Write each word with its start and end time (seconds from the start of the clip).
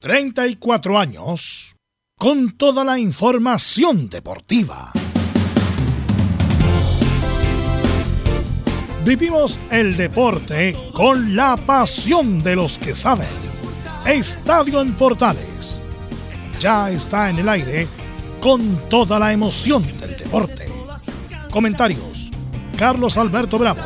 34 0.00 0.96
años 0.96 1.74
con 2.16 2.56
toda 2.56 2.84
la 2.84 3.00
información 3.00 4.08
deportiva. 4.08 4.92
Vivimos 9.04 9.58
el 9.72 9.96
deporte 9.96 10.76
con 10.92 11.34
la 11.34 11.56
pasión 11.56 12.40
de 12.44 12.54
los 12.54 12.78
que 12.78 12.94
saben. 12.94 13.26
Estadio 14.06 14.82
en 14.82 14.94
Portales. 14.94 15.80
Ya 16.60 16.92
está 16.92 17.28
en 17.30 17.40
el 17.40 17.48
aire 17.48 17.88
con 18.40 18.88
toda 18.88 19.18
la 19.18 19.32
emoción 19.32 19.82
del 19.98 20.16
deporte. 20.16 20.68
Comentarios. 21.50 22.30
Carlos 22.76 23.16
Alberto 23.16 23.58
Bravo, 23.58 23.82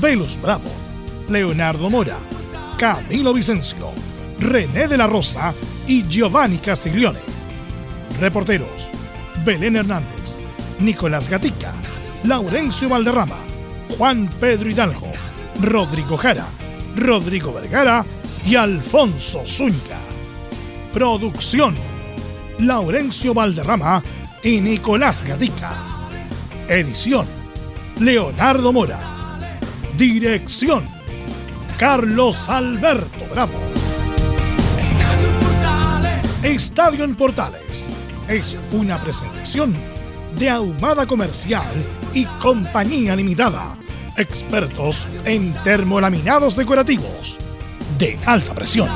Velus 0.00 0.40
Bravo, 0.40 0.70
Leonardo 1.28 1.90
Mora, 1.90 2.18
Camilo 2.78 3.34
Vicencio 3.34 4.11
René 4.42 4.88
de 4.88 4.96
la 4.96 5.06
Rosa 5.06 5.54
y 5.86 6.06
Giovanni 6.08 6.58
Castiglione. 6.58 7.20
Reporteros, 8.20 8.88
Belén 9.44 9.76
Hernández, 9.76 10.40
Nicolás 10.80 11.28
Gatica, 11.28 11.72
Laurencio 12.24 12.88
Valderrama, 12.88 13.38
Juan 13.96 14.28
Pedro 14.40 14.68
Hidalgo, 14.68 15.12
Rodrigo 15.60 16.16
Jara, 16.16 16.46
Rodrigo 16.96 17.52
Vergara 17.52 18.04
y 18.44 18.56
Alfonso 18.56 19.44
Zúñiga. 19.46 20.00
Producción, 20.92 21.76
Laurencio 22.58 23.32
Valderrama 23.34 24.02
y 24.42 24.60
Nicolás 24.60 25.22
Gatica. 25.22 25.72
Edición, 26.68 27.26
Leonardo 28.00 28.72
Mora. 28.72 28.98
Dirección, 29.96 30.84
Carlos 31.78 32.48
Alberto 32.48 33.24
Bravo. 33.30 33.81
Estadio 36.42 37.04
en 37.04 37.14
Portales 37.14 37.86
es 38.28 38.56
una 38.72 38.98
presentación 38.98 39.76
de 40.36 40.50
Ahumada 40.50 41.06
Comercial 41.06 41.70
y 42.12 42.24
Compañía 42.24 43.14
Limitada, 43.14 43.76
expertos 44.16 45.06
en 45.24 45.54
termolaminados 45.62 46.56
decorativos 46.56 47.38
de 47.96 48.18
alta 48.26 48.56
presión. 48.56 48.88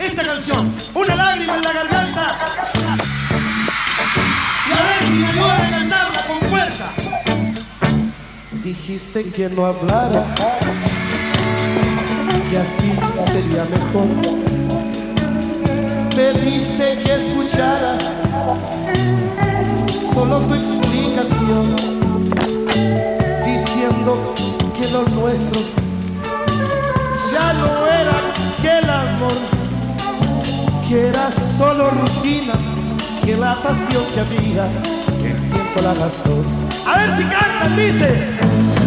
Esta 0.00 0.24
canción, 0.24 0.74
una 0.92 1.14
lágrima 1.14 1.54
en 1.54 1.62
la 1.62 1.72
garganta, 1.72 2.38
y 4.68 4.72
a 4.72 4.82
ver 4.82 5.02
si 5.04 5.08
me 5.10 5.26
ayuda 5.28 5.66
a 5.66 5.70
cantarla 5.70 6.26
con 6.26 6.40
fuerza. 6.50 6.90
Dijiste 8.64 9.30
que 9.30 9.48
no 9.50 9.66
hablara 9.66 10.34
y 12.54 12.56
así 12.56 12.92
sería 13.26 13.64
mejor. 13.64 14.06
Pediste 16.14 16.98
que 17.04 17.14
escuchara 17.16 17.98
solo 20.12 20.38
tu 20.40 20.54
explicación, 20.54 21.74
diciendo 23.44 24.34
que 24.76 24.88
lo 24.92 25.02
nuestro 25.20 25.60
ya 27.32 27.52
no 27.54 27.86
era 27.88 28.14
aquel 28.58 28.88
amor, 28.88 29.38
que 30.88 31.08
era 31.08 31.32
solo 31.32 31.90
rutina, 31.90 32.54
que 33.24 33.36
la 33.36 33.56
pasión 33.62 34.04
que 34.14 34.20
había, 34.20 34.68
que 35.20 35.30
el 35.30 35.40
tiempo 35.50 35.82
la 35.82 35.94
gastó. 35.94 36.36
A 36.86 36.98
ver 36.98 37.16
si 37.16 37.24
cantan, 37.24 37.76
dice, 37.76 38.83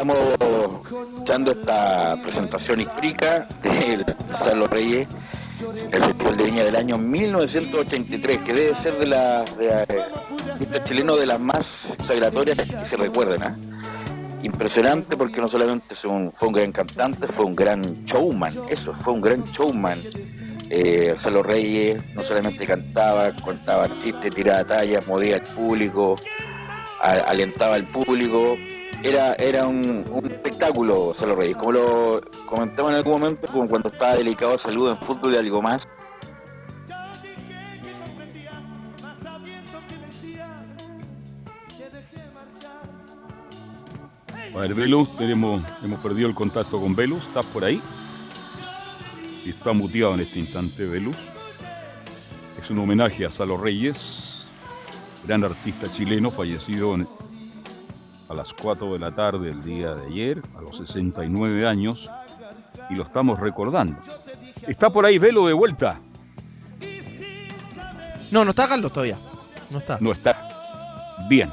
estamos 0.00 0.16
escuchando 1.12 1.50
esta 1.50 2.18
presentación 2.22 2.80
histórica 2.80 3.46
de 3.62 4.02
San 4.42 4.64
Reyes, 4.70 5.06
el 5.92 6.02
Festival 6.02 6.36
de 6.38 6.44
Viña 6.44 6.64
del 6.64 6.76
año 6.76 6.96
1983, 6.96 8.40
que 8.40 8.54
debe 8.54 8.74
ser 8.74 8.94
de 8.94 9.06
las 9.06 9.50
este 10.58 10.82
chileno 10.84 11.16
de 11.16 11.26
las 11.26 11.38
más 11.38 11.90
exagratorias 11.98 12.56
que 12.56 12.84
se 12.86 12.96
recuerden. 12.96 13.42
¿ah? 13.42 13.54
Impresionante 14.42 15.18
porque 15.18 15.38
no 15.38 15.50
solamente 15.50 15.94
fue 15.94 16.48
un 16.48 16.52
gran 16.54 16.72
cantante, 16.72 17.26
fue 17.26 17.44
un 17.44 17.54
gran 17.54 18.06
showman, 18.06 18.54
eso, 18.70 18.94
fue 18.94 19.12
un 19.12 19.20
gran 19.20 19.44
showman. 19.44 19.98
Eh, 20.70 21.14
Los 21.30 21.44
Reyes 21.44 22.02
no 22.14 22.24
solamente 22.24 22.64
cantaba, 22.64 23.36
contaba 23.36 23.86
chistes, 23.98 24.34
tiraba 24.34 24.64
tallas, 24.64 25.06
movía 25.06 25.36
al 25.36 25.42
público, 25.42 26.16
alentaba 27.02 27.74
al 27.74 27.84
público, 27.84 28.56
era, 29.02 29.34
era 29.34 29.66
un, 29.66 30.04
espectáculo 30.24 31.12
Salo 31.14 31.36
Reyes, 31.36 31.56
como 31.56 31.72
lo 31.72 32.20
comentaba 32.46 32.90
en 32.90 32.96
algún 32.96 33.12
momento, 33.12 33.46
como 33.50 33.68
cuando 33.68 33.88
estaba 33.88 34.14
delicado 34.14 34.52
de 34.52 34.58
salud 34.58 34.90
en 34.90 34.96
fútbol 34.98 35.34
y 35.34 35.36
algo 35.36 35.62
más. 35.62 35.88
A 44.52 44.58
ver, 44.58 44.74
Velus, 44.74 45.16
tenemos, 45.16 45.62
hemos 45.82 46.00
perdido 46.00 46.28
el 46.28 46.34
contacto 46.34 46.80
con 46.80 46.94
Velus, 46.94 47.26
¿estás 47.26 47.46
por 47.46 47.64
ahí? 47.64 47.80
Y 49.44 49.50
está 49.50 49.72
muteado 49.72 50.14
en 50.14 50.20
este 50.20 50.40
instante 50.40 50.84
Velus. 50.84 51.16
Es 52.60 52.68
un 52.68 52.80
homenaje 52.80 53.24
a 53.24 53.30
Salo 53.30 53.56
Reyes, 53.56 54.44
gran 55.24 55.44
artista 55.44 55.90
chileno 55.90 56.30
fallecido 56.30 56.94
en, 56.94 57.08
a 58.30 58.34
las 58.34 58.54
4 58.54 58.92
de 58.92 58.98
la 59.00 59.12
tarde 59.12 59.50
el 59.50 59.62
día 59.64 59.92
de 59.92 60.06
ayer, 60.06 60.40
a 60.56 60.60
los 60.60 60.76
69 60.76 61.66
años, 61.66 62.08
y 62.88 62.94
lo 62.94 63.02
estamos 63.02 63.40
recordando. 63.40 63.98
¿Está 64.68 64.90
por 64.90 65.04
ahí 65.04 65.18
Velo 65.18 65.48
de 65.48 65.52
vuelta? 65.52 66.00
No, 68.30 68.44
no 68.44 68.50
está 68.50 68.68
Carlos 68.68 68.92
todavía. 68.92 69.18
No 69.68 69.78
está. 69.78 69.98
No 70.00 70.12
está. 70.12 71.16
Bien. 71.28 71.50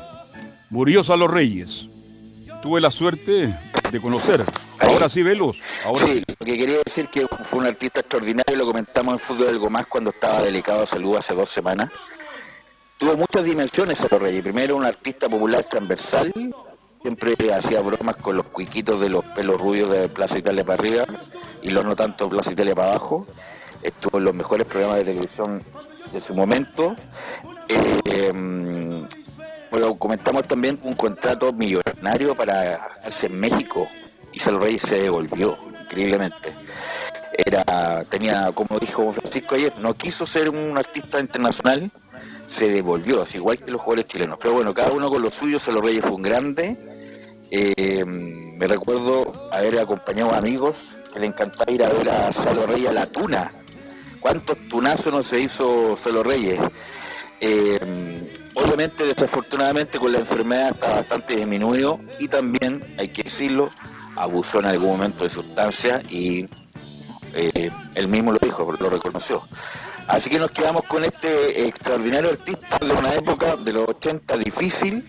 Murió 0.69 1.03
Salo 1.03 1.27
Reyes. 1.27 1.88
Tuve 2.61 2.79
la 2.79 2.91
suerte 2.91 3.57
de 3.91 3.99
conocer. 3.99 4.44
Ahora 4.79 5.09
sí, 5.09 5.23
Velo. 5.23 5.53
Ahora 5.83 6.05
sí, 6.05 6.23
lo 6.27 6.45
que 6.45 6.57
quería 6.57 6.77
decir 6.85 7.07
que 7.07 7.27
fue 7.27 7.59
un 7.59 7.65
artista 7.65 8.01
extraordinario, 8.01 8.55
lo 8.55 8.67
comentamos 8.67 9.13
en 9.13 9.19
Fútbol 9.19 9.47
Algo 9.47 9.69
Más 9.71 9.88
cuando 9.88 10.11
estaba 10.11 10.44
delicado 10.44 10.81
de 10.81 10.88
salud 10.88 11.17
hace 11.17 11.33
dos 11.33 11.49
semanas. 11.49 11.89
Tuvo 12.97 13.15
muchas 13.15 13.43
dimensiones 13.43 13.99
Salo 13.99 14.17
Reyes. 14.17 14.41
Primero, 14.41 14.75
un 14.75 14.83
artista 14.83 15.29
popular 15.29 15.63
transversal, 15.65 16.33
siempre 17.01 17.35
hacía 17.53 17.79
bromas 17.81 18.15
con 18.17 18.35
los 18.35 18.47
cuiquitos 18.47 18.99
de 18.99 19.09
los 19.09 19.23
pelos 19.23 19.61
rubios 19.61 19.91
de 19.91 20.09
Plaza 20.09 20.39
Italia 20.39 20.65
para 20.65 20.79
arriba 20.79 21.05
y 21.61 21.69
los 21.69 21.85
no 21.85 21.95
tanto 21.95 22.27
Plaza 22.27 22.53
Italia 22.53 22.73
para 22.73 22.89
abajo. 22.89 23.27
Estuvo 23.83 24.17
en 24.17 24.23
los 24.23 24.33
mejores 24.33 24.65
programas 24.65 24.97
de 24.97 25.05
televisión 25.05 25.63
de 26.11 26.19
su 26.19 26.33
momento. 26.33 26.95
Eh, 27.67 28.33
bueno, 29.69 29.95
comentamos 29.99 30.47
también 30.47 30.79
un 30.81 30.93
contrato 30.93 31.53
millonario 31.53 32.33
para 32.33 32.75
hacerse 32.83 33.27
en 33.27 33.39
México 33.39 33.87
y 34.33 34.39
Salo 34.39 34.59
Reyes 34.59 34.81
se 34.81 35.03
devolvió 35.03 35.55
increíblemente. 35.81 36.51
Era, 37.33 38.03
tenía, 38.09 38.51
como 38.53 38.79
dijo 38.79 39.11
Francisco 39.13 39.53
ayer, 39.53 39.77
no 39.77 39.93
quiso 39.93 40.25
ser 40.25 40.49
un 40.49 40.75
artista 40.75 41.19
internacional, 41.19 41.91
se 42.47 42.69
devolvió, 42.69 43.21
así 43.21 43.37
igual 43.37 43.57
que 43.57 43.71
los 43.71 43.81
jugadores 43.81 44.05
chilenos. 44.05 44.37
Pero 44.41 44.53
bueno, 44.53 44.73
cada 44.73 44.91
uno 44.91 45.09
con 45.09 45.21
lo 45.21 45.29
suyo, 45.29 45.59
Salo 45.59 45.81
Reyes 45.81 46.03
fue 46.03 46.15
un 46.15 46.21
grande 46.21 46.77
eh, 47.49 48.03
me 48.05 48.67
recuerdo 48.67 49.31
haber 49.51 49.79
acompañado 49.79 50.33
a 50.33 50.37
amigos 50.37 50.75
que 51.13 51.19
le 51.19 51.27
encantaba 51.27 51.71
ir 51.71 51.83
a 51.83 51.89
ver 51.89 52.09
a 52.09 52.33
Salo 52.33 52.67
Reyes 52.67 52.89
a 52.89 52.94
la 52.94 53.05
tuna. 53.05 53.51
¿Cuántos 54.19 54.57
tunazos 54.67 55.13
no 55.13 55.23
se 55.23 55.39
hizo 55.39 55.95
Salo 55.95 56.23
Reyes? 56.23 56.59
Eh, 57.39 58.33
obviamente, 58.55 59.05
desafortunadamente, 59.05 60.00
con 60.00 60.11
la 60.11 60.19
enfermedad 60.19 60.71
está 60.71 60.95
bastante 60.95 61.35
disminuido 61.35 62.00
y 62.19 62.27
también, 62.27 62.83
hay 62.97 63.09
que 63.09 63.23
decirlo, 63.23 63.69
abusó 64.15 64.59
en 64.59 64.65
algún 64.65 64.89
momento 64.89 65.23
de 65.23 65.29
sustancias 65.29 66.03
y 66.11 66.47
eh, 67.33 67.69
él 67.95 68.07
mismo 68.07 68.33
lo 68.33 68.39
dijo, 68.39 68.69
lo 68.77 68.89
reconoció. 68.89 69.43
Así 70.07 70.30
que 70.30 70.39
nos 70.39 70.51
quedamos 70.51 70.83
con 70.86 71.04
este 71.04 71.68
extraordinario 71.68 72.30
artista 72.30 72.77
de 72.80 72.94
una 72.94 73.13
época 73.13 73.56
de 73.57 73.74
los 73.74 73.88
80 73.89 74.38
difícil, 74.38 75.06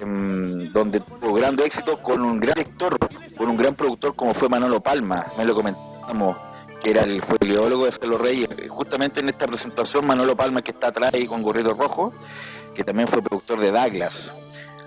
Em, 0.00 0.72
donde 0.72 1.00
tuvo 1.00 1.34
gran 1.34 1.58
éxito 1.60 2.02
con 2.02 2.20
un 2.22 2.40
gran 2.40 2.54
director, 2.54 2.98
con 3.36 3.48
un 3.48 3.56
gran 3.56 3.74
productor 3.74 4.16
como 4.16 4.34
fue 4.34 4.48
Manolo 4.48 4.80
Palma, 4.80 5.26
me 5.38 5.44
lo 5.44 5.54
comentamos, 5.54 6.36
que 6.82 6.90
era 6.90 7.02
el, 7.02 7.22
fue 7.22 7.38
el 7.40 7.52
ideólogo 7.52 7.84
de 7.86 7.92
Celo 7.92 8.18
Reyes. 8.18 8.48
Justamente 8.68 9.20
en 9.20 9.28
esta 9.28 9.46
presentación, 9.46 10.06
Manolo 10.06 10.36
Palma, 10.36 10.62
que 10.62 10.72
está 10.72 10.88
atrás 10.88 11.14
ahí 11.14 11.26
con 11.26 11.42
Gorrito 11.42 11.74
Rojo, 11.74 12.12
que 12.74 12.82
también 12.82 13.06
fue 13.06 13.22
productor 13.22 13.60
de 13.60 13.70
Douglas. 13.70 14.32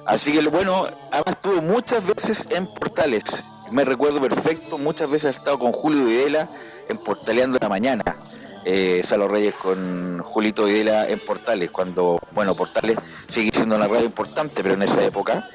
Así 0.05 0.33
que 0.33 0.45
bueno, 0.47 0.87
además 1.11 1.35
estuvo 1.35 1.61
muchas 1.61 2.05
veces 2.05 2.45
en 2.49 2.67
Portales, 2.67 3.23
me 3.71 3.85
recuerdo 3.85 4.21
perfecto, 4.21 4.77
muchas 4.77 5.09
veces 5.09 5.35
he 5.35 5.37
estado 5.37 5.59
con 5.59 5.71
Julio 5.71 6.05
Videla 6.05 6.49
en 6.89 6.97
Portaleando 6.97 7.57
la 7.61 7.69
Mañana. 7.69 8.03
Eh, 8.69 9.01
Salo 9.01 9.29
Reyes 9.29 9.53
con 9.53 10.19
Julito 10.23 10.65
Videla 10.65 11.07
en 11.07 11.19
Portales, 11.19 11.71
cuando, 11.71 12.19
bueno, 12.33 12.53
Portales 12.53 12.97
sigue 13.29 13.49
siendo 13.53 13.77
una 13.77 13.87
radio 13.87 14.03
importante, 14.03 14.61
pero 14.61 14.73
en 14.73 14.81
esa 14.81 15.01
época 15.05 15.47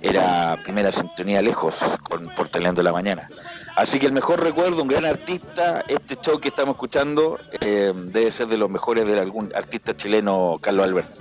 era 0.00 0.56
primera 0.62 0.92
sintonía 0.92 1.42
lejos 1.42 1.98
con 2.04 2.28
Portaleando 2.28 2.80
la 2.84 2.92
Mañana. 2.92 3.26
Así 3.74 3.98
que 3.98 4.06
el 4.06 4.12
mejor 4.12 4.40
recuerdo, 4.40 4.82
un 4.82 4.88
gran 4.88 5.04
artista, 5.04 5.82
este 5.88 6.14
show 6.14 6.38
que 6.38 6.50
estamos 6.50 6.74
escuchando 6.74 7.40
eh, 7.60 7.92
debe 7.92 8.30
ser 8.30 8.46
de 8.46 8.56
los 8.56 8.70
mejores 8.70 9.04
de 9.04 9.18
algún 9.18 9.52
artista 9.52 9.96
chileno, 9.96 10.58
Carlos 10.60 10.86
Alberto. 10.86 11.16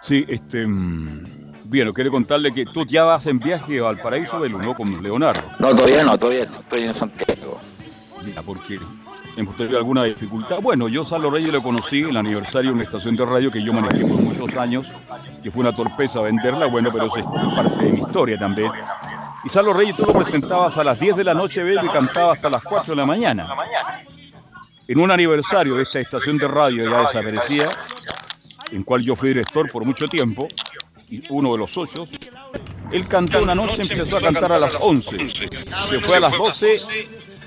Sí, 0.00 0.24
este. 0.26 0.66
mm, 0.66 1.50
Bien, 1.64 1.92
quiero 1.92 2.10
contarle 2.10 2.54
que 2.54 2.64
tú 2.64 2.86
ya 2.86 3.04
vas 3.04 3.26
en 3.26 3.38
viaje 3.38 3.78
al 3.78 3.98
paraíso 3.98 4.40
del 4.40 4.54
uno 4.54 4.74
con 4.74 5.02
Leonardo. 5.02 5.42
No, 5.58 5.74
todavía 5.74 6.02
no, 6.02 6.18
todavía 6.18 6.44
estoy 6.44 6.84
en 6.84 6.94
Santiago. 6.94 7.60
Ya, 8.34 8.42
porque 8.42 8.78
tenido 9.48 9.78
alguna 9.78 10.04
dificultad. 10.04 10.60
Bueno, 10.60 10.88
yo 10.88 11.04
Salo 11.04 11.30
Reyes 11.30 11.52
lo 11.52 11.62
conocí 11.62 12.00
en 12.00 12.10
el 12.10 12.16
aniversario 12.16 12.70
de 12.70 12.74
una 12.74 12.84
estación 12.84 13.16
de 13.16 13.24
radio 13.24 13.50
que 13.50 13.62
yo 13.62 13.72
manejé 13.72 14.04
por 14.04 14.20
muchos 14.20 14.56
años, 14.56 14.86
que 15.42 15.50
fue 15.50 15.60
una 15.60 15.74
torpeza 15.74 16.20
venderla, 16.20 16.66
bueno, 16.66 16.90
pero 16.92 17.06
es 17.06 17.24
parte 17.54 17.84
de 17.84 17.92
mi 17.92 18.00
historia 18.00 18.38
también. 18.38 18.70
Y 19.44 19.48
Salo 19.48 19.72
Reyes 19.72 19.96
tú 19.96 20.04
lo 20.04 20.12
presentabas 20.12 20.76
a 20.76 20.84
las 20.84 20.98
10 21.00 21.16
de 21.16 21.24
la 21.24 21.34
noche, 21.34 21.62
Belo, 21.62 21.84
y 21.84 21.88
cantaba 21.88 22.34
hasta 22.34 22.50
las 22.50 22.62
4 22.62 22.92
de 22.92 22.96
la 22.96 23.06
mañana. 23.06 23.48
En 24.86 24.98
un 24.98 25.10
aniversario 25.10 25.76
de 25.76 25.84
esta 25.84 26.00
estación 26.00 26.36
de 26.36 26.48
radio 26.48 26.90
ya 26.90 27.02
desaparecida, 27.02 27.66
en 28.72 28.82
cual 28.82 29.02
yo 29.02 29.16
fui 29.16 29.28
director 29.28 29.70
por 29.70 29.84
mucho 29.84 30.06
tiempo, 30.06 30.46
y 31.08 31.22
uno 31.30 31.52
de 31.52 31.58
los 31.58 31.72
socios, 31.72 32.08
él 32.92 33.06
cantó 33.08 33.42
una 33.42 33.54
noche, 33.54 33.82
empezó 33.82 34.16
a 34.16 34.20
cantar 34.20 34.52
a 34.52 34.58
las 34.58 34.76
11, 34.80 35.30
se 35.30 36.00
fue 36.00 36.16
a 36.16 36.20
las 36.20 36.32
12 36.32 36.80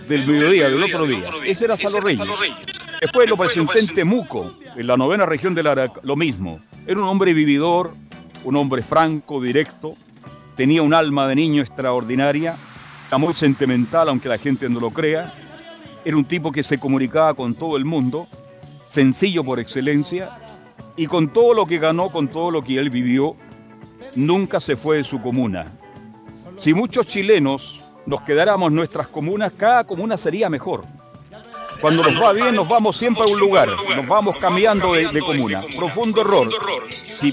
del 0.08 0.28
mediodía, 0.28 0.70
del 0.70 0.84
otro 0.84 1.06
día. 1.06 1.30
Ese 1.46 1.66
era 1.66 1.78
Salo 1.78 2.00
Reyes. 2.00 2.28
Después 3.02 3.30
lo 3.30 3.38
presenté 3.38 3.80
en 3.80 3.88
Temuco, 3.88 4.54
en 4.76 4.88
la 4.88 4.96
novena 4.96 5.26
región 5.26 5.54
del 5.54 5.68
Araca, 5.68 6.00
lo 6.04 6.16
mismo. 6.16 6.62
Era 6.88 7.00
un 7.00 7.08
hombre 7.08 7.34
vividor, 7.34 7.94
un 8.44 8.56
hombre 8.56 8.82
franco, 8.82 9.42
directo, 9.42 9.96
tenía 10.56 10.82
un 10.82 10.94
alma 10.94 11.28
de 11.28 11.36
niño 11.36 11.62
extraordinaria, 11.62 12.56
era 13.08 13.18
muy 13.18 13.34
sentimental, 13.34 14.10
aunque 14.10 14.30
la 14.30 14.38
gente 14.38 14.70
no 14.70 14.80
lo 14.80 14.90
crea. 14.90 15.34
Era 16.06 16.18
un 16.18 16.26
tipo 16.26 16.52
que 16.52 16.64
se 16.64 16.78
comunicaba 16.78 17.34
con 17.34 17.54
todo 17.54 17.78
el 17.78 17.86
mundo, 17.86 18.28
sencillo 18.86 19.44
por 19.44 19.60
excelencia, 19.60 20.38
y 20.96 21.08
con 21.08 21.32
todo 21.32 21.54
lo 21.54 21.66
que 21.66 21.78
ganó, 21.78 22.10
con 22.10 22.28
todo 22.28 22.52
lo 22.52 22.62
que 22.62 22.78
él 22.78 22.90
vivió, 22.90 23.36
nunca 24.16 24.60
se 24.60 24.76
fue 24.76 24.98
de 24.98 25.04
su 25.04 25.22
comuna. 25.22 25.66
Si 26.56 26.74
muchos 26.74 27.06
chilenos 27.06 27.83
nos 28.06 28.22
quedáramos 28.22 28.72
nuestras 28.72 29.08
comunas, 29.08 29.52
cada 29.56 29.84
comuna 29.84 30.18
sería 30.18 30.50
mejor. 30.50 30.84
Cuando 31.82 32.04
nos 32.04 32.22
va 32.22 32.32
bien, 32.32 32.56
nos 32.56 32.68
vamos 32.68 32.96
siempre 32.96 33.24
a 33.24 33.28
un 33.28 33.40
lugar, 33.40 33.68
nos 33.96 34.08
vamos 34.08 34.38
cambiando 34.38 34.94
de, 34.94 35.10
de 35.10 35.20
comuna. 35.20 35.64
Profundo 35.76 36.22
error. 36.22 36.50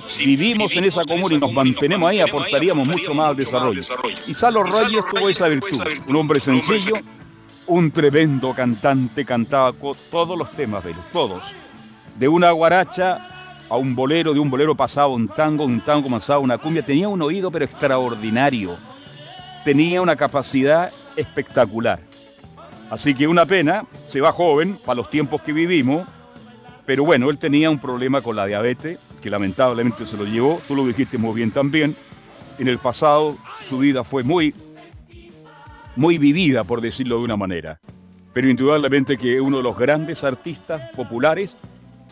Si 0.09 0.27
vivimos 0.27 0.75
en 0.75 0.85
esa 0.85 1.05
comuna 1.05 1.37
y 1.37 1.39
nos 1.39 1.53
mantenemos 1.53 2.09
ahí, 2.09 2.21
aportaríamos 2.21 2.87
mucho 2.87 3.15
más 3.15 3.31
al 3.31 3.37
desarrollo. 3.37 3.81
Y 4.27 4.35
Salo 4.35 4.65
Reyes 4.65 5.05
tuvo 5.13 5.29
esa 5.29 5.47
virtud, 5.47 5.81
un 6.07 6.17
hombre 6.17 6.41
sencillo, 6.41 6.95
un 7.67 7.93
tremendo 7.93 8.53
cantante, 8.53 9.25
cantaba 9.25 9.73
todos 10.11 10.37
los 10.37 10.51
temas 10.51 10.83
de 10.83 10.91
él, 10.91 10.97
todos. 11.13 11.55
De 12.19 12.27
una 12.27 12.51
guaracha 12.51 13.29
a 13.69 13.77
un 13.77 13.95
bolero, 13.95 14.35
de 14.35 14.41
un 14.41 14.51
bolero 14.51 14.75
pasaba 14.75 15.07
un 15.09 15.29
tango, 15.29 15.65
un 15.65 15.81
tango 15.81 16.11
pasaba 16.11 16.41
una 16.41 16.59
cumbia, 16.59 16.85
tenía 16.85 17.09
un 17.09 17.23
oído 17.23 17.53
pero 17.53 17.65
extraordinario, 17.65 18.77
tenía 19.65 20.01
una 20.03 20.17
capacidad 20.17 20.93
espectacular. 21.17 22.01
Así 22.91 23.15
que 23.15 23.29
una 23.29 23.47
pena, 23.47 23.85
se 24.07 24.21
va 24.21 24.33
joven 24.33 24.77
para 24.85 24.97
los 24.97 25.11
tiempos 25.11 25.43
que 25.43 25.53
vivimos, 25.53 26.07
pero 26.85 27.05
bueno, 27.05 27.31
él 27.31 27.39
tenía 27.39 27.71
un 27.71 27.79
problema 27.79 28.21
con 28.21 28.35
la 28.35 28.47
diabetes, 28.47 28.99
que 29.23 29.31
lamentablemente 29.31 30.07
se 30.07 30.17
lo 30.17 30.25
llevó, 30.25 30.59
tú 30.67 30.75
lo 30.75 30.87
dijiste 30.87 31.19
muy 31.19 31.35
bien 31.35 31.53
también. 31.53 31.95
En 32.59 32.69
el 32.69 32.79
pasado 32.79 33.37
su 33.69 33.79
vida 33.79 34.03
fue 34.03 34.25
muy, 34.25 34.55
muy 35.95 36.19
vivida, 36.19 36.65
por 36.65 36.81
decirlo 36.81 37.19
de 37.19 37.25
una 37.25 37.37
manera. 37.37 37.79
Pero 38.33 38.49
indudablemente 38.49 39.17
que 39.17 39.37
es 39.37 39.41
uno 39.41 39.59
de 39.59 39.63
los 39.63 39.79
grandes 39.79 40.25
artistas 40.25 40.91
populares 40.97 41.57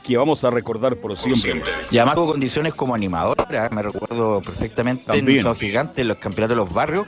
que 0.06 0.16
vamos 0.16 0.44
a 0.44 0.50
recordar 0.50 0.96
por 0.96 1.16
siempre. 1.16 1.60
Y 1.90 1.98
además 1.98 2.14
tuvo 2.14 2.28
condiciones 2.28 2.74
como 2.74 2.94
animadora, 2.94 3.68
me 3.70 3.82
recuerdo 3.82 4.40
perfectamente 4.40 5.04
También. 5.04 5.46
en 5.46 5.54
Gigante, 5.56 6.02
en 6.02 6.08
los 6.08 6.18
campeonatos 6.18 6.50
de 6.50 6.56
los 6.56 6.72
barrios, 6.72 7.06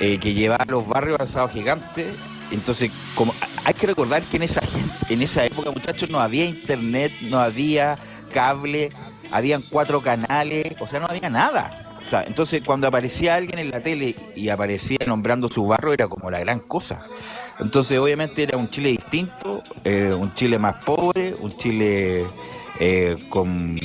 eh, 0.00 0.18
que 0.18 0.34
llevaba 0.34 0.64
los 0.66 0.86
barrios 0.86 1.18
al 1.20 1.28
Sábado 1.28 1.52
Gigante. 1.52 2.12
Entonces, 2.50 2.90
como 3.14 3.34
hay 3.64 3.74
que 3.74 3.86
recordar 3.86 4.22
que 4.24 4.36
en 4.36 4.42
esa 4.42 4.60
en 5.08 5.22
esa 5.22 5.44
época, 5.44 5.70
muchachos, 5.70 6.08
no 6.10 6.20
había 6.20 6.44
internet, 6.44 7.12
no 7.22 7.38
había 7.38 7.98
cable, 8.32 8.90
habían 9.30 9.62
cuatro 9.62 10.00
canales, 10.00 10.74
o 10.80 10.86
sea, 10.86 11.00
no 11.00 11.06
había 11.06 11.28
nada. 11.28 11.94
O 12.00 12.04
sea, 12.04 12.24
entonces 12.24 12.62
cuando 12.64 12.88
aparecía 12.88 13.36
alguien 13.36 13.58
en 13.58 13.70
la 13.70 13.80
tele 13.80 14.16
y 14.34 14.48
aparecía 14.48 14.98
nombrando 15.06 15.48
su 15.48 15.66
barrio 15.66 15.92
era 15.92 16.08
como 16.08 16.30
la 16.30 16.40
gran 16.40 16.60
cosa. 16.60 17.02
Entonces, 17.60 17.98
obviamente 17.98 18.42
era 18.42 18.56
un 18.58 18.68
Chile 18.68 18.90
distinto, 18.90 19.62
eh, 19.84 20.12
un 20.18 20.34
Chile 20.34 20.58
más 20.58 20.82
pobre, 20.84 21.34
un 21.38 21.56
Chile 21.56 22.26
eh, 22.80 23.16
con, 23.28 23.78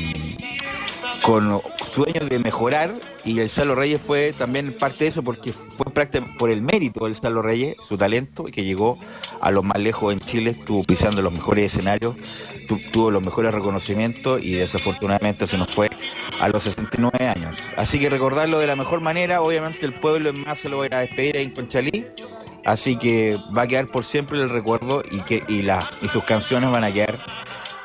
con 1.22 1.62
sueños 1.92 2.30
de 2.30 2.40
mejorar 2.40 2.92
y 3.26 3.40
el 3.40 3.50
Salo 3.50 3.76
Reyes 3.76 4.02
fue 4.02 4.34
también 4.38 4.74
parte 4.78 5.04
de 5.04 5.08
eso 5.10 5.24
porque 5.24 5.52
fue 5.52 5.86
prácticamente 5.92 6.38
por 6.40 6.50
el 6.50 6.62
mérito 6.62 7.06
del 7.06 7.16
Salo 7.16 7.42
Reyes, 7.42 7.76
su 7.86 7.98
talento, 7.98 8.46
que 8.46 8.64
llegó 8.64 8.98
a 9.42 9.52
los 9.52 9.64
más 9.64 9.78
lejos 9.82 10.14
en 10.14 10.20
Chile, 10.20 10.52
estuvo 10.52 10.84
pisando 10.84 11.22
los 11.22 11.34
mejores 11.34 11.72
escenarios, 11.74 12.16
tu- 12.68 12.80
tuvo 12.92 13.12
los 13.12 13.24
mejores 13.24 13.54
reconocimientos 13.54 14.42
y 14.42 14.54
desafortunadamente 14.54 15.48
se 15.48 15.58
nos 15.58 15.70
fue 15.74 15.90
a 16.40 16.48
los 16.50 16.64
69 16.64 17.28
años. 17.28 17.58
Así 17.76 18.00
que 18.00 18.10
recordarlo 18.10 18.60
de 18.60 18.68
la 18.68 18.76
mejor 18.76 19.02
manera, 19.02 19.42
obviamente 19.42 19.86
el 19.86 19.94
pueblo 19.94 20.30
en 20.30 20.42
más 20.46 20.60
se 20.60 20.70
lo 20.70 20.78
va 20.78 20.84
a 20.84 20.88
ir 20.88 20.96
a 20.96 21.00
despedir 21.00 21.38
en 21.38 21.52
Conchalí, 21.52 22.06
así 22.64 22.96
que 22.98 23.38
va 23.56 23.64
a 23.64 23.68
quedar 23.68 23.88
por 23.88 24.06
siempre 24.06 24.40
el 24.40 24.50
recuerdo 24.50 25.04
y 25.10 25.20
que 25.22 25.44
y, 25.50 25.64
la, 25.64 25.90
y 26.02 26.08
sus 26.08 26.24
canciones 26.24 26.72
van 26.72 26.84
a 26.86 26.94
quedar 26.94 27.18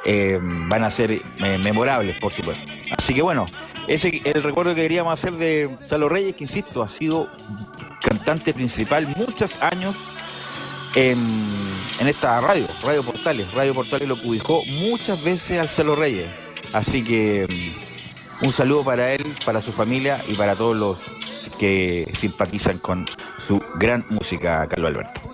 eh, 0.05 0.39
van 0.43 0.85
a 0.85 0.91
ser 0.91 1.13
eh, 1.13 1.21
memorables, 1.59 2.19
por 2.19 2.33
supuesto. 2.33 2.65
Así 2.97 3.15
que 3.15 3.23
bueno, 3.23 3.47
ese 3.89 4.21
es 4.25 4.35
el 4.35 4.43
recuerdo 4.43 4.75
que 4.75 4.83
queríamos 4.83 5.13
hacer 5.13 5.33
de 5.35 5.71
Salo 5.81 6.09
Reyes, 6.09 6.35
que 6.35 6.45
insisto, 6.45 6.83
ha 6.83 6.89
sido 6.89 7.29
cantante 8.01 8.53
principal 8.53 9.07
muchos 9.17 9.61
años 9.63 9.97
en, 10.95 11.19
en 12.01 12.09
esta 12.09 12.41
radio, 12.41 12.67
Radio 12.83 13.03
Portales. 13.03 13.53
Radio 13.53 13.75
Portales 13.75 14.09
lo 14.09 14.15
ubicó 14.15 14.63
muchas 14.67 15.23
veces 15.23 15.59
al 15.59 15.69
Salo 15.69 15.95
Reyes. 15.95 16.29
Así 16.73 17.05
que 17.05 17.47
mm, 17.49 18.47
un 18.47 18.53
saludo 18.53 18.85
para 18.85 19.13
él, 19.13 19.35
para 19.45 19.61
su 19.61 19.73
familia 19.73 20.25
y 20.27 20.35
para 20.35 20.57
todos 20.57 20.77
los 20.77 21.01
que 21.59 22.11
simpatizan 22.19 22.79
con 22.79 23.07
su 23.39 23.63
gran 23.77 24.05
música, 24.09 24.67
Carlos 24.69 24.91
Alberto. 24.91 25.32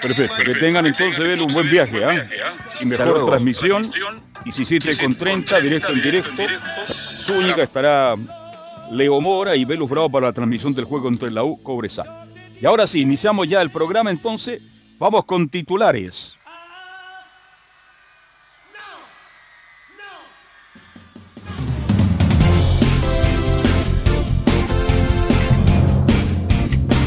Perfecto, 0.00 0.36
que 0.44 0.54
tengan 0.54 0.86
entonces 0.86 1.18
Belu, 1.18 1.46
un 1.46 1.52
buen 1.52 1.70
viaje, 1.70 2.04
¿ah? 2.04 2.26
Y 2.80 2.86
mejor 2.86 3.26
transmisión. 3.26 3.90
Y 4.44 4.52
si 4.52 4.64
7 4.64 4.96
con 4.96 5.14
30, 5.14 5.60
directo 5.60 5.92
en 5.92 6.02
directo. 6.02 6.42
Zúñiga 7.20 7.64
estará 7.64 8.14
Leo 8.92 9.20
Mora 9.20 9.56
y 9.56 9.64
Velus 9.64 9.90
Bravo 9.90 10.10
para 10.10 10.28
la 10.28 10.32
transmisión 10.32 10.74
del 10.74 10.84
juego 10.84 11.08
entre 11.08 11.30
la 11.30 11.44
U 11.44 11.62
Cobresal. 11.62 12.06
Y 12.60 12.66
ahora 12.66 12.86
sí, 12.86 13.00
iniciamos 13.00 13.48
ya 13.48 13.60
el 13.60 13.70
programa 13.70 14.10
entonces. 14.10 14.62
Vamos 14.98 15.24
con 15.24 15.48
titulares. 15.48 16.37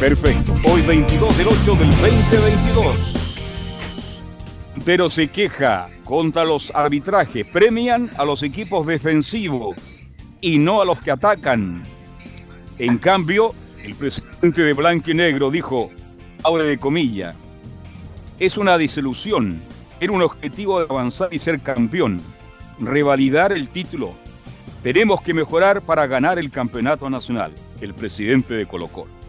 Perfecto. 0.02 0.56
Hoy 0.64 0.82
22 0.82 1.38
del 1.38 1.48
8 1.50 1.76
del 1.76 1.90
2022. 1.92 3.14
Pero 4.84 5.12
se 5.12 5.28
queja 5.28 5.90
contra 6.04 6.44
los 6.44 6.72
arbitrajes. 6.74 7.46
Premian 7.46 8.10
a 8.18 8.26
los 8.26 8.42
equipos 8.42 8.88
defensivos 8.88 9.78
y 10.42 10.58
no 10.58 10.82
a 10.82 10.86
los 10.86 11.00
que 11.00 11.12
atacan. 11.12 11.84
En 12.80 12.98
cambio, 12.98 13.54
el 13.84 13.94
presidente 13.94 14.64
de 14.64 14.74
Blanco 14.74 15.12
y 15.12 15.14
Negro 15.14 15.52
dijo, 15.52 15.92
abre 16.44 16.64
de 16.64 16.80
comilla, 16.80 17.36
es 18.40 18.58
una 18.58 18.80
desilusión. 18.80 19.62
Era 20.00 20.14
un 20.14 20.24
objetivo 20.24 20.80
de 20.80 20.88
avanzar 20.90 21.32
y 21.32 21.38
ser 21.38 21.60
campeón. 21.60 22.22
Revalidar 22.80 23.52
el 23.52 23.68
título. 23.68 24.14
Tenemos 24.82 25.22
que 25.22 25.36
mejorar 25.36 25.84
para 25.84 26.08
ganar 26.08 26.40
el 26.40 26.50
campeonato 26.50 27.08
nacional. 27.08 27.54
El 27.82 27.94
presidente 27.94 28.56
de 28.56 28.66
Colo 28.66 28.88
Colo. 28.88 29.21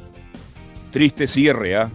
Triste 0.92 1.26
cierre, 1.26 1.74
¿ah? 1.74 1.90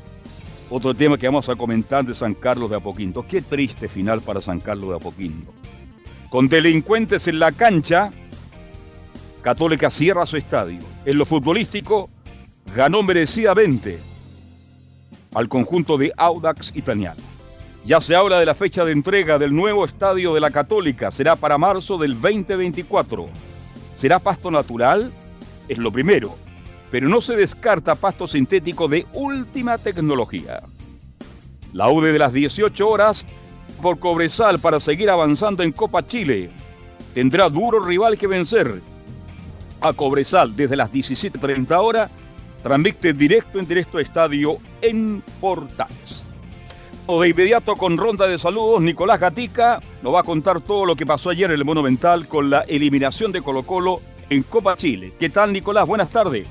Otro 0.69 0.93
tema 0.93 1.17
que 1.17 1.27
vamos 1.27 1.47
a 1.47 1.55
comentar 1.55 2.03
de 2.03 2.15
San 2.15 2.33
Carlos 2.33 2.69
de 2.69 2.77
Apoquindo. 2.77 3.25
Qué 3.25 3.41
triste 3.41 3.87
final 3.87 4.21
para 4.21 4.41
San 4.41 4.59
Carlos 4.59 4.89
de 4.89 4.95
Apoquindo. 4.95 5.53
Con 6.29 6.49
delincuentes 6.49 7.27
en 7.27 7.39
la 7.39 7.51
cancha, 7.51 8.11
Católica 9.41 9.89
cierra 9.89 10.25
su 10.25 10.35
estadio. 10.35 10.81
En 11.05 11.17
lo 11.17 11.25
futbolístico, 11.25 12.09
ganó 12.75 13.03
merecidamente. 13.03 13.99
al 15.33 15.47
conjunto 15.47 15.97
de 15.97 16.11
Audax 16.17 16.71
Italiano. 16.75 17.21
Ya 17.85 18.01
se 18.01 18.15
habla 18.15 18.39
de 18.39 18.45
la 18.45 18.55
fecha 18.55 18.83
de 18.83 18.91
entrega 18.91 19.37
del 19.37 19.55
nuevo 19.55 19.85
estadio 19.85 20.33
de 20.33 20.39
la 20.39 20.49
Católica. 20.49 21.11
Será 21.11 21.35
para 21.35 21.59
marzo 21.59 21.97
del 21.99 22.19
2024. 22.19 23.27
¿Será 23.93 24.17
pasto 24.17 24.49
natural? 24.49 25.11
Es 25.69 25.77
lo 25.77 25.91
primero. 25.91 26.35
Pero 26.91 27.09
no 27.09 27.21
se 27.21 27.35
descarta 27.35 27.95
pasto 27.95 28.27
sintético 28.27 28.87
de 28.87 29.05
última 29.13 29.77
tecnología. 29.77 30.61
La 31.73 31.89
UD 31.89 32.05
de 32.05 32.19
las 32.19 32.33
18 32.33 32.87
horas 32.87 33.25
por 33.81 33.99
Cobresal 33.99 34.59
para 34.59 34.79
seguir 34.79 35.09
avanzando 35.09 35.63
en 35.63 35.71
Copa 35.71 36.05
Chile. 36.05 36.49
Tendrá 37.13 37.49
duro 37.49 37.79
rival 37.79 38.17
que 38.17 38.27
vencer. 38.27 38.81
A 39.81 39.93
Cobresal 39.93 40.55
desde 40.55 40.75
las 40.75 40.91
17.30 40.91 41.77
horas. 41.79 42.09
Transmite 42.63 43.13
directo 43.13 43.59
en 43.59 43.67
directo 43.67 43.99
estadio 43.99 44.57
en 44.81 45.21
Portales. 45.39 46.23
O 47.05 47.21
de 47.21 47.29
inmediato 47.29 47.75
con 47.75 47.95
ronda 47.95 48.27
de 48.27 48.37
saludos, 48.37 48.81
Nicolás 48.81 49.19
Gatica 49.19 49.79
nos 50.01 50.13
va 50.13 50.21
a 50.21 50.23
contar 50.23 50.59
todo 50.59 50.85
lo 50.85 50.95
que 50.95 51.05
pasó 51.05 51.29
ayer 51.29 51.49
en 51.49 51.57
el 51.57 51.63
Monumental 51.63 52.27
con 52.27 52.49
la 52.49 52.61
eliminación 52.61 53.31
de 53.31 53.41
Colo 53.41 53.63
Colo 53.63 54.01
en 54.29 54.43
Copa 54.43 54.75
Chile. 54.75 55.13
¿Qué 55.17 55.29
tal 55.29 55.53
Nicolás? 55.53 55.87
Buenas 55.87 56.09
tardes. 56.09 56.47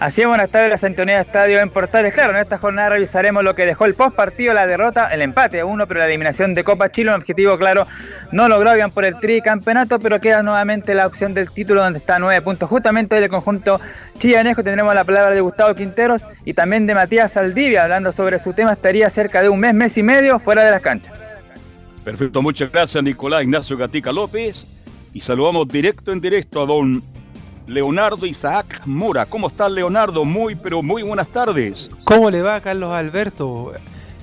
Así 0.00 0.22
es, 0.22 0.26
buenas 0.26 0.48
tardes, 0.48 0.70
la 0.70 0.78
sintonía 0.78 1.20
estadio 1.20 1.60
en 1.60 1.68
Portales. 1.68 2.14
Claro, 2.14 2.32
en 2.32 2.38
esta 2.38 2.56
jornada 2.56 2.88
revisaremos 2.88 3.44
lo 3.44 3.54
que 3.54 3.66
dejó 3.66 3.84
el 3.84 3.92
post 3.92 4.16
partido, 4.16 4.54
la 4.54 4.66
derrota, 4.66 5.08
el 5.08 5.20
empate 5.20 5.60
a 5.60 5.66
uno, 5.66 5.86
pero 5.86 6.00
la 6.00 6.06
eliminación 6.06 6.54
de 6.54 6.64
Copa 6.64 6.90
Chile, 6.90 7.10
un 7.10 7.16
objetivo 7.16 7.58
claro, 7.58 7.86
no 8.32 8.48
logró 8.48 8.72
bien 8.72 8.90
por 8.92 9.04
el 9.04 9.20
tricampeonato, 9.20 9.98
pero 9.98 10.18
queda 10.18 10.42
nuevamente 10.42 10.94
la 10.94 11.06
opción 11.06 11.34
del 11.34 11.50
título 11.50 11.82
donde 11.82 11.98
está 11.98 12.18
nueve 12.18 12.40
puntos. 12.40 12.66
Justamente 12.70 13.16
del 13.16 13.28
conjunto 13.28 13.78
chillanejo 14.18 14.64
tendremos 14.64 14.94
la 14.94 15.04
palabra 15.04 15.34
de 15.34 15.42
Gustavo 15.42 15.74
Quinteros 15.74 16.22
y 16.46 16.54
también 16.54 16.86
de 16.86 16.94
Matías 16.94 17.32
Saldivia, 17.32 17.82
hablando 17.82 18.10
sobre 18.10 18.38
su 18.38 18.54
tema, 18.54 18.72
estaría 18.72 19.10
cerca 19.10 19.42
de 19.42 19.50
un 19.50 19.60
mes, 19.60 19.74
mes 19.74 19.98
y 19.98 20.02
medio 20.02 20.38
fuera 20.38 20.64
de 20.64 20.70
las 20.70 20.80
canchas. 20.80 21.12
Perfecto, 22.02 22.40
muchas 22.40 22.72
gracias 22.72 23.04
Nicolás 23.04 23.42
Ignacio 23.42 23.76
Gatica 23.76 24.12
López 24.12 24.66
y 25.12 25.20
saludamos 25.20 25.68
directo 25.68 26.10
en 26.10 26.22
directo 26.22 26.62
a 26.62 26.64
don 26.64 27.02
Leonardo 27.66 28.26
Isaac 28.26 28.82
Mora. 28.84 29.26
¿Cómo 29.26 29.48
estás, 29.48 29.70
Leonardo? 29.70 30.24
Muy, 30.24 30.54
pero 30.54 30.82
muy 30.82 31.02
buenas 31.02 31.28
tardes. 31.28 31.90
¿Cómo 32.04 32.30
le 32.30 32.42
va, 32.42 32.60
Carlos 32.60 32.92
Alberto? 32.92 33.72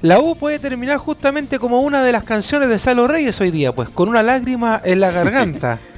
La 0.01 0.19
U 0.19 0.35
puede 0.35 0.59
terminar 0.59 0.97
justamente 0.97 1.57
como 1.57 1.81
una 1.81 2.03
de 2.03 2.11
las 2.11 2.23
canciones 2.23 2.69
de 2.69 2.77
Salo 2.77 3.07
Reyes 3.07 3.39
hoy 3.41 3.51
día, 3.51 3.71
pues 3.73 3.89
con 3.89 4.09
una 4.09 4.21
lágrima 4.21 4.79
en 4.83 4.99
la 4.99 5.11
garganta. 5.11 5.79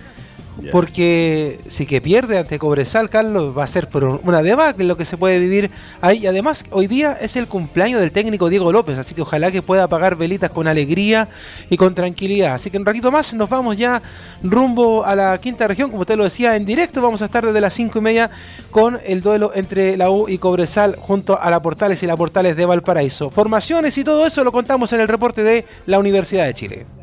Porque 0.71 1.59
si 1.67 1.85
que 1.85 2.01
pierde 2.01 2.37
ante 2.37 2.59
Cobresal, 2.59 3.09
Carlos, 3.09 3.57
va 3.57 3.63
a 3.63 3.67
ser 3.67 3.87
por 3.89 4.03
una 4.03 4.41
debacle 4.41 4.85
lo 4.85 4.97
que 4.97 5.05
se 5.05 5.17
puede 5.17 5.39
vivir 5.39 5.71
ahí. 6.01 6.27
Además, 6.27 6.65
hoy 6.71 6.87
día 6.87 7.17
es 7.19 7.35
el 7.35 7.47
cumpleaños 7.47 8.01
del 8.01 8.11
técnico 8.11 8.49
Diego 8.49 8.71
López, 8.71 8.97
así 8.97 9.15
que 9.15 9.21
ojalá 9.21 9.51
que 9.51 9.61
pueda 9.61 9.83
apagar 9.83 10.15
velitas 10.15 10.51
con 10.51 10.67
alegría 10.67 11.27
y 11.69 11.77
con 11.77 11.95
tranquilidad. 11.95 12.53
Así 12.53 12.69
que 12.69 12.77
un 12.77 12.85
ratito 12.85 13.11
más 13.11 13.33
nos 13.33 13.49
vamos 13.49 13.77
ya 13.77 14.01
rumbo 14.43 15.05
a 15.05 15.15
la 15.15 15.37
quinta 15.39 15.67
región, 15.67 15.89
como 15.89 16.01
usted 16.01 16.17
lo 16.17 16.23
decía, 16.23 16.55
en 16.55 16.65
directo. 16.65 17.01
Vamos 17.01 17.21
a 17.21 17.25
estar 17.25 17.45
desde 17.45 17.61
las 17.61 17.73
cinco 17.73 17.99
y 17.99 18.01
media 18.01 18.29
con 18.71 18.99
el 19.05 19.21
duelo 19.21 19.51
entre 19.55 19.97
la 19.97 20.09
U 20.09 20.27
y 20.27 20.37
Cobresal 20.37 20.95
junto 20.95 21.39
a 21.39 21.49
la 21.49 21.61
Portales 21.61 22.01
y 22.03 22.07
la 22.07 22.17
Portales 22.17 22.55
de 22.55 22.65
Valparaíso. 22.65 23.29
Formaciones 23.29 23.97
y 23.97 24.03
todo 24.03 24.25
eso 24.25 24.43
lo 24.43 24.51
contamos 24.51 24.93
en 24.93 25.01
el 25.01 25.07
reporte 25.07 25.43
de 25.43 25.65
la 25.85 25.99
Universidad 25.99 26.45
de 26.45 26.53
Chile. 26.53 26.98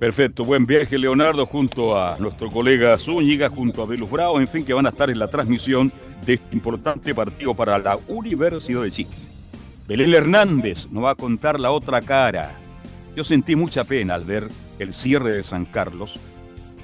Perfecto, 0.00 0.46
buen 0.46 0.64
viaje 0.64 0.96
Leonardo 0.96 1.44
junto 1.44 1.94
a 1.94 2.16
nuestro 2.18 2.48
colega 2.48 2.96
Zúñiga, 2.96 3.50
junto 3.50 3.82
a 3.82 3.86
Velus 3.86 4.10
Bravo, 4.10 4.40
en 4.40 4.48
fin, 4.48 4.64
que 4.64 4.72
van 4.72 4.86
a 4.86 4.88
estar 4.88 5.10
en 5.10 5.18
la 5.18 5.28
transmisión 5.28 5.92
de 6.24 6.32
este 6.32 6.56
importante 6.56 7.14
partido 7.14 7.52
para 7.52 7.78
la 7.78 7.98
Universidad 8.08 8.80
de 8.80 8.90
Chile. 8.90 9.10
Belén 9.86 10.14
Hernández 10.14 10.90
nos 10.90 11.04
va 11.04 11.10
a 11.10 11.14
contar 11.16 11.60
la 11.60 11.70
otra 11.70 12.00
cara. 12.00 12.52
Yo 13.14 13.24
sentí 13.24 13.54
mucha 13.56 13.84
pena 13.84 14.14
al 14.14 14.24
ver 14.24 14.48
el 14.78 14.94
cierre 14.94 15.36
de 15.36 15.42
San 15.42 15.66
Carlos. 15.66 16.18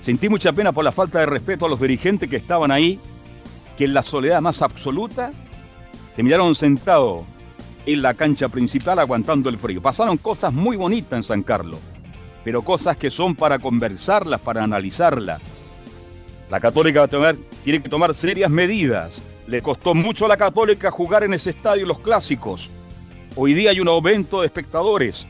Sentí 0.02 0.28
mucha 0.28 0.52
pena 0.52 0.72
por 0.72 0.84
la 0.84 0.92
falta 0.92 1.20
de 1.20 1.24
respeto 1.24 1.64
a 1.64 1.70
los 1.70 1.80
dirigentes 1.80 2.28
que 2.28 2.36
estaban 2.36 2.70
ahí, 2.70 3.00
que 3.78 3.86
en 3.86 3.94
la 3.94 4.02
soledad 4.02 4.42
más 4.42 4.60
absoluta 4.60 5.32
se 6.14 6.22
miraron 6.22 6.54
sentados 6.54 7.22
en 7.86 8.02
la 8.02 8.12
cancha 8.12 8.50
principal 8.50 8.98
aguantando 8.98 9.48
el 9.48 9.56
frío. 9.56 9.80
Pasaron 9.80 10.18
cosas 10.18 10.52
muy 10.52 10.76
bonitas 10.76 11.16
en 11.16 11.22
San 11.22 11.42
Carlos 11.42 11.80
pero 12.46 12.62
cosas 12.62 12.96
que 12.96 13.10
son 13.10 13.34
para 13.34 13.58
conversarlas, 13.58 14.40
para 14.40 14.62
analizarlas. 14.62 15.42
La 16.48 16.60
Católica 16.60 17.08
tiene 17.64 17.82
que 17.82 17.88
tomar 17.88 18.14
serias 18.14 18.48
medidas. 18.48 19.20
Le 19.48 19.60
costó 19.60 19.96
mucho 19.96 20.26
a 20.26 20.28
la 20.28 20.36
Católica 20.36 20.92
jugar 20.92 21.24
en 21.24 21.34
ese 21.34 21.50
estadio 21.50 21.84
los 21.86 21.98
clásicos. 21.98 22.70
Hoy 23.34 23.52
día 23.52 23.70
hay 23.70 23.80
un 23.80 23.88
aumento 23.88 24.42
de 24.42 24.46
espectadores. 24.46 25.26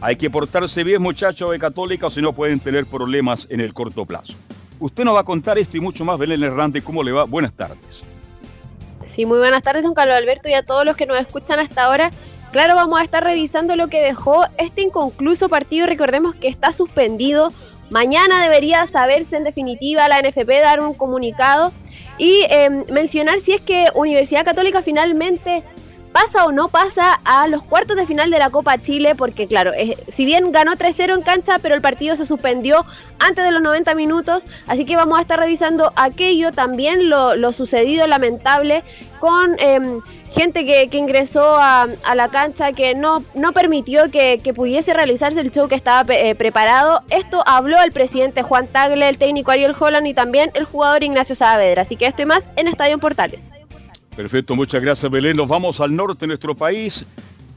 Hay 0.00 0.16
que 0.16 0.28
portarse 0.28 0.82
bien, 0.82 1.00
muchachos 1.00 1.52
de 1.52 1.60
Católica, 1.60 2.08
o 2.08 2.10
si 2.10 2.20
no 2.20 2.32
pueden 2.32 2.58
tener 2.58 2.86
problemas 2.86 3.46
en 3.48 3.60
el 3.60 3.72
corto 3.72 4.04
plazo. 4.04 4.34
Usted 4.80 5.04
nos 5.04 5.14
va 5.14 5.20
a 5.20 5.24
contar 5.24 5.58
esto 5.58 5.76
y 5.76 5.80
mucho 5.80 6.04
más, 6.04 6.18
Belén 6.18 6.42
Hernández. 6.42 6.82
¿Cómo 6.82 7.04
le 7.04 7.12
va? 7.12 7.22
Buenas 7.22 7.52
tardes. 7.52 8.02
Sí, 9.04 9.24
muy 9.24 9.38
buenas 9.38 9.62
tardes, 9.62 9.84
don 9.84 9.94
Carlos 9.94 10.16
Alberto, 10.16 10.48
y 10.48 10.54
a 10.54 10.64
todos 10.64 10.84
los 10.84 10.96
que 10.96 11.06
nos 11.06 11.20
escuchan 11.20 11.60
hasta 11.60 11.84
ahora. 11.84 12.10
Claro, 12.56 12.74
vamos 12.74 12.98
a 12.98 13.04
estar 13.04 13.22
revisando 13.22 13.76
lo 13.76 13.88
que 13.88 14.00
dejó 14.00 14.46
este 14.56 14.80
inconcluso 14.80 15.50
partido. 15.50 15.84
Recordemos 15.84 16.34
que 16.34 16.48
está 16.48 16.72
suspendido. 16.72 17.52
Mañana 17.90 18.42
debería 18.42 18.86
saberse 18.86 19.36
en 19.36 19.44
definitiva 19.44 20.08
la 20.08 20.22
NFP 20.22 20.62
dar 20.62 20.80
un 20.80 20.94
comunicado 20.94 21.70
y 22.16 22.46
em, 22.48 22.86
mencionar 22.90 23.40
si 23.40 23.52
es 23.52 23.60
que 23.60 23.88
Universidad 23.94 24.46
Católica 24.46 24.80
finalmente 24.80 25.64
pasa 26.16 26.46
o 26.46 26.52
no 26.52 26.68
pasa 26.68 27.20
a 27.24 27.46
los 27.46 27.62
cuartos 27.62 27.94
de 27.94 28.06
final 28.06 28.30
de 28.30 28.38
la 28.38 28.48
Copa 28.48 28.78
Chile, 28.78 29.14
porque 29.14 29.46
claro, 29.46 29.72
si 30.08 30.24
bien 30.24 30.50
ganó 30.50 30.72
3-0 30.72 31.14
en 31.14 31.20
cancha, 31.20 31.58
pero 31.58 31.74
el 31.74 31.82
partido 31.82 32.16
se 32.16 32.24
suspendió 32.24 32.86
antes 33.18 33.44
de 33.44 33.50
los 33.50 33.60
90 33.60 33.94
minutos, 33.94 34.42
así 34.66 34.86
que 34.86 34.96
vamos 34.96 35.18
a 35.18 35.20
estar 35.20 35.38
revisando 35.38 35.92
aquello, 35.94 36.52
también 36.52 37.10
lo, 37.10 37.52
sucedido 37.52 38.06
lamentable 38.06 38.82
con 39.20 39.60
em, 39.60 40.00
gente 40.32 40.64
que, 40.64 40.88
ingresó 40.96 41.56
a, 41.58 41.86
la 42.14 42.28
cancha 42.28 42.72
que 42.72 42.94
no, 42.94 43.22
no 43.34 43.52
permitió 43.52 44.10
que, 44.10 44.40
pudiese 44.56 44.94
realizarse 44.94 45.40
el 45.40 45.52
show 45.52 45.68
que 45.68 45.74
estaba 45.74 46.14
eh, 46.14 46.34
preparado. 46.34 47.02
Esto 47.10 47.42
habló 47.44 47.76
el 47.82 47.92
presidente 47.92 48.42
Juan 48.42 48.68
Tagle, 48.68 49.06
el 49.06 49.18
técnico 49.18 49.50
Ariel 49.50 49.76
Holland 49.78 50.06
y 50.06 50.14
también 50.14 50.50
el 50.54 50.64
jugador 50.64 51.04
Ignacio 51.04 51.34
Saavedra. 51.34 51.82
Así 51.82 51.96
que 51.96 52.06
esto 52.06 52.22
y 52.22 52.24
más 52.24 52.48
en 52.56 52.68
Estadio 52.68 52.96
Portales. 52.96 53.55
Perfecto, 54.16 54.56
muchas 54.56 54.82
gracias 54.82 55.12
Belén. 55.12 55.36
Nos 55.36 55.46
vamos 55.46 55.78
al 55.80 55.94
norte 55.94 56.20
de 56.20 56.28
nuestro 56.28 56.54
país. 56.54 57.04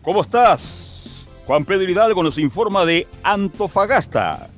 ¿Cómo 0.01 0.21
estás? 0.21 1.25
Juan 1.47 1.63
Pedro 1.63 1.89
Hidalgo 1.89 2.21
nos 2.21 2.37
informa 2.37 2.85
de 2.85 3.07
Antofagasta. 3.23 4.49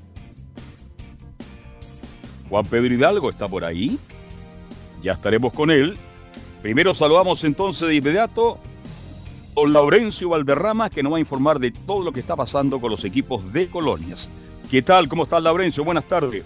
Juan 2.50 2.65
Pedro 2.65 2.93
Hidalgo 2.93 3.29
está 3.29 3.48
por 3.48 3.63
ahí. 3.63 4.00
Ya 5.01 5.13
estaremos 5.13 5.53
con 5.53 5.70
él. 5.70 5.96
Primero 6.63 6.96
saludamos 6.96 7.43
entonces 7.43 7.88
de 7.88 7.96
inmediato 7.96 8.53
a 8.53 9.62
don 9.62 9.72
Laurencio 9.72 10.29
Valderrama, 10.29 10.89
que 10.89 11.03
nos 11.03 11.13
va 11.13 11.17
a 11.17 11.22
informar 11.22 11.60
de 11.60 11.72
todo 11.72 12.03
lo 12.03 12.12
que 12.12 12.20
está 12.20 12.36
pasando 12.36 12.81
con 12.81 12.89
los 12.89 13.05
equipos 13.05 13.53
de 13.53 13.67
colonias. 13.67 14.27
¿Qué 14.72 14.81
tal? 14.81 15.08
¿Cómo 15.08 15.24
estás, 15.24 15.43
Laurencio? 15.43 15.84
Buenas 15.84 16.05
tardes. 16.05 16.43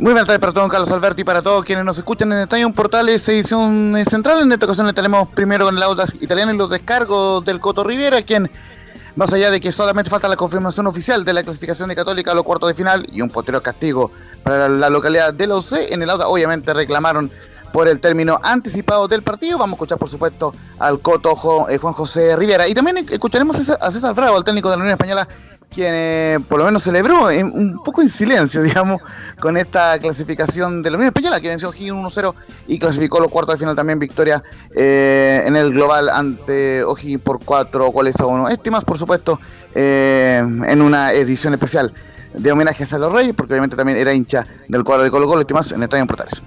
Muy 0.00 0.12
buenas 0.12 0.28
tardes 0.28 0.38
para 0.38 0.52
todos, 0.52 0.70
Carlos 0.70 0.92
Alberti, 0.92 1.24
para 1.24 1.42
todos 1.42 1.64
quienes 1.64 1.84
nos 1.84 1.98
escuchan 1.98 2.30
en 2.30 2.38
Estadio 2.38 2.70
Portales, 2.72 3.28
edición 3.28 3.96
central. 4.08 4.42
En 4.42 4.52
esta 4.52 4.66
ocasión 4.66 4.94
tenemos 4.94 5.28
primero 5.30 5.64
con 5.64 5.76
el 5.76 5.82
auto 5.82 6.04
italiano 6.20 6.54
y 6.54 6.56
los 6.56 6.70
descargos 6.70 7.44
del 7.44 7.58
Coto 7.58 7.82
Rivera, 7.82 8.22
quien, 8.22 8.48
más 9.16 9.32
allá 9.32 9.50
de 9.50 9.58
que 9.58 9.72
solamente 9.72 10.08
falta 10.08 10.28
la 10.28 10.36
confirmación 10.36 10.86
oficial 10.86 11.24
de 11.24 11.32
la 11.32 11.42
clasificación 11.42 11.88
de 11.88 11.96
Católica 11.96 12.30
a 12.30 12.36
los 12.36 12.44
cuartos 12.44 12.68
de 12.68 12.74
final 12.74 13.08
y 13.10 13.22
un 13.22 13.28
posterior 13.28 13.60
castigo 13.60 14.12
para 14.44 14.68
la 14.68 14.88
localidad 14.88 15.34
de 15.34 15.48
la 15.48 15.56
UC, 15.56 15.72
en 15.90 16.00
el 16.00 16.10
auto 16.10 16.28
obviamente 16.28 16.72
reclamaron 16.72 17.28
por 17.72 17.88
el 17.88 17.98
término 17.98 18.38
anticipado 18.40 19.08
del 19.08 19.22
partido. 19.22 19.58
Vamos 19.58 19.74
a 19.74 19.76
escuchar, 19.78 19.98
por 19.98 20.08
supuesto, 20.08 20.54
al 20.78 21.00
Coto 21.00 21.68
eh, 21.68 21.76
Juan 21.76 21.94
José 21.94 22.36
Rivera. 22.36 22.68
Y 22.68 22.72
también 22.72 23.04
escucharemos 23.10 23.68
a 23.68 23.90
César 23.90 24.14
Frago, 24.14 24.36
al 24.36 24.44
técnico 24.44 24.70
de 24.70 24.76
la 24.76 24.82
Unión 24.82 24.92
Española, 24.92 25.26
quien 25.74 25.92
eh, 25.94 26.38
por 26.48 26.58
lo 26.58 26.64
menos 26.64 26.82
celebró 26.82 27.26
un 27.26 27.80
poco 27.84 28.02
en 28.02 28.08
silencio, 28.08 28.62
digamos, 28.64 29.00
con 29.40 29.56
esta 29.56 29.98
clasificación 29.98 30.82
de 30.82 30.90
la 30.90 30.96
Unión 30.96 31.08
Española, 31.08 31.40
que 31.40 31.48
venció 31.48 31.68
O'Higgins 31.70 32.16
1-0 32.16 32.34
y 32.68 32.78
clasificó 32.78 33.20
los 33.20 33.30
cuartos 33.30 33.54
de 33.54 33.58
final 33.58 33.76
también 33.76 33.98
victoria 33.98 34.42
eh, 34.74 35.42
en 35.44 35.56
el 35.56 35.72
global 35.72 36.08
ante 36.08 36.82
O'Higgins 36.84 37.22
por 37.22 37.44
cuatro 37.44 37.90
goles 37.90 38.18
a 38.20 38.26
uno. 38.26 38.48
Estimas, 38.48 38.84
por 38.84 38.98
supuesto, 38.98 39.38
en 39.74 40.82
una 40.82 41.12
edición 41.12 41.54
especial 41.54 41.92
de 42.34 42.52
homenaje 42.52 42.84
a 42.84 42.86
Salvador 42.86 43.16
Reyes, 43.16 43.34
porque 43.34 43.52
obviamente 43.52 43.76
también 43.76 43.98
era 43.98 44.12
hincha 44.12 44.46
del 44.68 44.84
cuadro 44.84 45.04
de 45.04 45.10
Colo 45.10 45.26
Colo, 45.26 45.40
estimas 45.40 45.72
en 45.72 45.78
el 45.78 45.84
Estadio 45.84 46.06
Portales. 46.06 46.42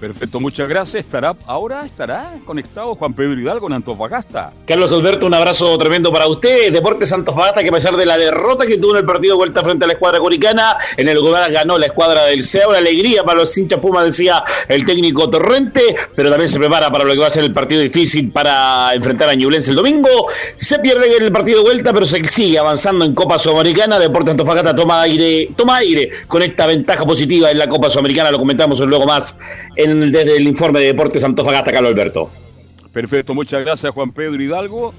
Perfecto, 0.00 0.40
muchas 0.40 0.66
gracias. 0.66 1.04
Estará 1.04 1.36
ahora 1.46 1.84
estará 1.84 2.32
conectado 2.46 2.94
Juan 2.94 3.12
Pedro 3.12 3.38
Hidalgo 3.38 3.66
en 3.66 3.74
Antofagasta. 3.74 4.50
Carlos 4.66 4.90
Alberto, 4.94 5.26
un 5.26 5.34
abrazo 5.34 5.76
tremendo 5.76 6.10
para 6.10 6.26
usted. 6.26 6.72
Deportes 6.72 7.12
Antofagasta, 7.12 7.62
que 7.62 7.68
a 7.68 7.72
pesar 7.72 7.94
de 7.96 8.06
la 8.06 8.16
derrota 8.16 8.64
que 8.64 8.78
tuvo 8.78 8.92
en 8.92 8.98
el 8.98 9.04
partido 9.04 9.34
de 9.34 9.38
vuelta 9.38 9.62
frente 9.62 9.84
a 9.84 9.86
la 9.86 9.92
escuadra 9.92 10.18
coricana, 10.18 10.78
en 10.96 11.06
el 11.06 11.20
Godara 11.20 11.50
ganó 11.50 11.76
la 11.76 11.84
escuadra 11.86 12.24
del 12.24 12.42
CEA. 12.42 12.68
Una 12.68 12.78
alegría 12.78 13.24
para 13.24 13.40
los 13.40 13.58
hinchas 13.58 13.78
Puma, 13.78 14.02
decía 14.02 14.42
el 14.68 14.86
técnico 14.86 15.28
Torrente, 15.28 15.82
pero 16.16 16.30
también 16.30 16.48
se 16.48 16.58
prepara 16.58 16.90
para 16.90 17.04
lo 17.04 17.12
que 17.12 17.18
va 17.18 17.26
a 17.26 17.30
ser 17.30 17.44
el 17.44 17.52
partido 17.52 17.82
difícil 17.82 18.30
para 18.32 18.94
enfrentar 18.94 19.28
a 19.28 19.34
Ñublense 19.34 19.70
el 19.70 19.76
domingo. 19.76 20.08
Se 20.56 20.78
pierde 20.78 21.14
el 21.14 21.30
partido 21.30 21.58
de 21.58 21.64
vuelta, 21.64 21.92
pero 21.92 22.06
se 22.06 22.24
sigue 22.24 22.58
avanzando 22.58 23.04
en 23.04 23.14
Copa 23.14 23.38
Sudamericana. 23.38 23.98
Deportes 23.98 24.30
Antofagasta 24.30 24.74
toma 24.74 25.02
aire, 25.02 25.50
toma 25.54 25.76
aire 25.76 26.10
con 26.26 26.42
esta 26.42 26.66
ventaja 26.66 27.04
positiva 27.04 27.50
en 27.50 27.58
la 27.58 27.68
Copa 27.68 27.90
Sudamericana. 27.90 28.30
Lo 28.30 28.38
comentamos 28.38 28.80
luego 28.80 29.06
más 29.06 29.36
en 29.76 29.89
desde 29.98 30.36
el 30.36 30.46
informe 30.46 30.80
de 30.80 30.86
Deportes 30.86 31.24
Antofagasta, 31.24 31.72
Carlos 31.72 31.92
Alberto. 31.92 32.30
Perfecto, 32.92 33.34
muchas 33.34 33.64
gracias 33.64 33.92
Juan 33.92 34.12
Pedro 34.12 34.40
Hidalgo. 34.40 34.94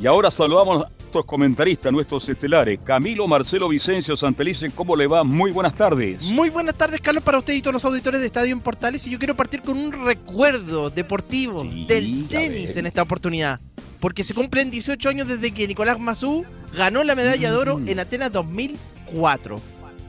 Y 0.00 0.06
ahora 0.06 0.30
saludamos 0.30 0.84
a 0.84 0.88
nuestros 0.88 1.24
comentaristas, 1.24 1.92
nuestros 1.92 2.28
estelares. 2.28 2.78
Camilo, 2.84 3.26
Marcelo, 3.26 3.68
Vicencio, 3.68 4.14
Santelice, 4.16 4.70
¿cómo 4.70 4.94
le 4.94 5.06
va? 5.06 5.24
Muy 5.24 5.52
buenas 5.52 5.74
tardes. 5.74 6.24
Muy 6.24 6.50
buenas 6.50 6.74
tardes, 6.74 7.00
Carlos, 7.00 7.24
para 7.24 7.38
usted 7.38 7.54
y 7.54 7.62
todos 7.62 7.72
los 7.74 7.84
auditores 7.84 8.20
de 8.20 8.26
Estadio 8.26 8.52
en 8.52 8.60
Portales. 8.60 9.06
Y 9.06 9.10
yo 9.10 9.18
quiero 9.18 9.34
partir 9.34 9.62
con 9.62 9.78
un 9.78 9.92
recuerdo 10.04 10.90
deportivo 10.90 11.64
del 11.64 12.26
tenis 12.28 12.76
en 12.76 12.86
esta 12.86 13.02
oportunidad. 13.02 13.60
Porque 14.00 14.22
se 14.22 14.34
cumplen 14.34 14.70
18 14.70 15.08
años 15.08 15.28
desde 15.28 15.50
que 15.52 15.66
Nicolás 15.66 15.98
Mazú 15.98 16.44
ganó 16.76 17.02
la 17.02 17.14
medalla 17.14 17.50
de 17.50 17.56
oro 17.56 17.80
en 17.86 17.98
Atenas 17.98 18.30
2004. 18.32 19.60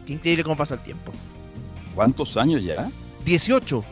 increíble 0.07 0.43
cómo 0.43 0.57
pasa 0.57 0.73
el 0.73 0.81
tiempo. 0.81 1.13
¿Cuántos 1.95 2.35
años 2.35 2.61
ya? 2.61 2.91
18 3.23 3.83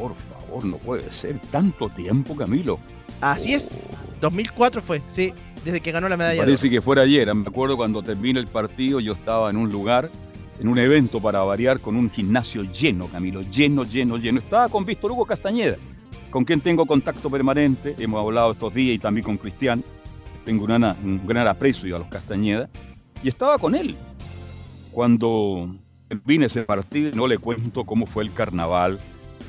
por 0.00 0.14
favor, 0.14 0.64
no 0.64 0.78
puede 0.78 1.12
ser 1.12 1.38
tanto 1.50 1.90
tiempo, 1.90 2.34
Camilo. 2.34 2.78
Así 3.20 3.52
es, 3.52 3.82
2004 4.22 4.80
fue, 4.80 5.02
sí, 5.06 5.34
desde 5.62 5.80
que 5.80 5.92
ganó 5.92 6.08
la 6.08 6.16
medalla. 6.16 6.40
Parece 6.40 6.70
que 6.70 6.80
fuera 6.80 7.02
ayer, 7.02 7.32
me 7.34 7.46
acuerdo 7.46 7.76
cuando 7.76 8.02
terminó 8.02 8.40
el 8.40 8.46
partido, 8.46 8.98
yo 8.98 9.12
estaba 9.12 9.50
en 9.50 9.58
un 9.58 9.70
lugar, 9.70 10.10
en 10.58 10.68
un 10.68 10.78
evento 10.78 11.20
para 11.20 11.40
variar, 11.40 11.80
con 11.80 11.96
un 11.96 12.10
gimnasio 12.10 12.62
lleno, 12.62 13.08
Camilo, 13.08 13.42
lleno, 13.42 13.84
lleno, 13.84 14.16
lleno. 14.16 14.38
Estaba 14.38 14.70
con 14.70 14.86
Víctor 14.86 15.12
Hugo 15.12 15.26
Castañeda, 15.26 15.76
con 16.30 16.46
quien 16.46 16.62
tengo 16.62 16.86
contacto 16.86 17.28
permanente, 17.28 17.94
hemos 17.98 18.24
hablado 18.24 18.52
estos 18.52 18.72
días 18.72 18.94
y 18.94 18.98
también 18.98 19.24
con 19.24 19.36
Cristian, 19.36 19.84
tengo 20.46 20.64
un 20.64 21.20
gran 21.26 21.46
aprecio 21.46 21.94
a 21.94 21.98
los 21.98 22.08
Castañeda, 22.08 22.70
y 23.22 23.28
estaba 23.28 23.58
con 23.58 23.74
él. 23.74 23.94
Cuando 24.92 25.76
vine 26.24 26.46
ese 26.46 26.62
partido, 26.62 27.10
no 27.14 27.26
le 27.26 27.36
cuento 27.36 27.84
cómo 27.84 28.06
fue 28.06 28.24
el 28.24 28.32
carnaval, 28.32 28.98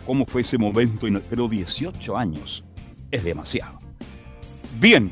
cómo 0.05 0.25
fue 0.25 0.41
ese 0.41 0.57
momento, 0.57 1.07
pero 1.29 1.47
18 1.47 2.17
años 2.17 2.63
es 3.09 3.23
demasiado. 3.23 3.79
Bien, 4.79 5.11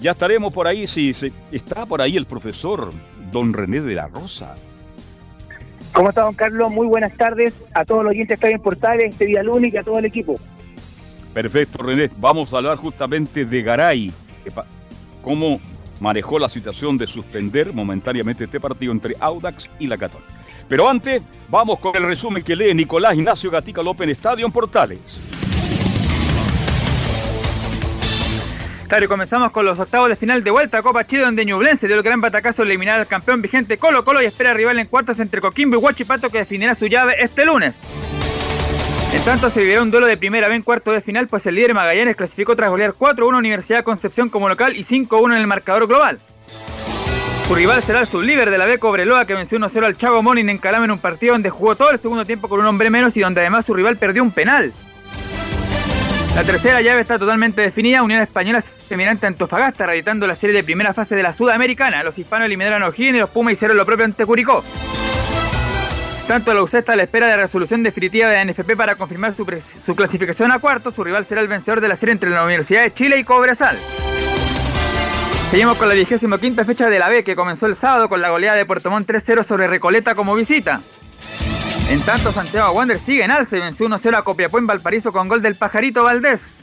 ya 0.00 0.12
estaremos 0.12 0.52
por 0.52 0.66
ahí, 0.66 0.86
si 0.86 1.12
está 1.50 1.86
por 1.86 2.02
ahí 2.02 2.16
el 2.16 2.26
profesor 2.26 2.92
don 3.32 3.52
René 3.52 3.80
de 3.80 3.94
la 3.94 4.08
Rosa. 4.08 4.54
¿Cómo 5.92 6.10
está, 6.10 6.22
don 6.22 6.34
Carlos? 6.34 6.70
Muy 6.70 6.86
buenas 6.86 7.14
tardes 7.14 7.54
a 7.72 7.84
todos 7.84 8.04
los 8.04 8.10
oyentes 8.10 8.38
que 8.38 8.46
están 8.46 8.52
en 8.52 8.62
Portales 8.62 9.12
este 9.12 9.24
día 9.24 9.42
lunes 9.42 9.72
y 9.72 9.76
a 9.78 9.82
todo 9.82 9.98
el 9.98 10.04
equipo. 10.04 10.38
Perfecto, 11.32 11.82
René. 11.82 12.10
Vamos 12.18 12.52
a 12.52 12.58
hablar 12.58 12.76
justamente 12.76 13.44
de 13.44 13.62
Garay. 13.62 14.12
Cómo 15.22 15.58
manejó 16.00 16.38
la 16.38 16.48
situación 16.48 16.98
de 16.98 17.06
suspender 17.06 17.72
momentáneamente 17.72 18.44
este 18.44 18.60
partido 18.60 18.92
entre 18.92 19.16
Audax 19.18 19.70
y 19.78 19.86
la 19.86 19.96
Católica. 19.96 20.35
Pero 20.68 20.88
antes, 20.88 21.22
vamos 21.48 21.78
con 21.78 21.96
el 21.96 22.02
resumen 22.02 22.42
que 22.42 22.56
lee 22.56 22.74
Nicolás 22.74 23.14
Ignacio 23.14 23.50
Gatica 23.50 23.82
López 23.82 24.04
en 24.04 24.10
Estadio 24.10 24.46
en 24.46 24.52
Portales. 24.52 24.98
Claro, 28.88 29.04
y 29.04 29.08
comenzamos 29.08 29.50
con 29.50 29.64
los 29.64 29.80
octavos 29.80 30.08
de 30.08 30.14
final 30.14 30.44
de 30.44 30.50
vuelta 30.52 30.78
a 30.78 30.82
Copa 30.82 31.04
Chile, 31.04 31.22
donde 31.22 31.44
Ñublense 31.44 31.88
dio 31.88 31.96
el 31.96 32.04
gran 32.04 32.20
batacazo 32.20 32.62
de 32.62 32.68
eliminar 32.68 33.00
al 33.00 33.06
campeón 33.08 33.42
vigente 33.42 33.78
Colo 33.78 34.04
Colo 34.04 34.22
y 34.22 34.26
espera 34.26 34.54
rival 34.54 34.78
en 34.78 34.86
cuartos 34.86 35.18
entre 35.18 35.40
Coquimbo 35.40 35.76
y 35.76 35.78
Huachipato 35.78 36.30
que 36.30 36.38
definirá 36.38 36.74
su 36.76 36.86
llave 36.86 37.16
este 37.18 37.44
lunes. 37.44 37.74
En 39.12 39.22
tanto, 39.22 39.50
se 39.50 39.60
vivirá 39.60 39.82
un 39.82 39.90
duelo 39.90 40.06
de 40.06 40.16
primera 40.16 40.46
vez 40.46 40.56
en 40.56 40.62
cuarto 40.62 40.92
de 40.92 41.00
final, 41.00 41.26
pues 41.26 41.46
el 41.46 41.56
líder 41.56 41.74
Magallanes 41.74 42.14
clasificó 42.14 42.54
tras 42.54 42.70
golear 42.70 42.92
4-1 42.92 43.38
Universidad 43.38 43.82
Concepción 43.82 44.28
como 44.28 44.48
local 44.48 44.76
y 44.76 44.84
5-1 44.84 45.32
en 45.32 45.38
el 45.38 45.46
marcador 45.48 45.88
global. 45.88 46.20
Su 47.46 47.54
rival 47.54 47.80
será 47.84 48.00
el 48.00 48.08
sublíder 48.08 48.50
de 48.50 48.58
la 48.58 48.66
B 48.66 48.78
Cobreloa 48.78 49.24
que 49.24 49.34
venció 49.34 49.56
1-0 49.56 49.86
al 49.86 49.96
Chavo 49.96 50.20
Monin 50.20 50.48
en 50.48 50.58
Calama 50.58 50.86
en 50.86 50.90
un 50.90 50.98
partido 50.98 51.34
donde 51.34 51.48
jugó 51.48 51.76
todo 51.76 51.92
el 51.92 52.00
segundo 52.00 52.24
tiempo 52.24 52.48
con 52.48 52.58
un 52.58 52.66
hombre 52.66 52.90
menos 52.90 53.16
y 53.16 53.20
donde 53.20 53.40
además 53.40 53.64
su 53.64 53.72
rival 53.72 53.96
perdió 53.96 54.24
un 54.24 54.32
penal. 54.32 54.72
La 56.34 56.42
tercera 56.42 56.80
llave 56.80 57.00
está 57.00 57.20
totalmente 57.20 57.62
definida. 57.62 58.02
Unión 58.02 58.20
Española 58.20 58.60
semirante 58.60 59.28
Antofagasta, 59.28 59.86
reeditando 59.86 60.26
la 60.26 60.34
serie 60.34 60.56
de 60.56 60.64
primera 60.64 60.92
fase 60.92 61.14
de 61.14 61.22
la 61.22 61.32
Sudamericana. 61.32 62.02
Los 62.02 62.18
hispanos 62.18 62.46
eliminaron 62.46 62.82
a 62.82 62.88
O'Higgins 62.88 63.16
y 63.16 63.20
los 63.20 63.30
Pumas 63.30 63.52
hicieron 63.52 63.76
lo 63.76 63.86
propio 63.86 64.06
ante 64.06 64.26
Curicó. 64.26 64.64
Tanto 66.26 66.52
la 66.52 66.62
UC 66.62 66.74
está 66.74 66.94
a 66.94 66.96
la 66.96 67.04
espera 67.04 67.28
de 67.28 67.36
resolución 67.36 67.84
definitiva 67.84 68.28
de 68.28 68.44
la 68.44 68.52
NFP 68.52 68.74
para 68.76 68.96
confirmar 68.96 69.36
su, 69.36 69.46
su 69.84 69.94
clasificación 69.94 70.50
a 70.50 70.58
cuarto. 70.58 70.90
Su 70.90 71.04
rival 71.04 71.24
será 71.24 71.42
el 71.42 71.48
vencedor 71.48 71.80
de 71.80 71.86
la 71.86 71.94
serie 71.94 72.12
entre 72.12 72.28
la 72.28 72.44
Universidad 72.44 72.82
de 72.82 72.92
Chile 72.92 73.20
y 73.20 73.24
Cobresal. 73.24 73.78
Seguimos 75.50 75.78
con 75.78 75.88
la 75.88 75.94
25 75.94 76.38
fecha 76.64 76.90
de 76.90 76.98
la 76.98 77.08
B 77.08 77.22
que 77.22 77.36
comenzó 77.36 77.66
el 77.66 77.76
sábado 77.76 78.08
con 78.08 78.20
la 78.20 78.30
goleada 78.30 78.58
de 78.58 78.66
Puerto 78.66 78.90
Montt 78.90 79.08
3-0 79.08 79.44
sobre 79.44 79.68
Recoleta 79.68 80.16
como 80.16 80.34
visita. 80.34 80.80
En 81.88 82.00
tanto, 82.00 82.32
Santiago 82.32 82.72
Wander 82.72 82.98
sigue 82.98 83.22
en 83.22 83.30
alce 83.30 83.60
venció 83.60 83.86
1-0 83.86 84.16
a 84.16 84.22
Copiapó 84.22 84.58
en 84.58 84.66
Valparaíso 84.66 85.12
con 85.12 85.28
gol 85.28 85.40
del 85.40 85.54
Pajarito 85.54 86.02
Valdés. 86.02 86.58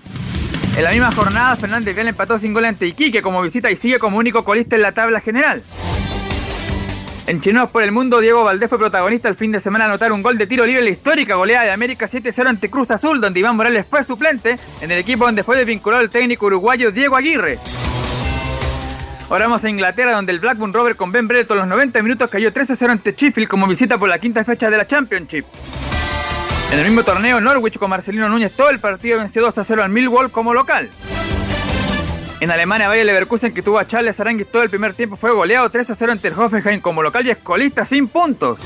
En 0.76 0.84
la 0.84 0.91
misma 0.91 1.13
jornada, 1.13 1.56
Fernández 1.56 1.96
Vial 1.96 2.10
empató 2.10 2.38
sin 2.38 2.54
gol 2.54 2.65
ante 2.65 2.86
Iquique 2.86 3.22
como 3.22 3.41
visita 3.41 3.72
y 3.72 3.78
sigue 3.78 4.00
como 4.00 4.17
único 4.17 4.43
colista 4.43 4.76
en 4.76 4.82
la 4.82 4.91
tabla 4.91 5.22
general. 5.22 5.63
En 7.26 7.39
Chinos 7.39 7.69
por 7.69 7.84
el 7.84 7.93
Mundo, 7.93 8.19
Diego 8.19 8.43
Valdés 8.43 8.67
fue 8.69 8.80
protagonista 8.80 9.30
el 9.30 9.36
fin 9.36 9.54
de 9.54 9.62
semana 9.62 9.86
a 9.86 9.88
anotar 9.88 10.12
un 10.12 10.22
gol 10.22 10.38
de 10.38 10.46
tiro 10.46 10.65
libre 10.65 10.80
en 10.80 10.86
la 10.86 10.91
histórica 10.91 11.36
goleada 11.36 11.63
de 11.63 11.72
América 11.72 12.06
7-0 12.06 12.48
ante 12.48 12.69
Cruz 12.69 12.91
Azul, 12.91 13.22
donde 13.22 13.39
Iván 13.39 13.56
Morales 13.56 13.86
fue 13.89 14.04
suplente 14.04 14.58
en 14.82 14.91
el 14.91 15.00
equipo 15.00 15.24
donde 15.24 15.43
fue 15.43 15.56
desvinculado 15.56 16.04
el 16.04 16.10
técnico 16.10 16.48
uruguayo 16.48 16.91
Diego 16.91 17.15
Aguirre. 17.15 17.60
Ahora 19.34 19.48
vamos 19.48 19.65
a 19.65 19.69
Inglaterra, 19.72 20.13
donde 20.13 20.32
el 20.32 20.39
Blackburn 20.39 20.72
Rover 20.72 20.96
con 20.96 21.12
Ben 21.12 21.28
Brereton 21.28 21.58
los 21.58 21.67
90 21.67 22.04
minutos 22.04 22.30
cayó 22.30 22.54
13-0 22.54 22.91
ante 22.91 23.13
Sheffield 23.13 23.50
como 23.50 23.65
visita 23.65 23.98
por 23.98 24.08
la 24.08 24.19
quinta 24.19 24.43
fecha 24.43 24.69
de 24.69 24.78
la 24.78 24.86
Championship. 24.86 25.43
En 26.72 26.78
el 26.78 26.86
mismo 26.86 27.02
torneo, 27.02 27.41
Norwich 27.41 27.80
con 27.80 27.89
Marcelino 27.89 28.30
Núñez 28.30 28.52
todo 28.52 28.69
el 28.69 28.78
partido 28.78 29.17
venció 29.17 29.43
2-0 29.43 29.82
al 29.82 29.89
Millwall 29.89 30.30
como 30.30 30.54
local. 30.54 30.88
En 32.41 32.52
Alemania, 32.52 32.88
Bayer 32.88 33.08
Leverkusen, 33.08 33.56
que 33.56 33.63
tuvo 33.63 33.80
a 33.80 33.88
Charles 33.88 34.19
Aranguis 34.19 34.52
todo 34.52 34.62
el 34.62 34.69
primer 34.69 34.93
tiempo, 34.93 35.15
fue 35.15 35.32
goleado 35.32 35.67
3-0 35.67 36.12
ante 36.12 36.28
el 36.28 36.39
Hoffenheim 36.39 36.80
como 36.80 37.02
local 37.02 37.26
y 37.26 37.32
escolista 37.32 37.86
sin 37.86 38.10
puntos. 38.10 38.60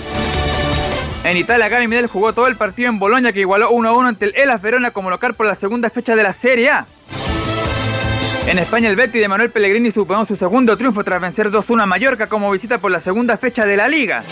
En 1.23 1.37
Italia, 1.37 1.69
Gary 1.69 1.87
Medel 1.87 2.07
jugó 2.07 2.33
todo 2.33 2.47
el 2.47 2.57
partido 2.57 2.89
en 2.89 2.99
Bolonia, 2.99 3.31
que 3.31 3.39
igualó 3.39 3.71
1-1 3.71 4.05
ante 4.05 4.25
el 4.25 4.33
Elas 4.35 4.61
Verona 4.61 4.91
como 4.91 5.09
local 5.09 5.33
por 5.33 5.45
la 5.45 5.55
segunda 5.55 5.89
fecha 5.89 6.13
de 6.17 6.23
la 6.23 6.33
Serie 6.33 6.71
A. 6.71 6.85
En 8.47 8.59
España, 8.59 8.89
el 8.89 8.95
Betty 8.95 9.19
de 9.19 9.27
Manuel 9.27 9.49
Pellegrini 9.49 9.91
superó 9.91 10.23
su 10.23 10.37
segundo 10.37 10.77
triunfo 10.77 11.03
tras 11.03 11.19
vencer 11.19 11.51
2-1 11.51 11.83
a 11.83 11.85
Mallorca 11.85 12.27
como 12.27 12.49
visita 12.49 12.77
por 12.77 12.91
la 12.91 13.01
segunda 13.01 13.37
fecha 13.37 13.65
de 13.65 13.75
la 13.75 13.89
liga. 13.89 14.23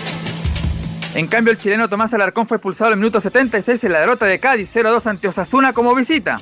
En 1.15 1.27
cambio, 1.27 1.51
el 1.51 1.57
chileno 1.57 1.89
Tomás 1.89 2.13
Alarcón 2.13 2.47
fue 2.47 2.55
expulsado 2.55 2.91
el 2.91 2.97
minuto 2.97 3.19
76 3.19 3.83
en 3.83 3.91
la 3.91 3.99
derrota 3.99 4.25
de 4.25 4.39
Cádiz 4.39 4.73
0-2 4.73 5.05
ante 5.07 5.27
Osasuna 5.27 5.73
como 5.73 5.93
visita. 5.93 6.39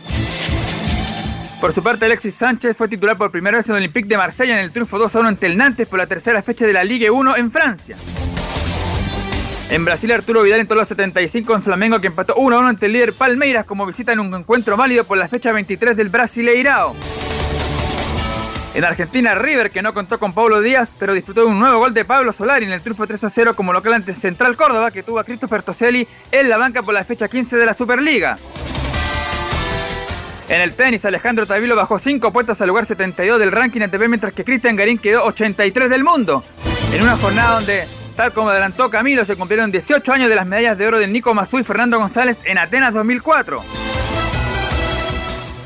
Por 1.60 1.74
su 1.74 1.82
parte, 1.82 2.06
Alexis 2.06 2.36
Sánchez 2.36 2.78
fue 2.78 2.88
titular 2.88 3.18
por 3.18 3.32
primera 3.32 3.58
vez 3.58 3.68
en 3.70 3.72
el 3.76 3.82
Olympique 3.82 4.08
de 4.08 4.18
Marsella 4.18 4.54
en 4.54 4.66
el 4.66 4.72
triunfo 4.72 5.00
2-1 5.00 5.30
ante 5.30 5.48
el 5.48 5.58
Nantes 5.58 5.90
por 5.90 5.98
la 5.98 6.06
tercera 6.06 6.44
fecha 6.44 6.68
de 6.68 6.74
la 6.74 6.84
Ligue 6.84 7.10
1 7.10 7.38
en 7.38 7.52
Francia. 7.52 7.96
En 9.72 9.84
Brasil, 9.84 10.12
Arturo 10.12 10.44
Vidal 10.44 10.60
entró 10.60 10.78
los 10.78 10.88
75 10.88 11.56
en 11.56 11.64
Flamengo 11.64 12.00
que 12.00 12.06
empató 12.06 12.36
1-1 12.36 12.68
ante 12.68 12.86
el 12.86 12.94
líder 12.94 13.14
Palmeiras 13.14 13.66
como 13.66 13.88
visita 13.88 14.12
en 14.12 14.20
un 14.20 14.32
encuentro 14.36 14.78
válido 14.78 15.06
por 15.06 15.18
la 15.18 15.28
fecha 15.28 15.52
23 15.52 15.98
del 15.98 16.10
Brasileirao. 16.10 16.96
En 18.74 18.84
Argentina, 18.84 19.36
River, 19.36 19.70
que 19.70 19.84
no 19.84 19.94
contó 19.94 20.18
con 20.18 20.34
Pablo 20.34 20.60
Díaz, 20.60 20.90
pero 20.98 21.14
disfrutó 21.14 21.42
de 21.42 21.48
un 21.48 21.60
nuevo 21.60 21.78
gol 21.78 21.94
de 21.94 22.06
Pablo 22.06 22.34
Solari 22.34 22.66
en 22.66 22.72
el 22.72 22.82
triunfo 22.82 23.06
3 23.06 23.22
0 23.32 23.56
como 23.56 23.72
local 23.72 23.94
ante 23.94 24.14
Central 24.14 24.56
Córdoba, 24.56 24.90
que 24.90 25.04
tuvo 25.04 25.20
a 25.20 25.24
Christopher 25.24 25.62
Toselli 25.62 26.08
en 26.32 26.50
la 26.50 26.58
banca 26.58 26.82
por 26.82 26.96
la 26.96 27.04
fecha 27.04 27.28
15 27.28 27.56
de 27.58 27.66
la 27.68 27.76
Superliga. 27.76 28.38
En 30.50 30.60
el 30.60 30.74
tenis, 30.74 31.06
Alejandro 31.06 31.46
Tavilo 31.46 31.76
bajó 31.76 32.00
5 32.00 32.34
puestos 32.34 32.60
al 32.62 32.68
lugar 32.68 32.88
72 32.88 33.40
del 33.40 33.52
ranking 33.52 33.82
ATP, 33.82 34.08
mientras 34.08 34.34
que 34.34 34.44
Cristian 34.44 34.76
Garín 34.76 34.98
quedó 34.98 35.24
83 35.26 35.90
del 35.90 36.04
mundo. 36.04 36.44
En 36.92 37.04
una 37.04 37.16
jornada 37.18 37.56
donde, 37.56 37.88
tal 38.16 38.34
como 38.34 38.50
adelantó 38.50 38.90
Camilo, 38.90 39.24
se 39.24 39.36
cumplieron 39.36 39.70
18 39.70 40.12
años 40.12 40.30
de 40.30 40.36
las 40.36 40.48
medallas 40.48 40.80
de 40.80 40.88
oro 40.88 40.98
de 40.98 41.08
Nico 41.08 41.34
Mazú 41.36 41.60
y 41.60 41.64
Fernando 41.64 42.00
González 42.00 42.40
en 42.46 42.58
Atenas 42.58 42.94
2004. 42.96 43.64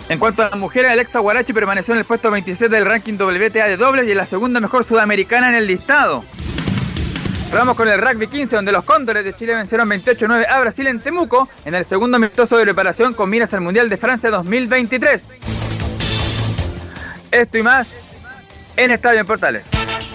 En 0.09 0.19
cuanto 0.19 0.41
a 0.41 0.49
las 0.49 0.59
mujeres, 0.59 0.89
Alexa 0.89 1.19
Guarachi 1.19 1.51
permaneció 1.51 1.93
en 1.93 1.99
el 1.99 2.05
puesto 2.05 2.31
27 2.31 2.73
del 2.73 2.85
ranking 2.85 3.15
WTA 3.15 3.67
de 3.67 3.75
dobles 3.75 4.07
y 4.07 4.11
es 4.11 4.17
la 4.17 4.25
segunda 4.25 4.59
mejor 4.59 4.85
sudamericana 4.85 5.49
en 5.49 5.55
el 5.55 5.67
listado. 5.67 6.23
Vamos 7.51 7.75
con 7.75 7.87
el 7.87 7.99
rugby 7.99 8.27
15, 8.27 8.55
donde 8.55 8.71
los 8.71 8.83
Cóndores 8.83 9.23
de 9.23 9.33
Chile 9.33 9.55
vencieron 9.55 9.89
28-9 9.89 10.47
a 10.49 10.59
Brasil 10.59 10.87
en 10.87 10.99
Temuco 10.99 11.49
en 11.65 11.75
el 11.75 11.85
segundo 11.85 12.17
amistoso 12.17 12.57
de 12.57 12.63
preparación 12.63 13.13
con 13.13 13.29
miras 13.29 13.53
al 13.53 13.61
Mundial 13.61 13.89
de 13.89 13.97
Francia 13.97 14.29
2023. 14.29 15.23
Esto 17.31 17.57
y 17.57 17.63
más 17.63 17.87
en 18.77 18.91
Estadio 18.91 19.21
en 19.21 19.25
Portales. 19.25 19.65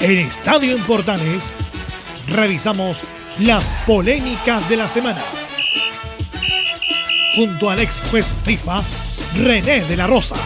En 0.00 0.18
Estadio 0.18 0.76
en 0.76 0.83
Portales 0.85 1.55
revisamos 2.28 3.02
las 3.40 3.72
polémicas 3.87 4.66
de 4.68 4.76
la 4.76 4.88
semana. 4.88 5.22
Junto 7.35 7.70
al 7.70 7.81
ex 7.81 8.00
juez 8.11 8.35
FIFA, 8.44 8.83
René 9.35 9.81
de 9.83 9.97
la 9.97 10.07
Rosa. 10.07 10.37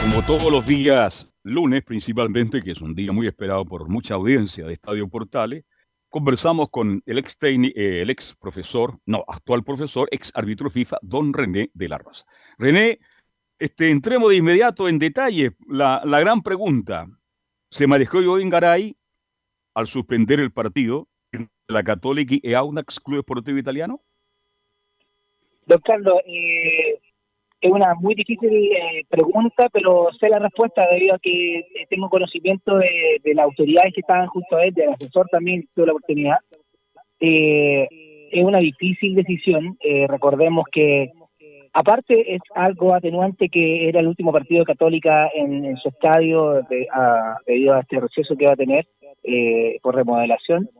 Como, 0.00 0.22
todos 0.22 0.52
los 0.52 0.64
días, 0.64 1.28
lunes 1.42 1.82
principalmente, 1.82 2.62
que 2.62 2.70
es 2.70 2.80
un 2.80 2.94
día 2.94 3.10
muy 3.10 3.26
esperado 3.26 3.64
por 3.64 3.88
mucha 3.88 4.14
audiencia 4.14 4.66
de 4.66 4.72
Estadio 4.72 5.08
Portales, 5.08 5.64
conversamos 6.08 6.70
con 6.70 7.02
el 7.06 7.18
ex, 7.18 7.36
eh, 7.42 8.02
el 8.02 8.10
ex 8.10 8.36
profesor, 8.36 8.98
no, 9.04 9.24
actual 9.26 9.64
profesor, 9.64 10.08
ex 10.12 10.30
árbitro 10.34 10.70
FIFA, 10.70 10.98
don 11.02 11.32
René 11.32 11.70
de 11.74 11.88
la 11.88 11.98
Rosa. 11.98 12.24
René, 12.56 13.00
este, 13.58 13.90
entremos 13.90 14.30
de 14.30 14.36
inmediato 14.36 14.88
en 14.88 14.98
detalle. 14.98 15.56
La, 15.66 16.00
gran 16.04 16.42
pregunta, 16.42 17.06
¿se 17.68 17.88
manejó 17.88 18.22
yo 18.22 18.38
en 18.38 18.48
Garay 18.48 18.96
al 19.74 19.88
suspender 19.88 20.38
el 20.38 20.52
partido 20.52 21.08
la 21.68 21.82
Católica 21.82 22.34
y 22.42 22.54
Audax 22.54 22.98
Club 22.98 23.18
Esportivo 23.20 23.58
Italiano? 23.58 24.00
Don 25.66 25.80
eh, 26.26 26.98
es 27.60 27.70
una 27.70 27.94
muy 27.94 28.14
difícil 28.14 28.50
eh, 28.50 29.04
pregunta, 29.08 29.68
pero 29.70 30.08
sé 30.18 30.30
la 30.30 30.38
respuesta 30.38 30.86
debido 30.90 31.14
a 31.14 31.18
que 31.18 31.58
eh, 31.58 31.64
tengo 31.90 32.08
conocimiento 32.08 32.78
de, 32.78 33.34
las 33.34 33.44
autoridades 33.44 33.92
que 33.92 34.00
estaban 34.00 34.28
junto 34.28 34.56
a 34.56 34.64
él, 34.64 34.72
del 34.72 34.88
asesor 34.90 35.28
también 35.30 35.68
tuve 35.74 35.86
la 35.86 35.92
oportunidad. 35.92 36.38
Eh, 37.20 37.86
es 38.32 38.44
una 38.44 38.60
difícil 38.60 39.14
decisión. 39.14 39.76
Eh, 39.80 40.06
recordemos 40.06 40.64
que, 40.72 41.10
aparte, 41.74 42.34
es 42.34 42.40
algo 42.54 42.94
atenuante 42.94 43.50
que 43.50 43.90
era 43.90 44.00
el 44.00 44.06
último 44.08 44.32
partido 44.32 44.60
de 44.60 44.66
Católica 44.66 45.28
en, 45.34 45.76
su 45.76 45.88
estadio 45.90 46.62
de- 46.70 46.88
a- 46.94 47.36
debido 47.46 47.74
a 47.74 47.80
este 47.80 48.00
receso 48.00 48.36
que 48.36 48.46
va 48.46 48.52
a 48.52 48.56
tener 48.56 48.86
por 49.82 49.94
remodelación. 49.94 50.70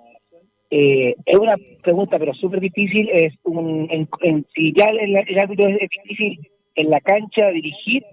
Eh, 0.71 1.15
es 1.25 1.37
una 1.39 1.57
pregunta, 1.83 2.19
pero 2.19 2.35
súper 2.35 2.61
difícil. 2.61 3.09
Es 3.13 3.35
un, 3.45 3.89
en, 3.91 4.09
en- 4.23 4.47
si 4.55 4.73
ya 4.75 4.91
el, 4.91 5.17
el 5.17 5.39
árbitro 5.39 5.69
es, 5.69 5.83
es 5.83 5.89
difícil 6.05 6.39
en 6.75 6.91
la 6.91 7.01
cancha 7.01 7.49
dirigir, 7.51 8.05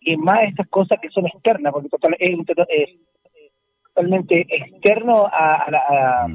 y 0.00 0.16
más 0.16 0.44
estas 0.48 0.68
cosas 0.68 0.98
que 1.00 1.08
son 1.10 1.26
externas, 1.26 1.72
porque 1.72 1.88
total, 1.88 2.16
es, 2.18 2.30
es 2.68 2.88
totalmente 3.94 4.46
externo 4.48 5.26
a, 5.26 5.48
a 5.66 5.70
la- 5.70 5.84
a- 5.88 6.28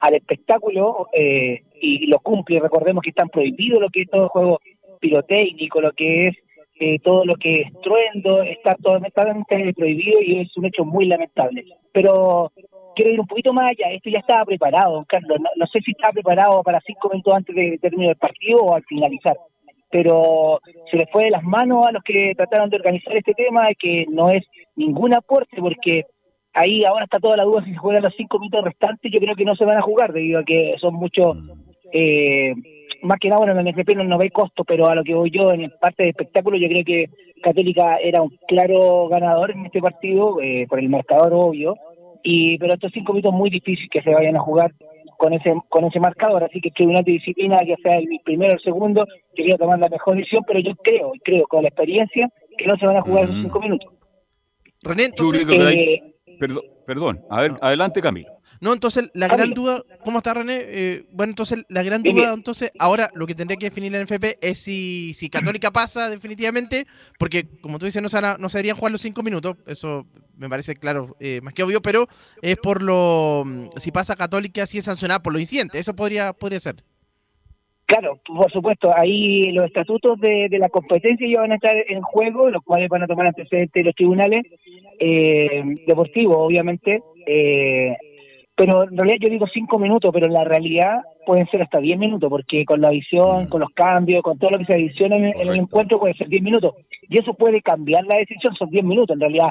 al 0.00 0.14
espectáculo 0.14 1.08
eh, 1.12 1.62
y 1.80 2.06
lo 2.06 2.18
cumple. 2.18 2.60
Recordemos 2.60 3.02
que 3.02 3.10
están 3.10 3.28
prohibidos 3.30 3.80
lo 3.80 3.88
que 3.90 4.02
es 4.02 4.10
todo 4.10 4.28
juego 4.28 4.60
pirotécnico, 5.00 5.80
lo 5.80 5.92
que 5.92 6.28
es 6.28 6.36
eh, 6.80 6.98
todo 6.98 7.24
lo 7.24 7.34
que 7.34 7.54
es 7.54 7.72
truendo, 7.82 8.42
está 8.42 8.74
totalmente 8.74 9.72
prohibido 9.74 10.20
y 10.20 10.40
es 10.40 10.56
un 10.56 10.66
hecho 10.66 10.84
muy 10.84 11.06
lamentable. 11.06 11.64
Pero 11.92 12.50
quiero 12.94 13.12
ir 13.12 13.20
un 13.20 13.26
poquito 13.26 13.52
más 13.52 13.70
allá, 13.70 13.92
esto 13.92 14.10
ya 14.10 14.18
estaba 14.18 14.44
preparado, 14.44 15.04
Carlos, 15.08 15.38
no, 15.40 15.48
no 15.56 15.66
sé 15.66 15.80
si 15.80 15.92
estaba 15.92 16.12
preparado 16.12 16.62
para 16.62 16.80
cinco 16.86 17.08
minutos 17.10 17.34
antes 17.34 17.54
de 17.54 17.78
término 17.78 18.08
del 18.08 18.16
partido 18.16 18.58
o 18.60 18.74
al 18.74 18.84
finalizar, 18.84 19.36
pero 19.90 20.60
se 20.90 20.96
les 20.96 21.10
fue 21.10 21.24
de 21.24 21.30
las 21.30 21.42
manos 21.44 21.86
a 21.86 21.92
los 21.92 22.02
que 22.02 22.32
trataron 22.36 22.70
de 22.70 22.76
organizar 22.76 23.16
este 23.16 23.34
tema, 23.34 23.68
que 23.78 24.06
no 24.10 24.30
es 24.30 24.44
ningún 24.76 25.14
aporte, 25.14 25.56
porque 25.60 26.04
ahí 26.52 26.84
ahora 26.84 27.04
está 27.04 27.18
toda 27.18 27.36
la 27.36 27.44
duda 27.44 27.64
si 27.64 27.72
se 27.72 27.76
juegan 27.76 28.02
los 28.02 28.14
cinco 28.16 28.38
minutos 28.38 28.64
restantes, 28.64 29.12
yo 29.12 29.20
creo 29.20 29.36
que 29.36 29.44
no 29.44 29.54
se 29.54 29.64
van 29.64 29.78
a 29.78 29.82
jugar, 29.82 30.12
debido 30.12 30.40
a 30.40 30.44
que 30.44 30.74
son 30.80 30.94
muchos, 30.94 31.36
eh, 31.92 32.54
más 33.02 33.18
que 33.20 33.28
nada, 33.28 33.38
bueno, 33.44 33.52
en 33.58 33.66
el 33.66 33.74
NFP 33.74 33.96
no, 33.96 34.04
no 34.04 34.18
ve 34.18 34.30
costo, 34.30 34.64
pero 34.64 34.88
a 34.88 34.94
lo 34.94 35.04
que 35.04 35.14
voy 35.14 35.30
yo 35.30 35.50
en 35.52 35.70
parte 35.80 36.04
de 36.04 36.08
espectáculo, 36.10 36.56
yo 36.56 36.68
creo 36.68 36.84
que 36.84 37.06
Católica 37.42 37.98
era 37.98 38.22
un 38.22 38.36
claro 38.48 39.08
ganador 39.08 39.50
en 39.50 39.66
este 39.66 39.80
partido, 39.80 40.40
eh, 40.40 40.66
por 40.68 40.78
el 40.78 40.88
marcador 40.88 41.32
obvio, 41.34 41.76
y 42.24 42.58
pero 42.58 42.74
estos 42.74 42.90
cinco 42.92 43.12
minutos 43.12 43.32
muy 43.32 43.50
difícil 43.50 43.88
que 43.90 44.02
se 44.02 44.10
vayan 44.12 44.36
a 44.36 44.40
jugar 44.40 44.72
con 45.18 45.32
ese 45.32 45.54
con 45.68 45.84
ese 45.84 46.00
marcador, 46.00 46.42
así 46.42 46.60
que 46.60 46.70
el 46.70 46.74
Tribunal 46.74 47.04
de 47.04 47.12
Disciplina, 47.12 47.58
ya 47.64 47.76
sea 47.82 47.98
el 48.00 48.08
primero 48.24 48.52
o 48.52 48.56
el 48.56 48.62
segundo, 48.62 49.06
quería 49.36 49.56
tomar 49.56 49.78
la 49.78 49.88
mejor 49.88 50.16
decisión, 50.16 50.42
pero 50.46 50.58
yo 50.58 50.74
creo, 50.82 51.14
y 51.14 51.20
creo 51.20 51.46
con 51.46 51.62
la 51.62 51.68
experiencia, 51.68 52.28
que 52.58 52.66
no 52.66 52.76
se 52.76 52.86
van 52.86 52.96
a 52.96 53.02
jugar 53.02 53.24
esos 53.24 53.36
cinco 53.42 53.60
minutos. 53.60 53.92
René, 54.82 55.02
Yo 55.02 55.08
entonces, 55.08 55.44
creo 55.44 55.58
que 55.58 55.64
hay- 55.66 55.78
eh, 55.78 56.02
Perdón, 56.40 56.62
perdón. 56.86 57.20
A 57.30 57.42
ver, 57.42 57.52
adelante 57.60 58.02
Camilo. 58.02 58.32
No, 58.64 58.72
entonces 58.72 59.10
la 59.12 59.28
gran 59.28 59.50
duda, 59.52 59.82
¿cómo 60.02 60.18
está 60.18 60.32
René? 60.32 60.56
Eh, 60.64 61.04
bueno, 61.12 61.32
entonces 61.32 61.66
la 61.68 61.82
gran 61.82 62.02
duda, 62.02 62.32
entonces 62.32 62.72
ahora 62.78 63.10
lo 63.14 63.26
que 63.26 63.34
tendría 63.34 63.58
que 63.58 63.66
definir 63.66 63.92
la 63.92 63.98
NFP 64.00 64.38
es 64.40 64.58
si, 64.58 65.12
si 65.12 65.28
Católica 65.28 65.70
pasa 65.70 66.08
definitivamente, 66.08 66.86
porque 67.18 67.44
como 67.60 67.78
tú 67.78 67.84
dices, 67.84 68.00
no 68.02 68.08
se, 68.08 68.16
van 68.16 68.24
a- 68.24 68.36
no 68.38 68.48
se 68.48 68.56
deberían 68.56 68.76
jugar 68.78 68.90
los 68.92 69.02
cinco 69.02 69.22
minutos, 69.22 69.56
eso 69.66 70.06
me 70.38 70.48
parece 70.48 70.74
claro, 70.76 71.14
eh, 71.20 71.40
más 71.42 71.52
que 71.52 71.62
obvio, 71.62 71.82
pero 71.82 72.08
es 72.40 72.56
por 72.56 72.82
lo, 72.82 73.42
mm, 73.44 73.66
si 73.76 73.92
pasa 73.92 74.16
Católica, 74.16 74.64
si 74.66 74.78
es 74.78 74.86
sancionada 74.86 75.22
por 75.22 75.34
lo 75.34 75.38
incidente, 75.40 75.78
eso 75.78 75.94
podría, 75.94 76.32
podría 76.32 76.58
ser. 76.60 76.76
Claro, 77.84 78.18
por 78.26 78.50
supuesto, 78.50 78.90
ahí 78.96 79.52
los 79.52 79.66
estatutos 79.66 80.18
de, 80.20 80.48
de 80.50 80.58
la 80.58 80.70
competencia 80.70 81.28
ya 81.30 81.42
van 81.42 81.52
a 81.52 81.56
estar 81.56 81.74
en 81.86 82.00
juego, 82.00 82.48
los 82.48 82.62
cuales 82.64 82.88
van 82.88 83.02
a 83.02 83.06
tomar 83.06 83.26
antecedentes 83.26 83.84
los 83.84 83.94
tribunales 83.94 84.42
eh, 84.98 85.62
deportivos, 85.86 86.36
obviamente. 86.38 87.02
eh, 87.26 87.94
pero 88.56 88.84
en 88.84 88.96
realidad 88.96 89.18
yo 89.20 89.28
digo 89.30 89.46
cinco 89.52 89.78
minutos, 89.78 90.10
pero 90.12 90.26
en 90.26 90.32
la 90.32 90.44
realidad 90.44 90.98
pueden 91.26 91.46
ser 91.48 91.62
hasta 91.62 91.78
diez 91.80 91.98
minutos, 91.98 92.30
porque 92.30 92.64
con 92.64 92.80
la 92.80 92.90
visión, 92.90 93.46
con 93.48 93.60
los 93.60 93.70
cambios, 93.70 94.22
con 94.22 94.38
todo 94.38 94.50
lo 94.50 94.58
que 94.58 94.66
se 94.66 94.74
adiciona 94.74 95.16
en, 95.16 95.24
en 95.24 95.48
el 95.48 95.56
encuentro 95.56 95.98
puede 95.98 96.14
ser 96.14 96.28
diez 96.28 96.42
minutos. 96.42 96.74
Y 97.08 97.20
eso 97.20 97.34
puede 97.34 97.60
cambiar 97.62 98.04
la 98.04 98.16
decisión, 98.18 98.54
son 98.56 98.70
diez 98.70 98.84
minutos. 98.84 99.14
En 99.14 99.20
realidad, 99.20 99.48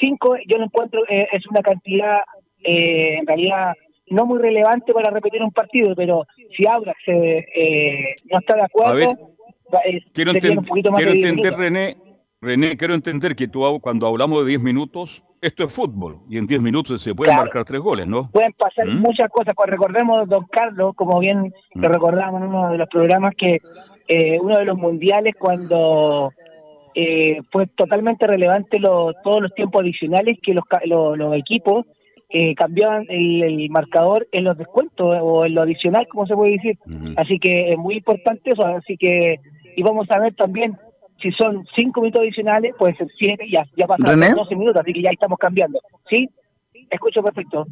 cinco 0.00 0.36
yo 0.48 0.58
lo 0.58 0.64
encuentro 0.64 1.02
eh, 1.08 1.28
es 1.32 1.46
una 1.48 1.60
cantidad, 1.60 2.18
eh, 2.64 3.18
en 3.18 3.26
realidad, 3.26 3.74
no 4.08 4.24
muy 4.24 4.38
relevante 4.38 4.92
para 4.92 5.10
repetir 5.10 5.42
un 5.42 5.50
partido, 5.52 5.94
pero 5.94 6.26
si 6.56 6.66
Audax 6.66 6.96
eh, 7.08 7.44
eh, 7.54 8.16
no 8.30 8.38
está 8.38 8.54
de 8.54 8.60
A 8.62 8.92
ver, 8.92 9.04
acuerdo, 9.08 9.30
va- 9.74 9.80
eh, 9.84 10.00
Quiero, 10.12 10.32
enten- 10.32 10.58
un 10.58 10.64
poquito 10.64 10.90
más 10.92 10.98
quiero 10.98 11.12
de 11.12 11.18
diez 11.18 11.28
entender, 11.30 11.58
minutos. 11.58 11.96
René, 11.98 12.16
René, 12.40 12.76
quiero 12.76 12.94
entender 12.94 13.34
que 13.34 13.48
tú 13.48 13.62
cuando 13.82 14.06
hablamos 14.06 14.44
de 14.44 14.50
10 14.50 14.60
minutos, 14.62 15.22
esto 15.46 15.64
es 15.64 15.72
fútbol 15.72 16.18
y 16.28 16.38
en 16.38 16.46
10 16.46 16.60
minutos 16.60 17.00
se 17.02 17.14
pueden 17.14 17.32
Claro. 17.34 17.44
marcar 17.44 17.64
tres 17.64 17.80
goles, 17.80 18.06
¿no? 18.06 18.30
pueden 18.30 18.52
pasar 18.52 18.86
¿Mm? 18.86 19.00
muchas 19.00 19.30
cosas. 19.30 19.54
Pues 19.56 19.70
recordemos, 19.70 20.28
don 20.28 20.44
Carlos, 20.50 20.94
como 20.96 21.18
bien 21.20 21.52
lo 21.74 21.88
recordamos 21.88 22.42
en 22.42 22.48
uno 22.48 22.70
de 22.72 22.78
los 22.78 22.88
programas, 22.88 23.34
que 23.36 23.58
eh, 24.08 24.38
uno 24.40 24.58
de 24.58 24.64
los 24.64 24.76
mundiales 24.78 25.34
cuando 25.38 26.32
eh, 26.94 27.40
fue 27.52 27.66
totalmente 27.66 28.26
relevante 28.26 28.78
lo- 28.78 29.12
todos 29.22 29.42
los 29.42 29.54
tiempos 29.54 29.82
adicionales 29.82 30.38
que 30.42 30.54
los, 30.54 30.64
ca- 30.64 30.80
lo- 30.84 31.14
los 31.16 31.34
equipos 31.36 31.84
eh, 32.28 32.54
cambiaban 32.54 33.04
el, 33.08 33.42
el 33.42 33.70
marcador 33.70 34.26
en 34.32 34.44
los 34.44 34.56
descuentos 34.58 35.16
o 35.22 35.44
en 35.44 35.54
lo 35.54 35.62
adicional, 35.62 36.08
como 36.08 36.26
se 36.26 36.34
puede 36.34 36.52
decir. 36.52 36.78
Así 37.16 37.38
que 37.38 37.72
es 37.72 37.78
muy 37.78 37.96
importante 37.96 38.50
eso. 38.50 38.66
Así 38.66 38.96
que, 38.96 39.36
y 39.76 39.82
vamos 39.82 40.10
a 40.10 40.18
ver 40.18 40.34
también 40.34 40.76
si 41.20 41.30
son 41.32 41.66
cinco 41.74 42.00
minutos 42.00 42.22
adicionales, 42.22 42.74
puede 42.78 42.94
ser 42.96 43.08
siete, 43.18 43.46
ya, 43.50 43.64
ya 43.76 43.86
pasaron 43.86 44.20
¿René? 44.20 44.34
12 44.34 44.56
minutos, 44.56 44.82
así 44.82 44.92
que 44.92 45.02
ya 45.02 45.10
estamos 45.10 45.38
cambiando. 45.38 45.80
¿Sí? 46.08 46.28
Escucho 46.90 47.22
perfecto. 47.22 47.66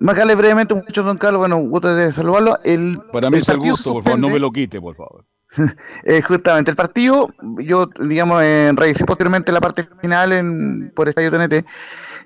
Májale 0.00 0.34
brevemente, 0.34 0.74
mucho 0.74 1.02
don 1.02 1.16
Carlos, 1.16 1.40
bueno, 1.40 1.58
gusto 1.58 1.94
de 1.94 2.12
saludarlo. 2.12 2.58
El, 2.64 2.98
Para 3.12 3.30
mí 3.30 3.36
el 3.36 3.42
es 3.42 3.48
el 3.48 3.58
gusto, 3.58 3.92
por 3.92 4.02
favor, 4.02 4.18
no 4.18 4.28
me 4.28 4.38
lo 4.38 4.50
quite, 4.50 4.80
por 4.80 4.96
favor. 4.96 5.24
Eh, 6.04 6.20
justamente, 6.22 6.70
el 6.70 6.76
partido, 6.76 7.28
yo, 7.58 7.86
digamos, 8.00 8.42
eh, 8.42 8.72
revisé 8.74 9.04
posteriormente 9.04 9.52
la 9.52 9.60
parte 9.60 9.84
final 10.02 10.32
en, 10.32 10.92
por 10.94 11.08
Estadio 11.08 11.30
TNT, 11.30 11.64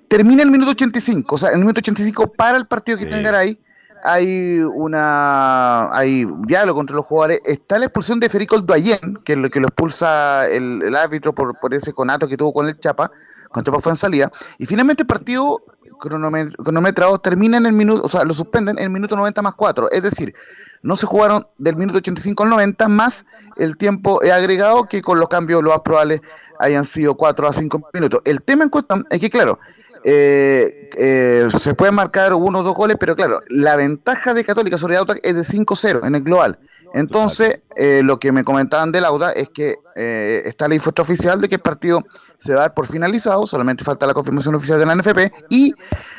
termina 0.09 0.43
el 0.43 0.51
minuto 0.51 0.73
85, 0.73 1.35
o 1.35 1.39
sea, 1.39 1.51
el 1.51 1.59
minuto 1.59 1.79
85 1.79 2.33
para 2.33 2.57
el 2.57 2.67
partido 2.67 2.99
que 2.99 3.05
en 3.05 3.23
Garay, 3.23 3.59
hay 4.03 4.61
una 4.75 5.91
hay 5.93 6.27
diálogo 6.47 6.81
entre 6.81 6.97
los 6.97 7.05
jugadores, 7.05 7.41
está 7.45 7.79
la 7.79 7.87
expulsión 7.87 8.21
de 8.21 8.29
Federico 8.29 8.61
Duayen, 8.61 9.19
que 9.25 9.37
lo 9.37 9.51
que 9.51 9.61
lo 9.61 9.69
expulsa 9.69 10.49
el, 10.49 10.95
árbitro 10.95 11.35
por, 11.35 11.55
ese 11.73 11.93
conato 11.93 12.29
que 12.29 12.37
tuvo 12.37 12.53
con 12.53 12.69
el 12.69 12.79
Chapa, 12.79 13.11
con 13.51 13.65
Chapa 13.65 13.81
fue 13.81 13.93
en 13.93 13.97
salida, 13.97 14.31
y 14.59 14.67
finalmente 14.67 15.03
el 15.03 15.07
partido 15.07 15.61
cronome- 16.01 16.55
cronometrado 16.57 17.19
termina 17.19 17.57
en 17.57 17.67
el 17.67 17.73
minuto, 17.73 18.03
o 18.05 18.09
sea, 18.09 18.25
lo 18.25 18.33
suspenden 18.35 18.79
en 18.79 18.85
el 18.85 18.91
minuto 18.91 19.17
90 19.17 19.43
más 19.43 19.55
4, 19.55 19.91
es 19.91 20.03
decir, 20.03 20.35
no 20.83 20.97
se 20.97 21.07
jugaron 21.07 21.47
del 21.59 21.77
minuto 21.77 21.99
85 21.99 22.43
al 22.43 22.51
90 22.51 22.89
más 22.89 23.27
el 23.57 23.77
tiempo 23.77 24.21
agregado 24.23 24.85
que 24.85 25.03
con 25.03 25.21
los 25.21 25.29
cambios 25.29 25.63
lo 25.63 25.71
más 25.71 25.81
probable 25.81 26.23
hayan 26.59 26.87
sido 26.87 27.15
4 27.17 27.49
a 27.49 27.53
5 27.53 27.91
minutos. 27.93 28.23
El 28.25 28.43
tema 28.43 28.65
en 28.65 28.71
cuestión 28.71 29.07
es 29.11 29.21
que, 29.21 29.31
claro, 29.31 29.59
eh, 30.05 30.91
eh, 30.97 31.49
se 31.57 31.75
pueden 31.75 31.95
marcar 31.95 32.33
uno 32.35 32.61
o 32.61 32.63
dos 32.63 32.75
goles, 32.75 32.97
pero 32.99 33.17
claro, 33.17 33.41
la 33.49 33.77
ventaja 33.77 34.35
de 34.35 34.45
Católica 34.45 34.79
sobre 34.79 34.97
Audax 34.97 35.21
es 35.23 35.35
de 35.35 35.43
5-0 35.43 36.07
en 36.07 36.15
el 36.15 36.23
global. 36.23 36.59
Entonces, 36.93 37.61
eh, 37.77 38.03
lo 38.03 38.19
que 38.19 38.33
me 38.33 38.45
comentaban 38.45 38.91
de 38.91 39.01
Lauda 39.01 39.31
es 39.33 39.49
que 39.51 39.77
eh, 39.95 40.43
está 40.45 40.69
la 40.69 40.75
info 40.75 40.91
oficial 40.99 41.41
de 41.41 41.49
que 41.49 41.57
el 41.57 41.61
partido 41.61 42.03
se 42.39 42.53
va 42.53 42.61
a 42.61 42.63
dar 42.63 42.75
por 42.75 42.87
finalizado, 42.87 43.47
solamente 43.47 43.85
falta 43.85 44.07
la 44.07 44.15
confirmación 44.15 44.55
oficial 44.55 44.79
de 44.79 44.87
la 44.87 44.95
NFP, 44.95 45.33
y 45.51 45.73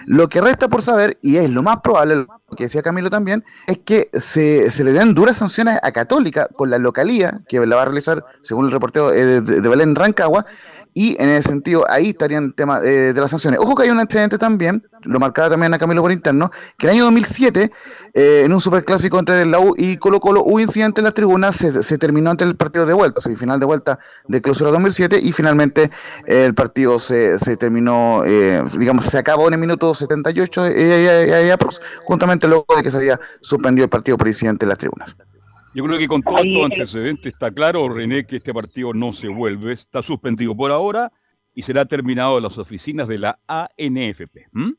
lo 0.06 0.30
que 0.30 0.40
resta 0.40 0.68
por 0.68 0.82
saber, 0.82 1.18
y 1.22 1.38
es 1.38 1.50
lo 1.50 1.64
más 1.64 1.82
probable, 1.82 2.16
lo 2.16 2.28
que 2.56 2.66
decía 2.66 2.82
Camilo 2.82 3.10
también, 3.10 3.44
es 3.68 3.80
que 3.80 4.10
se, 4.14 4.70
se 4.70 4.84
le 4.84 4.94
den 4.94 5.14
duras 5.14 5.38
sanciones 5.38 5.78
a 5.82 5.92
Católica 5.92 6.48
con 6.56 6.70
la 6.70 6.78
localía, 6.78 7.42
que 7.50 7.66
la 7.66 7.76
va 7.76 7.82
a 7.82 7.86
realizar, 7.86 8.24
según 8.44 8.66
el 8.66 8.72
reporteo 8.72 9.12
eh, 9.12 9.26
de, 9.26 9.42
de, 9.42 9.62
de 9.62 9.70
Belén 9.70 9.96
Rancagua, 9.96 10.46
y 10.94 11.22
en 11.22 11.30
ese 11.30 11.50
sentido 11.50 11.86
ahí 11.90 12.10
estarían 12.10 12.46
el 12.46 12.54
tema 12.54 12.80
eh, 12.84 13.14
de 13.14 13.22
las 13.22 13.32
sanciones. 13.32 13.60
Ojo 13.60 13.76
que 13.76 13.84
hay 13.84 13.90
un 13.90 14.00
antecedente 14.00 14.38
también, 14.38 14.84
lo 15.04 15.20
marcaba 15.20 15.50
también 15.50 15.74
a 15.74 15.80
Camilo 15.80 16.02
por 16.02 16.12
interno, 16.12 16.50
que 16.78 16.88
el 16.88 16.94
año 16.94 17.04
2007, 17.06 17.72
eh, 18.14 18.42
en 18.46 18.54
un 18.54 18.60
superclásico 18.60 19.18
entre 19.18 19.46
la 19.46 19.60
U 19.60 19.74
y 19.78 19.98
Colo 19.98 20.20
Colo, 20.20 20.44
hubo 20.44 20.60
incidente 20.60 21.02
en 21.02 21.06
las 21.06 21.14
tribunas, 21.14 21.56
se, 21.56 21.98
terminó 21.98 22.32
ante 22.32 22.44
el 22.44 22.56
partido 22.56 22.86
de 22.86 22.94
vuelta, 22.94 23.22
o 23.26 23.36
final 23.36 23.60
de 23.60 23.66
vuelta 23.66 24.00
de 24.28 24.42
clausura 24.42 24.72
2007, 24.72 25.20
y 25.22 25.32
finalmente 25.32 25.92
el 26.26 26.54
partido 26.54 27.00
se, 27.00 27.40
se 27.40 27.56
terminó, 27.58 28.24
eh, 28.26 28.64
digamos, 28.78 29.06
se 29.06 29.18
acabó 29.18 29.48
en 29.48 29.54
el 29.54 29.60
minuto 29.60 29.96
78, 29.96 30.66
eh, 30.68 31.56
juntamente 32.04 32.48
luego 32.48 32.66
de 32.76 32.84
que 32.84 32.92
se 32.92 32.98
había 32.98 33.20
suspendido 33.40 33.86
el 33.86 33.90
partido 33.90 34.18
por 34.18 34.28
incidente 34.28 34.66
en 34.66 34.70
las 34.70 34.78
tribunas. 34.78 35.16
Yo 35.74 35.86
creo 35.86 35.98
que 35.98 36.08
con 36.08 36.22
todos 36.22 36.44
estos 36.44 36.66
antecedentes 36.66 37.26
está 37.28 37.52
claro, 37.52 37.88
René, 37.88 38.26
que 38.26 38.36
este 38.36 38.54
partido 38.54 38.94
no 38.94 39.14
se 39.14 39.30
vuelve, 39.30 39.72
está 39.72 40.04
suspendido 40.04 40.56
por 40.56 40.72
ahora 40.72 41.12
y 41.54 41.62
será 41.62 41.86
terminado 41.86 42.38
en 42.38 42.44
las 42.44 42.58
oficinas 42.58 43.08
de 43.08 43.20
la 43.20 43.40
ANFP. 43.48 44.48
¿Mm? 44.52 44.72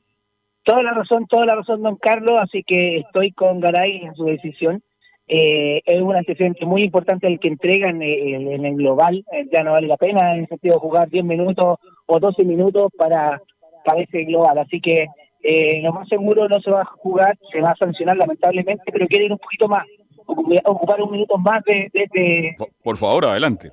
Toda 0.65 0.83
la 0.83 0.93
razón, 0.93 1.27
toda 1.27 1.47
la 1.47 1.57
razón, 1.57 1.83
don 1.83 1.97
Carlos, 1.97 2.39
así 2.41 2.63
que 2.65 2.99
estoy 2.99 3.33
con 3.33 3.61
Garay 3.61 4.03
en 4.03 4.15
su 4.15 4.25
decisión. 4.25 4.83
Eh, 5.27 5.81
es 5.87 6.01
un 6.01 6.15
antecedente 6.15 6.67
muy 6.67 6.83
importante 6.83 7.27
el 7.27 7.41
que 7.41 7.49
entregan 7.49 8.03
en, 8.03 8.49
en 8.49 8.65
el 8.65 8.77
global, 8.77 9.25
eh, 9.33 9.47
ya 9.53 9.63
no 9.63 9.73
vale 9.73 9.87
la 9.87 9.97
pena 9.97 10.35
en 10.35 10.41
el 10.41 10.49
sentido 10.49 10.75
de 10.75 10.81
jugar 10.81 11.09
10 11.09 11.25
minutos 11.25 11.79
o 12.07 12.21
12 12.21 12.45
minutos 12.45 12.93
para, 12.99 13.41
para 13.85 14.03
ese 14.03 14.25
global, 14.25 14.59
así 14.59 14.81
que 14.81 15.07
eh, 15.43 15.81
lo 15.83 15.93
más 15.93 16.09
seguro 16.09 16.49
no 16.49 16.61
se 16.61 16.71
va 16.71 16.83
a 16.83 16.85
jugar, 16.85 17.39
se 17.51 17.61
va 17.61 17.71
a 17.71 17.77
sancionar 17.77 18.17
lamentablemente, 18.17 18.85
pero 18.93 19.07
quiere 19.07 19.27
ir 19.27 19.33
un 19.33 19.39
poquito 19.39 19.69
más, 19.69 19.87
ocupar 20.27 21.03
un 21.03 21.11
minuto 21.11 21.39
más 21.39 21.63
de... 21.65 21.91
de... 21.93 22.57
Por, 22.83 22.97
favor, 22.97 23.27
adelante. 23.27 23.71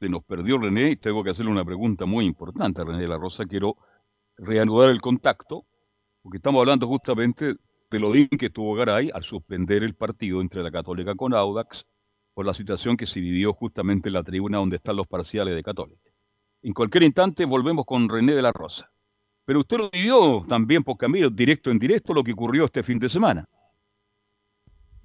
Se 0.00 0.08
nos 0.08 0.24
perdió 0.24 0.58
René 0.58 0.90
y 0.90 0.96
tengo 0.96 1.22
que 1.22 1.30
hacerle 1.30 1.52
una 1.52 1.64
pregunta 1.64 2.06
muy 2.06 2.24
importante 2.24 2.82
a 2.82 2.84
René 2.84 3.00
de 3.00 3.08
la 3.08 3.18
Rosa. 3.18 3.44
Quiero 3.46 3.76
reanudar 4.36 4.90
el 4.90 5.00
contacto, 5.00 5.64
porque 6.22 6.38
estamos 6.38 6.60
hablando 6.60 6.86
justamente 6.86 7.54
de 7.90 7.98
lo 7.98 8.10
bien 8.10 8.28
que 8.28 8.46
estuvo 8.46 8.74
Garay 8.74 9.10
al 9.14 9.22
suspender 9.22 9.84
el 9.84 9.94
partido 9.94 10.40
entre 10.40 10.62
la 10.62 10.70
Católica 10.70 11.14
con 11.14 11.32
Audax 11.32 11.86
por 12.34 12.44
la 12.44 12.52
situación 12.52 12.96
que 12.96 13.06
se 13.06 13.20
vivió 13.20 13.52
justamente 13.52 14.08
en 14.08 14.14
la 14.14 14.24
tribuna 14.24 14.58
donde 14.58 14.76
están 14.76 14.96
los 14.96 15.06
parciales 15.06 15.54
de 15.54 15.62
Católica. 15.62 16.10
En 16.62 16.72
cualquier 16.72 17.04
instante 17.04 17.44
volvemos 17.44 17.84
con 17.84 18.08
René 18.08 18.34
de 18.34 18.42
la 18.42 18.52
Rosa. 18.52 18.90
Pero 19.44 19.60
usted 19.60 19.76
lo 19.76 19.90
vivió 19.90 20.44
también 20.48 20.82
por 20.82 20.96
Camilo, 20.96 21.30
directo 21.30 21.70
en 21.70 21.78
directo, 21.78 22.14
lo 22.14 22.24
que 22.24 22.32
ocurrió 22.32 22.64
este 22.64 22.82
fin 22.82 22.98
de 22.98 23.08
semana. 23.08 23.46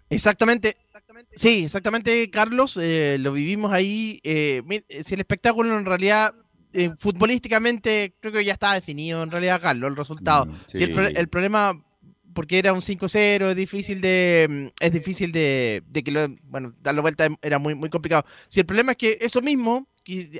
Exactamente. 0.10 0.78
Sí, 1.36 1.65
exactamente, 1.65 2.30
Carlos. 2.30 2.78
Eh, 2.82 3.17
lo 3.19 3.34
vivimos 3.34 3.72
ahí. 3.72 4.19
Eh, 4.24 4.62
si 5.04 5.13
el 5.13 5.19
espectáculo 5.22 5.78
en 5.78 5.86
realidad, 5.86 6.34
eh, 6.74 6.91
futbolísticamente, 7.00 8.15
creo 8.19 8.34
que 8.34 8.45
ya 8.45 8.54
está 8.54 8.74
definido 8.74 9.24
en 9.24 9.32
realidad, 9.32 9.62
Carlos, 9.62 9.89
el 9.89 9.95
resultado. 9.95 10.45
Mm, 10.45 10.56
sí. 10.67 10.78
si 10.78 10.84
el, 10.84 11.17
el, 11.17 11.28
problema, 11.28 11.82
porque 12.34 12.60
era 12.60 12.74
un 12.74 12.82
5-0, 12.82 13.50
es 13.50 13.56
difícil 13.56 14.02
de. 14.02 14.48
mm, 14.50 14.67
Es 14.80 14.91
difícil 14.91 15.32
de, 15.32 15.84
de 15.88 16.04
que 16.04 16.12
lo. 16.12 16.28
Bueno, 16.43 16.74
darlo 16.82 17.02
vuelta 17.02 17.28
era 17.41 17.60
muy, 17.60 17.76
muy 17.76 17.89
complicado. 17.89 18.26
Si 18.48 18.60
el 18.60 18.65
problema 18.65 18.93
es 18.93 18.98
que 18.98 19.17
eso 19.22 19.41
mismo, 19.41 19.88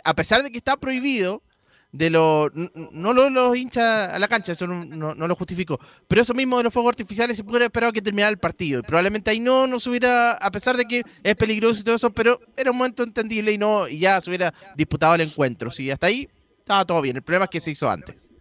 a 0.04 0.16
pesar 0.16 0.44
de 0.44 0.52
que 0.52 0.58
está 0.58 0.78
prohibido, 0.78 1.44
de 1.92 2.10
los 2.10 2.52
no 2.54 3.14
los, 3.14 3.32
los 3.32 3.58
hinchas 3.58 4.10
a 4.14 4.20
la 4.20 4.28
cancha, 4.28 4.52
eso 4.52 4.68
no, 4.68 4.86
no, 4.86 5.16
no, 5.16 5.28
lo 5.28 5.36
justifico, 5.36 5.80
pero 6.08 6.22
eso 6.22 6.34
mismo 6.34 6.58
de 6.58 6.66
los 6.66 6.74
fuegos 6.74 6.90
artificiales 6.90 7.38
se 7.38 7.44
puede 7.44 7.66
esperar 7.66 7.92
que 7.92 8.02
terminara 8.02 8.30
el 8.30 8.38
partido. 8.38 8.80
Y 8.80 8.84
probablemente 8.84 9.32
ahí 9.32 9.40
no, 9.40 9.66
no 9.66 9.80
se 9.80 9.90
hubiera, 9.90 10.34
a 10.34 10.52
pesar 10.52 10.78
de 10.78 10.86
que 10.86 11.02
es 11.24 11.36
peligroso 11.36 11.82
y 11.82 11.84
todo 11.84 11.96
eso, 11.96 12.12
pero 12.12 12.40
era 12.56 12.72
un 12.72 12.78
momento 12.78 13.04
entendible 13.04 13.52
y 13.52 13.58
no, 13.58 13.88
y 13.88 14.00
ya 14.00 14.22
se 14.22 14.30
hubiera 14.30 14.54
disputado 14.76 15.16
el 15.16 15.22
encuentro. 15.22 15.72
Sí, 15.72 15.90
hasta 15.90 16.08
ahí 16.08 16.30
estaba 16.60 16.86
todo 16.86 17.02
bien. 17.02 17.16
El 17.16 17.24
problema 17.24 17.46
es 17.46 17.50
que 17.50 17.60
se 17.60 17.72
hizo 17.72 17.90
antes. 17.90 18.32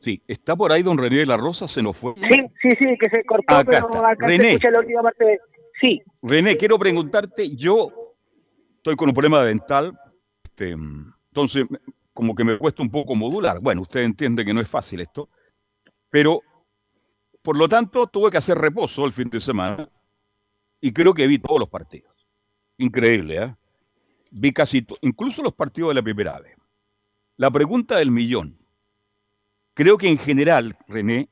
Sí, 0.00 0.22
está 0.26 0.54
por 0.56 0.72
ahí 0.72 0.82
don 0.82 0.98
René 0.98 1.18
de 1.18 1.26
la 1.26 1.36
Rosa, 1.36 1.66
se 1.66 1.82
nos 1.82 1.96
fue. 1.96 2.14
Sí, 2.14 2.36
sí, 2.62 2.68
sí, 2.80 2.96
que 3.00 3.10
se 3.10 3.24
cortó, 3.24 3.54
acá 3.54 3.64
pero 3.64 3.88
está. 3.88 4.10
acá 4.10 4.26
René. 4.26 4.44
se 4.44 4.50
escucha 4.50 4.70
la 4.70 4.78
última 4.78 5.02
parte. 5.02 5.24
De... 5.24 5.38
Sí. 5.80 6.02
René, 6.22 6.56
quiero 6.56 6.78
preguntarte, 6.78 7.54
yo 7.56 7.90
estoy 8.76 8.96
con 8.96 9.08
un 9.08 9.14
problema 9.14 9.44
dental, 9.44 9.98
este, 10.44 10.70
entonces 10.70 11.64
como 12.18 12.34
que 12.34 12.42
me 12.42 12.58
cuesta 12.58 12.82
un 12.82 12.90
poco 12.90 13.14
modular. 13.14 13.60
Bueno, 13.60 13.82
usted 13.82 14.00
entiende 14.00 14.44
que 14.44 14.52
no 14.52 14.60
es 14.60 14.68
fácil 14.68 15.00
esto, 15.00 15.28
pero 16.10 16.40
por 17.42 17.56
lo 17.56 17.68
tanto 17.68 18.08
tuve 18.08 18.28
que 18.28 18.38
hacer 18.38 18.58
reposo 18.58 19.04
el 19.06 19.12
fin 19.12 19.30
de 19.30 19.38
semana 19.38 19.88
y 20.80 20.92
creo 20.92 21.14
que 21.14 21.28
vi 21.28 21.38
todos 21.38 21.60
los 21.60 21.68
partidos. 21.68 22.12
Increíble, 22.76 23.40
¿eh? 23.40 23.54
Vi 24.32 24.52
casi, 24.52 24.84
incluso 25.02 25.44
los 25.44 25.54
partidos 25.54 25.90
de 25.90 25.94
la 25.94 26.02
primera 26.02 26.40
vez. 26.40 26.56
La 27.36 27.52
pregunta 27.52 27.98
del 27.98 28.10
millón. 28.10 28.58
Creo 29.72 29.96
que 29.96 30.08
en 30.08 30.18
general, 30.18 30.76
René, 30.88 31.28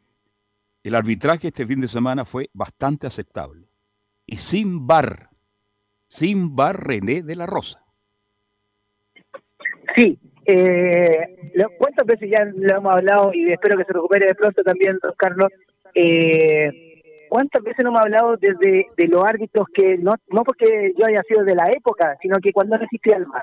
el 0.84 0.94
arbitraje 0.94 1.48
este 1.48 1.66
fin 1.66 1.80
de 1.80 1.88
semana 1.88 2.24
fue 2.24 2.48
bastante 2.52 3.08
aceptable. 3.08 3.68
Y 4.24 4.36
sin 4.36 4.86
bar, 4.86 5.30
sin 6.06 6.54
bar 6.54 6.86
René 6.86 7.22
de 7.22 7.34
la 7.34 7.46
Rosa. 7.46 7.84
Sí, 9.96 10.20
eh, 10.46 11.36
¿Cuántas 11.78 12.06
veces 12.06 12.30
ya 12.30 12.44
lo 12.44 12.76
hemos 12.76 12.94
hablado 12.94 13.32
y 13.34 13.50
espero 13.50 13.78
que 13.78 13.84
se 13.84 13.92
recupere 13.92 14.26
de 14.26 14.34
pronto 14.34 14.62
también, 14.62 14.98
don 15.02 15.12
Carlos? 15.16 15.48
Eh, 15.94 17.02
¿Cuántas 17.28 17.62
veces 17.62 17.84
no 17.84 17.90
hemos 17.90 18.02
hablado 18.02 18.36
desde 18.36 18.86
de 18.96 19.08
los 19.08 19.24
árbitros 19.24 19.66
que 19.74 19.98
no 19.98 20.14
no 20.28 20.44
porque 20.44 20.92
yo 20.96 21.06
haya 21.06 21.22
sido 21.22 21.44
de 21.44 21.54
la 21.54 21.68
época, 21.74 22.16
sino 22.22 22.38
que 22.38 22.52
cuando 22.52 22.76
no 22.76 22.84
existía 22.84 23.16
el 23.16 23.26
mar? 23.26 23.42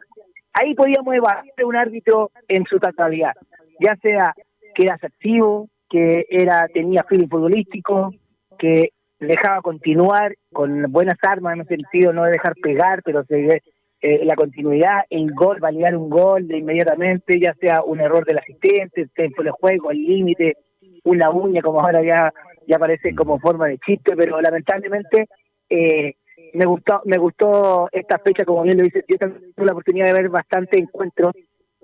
Ahí 0.54 0.74
podíamos 0.76 1.14
evaluar 1.14 1.44
un 1.66 1.76
árbitro 1.76 2.32
en 2.48 2.64
su 2.66 2.80
totalidad, 2.80 3.34
ya 3.80 3.96
sea 4.02 4.34
que 4.76 4.84
era 4.84 4.96
asertivo, 4.96 5.68
que 5.90 6.26
era 6.30 6.68
tenía 6.74 7.04
feeling 7.04 7.28
futbolístico, 7.28 8.14
que 8.58 8.90
dejaba 9.20 9.62
continuar 9.62 10.36
con 10.52 10.92
buenas 10.92 11.18
armas 11.22 11.54
en 11.54 11.62
el 11.62 11.68
sentido 11.68 12.14
no 12.14 12.24
de 12.24 12.32
dejar 12.32 12.54
pegar, 12.62 13.02
pero 13.04 13.24
se 13.26 13.62
eh, 14.06 14.26
la 14.26 14.36
continuidad, 14.36 15.04
el 15.10 15.32
gol, 15.32 15.62
validar 15.62 15.96
un 15.96 16.10
gol 16.10 16.46
de 16.46 16.58
inmediatamente, 16.58 17.40
ya 17.40 17.54
sea 17.54 17.82
un 17.84 18.02
error 18.02 18.26
del 18.26 18.40
asistente, 18.40 19.08
tiempo 19.16 19.44
de 19.44 19.52
juego, 19.52 19.92
el 19.92 20.04
límite, 20.04 20.58
una 21.06 21.30
uña, 21.30 21.62
como 21.62 21.80
ahora 21.80 22.04
ya, 22.04 22.34
ya 22.68 22.78
parece 22.78 23.16
como 23.16 23.40
forma 23.40 23.68
de 23.68 23.78
chiste, 23.78 24.14
pero 24.18 24.42
lamentablemente 24.42 25.30
eh, 25.70 26.16
me 26.54 26.66
gustó 26.66 27.02
me 27.06 27.18
gustó 27.18 27.88
esta 27.94 28.20
fecha, 28.20 28.44
como 28.44 28.64
bien 28.64 28.78
lo 28.78 28.84
dice, 28.84 29.06
yo 29.08 29.16
tuve 29.18 29.66
la 29.66 29.72
oportunidad 29.72 30.08
de 30.08 30.22
ver 30.22 30.28
bastante 30.28 30.78
encuentros 30.78 31.32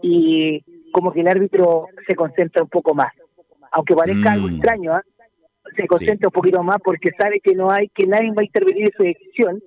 y 0.02 0.62
como 0.92 1.14
que 1.14 1.22
el 1.22 1.28
árbitro 1.30 1.88
se 2.06 2.16
concentra 2.16 2.64
un 2.64 2.70
poco 2.70 2.94
más. 2.94 3.14
Aunque 3.72 3.96
parezca 3.96 4.32
mm. 4.32 4.34
algo 4.34 4.50
extraño, 4.50 4.98
¿eh? 4.98 5.02
se 5.74 5.88
concentra 5.88 6.18
sí. 6.18 6.26
un 6.26 6.32
poquito 6.34 6.64
más 6.64 6.80
porque 6.84 7.12
sabe 7.18 7.40
que 7.40 7.56
no 7.56 7.72
hay, 7.72 7.88
que 7.96 8.06
nadie 8.08 8.34
va 8.34 8.42
a 8.42 8.44
intervenir 8.44 8.88
en 8.88 8.92
su 8.92 9.04
decisión 9.04 9.62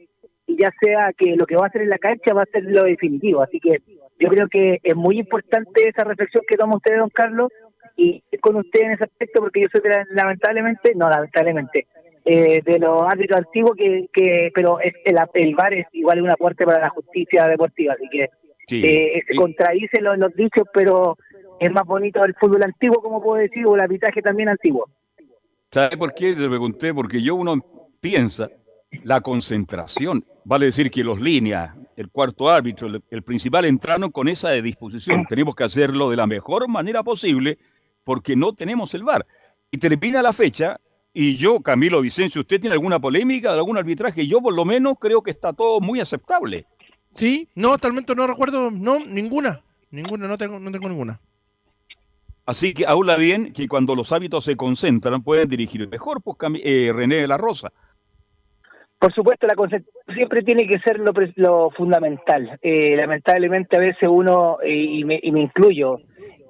y 0.47 0.57
ya 0.57 0.71
sea 0.81 1.13
que 1.17 1.37
lo 1.37 1.47
que 1.47 1.57
va 1.57 1.65
a 1.65 1.69
hacer 1.69 1.83
en 1.83 1.91
la 1.91 1.99
cancha 1.99 2.35
va 2.35 2.43
a 2.43 2.53
ser 2.53 2.65
lo 2.65 2.85
definitivo. 2.85 3.43
Así 3.43 3.61
que 3.61 3.83
yo 4.19 4.29
creo 4.29 4.49
que 4.49 4.79
es 4.83 4.97
muy 4.97 5.19
importante 5.19 5.89
esa 5.89 6.05
reflexión 6.05 6.45
que 6.47 6.57
toma 6.57 6.77
usted, 6.77 6.97
don 6.97 7.11
Carlos, 7.11 7.51
y 7.97 8.23
con 8.41 8.57
usted 8.57 8.81
en 8.81 8.93
ese 8.93 9.05
aspecto, 9.05 9.41
porque 9.41 9.63
yo 9.63 9.69
soy 9.71 9.83
lamentablemente, 10.11 10.95
no 10.95 11.09
lamentablemente, 11.09 11.87
eh, 12.25 12.61
de 12.65 12.79
los 12.79 13.03
árbitros 13.03 13.41
antiguos, 13.41 13.77
que, 13.77 14.07
que 14.13 14.51
pero 14.55 14.81
es, 14.81 14.95
el, 15.05 15.17
el 15.35 15.55
VAR 15.55 15.75
es 15.75 15.87
igual 15.93 16.23
una 16.23 16.37
puerta 16.37 16.65
para 16.65 16.81
la 16.81 16.89
justicia 16.91 17.47
deportiva, 17.49 17.95
así 17.95 18.09
que 18.11 18.29
sí. 18.69 18.83
eh, 18.85 19.23
se 19.27 19.35
contradicen 19.35 20.05
los, 20.05 20.19
los 20.19 20.35
dichos, 20.35 20.67
pero 20.73 21.17
es 21.61 21.71
más 21.71 21.85
bonito 21.85 22.25
el 22.25 22.35
fútbol 22.35 22.63
antiguo, 22.63 23.03
como 23.03 23.23
puedo 23.23 23.41
decir, 23.43 23.67
o 23.67 23.75
el 23.75 23.83
arbitraje 23.83 24.23
también 24.23 24.49
antiguo. 24.49 24.89
¿Sabe 25.71 25.97
por 25.97 26.15
qué? 26.15 26.35
Le 26.35 26.49
pregunté, 26.49 26.93
porque 26.95 27.23
yo 27.23 27.35
uno 27.35 27.57
piensa 28.01 28.49
la 29.05 29.21
concentración. 29.21 30.25
Vale 30.45 30.67
decir 30.67 30.91
que 30.91 31.05
los 31.05 31.21
líneas, 31.21 31.75
el 31.97 32.09
cuarto 32.09 32.51
árbitro, 32.51 32.89
el, 32.89 33.03
el, 33.11 33.23
principal 33.23 33.65
entraron 33.65 34.11
con 34.11 34.29
esa 34.29 34.51
de 34.51 34.63
disposición. 34.63 35.25
Tenemos 35.29 35.55
que 35.55 35.65
hacerlo 35.65 36.11
de 36.11 36.17
la 36.17 36.27
mejor 36.27 36.69
manera 36.69 37.03
posible 37.03 37.59
porque 38.05 38.37
no 38.37 38.53
tenemos 38.53 38.95
el 38.95 39.05
VAR. 39.05 39.27
Y 39.71 39.79
termina 39.79 40.23
la 40.23 40.33
fecha 40.33 40.79
y 41.15 41.37
yo, 41.37 41.61
Camilo 41.61 42.01
Vicencio, 42.01 42.41
¿usted 42.41 42.61
tiene 42.61 42.75
alguna 42.75 42.99
polémica 42.99 43.53
de 43.53 43.59
algún 43.59 43.77
arbitraje? 43.77 44.27
Yo 44.27 44.41
por 44.41 44.55
lo 44.55 44.65
menos 44.65 44.95
creo 44.99 45.23
que 45.23 45.31
está 45.31 45.53
todo 45.53 45.81
muy 45.81 46.01
aceptable. 46.01 46.67
Sí, 47.15 47.49
no, 47.55 47.73
totalmente 47.73 48.15
no 48.15 48.27
recuerdo, 48.27 48.71
no, 48.71 49.01
ninguna, 49.01 49.63
ninguna, 49.91 50.27
no 50.27 50.39
tengo, 50.39 50.59
no 50.59 50.73
tengo 50.73 50.89
ninguna. 50.89 51.21
Así 52.47 52.73
que 52.73 52.87
habla 52.87 53.17
bien 53.17 53.53
que 53.53 53.69
cuando 53.69 53.95
los 53.95 54.11
hábitos 54.11 54.45
se 54.45 54.57
concentran 54.57 55.23
pueden 55.23 55.49
dirigir 55.49 55.87
mejor, 55.89 56.23
pues 56.23 56.37
eh, 56.65 56.91
René 56.95 57.17
de 57.17 57.29
la 57.29 57.37
Rosa. 57.37 57.73
Por 59.03 59.13
supuesto, 59.13 59.49
la 59.49 59.57
concentración 59.57 60.15
siempre 60.15 60.43
tiene 60.43 60.65
que 60.65 60.79
ser 60.79 61.01
lo, 61.01 61.13
lo 61.35 61.71
fundamental. 61.71 62.57
Eh, 62.63 62.95
lamentablemente 62.95 63.77
a 63.77 63.81
veces 63.81 64.09
uno, 64.09 64.59
eh, 64.63 64.73
y, 64.73 65.03
me, 65.05 65.19
y 65.21 65.33
me 65.33 65.41
incluyo, 65.41 65.99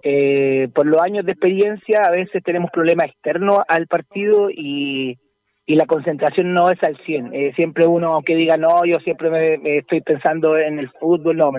eh, 0.02 0.68
por 0.74 0.84
los 0.84 1.00
años 1.00 1.24
de 1.24 1.32
experiencia 1.32 2.02
a 2.04 2.10
veces 2.10 2.42
tenemos 2.44 2.70
problemas 2.70 3.06
externos 3.08 3.60
al 3.66 3.86
partido 3.86 4.50
y, 4.50 5.16
y 5.64 5.76
la 5.76 5.86
concentración 5.86 6.52
no 6.52 6.70
es 6.70 6.76
al 6.82 6.98
100. 7.06 7.32
Eh, 7.32 7.52
siempre 7.56 7.86
uno, 7.86 8.12
aunque 8.12 8.36
diga, 8.36 8.58
no, 8.58 8.84
yo 8.84 8.96
siempre 9.02 9.30
me, 9.30 9.78
estoy 9.78 10.02
pensando 10.02 10.58
en 10.58 10.78
el 10.78 10.90
fútbol, 11.00 11.38
no. 11.38 11.52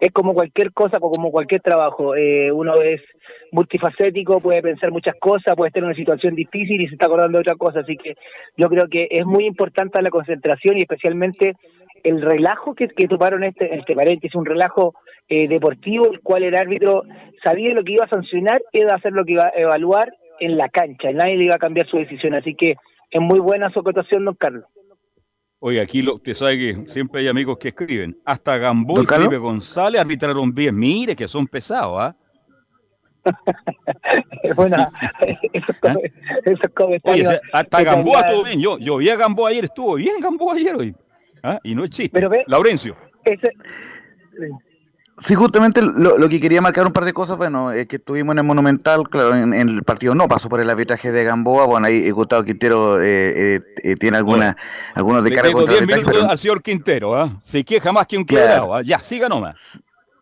Es 0.00 0.12
como 0.12 0.32
cualquier 0.32 0.72
cosa, 0.72 0.98
como 0.98 1.30
cualquier 1.30 1.60
trabajo. 1.60 2.16
Eh, 2.16 2.50
uno 2.50 2.74
es 2.80 3.02
multifacético, 3.52 4.40
puede 4.40 4.62
pensar 4.62 4.90
muchas 4.90 5.14
cosas, 5.20 5.54
puede 5.54 5.68
estar 5.68 5.82
en 5.82 5.88
una 5.88 5.96
situación 5.96 6.34
difícil 6.34 6.80
y 6.80 6.88
se 6.88 6.94
está 6.94 7.06
acordando 7.06 7.38
de 7.38 7.42
otra 7.42 7.56
cosa. 7.56 7.80
Así 7.80 7.96
que 7.96 8.14
yo 8.56 8.68
creo 8.68 8.88
que 8.88 9.08
es 9.10 9.26
muy 9.26 9.44
importante 9.44 10.00
la 10.00 10.10
concentración 10.10 10.76
y 10.76 10.80
especialmente 10.80 11.54
el 12.02 12.22
relajo 12.22 12.74
que, 12.74 12.88
que 12.88 13.04
este, 13.04 13.74
este 13.76 13.94
paréntesis, 13.94 14.34
un 14.34 14.46
relajo 14.46 14.94
eh, 15.28 15.48
deportivo, 15.48 16.10
el 16.10 16.20
cual 16.20 16.44
el 16.44 16.56
árbitro 16.56 17.02
sabía 17.44 17.74
lo 17.74 17.84
que 17.84 17.92
iba 17.92 18.06
a 18.06 18.08
sancionar, 18.08 18.62
iba 18.72 18.92
a 18.92 18.96
hacer 18.96 19.12
lo 19.12 19.24
que 19.24 19.32
iba 19.32 19.44
a 19.44 19.52
evaluar 19.54 20.14
en 20.40 20.56
la 20.56 20.70
cancha, 20.70 21.12
nadie 21.12 21.36
le 21.36 21.44
iba 21.44 21.56
a 21.56 21.58
cambiar 21.58 21.86
su 21.86 21.98
decisión. 21.98 22.34
Así 22.34 22.54
que 22.54 22.76
es 23.10 23.20
muy 23.20 23.38
buena 23.38 23.70
su 23.70 23.80
acotación, 23.80 24.24
don 24.24 24.34
Carlos. 24.34 24.64
Oye, 25.62 25.80
aquí 25.80 26.00
lo, 26.00 26.14
usted 26.14 26.32
sabe 26.34 26.56
que 26.58 26.86
siempre 26.86 27.20
hay 27.20 27.28
amigos 27.28 27.58
que 27.58 27.68
escriben. 27.68 28.16
Hasta 28.24 28.56
Gambó 28.56 28.94
¿Don 28.94 29.04
y? 29.04 29.06
Felipe 29.06 29.36
González 29.36 30.00
arbitraron 30.00 30.54
bien. 30.54 30.74
Mire 30.78 31.14
que 31.14 31.28
son 31.28 31.46
pesados, 31.46 31.96
¿ah? 32.00 32.16
bueno, 34.56 34.76
esos, 35.52 35.76
com- 35.80 35.98
esos 36.44 36.60
Oye, 36.64 36.74
comentarios. 36.74 37.32
se- 37.34 37.40
hasta 37.52 37.82
Gamboa 37.82 38.20
estuvo 38.22 38.44
bien. 38.44 38.60
Yo, 38.60 38.78
yo 38.78 38.96
vi 38.96 39.10
a 39.10 39.16
Gamboa 39.16 39.50
ayer, 39.50 39.64
estuvo 39.66 39.96
bien 39.96 40.18
Gamboa 40.20 40.54
ayer 40.54 40.74
hoy. 40.74 40.94
¿Ah? 41.42 41.58
Y 41.62 41.74
no 41.74 41.84
es 41.84 41.90
chiste. 41.90 42.10
Pero 42.12 42.30
ve- 42.30 42.44
Laurencio. 42.46 42.96
ese- 43.24 43.52
Sí, 45.24 45.34
justamente 45.34 45.82
lo, 45.82 46.16
lo 46.18 46.28
que 46.28 46.40
quería 46.40 46.60
marcar 46.60 46.86
un 46.86 46.92
par 46.92 47.04
de 47.04 47.12
cosas, 47.12 47.36
bueno, 47.36 47.72
es 47.72 47.86
que 47.86 47.96
estuvimos 47.96 48.32
en 48.32 48.38
el 48.38 48.44
Monumental, 48.44 49.08
claro, 49.08 49.34
en, 49.34 49.52
en 49.52 49.68
el 49.68 49.82
partido 49.82 50.14
no 50.14 50.26
pasó 50.28 50.48
por 50.48 50.60
el 50.60 50.70
arbitraje 50.70 51.12
de 51.12 51.24
Gamboa, 51.24 51.66
bueno, 51.66 51.86
ahí 51.86 52.06
eh, 52.06 52.10
Gustavo 52.10 52.42
Quintero 52.42 53.00
eh, 53.02 53.56
eh, 53.56 53.60
eh, 53.82 53.96
tiene 53.96 54.16
alguna, 54.16 54.56
algunos 54.94 55.22
de 55.22 55.30
tengo 55.30 55.52
contra 55.58 55.74
10 55.74 55.82
arbitraje, 55.82 56.18
pero- 56.18 56.30
al 56.30 56.38
señor 56.38 56.62
Quintero, 56.62 57.14
¿ah? 57.14 57.38
Se 57.42 57.62
queja 57.64 57.92
más 57.92 58.06
que 58.06 58.16
un 58.16 58.24
Claro. 58.24 58.46
quebrado, 58.46 58.74
¿ah? 58.76 58.82
Ya, 58.82 58.98
siga 59.00 59.28
nomás. 59.28 59.56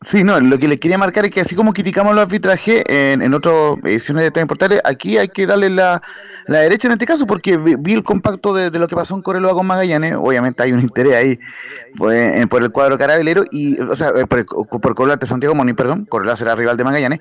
Sí, 0.01 0.23
no, 0.23 0.39
lo 0.39 0.59
que 0.59 0.69
les 0.69 0.79
quería 0.79 0.97
marcar 0.97 1.25
es 1.25 1.33
que 1.33 1.41
así 1.41 1.57
como 1.57 1.73
criticamos 1.73 2.15
los 2.15 2.23
arbitrajes 2.23 2.85
en, 2.87 3.21
en 3.21 3.35
otras 3.35 3.55
ediciones 3.83 4.33
tan 4.33 4.43
importantes, 4.43 4.81
aquí 4.85 5.19
hay 5.19 5.29
que 5.29 5.45
darle 5.45 5.71
la, 5.71 6.01
la 6.47 6.61
derecha 6.61 6.87
en 6.87 6.93
este 6.93 7.05
caso, 7.05 7.27
porque 7.27 7.57
vi, 7.57 7.75
vi 7.75 7.95
el 7.95 8.05
compacto 8.05 8.55
de, 8.55 8.71
de 8.71 8.79
lo 8.79 8.87
que 8.87 8.95
pasó 8.95 9.17
en 9.17 9.23
Coreloa 9.23 9.55
con 9.55 9.67
Magallanes, 9.67 10.15
obviamente 10.15 10.63
hay 10.63 10.73
un 10.73 10.79
interés 10.79 11.15
ahí 11.15 11.41
pues, 11.97 12.47
por 12.47 12.63
el 12.63 12.71
cuadro 12.71 12.97
carabelero, 12.97 13.43
y, 13.51 13.81
o 13.81 13.97
sea, 13.97 14.11
eh, 14.11 14.25
por, 14.27 14.47
por 14.81 14.95
Coreloa 14.95 15.17
de 15.17 15.27
Santiago 15.27 15.57
Moni, 15.57 15.73
perdón, 15.73 16.05
Coreloa 16.05 16.37
será 16.37 16.55
rival 16.55 16.77
de 16.77 16.85
Magallanes, 16.85 17.19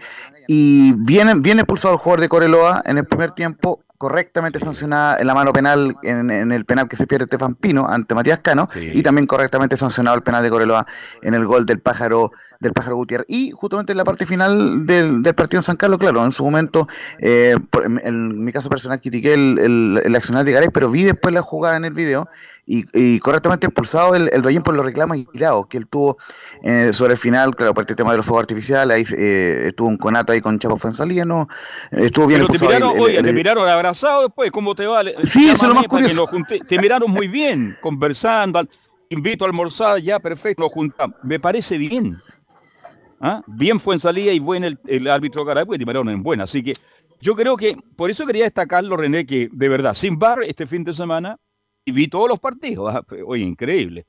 y 0.47 0.93
viene, 0.97 1.33
viene 1.33 1.61
expulsado 1.61 1.95
el 1.95 1.99
jugador 1.99 2.21
de 2.21 2.29
Coreloa 2.29 2.83
en 2.85 2.99
el 2.99 3.05
primer 3.05 3.31
tiempo, 3.31 3.81
correctamente 3.97 4.59
sancionada 4.59 5.17
en 5.17 5.25
la 5.25 5.33
mano 5.33 5.51
penal, 5.51 5.95
en, 6.03 6.29
en 6.29 6.51
el 6.51 6.65
penal 6.65 6.87
que 6.87 6.95
se 6.95 7.07
pierde 7.07 7.23
Estefan 7.23 7.55
Pino 7.55 7.87
ante 7.89 8.13
Matías 8.13 8.37
Cano, 8.43 8.67
y 8.75 9.01
también 9.01 9.25
correctamente 9.25 9.75
sancionado 9.77 10.15
el 10.15 10.21
penal 10.21 10.43
de 10.43 10.51
Coreloa 10.51 10.85
en 11.23 11.33
el 11.33 11.43
gol 11.47 11.65
del 11.65 11.79
pájaro 11.79 12.31
del 12.59 12.73
pájaro 12.73 12.95
Gutiérrez. 12.95 13.25
Y 13.29 13.51
justamente 13.51 13.91
en 13.93 13.97
la 13.97 14.03
parte 14.05 14.25
final 14.25 14.85
del, 14.85 15.21
del 15.23 15.35
partido 15.35 15.59
en 15.59 15.63
San 15.63 15.75
Carlos, 15.77 15.99
claro, 15.99 16.23
en 16.23 16.31
su 16.31 16.43
momento, 16.43 16.87
eh, 17.19 17.55
por- 17.69 17.85
en, 17.85 18.01
en 18.03 18.43
mi 18.43 18.51
caso 18.51 18.69
personal, 18.69 18.99
critiqué 19.01 19.33
el, 19.33 19.59
el, 19.59 20.01
el 20.03 20.15
accionar 20.15 20.45
de 20.45 20.51
Garay, 20.51 20.69
pero 20.73 20.89
vi 20.89 21.03
después 21.03 21.33
la 21.33 21.41
jugada 21.41 21.77
en 21.77 21.85
el 21.85 21.93
video 21.93 22.27
y, 22.69 22.83
y 22.93 23.19
correctamente 23.19 23.65
expulsado 23.65 24.13
el, 24.15 24.29
el 24.33 24.41
Doyen 24.41 24.61
por 24.61 24.75
los 24.75 24.85
reclamos 24.85 25.17
girados 25.31 25.67
que 25.67 25.77
él 25.77 25.87
tuvo 25.87 26.17
eh, 26.63 26.91
sobre 26.91 27.13
el 27.13 27.17
final, 27.19 27.55
claro, 27.55 27.73
por 27.73 27.85
el 27.89 27.95
tema 27.95 28.11
de 28.11 28.17
los 28.17 28.25
fuegos 28.25 28.41
artificiales, 28.43 28.93
ahí 28.93 29.05
eh, 29.17 29.63
estuvo 29.67 29.87
un 29.87 29.97
conato 29.97 30.33
ahí 30.33 30.41
con 30.41 30.59
Chapo 30.59 30.75
Fuenzalía, 30.77 31.23
no, 31.23 31.47
estuvo 31.91 32.27
bien 32.27 32.41
Pero 32.41 32.47
te 32.49 32.57
expulsado. 32.57 32.91
miraron, 32.91 32.91
el- 32.91 32.97
el- 32.97 33.19
oye, 33.19 33.23
te 33.23 33.33
miraron 33.33 33.69
abrazado 33.69 34.23
después, 34.23 34.51
¿cómo 34.51 34.75
te 34.75 34.85
va? 34.85 35.01
Sí, 35.23 35.47
eso 35.49 35.63
es 35.65 35.69
lo 35.69 35.75
más 35.75 35.87
curioso. 35.87 36.29
Te 36.67 36.77
miraron 36.79 37.09
muy 37.09 37.29
bien, 37.29 37.77
conversando, 37.81 38.67
invito 39.09 39.45
a 39.45 39.47
almorzar, 39.47 39.99
ya, 40.01 40.19
perfecto, 40.19 40.61
nos 40.63 40.71
juntamos. 40.73 41.15
Me 41.23 41.39
parece 41.39 41.77
bien. 41.77 42.17
¿Ah? 43.19 43.41
Bien 43.47 43.79
fue 43.79 43.95
en 43.95 43.99
salida 43.99 44.31
y 44.31 44.39
buen 44.39 44.63
el, 44.63 44.79
el 44.85 45.07
árbitro 45.07 45.43
Garay, 45.43 45.65
porque 45.65 45.79
te 45.79 45.85
miraron 45.85 46.09
en 46.09 46.21
buena. 46.21 46.43
Así 46.43 46.63
que 46.63 46.73
yo 47.19 47.35
creo 47.35 47.57
que, 47.57 47.77
por 47.95 48.11
eso 48.11 48.25
quería 48.25 48.43
destacarlo, 48.43 48.95
René, 48.95 49.25
que 49.25 49.49
de 49.51 49.69
verdad, 49.69 49.93
sin 49.95 50.19
bar 50.19 50.43
este 50.43 50.67
fin 50.67 50.83
de 50.83 50.93
semana, 50.93 51.37
y 51.83 51.91
vi 51.91 52.07
todos 52.07 52.27
los 52.27 52.39
partidos, 52.39 52.93
ah, 52.93 53.03
oye, 53.25 53.43
increíble. 53.43 54.05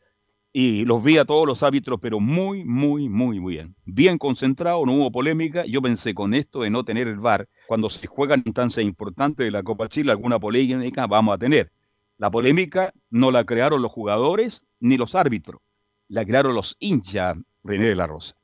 Y 0.53 0.85
los 0.85 1.03
vi 1.05 1.19
a 1.19 1.25
todos 1.25 1.47
los 1.47 1.63
árbitros, 1.63 1.99
pero 2.03 2.19
muy, 2.19 2.65
muy, 2.65 3.09
muy 3.09 3.39
bien. 3.39 3.77
Bien 3.85 4.19
concentrado, 4.19 4.85
no 4.85 4.95
hubo 4.95 5.13
polémica. 5.13 5.65
Yo 5.67 5.81
pensé 5.81 6.15
con 6.15 6.35
esto 6.35 6.63
de 6.63 6.71
no 6.71 6.85
tener 6.85 7.07
el 7.07 7.21
VAR, 7.21 7.49
cuando 7.69 7.89
se 7.89 8.07
juegan 8.07 8.43
instancias 8.45 8.85
importantes 8.85 9.45
de 9.45 9.51
la 9.51 9.63
Copa 9.63 9.89
Chile, 9.89 10.11
alguna 10.11 10.41
polémica 10.41 11.07
vamos 11.07 11.35
a 11.35 11.39
tener. 11.39 11.71
La 12.17 12.31
polémica 12.31 12.93
no 13.11 13.31
la 13.31 13.45
crearon 13.45 13.81
los 13.81 13.93
jugadores 13.93 14.63
ni 14.81 14.97
los 14.97 15.15
árbitros, 15.15 15.61
la 16.09 16.25
crearon 16.25 16.55
los 16.55 16.77
hinchas, 16.81 17.37
René 17.63 17.87
de 17.87 17.95
la 17.95 18.07
Rosa. 18.07 18.38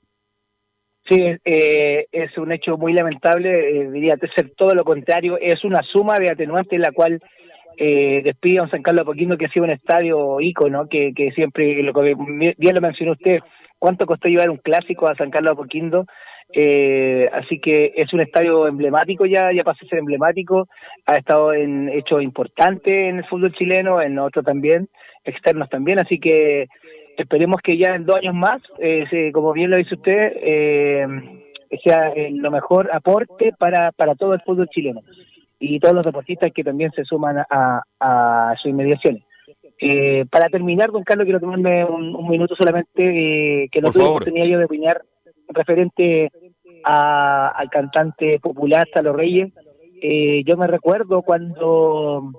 Sí, 1.08 1.20
eh, 1.44 2.06
es 2.10 2.38
un 2.38 2.50
hecho 2.52 2.78
muy 2.78 2.94
lamentable, 2.94 3.50
eh, 3.50 3.90
diría 3.90 4.16
ser 4.34 4.52
todo 4.56 4.74
lo 4.74 4.84
contrario, 4.84 5.38
es 5.38 5.62
una 5.62 5.82
suma 5.82 6.14
de 6.18 6.32
atenuantes 6.32 6.80
la 6.80 6.92
cual 6.92 7.20
eh, 7.76 8.22
despide 8.24 8.58
a 8.58 8.62
un 8.62 8.70
San 8.70 8.82
Carlos 8.82 9.02
Apoquindo 9.02 9.36
que 9.36 9.46
ha 9.46 9.50
sido 9.50 9.64
un 9.64 9.70
estadio 9.70 10.40
ícono, 10.40 10.86
que, 10.88 11.12
que 11.14 11.32
siempre, 11.32 11.82
lo 11.82 11.92
que 11.92 12.14
bien 12.56 12.74
lo 12.74 12.80
mencionó 12.80 13.12
usted, 13.12 13.40
cuánto 13.78 14.06
costó 14.06 14.28
llevar 14.28 14.48
un 14.48 14.56
clásico 14.56 15.06
a 15.06 15.14
San 15.14 15.30
Carlos 15.30 15.52
Apoquindo, 15.52 16.06
eh, 16.52 17.28
así 17.32 17.58
que 17.58 17.92
es 17.96 18.12
un 18.12 18.20
estadio 18.20 18.66
emblemático 18.66 19.26
ya, 19.26 19.52
ya 19.52 19.64
pasó 19.64 19.84
a 19.84 19.88
ser 19.88 19.98
emblemático, 19.98 20.68
ha 21.04 21.16
estado 21.16 21.52
en 21.52 21.88
hechos 21.88 22.22
importantes 22.22 23.10
en 23.10 23.18
el 23.18 23.26
fútbol 23.26 23.52
chileno, 23.54 24.00
en 24.00 24.18
otros 24.18 24.44
también, 24.44 24.88
externos 25.24 25.68
también, 25.68 25.98
así 25.98 26.18
que 26.18 26.68
esperemos 27.16 27.60
que 27.62 27.76
ya 27.76 27.94
en 27.94 28.04
dos 28.06 28.16
años 28.16 28.34
más, 28.34 28.60
eh, 28.78 29.04
se- 29.10 29.32
como 29.32 29.52
bien 29.52 29.70
lo 29.70 29.76
dice 29.76 29.94
usted, 29.94 30.32
eh, 30.36 31.06
sea 31.82 32.10
eh, 32.14 32.30
lo 32.32 32.50
mejor 32.50 32.88
aporte 32.92 33.52
para, 33.58 33.90
para 33.92 34.14
todo 34.14 34.34
el 34.34 34.40
fútbol 34.42 34.68
chileno 34.68 35.00
y 35.58 35.80
todos 35.80 35.94
los 35.94 36.04
deportistas 36.04 36.52
que 36.52 36.62
también 36.64 36.90
se 36.92 37.04
suman 37.04 37.38
a, 37.50 37.82
a 38.00 38.54
sus 38.62 38.70
inmediaciones. 38.70 39.22
Eh, 39.80 40.24
para 40.30 40.48
terminar, 40.48 40.90
don 40.92 41.02
Carlos, 41.02 41.24
quiero 41.24 41.40
tomarme 41.40 41.84
un, 41.84 42.14
un 42.14 42.28
minuto 42.28 42.54
solamente 42.54 43.64
eh, 43.64 43.68
que 43.72 43.80
no 43.80 43.86
Por 43.86 43.92
tuve 43.94 44.02
favor. 44.04 44.16
oportunidad 44.22 44.46
yo 44.46 44.58
de 44.58 44.64
opinar 44.66 45.02
referente 45.48 46.30
a- 46.84 47.48
al 47.48 47.68
cantante 47.70 48.38
popular 48.40 48.86
Salo 48.92 49.12
Reyes. 49.12 49.52
Eh, 50.00 50.42
yo 50.46 50.56
me 50.56 50.66
recuerdo 50.66 51.22
cuando, 51.22 52.30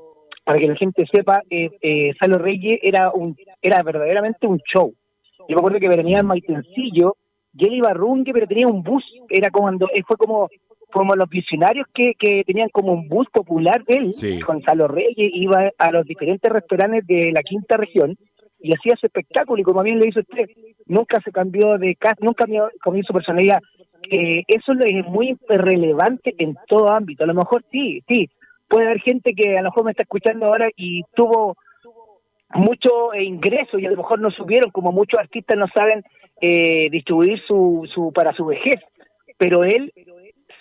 para 0.45 0.59
que 0.59 0.67
la 0.67 0.75
gente 0.75 1.05
sepa, 1.11 1.41
eh, 1.49 1.69
eh, 1.81 2.13
Salo 2.19 2.37
Reyes 2.37 2.79
era 2.83 3.11
un 3.11 3.35
era 3.61 3.81
verdaderamente 3.83 4.47
un 4.47 4.59
show. 4.59 4.93
Yo 5.39 5.55
me 5.55 5.55
acuerdo 5.55 5.79
que 5.79 5.89
venía 5.89 6.19
en 6.19 6.27
Maitencillo, 6.27 7.15
y 7.57 7.65
él 7.65 7.73
iba 7.73 7.89
a 7.89 7.93
Rungue, 7.93 8.31
pero 8.31 8.47
tenía 8.47 8.67
un 8.67 8.83
bus, 8.83 9.03
era 9.29 9.49
como 9.49 9.65
cuando, 9.65 9.87
fue 10.07 10.17
como, 10.17 10.49
como 10.91 11.15
los 11.15 11.29
visionarios 11.29 11.87
que, 11.93 12.13
que 12.17 12.43
tenían 12.45 12.69
como 12.69 12.93
un 12.93 13.07
bus 13.07 13.27
popular 13.31 13.83
de 13.85 13.97
él, 13.97 14.13
Sí. 14.13 14.39
Gonzalo 14.39 14.87
Reyes 14.87 15.31
iba 15.33 15.71
a 15.77 15.91
los 15.91 16.05
diferentes 16.05 16.51
restaurantes 16.51 17.05
de 17.07 17.31
la 17.31 17.41
quinta 17.41 17.77
región 17.77 18.15
y 18.59 18.73
hacía 18.73 18.95
su 18.99 19.05
espectáculo 19.05 19.61
y 19.61 19.63
como 19.63 19.83
bien 19.83 19.99
le 19.99 20.07
dice 20.07 20.21
usted, 20.21 20.49
nunca 20.85 21.19
se 21.21 21.31
cambió 21.31 21.77
de 21.77 21.95
casa, 21.95 22.17
nunca 22.21 22.45
cambió, 22.45 22.69
cambió 22.81 23.03
su 23.03 23.13
personalidad. 23.13 23.59
Eh, 24.09 24.43
eso 24.47 24.73
es 24.73 25.05
muy 25.07 25.35
relevante 25.47 26.35
en 26.37 26.55
todo 26.67 26.91
ámbito. 26.91 27.23
A 27.23 27.27
lo 27.27 27.33
mejor 27.33 27.63
sí, 27.71 28.01
sí, 28.07 28.29
puede 28.67 28.85
haber 28.87 28.99
gente 29.01 29.33
que 29.33 29.57
a 29.57 29.61
lo 29.61 29.69
mejor 29.69 29.85
me 29.85 29.91
está 29.91 30.03
escuchando 30.03 30.45
ahora 30.47 30.69
y 30.75 31.03
tuvo 31.15 31.55
mucho 32.53 33.13
ingreso 33.15 33.77
y 33.79 33.85
a 33.85 33.91
lo 33.91 33.97
mejor 33.97 34.19
no 34.19 34.31
supieron, 34.31 34.71
como 34.71 34.91
muchos 34.91 35.19
artistas 35.19 35.57
no 35.57 35.65
saben 35.75 36.03
eh, 36.41 36.89
distribuir 36.91 37.41
su, 37.47 37.89
su 37.93 38.11
para 38.13 38.33
su 38.33 38.45
vejez, 38.45 38.79
pero 39.37 39.63
él 39.63 39.91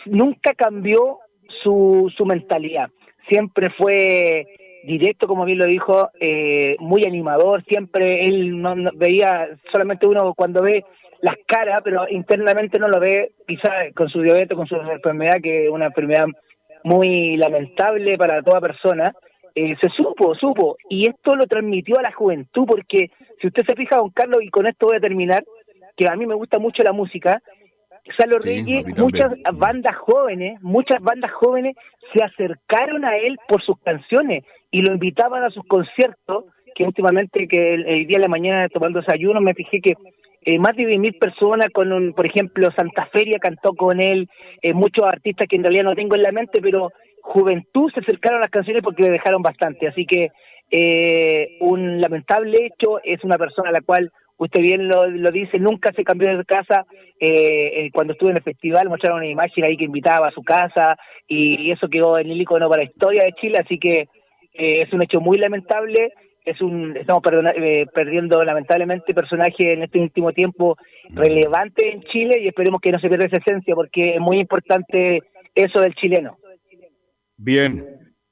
nunca 0.07 0.55
cambió 0.55 1.19
su, 1.63 2.13
su 2.17 2.25
mentalidad, 2.27 2.89
siempre 3.29 3.71
fue 3.71 4.47
directo, 4.85 5.27
como 5.27 5.45
bien 5.45 5.59
lo 5.59 5.67
dijo, 5.67 6.11
eh, 6.21 6.77
muy 6.79 7.03
animador, 7.07 7.65
siempre 7.65 8.25
él 8.25 8.61
no- 8.61 8.91
veía, 8.95 9.49
solamente 9.73 10.07
uno 10.07 10.35
cuando 10.35 10.63
ve 10.63 10.85
las 11.23 11.37
caras, 11.47 11.81
pero 11.83 12.07
internamente 12.11 12.79
no 12.79 12.89
lo 12.89 13.01
ve, 13.01 13.33
quizás 13.47 13.95
con 13.95 14.09
su 14.11 14.21
diabetes, 14.21 14.55
con 14.57 14.67
su 14.67 14.77
enfermedad, 14.77 15.41
que 15.43 15.65
es 15.65 15.71
una 15.71 15.87
enfermedad 15.87 16.27
muy 16.85 17.37
lamentable 17.37 18.17
para 18.17 18.43
toda 18.43 18.61
persona, 18.61 19.13
eh, 19.55 19.75
se 19.81 19.89
supo, 19.91 20.35
supo, 20.35 20.77
y 20.89 21.09
esto 21.09 21.35
lo 21.35 21.47
transmitió 21.47 21.99
a 21.99 22.03
la 22.03 22.13
juventud, 22.13 22.65
porque 22.67 23.11
si 23.41 23.47
usted 23.49 23.65
se 23.67 23.75
fija, 23.75 23.97
don 23.97 24.11
Carlos, 24.11 24.43
y 24.43 24.51
con 24.51 24.67
esto 24.67 24.87
voy 24.87 24.97
a 24.97 25.01
terminar, 25.01 25.45
que 25.97 26.07
a 26.09 26.17
mí 26.17 26.27
me 26.27 26.35
gusta 26.35 26.59
mucho 26.59 26.83
la 26.83 26.93
música, 26.93 27.41
Salo 28.19 28.41
Sí, 28.43 28.49
Reyes, 28.49 28.87
muchas 28.99 29.33
bandas 29.55 29.97
jóvenes, 29.97 30.61
muchas 30.61 31.01
bandas 31.01 31.33
jóvenes 31.33 31.75
se 32.13 32.23
acercaron 32.23 33.05
a 33.05 33.17
él 33.17 33.39
por 33.49 33.63
sus 33.63 33.79
canciones 33.81 34.45
y 34.71 34.83
lo 34.83 34.93
invitaban 34.93 35.43
a 35.43 35.51
sus 35.51 35.65
conciertos 35.67 36.45
que 36.75 36.85
últimamente, 36.85 37.47
que 37.49 37.75
el, 37.75 38.07
día 38.07 38.19
de 38.19 38.25
la 38.25 38.29
mañana 38.29 38.69
tomando 38.69 39.01
desayuno, 39.01 39.41
me 39.41 39.55
fijé 39.55 39.81
que 39.81 39.95
eh, 40.47 40.59
más 40.59 40.77
de 40.77 40.85
10.000 40.85 41.19
personas 41.19 41.69
con 41.73 41.91
un, 41.93 42.13
por 42.13 42.27
ejemplo, 42.27 42.69
Santa 42.77 43.07
Feria 43.13 43.39
cantó 43.39 43.75
con 43.75 44.01
él, 44.01 44.29
eh, 44.61 44.75
muchos 44.75 45.05
artistas 45.05 45.49
que 45.49 45.57
en 45.57 45.63
realidad 45.63 45.85
no 45.85 45.95
tengo 45.95 46.17
en 46.17 46.23
la 46.23 46.33
mente, 46.33 46.61
pero 46.61 46.91
juventud 47.23 47.91
se 47.93 48.01
acercaron 48.01 48.39
a 48.39 48.43
las 48.43 48.51
canciones 48.51 48.83
porque 48.83 49.05
le 49.05 49.11
dejaron 49.11 49.41
bastante. 49.41 49.89
Así 49.89 50.05
que 50.05 50.29
eh, 50.71 51.57
un 51.61 51.99
lamentable 52.01 52.67
hecho 52.67 53.01
es 53.03 53.25
una 53.25 53.39
persona 53.39 53.71
a 53.71 53.73
la 53.73 53.81
cual 53.81 54.11
usted 54.37 54.61
bien 54.61 54.87
lo, 54.87 55.07
lo 55.07 55.31
dice, 55.31 55.59
nunca 55.59 55.93
se 55.97 56.05
cambió 56.05 56.37
de 56.37 56.45
casa. 56.45 56.85
Eh, 57.19 57.89
cuando 57.95 58.13
estuve 58.13 58.33
en 58.33 58.37
el 58.37 58.43
festival 58.43 58.91
mostraron 58.91 59.21
una 59.21 59.29
imagen 59.29 59.65
ahí 59.65 59.79
que 59.79 59.85
invitaba 59.85 60.29
a 60.29 60.33
su 60.33 60.43
casa 60.43 60.97
y, 61.27 61.71
eso 61.71 61.89
quedó 61.89 62.19
en 62.19 62.31
el 62.31 62.41
icono 62.41 62.69
para 62.69 62.83
la 62.83 62.91
historia 62.91 63.25
de 63.25 63.33
Chile, 63.41 63.59
así 63.65 63.79
que 63.79 64.09
es 64.53 64.93
un 64.93 65.03
hecho 65.03 65.21
muy 65.21 65.37
lamentable 65.39 66.13
es 66.45 66.61
un 66.61 66.97
estamos 66.97 67.23
eh, 67.57 67.87
perdiendo 67.93 68.45
lamentablemente 68.45 69.15
personaje 69.15 69.73
en 69.73 69.83
este 69.83 69.99
último 69.99 70.33
tiempo 70.33 70.77
relevante 71.11 71.91
en 71.91 72.03
Chile 72.03 72.41
y 72.41 72.49
esperemos 72.49 72.81
que 72.81 72.93
no 72.93 72.99
se 72.99 73.09
pierda 73.09 73.27
esa 73.27 73.39
esencia 73.39 73.75
porque 73.75 74.17
es 74.17 74.21
muy 74.21 74.41
importante 74.41 75.23
eso 75.55 75.81
del 75.81 75.95
chileno. 75.95 76.37
Bien, 77.37 77.85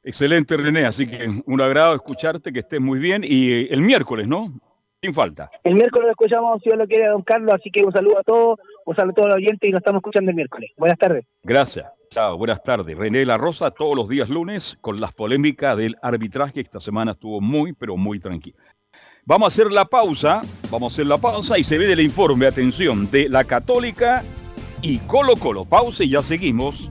excelente 0.02 0.56
René, 0.56 0.84
así 0.84 1.06
que 1.06 1.28
un 1.46 1.60
agrado 1.60 1.94
escucharte, 1.94 2.52
que 2.52 2.60
estés 2.60 2.80
muy 2.80 2.98
bien 2.98 3.22
y 3.24 3.50
eh, 3.50 3.68
el 3.70 3.80
miércoles, 3.80 4.28
¿no? 4.28 4.52
Sin 5.00 5.14
falta. 5.14 5.50
El 5.64 5.74
miércoles 5.74 6.06
lo 6.06 6.10
escuchamos, 6.10 6.62
si 6.62 6.68
Dios 6.68 6.78
lo 6.78 6.86
quiere, 6.86 7.08
don 7.08 7.22
Carlos, 7.22 7.54
así 7.54 7.70
que 7.70 7.82
un 7.82 7.92
saludo 7.92 8.18
a 8.18 8.22
todos, 8.22 8.60
un 8.84 8.96
saludo 8.96 9.12
a 9.12 9.14
todos 9.14 9.28
los 9.28 9.36
oyentes 9.36 9.68
y 9.68 9.72
nos 9.72 9.80
estamos 9.80 10.00
escuchando 10.00 10.30
el 10.30 10.36
miércoles. 10.36 10.70
Buenas 10.76 10.98
tardes. 10.98 11.24
Gracias. 11.42 11.86
Chao, 12.10 12.36
buenas 12.36 12.62
tardes. 12.62 12.96
René 12.96 13.24
La 13.24 13.38
Rosa 13.38 13.70
todos 13.70 13.96
los 13.96 14.08
días 14.08 14.28
lunes 14.28 14.76
con 14.80 15.00
las 15.00 15.12
polémicas 15.12 15.76
del 15.76 15.96
arbitraje. 16.02 16.60
Esta 16.60 16.80
semana 16.80 17.12
estuvo 17.12 17.40
muy, 17.40 17.72
pero 17.72 17.96
muy 17.96 18.20
tranquila. 18.20 18.56
Vamos 19.24 19.46
a 19.46 19.48
hacer 19.48 19.72
la 19.72 19.84
pausa, 19.84 20.42
vamos 20.70 20.92
a 20.92 20.94
hacer 20.94 21.06
la 21.06 21.16
pausa 21.16 21.56
y 21.58 21.64
se 21.64 21.78
ve 21.78 21.90
el 21.92 22.00
informe, 22.00 22.46
atención, 22.46 23.10
de 23.10 23.28
la 23.28 23.44
Católica 23.44 24.22
y 24.82 24.98
Colo 24.98 25.36
Colo. 25.36 25.64
Pausa 25.64 26.04
y 26.04 26.10
ya 26.10 26.22
seguimos. 26.22 26.90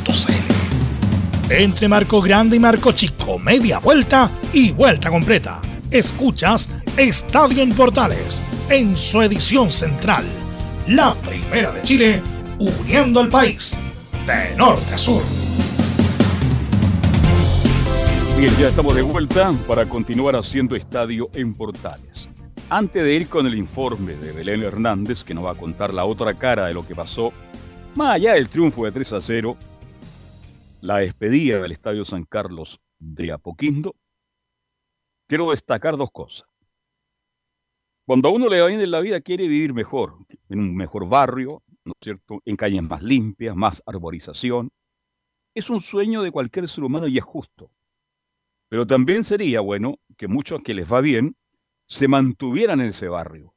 Entre 1.49 1.87
Marco 1.89 2.21
Grande 2.21 2.55
y 2.55 2.59
Marco 2.59 2.93
Chico, 2.93 3.37
media 3.37 3.79
vuelta 3.79 4.31
y 4.53 4.71
vuelta 4.71 5.09
completa. 5.09 5.61
Escuchas 5.91 6.69
Estadio 6.95 7.61
en 7.61 7.73
Portales, 7.73 8.43
en 8.69 8.95
su 8.95 9.21
edición 9.21 9.69
central. 9.69 10.23
La 10.87 11.13
primera 11.13 11.71
de 11.71 11.81
Chile, 11.81 12.21
uniendo 12.57 13.19
al 13.19 13.27
país, 13.27 13.77
de 14.25 14.55
norte 14.55 14.93
a 14.93 14.97
sur. 14.97 15.21
Bien, 18.37 18.55
ya 18.57 18.69
estamos 18.69 18.95
de 18.95 19.01
vuelta 19.01 19.53
para 19.67 19.85
continuar 19.85 20.35
haciendo 20.35 20.75
estadio 20.75 21.29
en 21.33 21.53
Portales. 21.53 22.29
Antes 22.69 23.03
de 23.03 23.13
ir 23.13 23.27
con 23.27 23.45
el 23.45 23.55
informe 23.55 24.13
de 24.13 24.31
Belén 24.31 24.63
Hernández, 24.63 25.23
que 25.23 25.33
nos 25.33 25.45
va 25.45 25.51
a 25.51 25.55
contar 25.55 25.93
la 25.93 26.05
otra 26.05 26.33
cara 26.33 26.67
de 26.67 26.73
lo 26.73 26.87
que 26.87 26.95
pasó, 26.95 27.33
más 27.95 28.15
allá 28.15 28.33
del 28.33 28.47
triunfo 28.47 28.85
de 28.85 28.91
3 28.93 29.13
a 29.13 29.21
0, 29.21 29.57
la 30.81 30.97
despedida 30.97 31.59
del 31.61 31.71
Estadio 31.71 32.03
San 32.05 32.25
Carlos 32.25 32.81
de 32.99 33.31
Apoquindo, 33.31 33.95
quiero 35.27 35.51
destacar 35.51 35.95
dos 35.95 36.11
cosas. 36.11 36.47
Cuando 38.05 38.29
a 38.29 38.31
uno 38.31 38.49
le 38.49 38.59
va 38.59 38.67
bien 38.67 38.81
en 38.81 38.91
la 38.91 38.99
vida, 38.99 39.21
quiere 39.21 39.47
vivir 39.47 39.73
mejor, 39.73 40.17
en 40.49 40.59
un 40.59 40.75
mejor 40.75 41.07
barrio, 41.07 41.63
¿no 41.85 41.93
es 41.93 41.97
cierto? 42.01 42.41
En 42.45 42.55
calles 42.55 42.81
más 42.83 43.03
limpias, 43.03 43.55
más 43.55 43.81
arborización. 43.85 44.71
Es 45.53 45.69
un 45.69 45.81
sueño 45.81 46.23
de 46.23 46.31
cualquier 46.31 46.67
ser 46.67 46.83
humano 46.83 47.07
y 47.07 47.17
es 47.17 47.23
justo. 47.23 47.71
Pero 48.67 48.87
también 48.87 49.23
sería 49.23 49.61
bueno 49.61 49.99
que 50.17 50.27
muchos 50.27 50.63
que 50.63 50.73
les 50.73 50.91
va 50.91 51.01
bien 51.01 51.35
se 51.85 52.07
mantuvieran 52.07 52.81
en 52.81 52.87
ese 52.87 53.07
barrio. 53.07 53.53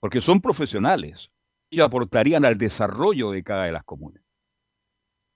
Porque 0.00 0.20
son 0.20 0.40
profesionales 0.40 1.30
y 1.70 1.80
aportarían 1.80 2.44
al 2.44 2.58
desarrollo 2.58 3.30
de 3.30 3.42
cada 3.42 3.64
de 3.64 3.72
las 3.72 3.84
comunas. 3.84 4.23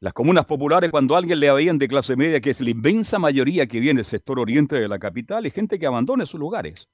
Las 0.01 0.13
comunas 0.13 0.45
populares, 0.45 0.91
cuando 0.91 1.17
alguien 1.17 1.41
le 1.41 1.53
veían 1.53 1.79
de 1.79 1.89
clase 1.89 2.15
media, 2.17 2.41
que 2.41 2.51
es 2.51 2.61
la 2.61 2.71
inmensa 2.71 3.19
mayoría 3.19 3.67
que 3.67 3.81
viene 3.81 3.99
del 3.99 4.05
sector 4.05 4.39
oriente 4.39 4.77
de 4.77 4.87
la 4.87 4.99
capital, 4.99 5.45
es 5.45 5.53
gente 5.53 5.79
que 5.79 5.87
abandone 5.87 6.25
sus 6.25 6.39
lugares. 6.39 6.89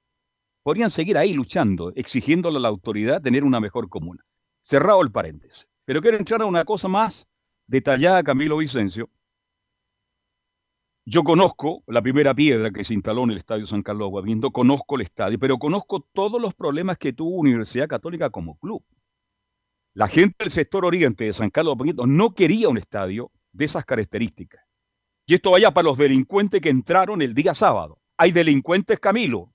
Podrían 0.63 0.91
seguir 0.91 1.19
ahí 1.19 1.35
luchando, 1.35 1.93
exigiéndole 1.95 2.57
a 2.57 2.61
la 2.61 2.69
autoridad 2.69 3.21
tener 3.21 3.45
una 3.45 3.61
mejor 3.61 3.91
comuna. 3.91 4.25
Cerrado 4.63 5.03
el 5.03 5.13
paréntesis. 5.13 5.69
Pero 5.85 6.01
quiero 6.01 6.17
entrar 6.17 6.41
a 6.41 6.47
una 6.47 6.65
cosa 6.65 6.89
más 6.89 7.29
detallada, 7.67 8.23
Camilo 8.23 8.57
Vicencio, 8.57 9.11
yo 11.07 11.23
conozco 11.23 11.83
la 11.87 12.01
primera 12.01 12.33
piedra 12.33 12.71
que 12.71 12.83
se 12.83 12.95
instaló 12.95 13.25
en 13.25 13.33
el 13.33 13.37
Estadio 13.37 13.67
San 13.67 13.83
Carlos 13.83 14.07
Aguaviendo, 14.07 14.51
conozco 14.53 14.97
el 14.97 15.03
estadio, 15.03 15.39
pero 15.39 15.59
conozco 15.59 16.01
todos 16.01 16.41
los 16.41 16.55
problemas 16.55 16.97
que 16.97 17.13
tuvo 17.13 17.37
Universidad 17.37 17.89
Católica 17.89 18.31
como 18.31 18.59
club. 18.59 18.83
La 19.95 20.09
gente 20.09 20.35
del 20.41 20.51
sector 20.51 20.85
oriente 20.85 21.25
de 21.25 21.33
San 21.33 21.51
Carlos 21.51 21.75
Aguaviendo 21.75 22.05
no 22.05 22.35
quería 22.35 22.69
un 22.69 22.79
estadio 22.79 23.31
de 23.53 23.65
esas 23.65 23.85
características. 23.85 24.61
Y 25.25 25.35
esto 25.35 25.53
vaya 25.53 25.73
para 25.73 25.87
los 25.87 25.97
delincuentes 25.97 26.61
que 26.61 26.69
entraron 26.69 27.23
el 27.23 27.33
día 27.33 27.55
sábado. 27.55 28.01
Hay 28.17 28.33
delincuentes, 28.33 28.99
Camilo. 28.99 29.53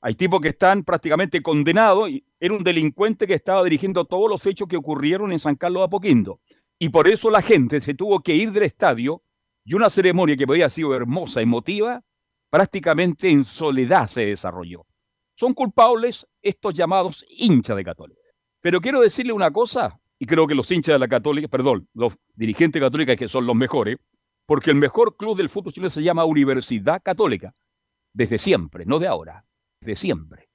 Hay 0.00 0.14
tipos 0.14 0.40
que 0.40 0.50
están 0.50 0.84
prácticamente 0.84 1.42
condenados. 1.42 2.08
Era 2.38 2.54
un 2.54 2.62
delincuente 2.62 3.26
que 3.26 3.34
estaba 3.34 3.64
dirigiendo 3.64 4.04
todos 4.04 4.30
los 4.30 4.46
hechos 4.46 4.68
que 4.68 4.76
ocurrieron 4.76 5.32
en 5.32 5.40
San 5.40 5.56
Carlos 5.56 5.80
de 5.80 5.84
Apoquindo. 5.86 6.40
Y 6.78 6.88
por 6.90 7.08
eso 7.08 7.28
la 7.28 7.42
gente 7.42 7.80
se 7.80 7.94
tuvo 7.94 8.20
que 8.20 8.36
ir 8.36 8.52
del 8.52 8.62
estadio 8.62 9.24
y 9.64 9.74
una 9.74 9.90
ceremonia 9.90 10.36
que 10.36 10.46
podía 10.46 10.64
haber 10.64 10.70
sido 10.70 10.94
hermosa, 10.94 11.40
emotiva, 11.40 12.02
prácticamente 12.50 13.28
en 13.28 13.44
soledad 13.44 14.06
se 14.06 14.26
desarrolló. 14.26 14.86
Son 15.34 15.54
culpables 15.54 16.26
estos 16.40 16.72
llamados 16.72 17.26
hinchas 17.28 17.76
de 17.76 17.84
Católica. 17.84 18.19
Pero 18.60 18.80
quiero 18.80 19.00
decirle 19.00 19.32
una 19.32 19.50
cosa, 19.50 19.98
y 20.18 20.26
creo 20.26 20.46
que 20.46 20.54
los 20.54 20.70
hinchas 20.70 20.94
de 20.94 20.98
la 20.98 21.08
Católica, 21.08 21.48
perdón, 21.48 21.88
los 21.94 22.14
dirigentes 22.34 22.80
católicos 22.80 23.16
que 23.16 23.28
son 23.28 23.46
los 23.46 23.56
mejores, 23.56 23.96
porque 24.46 24.70
el 24.70 24.76
mejor 24.76 25.16
club 25.16 25.36
del 25.36 25.48
fútbol 25.48 25.72
chileno 25.72 25.90
se 25.90 26.02
llama 26.02 26.24
Universidad 26.24 27.00
Católica, 27.02 27.54
desde 28.12 28.38
siempre, 28.38 28.84
no 28.84 28.98
de 28.98 29.06
ahora, 29.06 29.44
desde 29.80 29.96
siempre. 29.96 30.48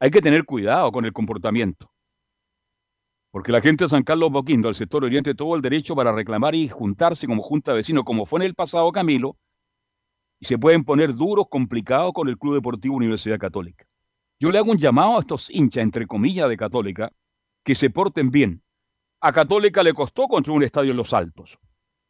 hay 0.00 0.10
que 0.10 0.20
tener 0.20 0.44
cuidado 0.44 0.90
con 0.90 1.04
el 1.04 1.12
comportamiento. 1.12 1.92
Porque 3.30 3.52
la 3.52 3.60
gente 3.60 3.84
de 3.84 3.88
San 3.88 4.02
Carlos 4.02 4.32
Boquindo, 4.32 4.68
al 4.68 4.74
sector 4.74 5.04
oriente, 5.04 5.34
tuvo 5.34 5.54
el 5.54 5.62
derecho 5.62 5.94
para 5.94 6.12
reclamar 6.12 6.54
y 6.54 6.68
juntarse 6.68 7.26
como 7.26 7.42
junta 7.42 7.70
de 7.70 7.76
vecinos, 7.76 8.04
como 8.04 8.26
fue 8.26 8.40
en 8.40 8.46
el 8.46 8.54
pasado 8.54 8.90
Camilo, 8.90 9.36
y 10.40 10.46
se 10.46 10.58
pueden 10.58 10.84
poner 10.84 11.14
duros, 11.14 11.46
complicados 11.48 12.12
con 12.12 12.28
el 12.28 12.36
Club 12.36 12.54
Deportivo 12.54 12.96
Universidad 12.96 13.38
Católica. 13.38 13.86
Yo 14.42 14.50
le 14.50 14.58
hago 14.58 14.72
un 14.72 14.76
llamado 14.76 15.18
a 15.18 15.20
estos 15.20 15.48
hinchas, 15.50 15.84
entre 15.84 16.04
comillas, 16.04 16.48
de 16.48 16.56
Católica, 16.56 17.12
que 17.62 17.76
se 17.76 17.90
porten 17.90 18.32
bien. 18.32 18.64
A 19.20 19.32
Católica 19.32 19.84
le 19.84 19.94
costó 19.94 20.26
construir 20.26 20.56
un 20.56 20.64
estadio 20.64 20.90
en 20.90 20.96
Los 20.96 21.12
Altos. 21.12 21.60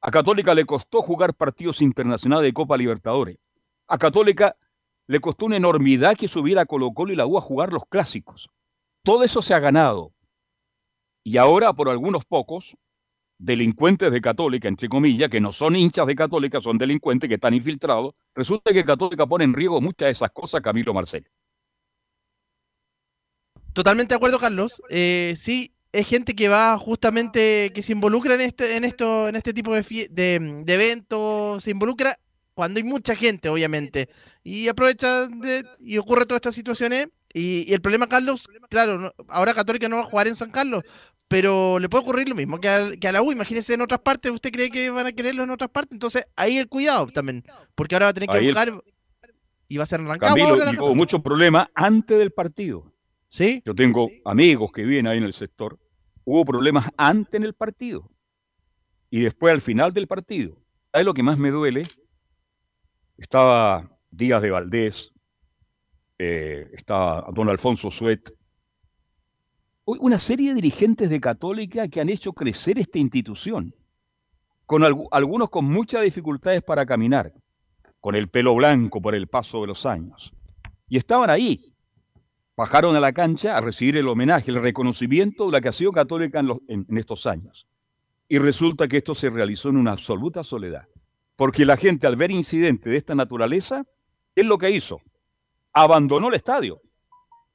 A 0.00 0.10
Católica 0.10 0.54
le 0.54 0.64
costó 0.64 1.02
jugar 1.02 1.34
partidos 1.34 1.82
internacionales 1.82 2.44
de 2.44 2.54
Copa 2.54 2.78
Libertadores. 2.78 3.36
A 3.86 3.98
Católica 3.98 4.56
le 5.08 5.20
costó 5.20 5.44
una 5.44 5.58
enormidad 5.58 6.16
que 6.16 6.26
subiera 6.26 6.64
Colo 6.64 6.92
Colo 6.94 7.12
y 7.12 7.16
la 7.16 7.26
U 7.26 7.36
a 7.36 7.42
jugar 7.42 7.70
los 7.70 7.84
clásicos. 7.84 8.48
Todo 9.02 9.24
eso 9.24 9.42
se 9.42 9.52
ha 9.52 9.58
ganado. 9.58 10.14
Y 11.22 11.36
ahora, 11.36 11.74
por 11.74 11.90
algunos 11.90 12.24
pocos, 12.24 12.78
delincuentes 13.36 14.10
de 14.10 14.22
Católica, 14.22 14.68
entre 14.68 14.88
comillas, 14.88 15.28
que 15.28 15.42
no 15.42 15.52
son 15.52 15.76
hinchas 15.76 16.06
de 16.06 16.14
Católica, 16.14 16.62
son 16.62 16.78
delincuentes 16.78 17.28
que 17.28 17.34
están 17.34 17.52
infiltrados, 17.52 18.14
resulta 18.34 18.72
que 18.72 18.86
Católica 18.86 19.26
pone 19.26 19.44
en 19.44 19.52
riesgo 19.52 19.82
muchas 19.82 20.06
de 20.06 20.12
esas 20.12 20.30
cosas 20.30 20.62
Camilo 20.62 20.94
Marcelo. 20.94 21.28
Totalmente 23.72 24.12
de 24.12 24.16
acuerdo, 24.16 24.38
Carlos. 24.38 24.82
Eh, 24.90 25.32
sí, 25.36 25.72
es 25.92 26.06
gente 26.06 26.34
que 26.34 26.48
va 26.48 26.76
justamente, 26.78 27.70
que 27.74 27.82
se 27.82 27.92
involucra 27.92 28.34
en 28.34 28.40
este, 28.40 28.76
en 28.76 28.84
esto, 28.84 29.28
en 29.28 29.36
este 29.36 29.52
tipo 29.52 29.74
de, 29.74 30.08
de, 30.10 30.64
eventos, 30.66 31.62
se 31.62 31.70
involucra 31.70 32.18
cuando 32.54 32.78
hay 32.78 32.84
mucha 32.84 33.14
gente, 33.14 33.48
obviamente, 33.48 34.08
y 34.42 34.68
aprovecha 34.68 35.26
de, 35.26 35.64
y 35.80 35.98
ocurre 35.98 36.26
todas 36.26 36.38
estas 36.38 36.54
situaciones. 36.54 37.08
Y, 37.34 37.72
el 37.72 37.80
problema, 37.80 38.06
Carlos, 38.06 38.46
claro, 38.68 39.14
ahora 39.28 39.54
Católica 39.54 39.88
no 39.88 39.96
va 39.96 40.02
a 40.02 40.06
jugar 40.06 40.28
en 40.28 40.36
San 40.36 40.50
Carlos, 40.50 40.82
pero 41.28 41.78
le 41.78 41.88
puede 41.88 42.02
ocurrir 42.02 42.28
lo 42.28 42.34
mismo 42.34 42.60
que 42.60 42.68
a, 42.68 42.90
que 42.98 43.08
a 43.08 43.12
la 43.12 43.22
U. 43.22 43.32
Imagínese 43.32 43.72
en 43.74 43.80
otras 43.80 44.00
partes, 44.00 44.32
¿usted 44.32 44.50
cree 44.50 44.70
que 44.70 44.90
van 44.90 45.06
a 45.06 45.12
quererlo 45.12 45.44
en 45.44 45.50
otras 45.50 45.70
partes? 45.70 45.92
Entonces, 45.92 46.26
ahí 46.36 46.58
el 46.58 46.68
cuidado 46.68 47.06
también, 47.08 47.42
porque 47.74 47.94
ahora 47.94 48.06
va 48.06 48.10
a 48.10 48.14
tener 48.14 48.28
que 48.28 48.46
buscar 48.46 48.72
y 49.68 49.76
va 49.78 49.84
a 49.84 49.86
ser 49.86 50.00
arrancado. 50.00 50.34
Camilo, 50.34 50.72
y 50.72 50.76
hubo 50.76 50.94
muchos 50.94 51.22
problemas 51.22 51.68
antes 51.74 52.18
del 52.18 52.32
partido. 52.32 52.91
¿Sí? 53.32 53.62
Yo 53.64 53.74
tengo 53.74 54.10
amigos 54.26 54.70
que 54.72 54.84
vienen 54.84 55.06
ahí 55.06 55.16
en 55.16 55.24
el 55.24 55.32
sector. 55.32 55.78
Hubo 56.22 56.44
problemas 56.44 56.90
antes 56.98 57.32
en 57.32 57.44
el 57.44 57.54
partido 57.54 58.10
y 59.08 59.22
después 59.22 59.54
al 59.54 59.62
final 59.62 59.94
del 59.94 60.06
partido. 60.06 60.58
¿Sabes 60.92 61.06
lo 61.06 61.14
que 61.14 61.22
más 61.22 61.38
me 61.38 61.50
duele? 61.50 61.84
Estaba 63.16 63.90
Díaz 64.10 64.42
de 64.42 64.50
Valdés, 64.50 65.14
eh, 66.18 66.68
estaba 66.74 67.26
don 67.32 67.48
Alfonso 67.48 67.90
Suet, 67.90 68.36
una 69.86 70.18
serie 70.18 70.50
de 70.50 70.56
dirigentes 70.56 71.08
de 71.08 71.18
Católica 71.18 71.88
que 71.88 72.02
han 72.02 72.10
hecho 72.10 72.34
crecer 72.34 72.78
esta 72.78 72.98
institución, 72.98 73.74
con 74.66 74.84
algunos 74.84 75.48
con 75.48 75.64
muchas 75.64 76.02
dificultades 76.02 76.62
para 76.62 76.84
caminar, 76.84 77.32
con 77.98 78.14
el 78.14 78.28
pelo 78.28 78.54
blanco 78.54 79.00
por 79.00 79.14
el 79.14 79.26
paso 79.26 79.62
de 79.62 79.68
los 79.68 79.86
años. 79.86 80.34
Y 80.86 80.98
estaban 80.98 81.30
ahí, 81.30 81.71
bajaron 82.62 82.94
a 82.94 83.00
la 83.00 83.12
cancha 83.12 83.56
a 83.56 83.60
recibir 83.60 83.96
el 83.96 84.06
homenaje, 84.06 84.52
el 84.52 84.62
reconocimiento 84.62 85.46
de 85.46 85.50
la 85.50 85.60
que 85.60 85.68
ha 85.68 85.72
sido 85.72 85.90
católica 85.90 86.38
en, 86.38 86.96
estos 86.96 87.26
años. 87.26 87.66
Y 88.28 88.38
resulta 88.38 88.86
que 88.86 88.98
esto 88.98 89.16
se 89.16 89.30
realizó 89.30 89.70
en 89.70 89.78
una 89.78 89.90
absoluta 89.90 90.44
soledad. 90.44 90.86
Porque 91.34 91.66
la 91.66 91.76
gente 91.76 92.06
al 92.06 92.14
ver 92.14 92.30
incidentes 92.30 92.88
de 92.88 92.96
esta 92.96 93.16
naturaleza, 93.16 93.82
¿qué 94.32 94.42
es 94.42 94.46
lo 94.46 94.58
que 94.58 94.70
hizo? 94.70 95.00
Abandonó 95.72 96.28
el 96.28 96.34
estadio. 96.34 96.80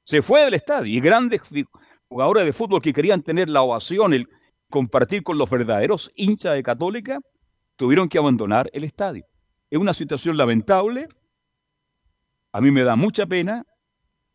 Se 0.03 0.21
fue 0.21 0.43
del 0.43 0.55
estadio. 0.55 0.93
Y 0.93 0.99
grandes 0.99 1.39
jugadores 2.09 2.43
de 2.43 2.51
fútbol 2.51 2.81
que 2.81 2.91
querían 2.91 3.21
tener 3.21 3.47
la 3.47 3.61
ovación, 3.61 4.13
el 4.13 4.27
compartir 4.69 5.23
con 5.23 5.37
los 5.37 5.49
verdaderos 5.49 6.11
hinchas 6.15 6.53
de 6.53 6.63
Católica, 6.63 7.21
tuvieron 7.77 8.09
que 8.09 8.17
abandonar 8.17 8.69
el 8.73 8.83
estadio. 8.83 9.23
Es 9.69 9.79
una 9.79 9.93
situación 9.93 10.35
lamentable. 10.35 11.07
A 12.51 12.59
mí 12.59 12.71
me 12.71 12.83
da 12.83 12.97
mucha 12.97 13.25
pena 13.25 13.63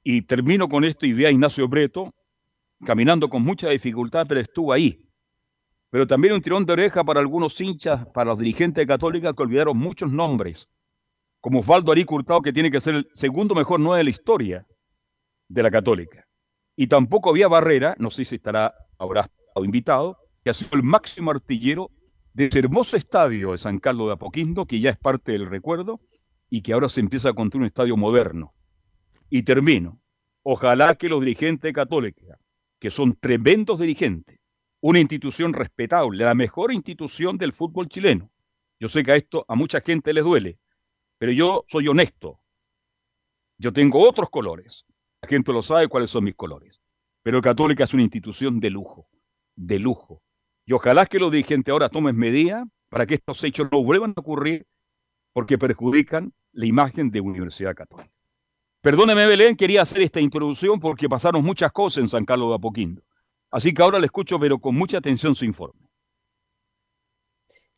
y 0.03 0.22
termino 0.22 0.68
con 0.68 0.84
esto 0.84 1.07
y 1.07 1.12
ve 1.12 1.26
a 1.26 1.30
Ignacio 1.30 1.68
Breto 1.68 2.12
caminando 2.84 3.28
con 3.28 3.42
mucha 3.42 3.70
dificultad, 3.70 4.26
pero 4.28 4.40
estuvo 4.40 4.72
ahí. 4.72 5.09
Pero 5.90 6.07
también 6.07 6.34
un 6.34 6.42
tirón 6.42 6.64
de 6.64 6.72
oreja 6.72 7.05
para 7.05 7.20
algunos 7.20 7.61
hinchas, 7.61 8.07
para 8.09 8.30
los 8.30 8.38
dirigentes 8.38 8.82
de 8.82 8.86
Católica 8.86 9.32
que 9.34 9.42
olvidaron 9.42 9.76
muchos 9.76 10.11
nombres, 10.11 10.68
como 11.40 11.61
Osvaldo 11.61 11.92
Ari 11.92 12.05
Curtado, 12.05 12.40
que 12.40 12.53
tiene 12.53 12.70
que 12.70 12.80
ser 12.80 12.94
el 12.94 13.09
segundo 13.12 13.55
mejor 13.55 13.78
nueve 13.78 13.98
de 13.98 14.05
la 14.05 14.11
historia 14.11 14.66
de 15.48 15.62
la 15.62 15.70
Católica. 15.70 16.26
Y 16.76 16.86
tampoco 16.86 17.30
había 17.30 17.48
Barrera, 17.48 17.94
no 17.98 18.11
sé 18.11 18.24
si 18.24 18.36
estará, 18.36 18.74
habrá 18.98 19.22
estado 19.22 19.64
invitado, 19.64 20.18
que 20.42 20.50
ha 20.50 20.55
sido 20.55 20.70
el 20.76 20.82
máximo 20.82 21.30
artillero 21.30 21.90
de 22.32 22.46
ese 22.46 22.61
hermoso 22.61 22.96
estadio 22.96 23.53
de 23.53 23.59
San 23.59 23.78
Carlos 23.78 24.07
de 24.07 24.14
Apoquindo, 24.14 24.66
que 24.66 24.80
ya 24.80 24.90
es 24.90 24.96
parte 24.96 25.32
del 25.32 25.46
recuerdo, 25.46 26.00
y 26.48 26.62
que 26.62 26.72
ahora 26.72 26.88
se 26.88 27.00
empieza 27.00 27.28
a 27.28 27.34
construir 27.34 27.62
un 27.62 27.66
estadio 27.66 27.96
moderno. 27.96 28.55
Y 29.35 29.45
termino. 29.45 29.99
Ojalá 30.43 30.95
que 30.95 31.09
los 31.09 31.20
dirigentes 31.20 31.62
de 31.62 31.72
Católica, 31.72 32.39
que 32.78 32.91
son 32.91 33.16
tremendos 33.16 33.80
dirigentes, 33.80 34.39
una 34.83 35.01
institución 35.01 35.55
respetable, 35.55 36.22
la 36.22 36.35
mejor 36.35 36.70
institución 36.70 37.39
del 37.39 37.55
fútbol 37.55 37.89
chileno. 37.89 38.30
Yo 38.78 38.91
sé 38.91 39.03
que 39.03 39.12
a 39.12 39.16
esto 39.16 39.47
a 39.49 39.55
mucha 39.55 39.80
gente 39.80 40.12
les 40.12 40.22
duele, 40.22 40.59
pero 41.16 41.33
yo 41.33 41.64
soy 41.66 41.89
honesto. 41.89 42.41
Yo 43.57 43.72
tengo 43.72 44.07
otros 44.07 44.28
colores. 44.28 44.85
La 45.22 45.30
gente 45.30 45.51
lo 45.51 45.62
sabe 45.62 45.89
cuáles 45.89 46.11
son 46.11 46.24
mis 46.24 46.35
colores. 46.35 46.83
Pero 47.22 47.41
Católica 47.41 47.85
es 47.85 47.95
una 47.95 48.03
institución 48.03 48.61
de 48.61 48.68
lujo, 48.68 49.09
de 49.57 49.78
lujo. 49.78 50.22
Y 50.66 50.74
ojalá 50.74 51.07
que 51.07 51.18
los 51.18 51.33
dirigentes 51.33 51.72
ahora 51.72 51.89
tomen 51.89 52.16
medidas 52.18 52.64
para 52.91 53.07
que 53.07 53.14
estos 53.14 53.43
hechos 53.45 53.68
no 53.72 53.83
vuelvan 53.83 54.12
a 54.14 54.20
ocurrir 54.20 54.66
porque 55.33 55.57
perjudican 55.57 56.35
la 56.53 56.66
imagen 56.66 57.11
de 57.11 57.22
Universidad 57.22 57.74
Católica. 57.74 58.21
Perdóneme, 58.83 59.28
Belén, 59.28 59.55
quería 59.55 59.83
hacer 59.83 60.03
esta 60.03 60.20
introducción 60.20 60.80
porque 60.80 61.09
pasaron 61.09 61.45
muchas 61.45 61.70
cosas 61.70 62.03
en 62.03 62.09
San 62.09 62.24
Carlos 62.24 62.49
de 62.49 62.57
Apoquindo. 62.57 63.01
Así 63.49 63.72
que 63.72 63.80
ahora 63.80 64.01
le 64.01 64.07
escucho, 64.07 64.41
pero 64.41 64.59
con 64.59 64.74
mucha 64.74 64.99
atención 64.99 65.37
su 65.37 65.45
informe. 65.45 65.78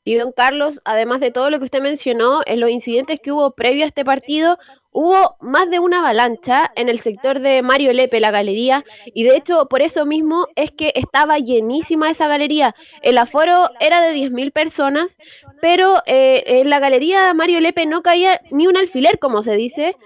Y 0.03 0.15
don 0.15 0.33
Carlos, 0.33 0.81
además 0.87 1.21
de 1.21 1.31
todo 1.31 1.51
lo 1.51 1.59
que 1.59 1.67
usted 1.67 1.83
mencionó, 1.83 2.41
en 2.47 2.59
los 2.59 2.71
incidentes 2.71 3.21
que 3.23 3.33
hubo 3.33 3.51
previo 3.51 3.85
a 3.85 3.89
este 3.89 4.03
partido, 4.03 4.59
hubo 4.93 5.37
más 5.41 5.69
de 5.69 5.79
una 5.79 5.99
avalancha 5.99 6.73
en 6.75 6.89
el 6.89 7.01
sector 7.01 7.41
de 7.41 7.61
Mario 7.61 7.93
Lepe, 7.93 8.19
la 8.21 8.31
galería, 8.31 8.83
y 9.07 9.25
de 9.25 9.37
hecho 9.37 9.67
por 9.69 9.83
eso 9.83 10.07
mismo 10.07 10.47
es 10.57 10.71
que 10.71 10.93
estaba 10.95 11.39
llenísima 11.39 12.11
esa 12.11 12.29
galería. 12.29 12.75
El 13.03 13.19
aforo 13.19 13.69
era 13.79 14.01
de 14.01 14.15
10.000 14.15 14.53
personas, 14.53 15.19
pero 15.61 16.03
eh, 16.07 16.45
en 16.47 16.71
la 16.71 16.81
galería 16.81 17.35
Mario 17.35 17.61
Lepe 17.61 17.85
no 17.85 18.03
caía 18.03 18.41
ni 18.51 18.67
un 18.67 18.79
alfiler, 18.79 19.19
como 19.19 19.43
se 19.43 19.57
dice, 19.57 19.97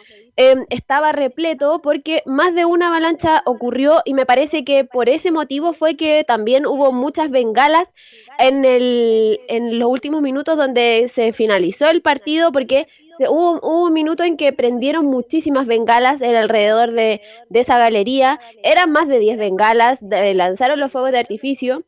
Em, 0.40 0.66
estaba 0.70 1.10
repleto 1.10 1.80
porque 1.82 2.22
más 2.24 2.54
de 2.54 2.64
una 2.64 2.86
avalancha 2.86 3.42
ocurrió 3.44 4.02
y 4.04 4.14
me 4.14 4.24
parece 4.24 4.64
que 4.64 4.84
por 4.84 5.08
ese 5.08 5.32
motivo 5.32 5.72
fue 5.72 5.96
que 5.96 6.22
también 6.22 6.64
hubo 6.64 6.92
muchas 6.92 7.28
bengalas 7.28 7.88
en, 8.38 8.64
el, 8.64 9.40
en 9.48 9.80
los 9.80 9.90
últimos 9.90 10.22
minutos 10.22 10.56
donde 10.56 11.10
se 11.12 11.32
finalizó 11.32 11.90
el 11.90 12.02
partido 12.02 12.52
porque 12.52 12.86
se, 13.18 13.28
hubo, 13.28 13.58
un 13.62 13.92
minuto 13.92 14.22
en 14.22 14.36
que 14.36 14.52
prendieron 14.52 15.06
muchísimas 15.06 15.66
bengalas 15.66 16.20
en 16.20 16.36
alrededor 16.36 16.92
de, 16.92 17.20
de 17.48 17.58
esa 17.58 17.76
galería, 17.76 18.38
eran 18.62 18.92
más 18.92 19.08
de 19.08 19.18
10 19.18 19.38
bengalas, 19.38 19.98
lanzaron 20.02 20.78
los 20.78 20.92
fuegos 20.92 21.10
de 21.10 21.18
artificio 21.18 21.82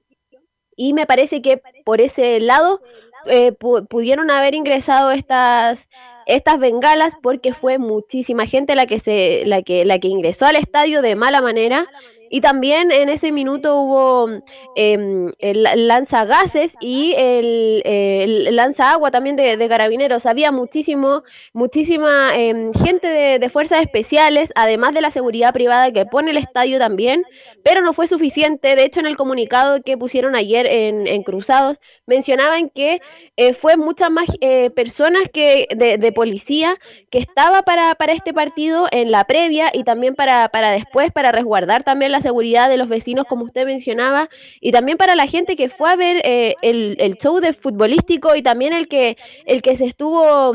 y 0.74 0.92
me 0.92 1.06
parece 1.06 1.40
que 1.40 1.62
por 1.84 2.00
ese 2.00 2.40
lado 2.40 2.80
eh, 3.26 3.52
pudieron 3.52 4.28
haber 4.32 4.56
ingresado 4.56 5.12
estas 5.12 5.88
estas 6.30 6.58
bengalas 6.58 7.14
porque 7.22 7.52
fue 7.52 7.78
muchísima 7.78 8.46
gente 8.46 8.74
la 8.74 8.86
que 8.86 9.00
se 9.00 9.42
la 9.46 9.62
que 9.62 9.84
la 9.84 9.98
que 9.98 10.08
ingresó 10.08 10.46
al 10.46 10.56
estadio 10.56 11.02
de 11.02 11.16
mala 11.16 11.40
manera 11.40 11.86
y 12.32 12.40
también 12.40 12.92
en 12.92 13.08
ese 13.08 13.32
minuto 13.32 13.76
hubo 13.80 14.28
eh, 14.76 15.32
el 15.40 15.62
lanzagases 15.88 16.76
y 16.80 17.12
el, 17.18 17.82
el 17.84 18.54
lanza 18.54 18.92
agua 18.92 19.10
también 19.10 19.34
de, 19.34 19.56
de, 19.56 19.68
carabineros. 19.68 20.26
Había 20.26 20.52
muchísimo, 20.52 21.24
muchísima 21.52 22.36
em, 22.36 22.72
gente 22.72 23.08
de, 23.08 23.40
de, 23.40 23.50
fuerzas 23.50 23.82
especiales, 23.82 24.52
además 24.54 24.94
de 24.94 25.00
la 25.00 25.10
seguridad 25.10 25.52
privada 25.52 25.90
que 25.90 26.06
pone 26.06 26.30
el 26.30 26.36
estadio 26.36 26.78
también, 26.78 27.24
pero 27.64 27.82
no 27.82 27.92
fue 27.92 28.06
suficiente. 28.06 28.76
De 28.76 28.84
hecho, 28.84 29.00
en 29.00 29.06
el 29.06 29.16
comunicado 29.16 29.82
que 29.82 29.98
pusieron 29.98 30.36
ayer 30.36 30.66
en, 30.66 31.08
en 31.08 31.24
Cruzados, 31.24 31.78
mencionaban 32.06 32.70
que 32.70 33.00
eh, 33.36 33.54
fue 33.54 33.76
muchas 33.76 34.10
más 34.10 34.28
eh, 34.40 34.70
personas 34.70 35.22
que 35.32 35.66
de, 35.74 35.98
de, 35.98 36.12
policía 36.12 36.76
que 37.10 37.18
estaba 37.18 37.62
para, 37.62 37.94
para 37.94 38.12
este 38.12 38.32
partido 38.32 38.86
en 38.90 39.10
la 39.10 39.24
previa 39.24 39.70
y 39.72 39.84
también 39.84 40.14
para, 40.14 40.48
para 40.48 40.70
después, 40.70 41.12
para 41.12 41.32
resguardar 41.32 41.82
también 41.82 42.12
la 42.12 42.19
seguridad 42.20 42.68
de 42.68 42.76
los 42.76 42.88
vecinos, 42.88 43.26
como 43.26 43.44
usted 43.44 43.66
mencionaba, 43.66 44.28
y 44.60 44.72
también 44.72 44.98
para 44.98 45.14
la 45.14 45.26
gente 45.26 45.56
que 45.56 45.68
fue 45.68 45.90
a 45.90 45.96
ver 45.96 46.20
eh, 46.24 46.54
el, 46.62 46.96
el, 47.00 47.16
show 47.16 47.40
de 47.40 47.52
futbolístico 47.52 48.34
y 48.34 48.42
también 48.42 48.72
el 48.72 48.88
que, 48.88 49.16
el 49.46 49.62
que 49.62 49.76
se 49.76 49.86
estuvo 49.86 50.54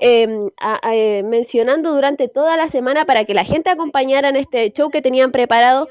eh, 0.00 0.48
eh, 0.92 1.22
mencionando 1.24 1.92
durante 1.94 2.28
toda 2.28 2.56
la 2.56 2.68
semana 2.68 3.04
para 3.04 3.24
que 3.24 3.34
la 3.34 3.44
gente 3.44 3.70
acompañara 3.70 4.28
en 4.28 4.36
este 4.36 4.70
show 4.72 4.90
que 4.90 5.02
tenían 5.02 5.32
preparado 5.32 5.88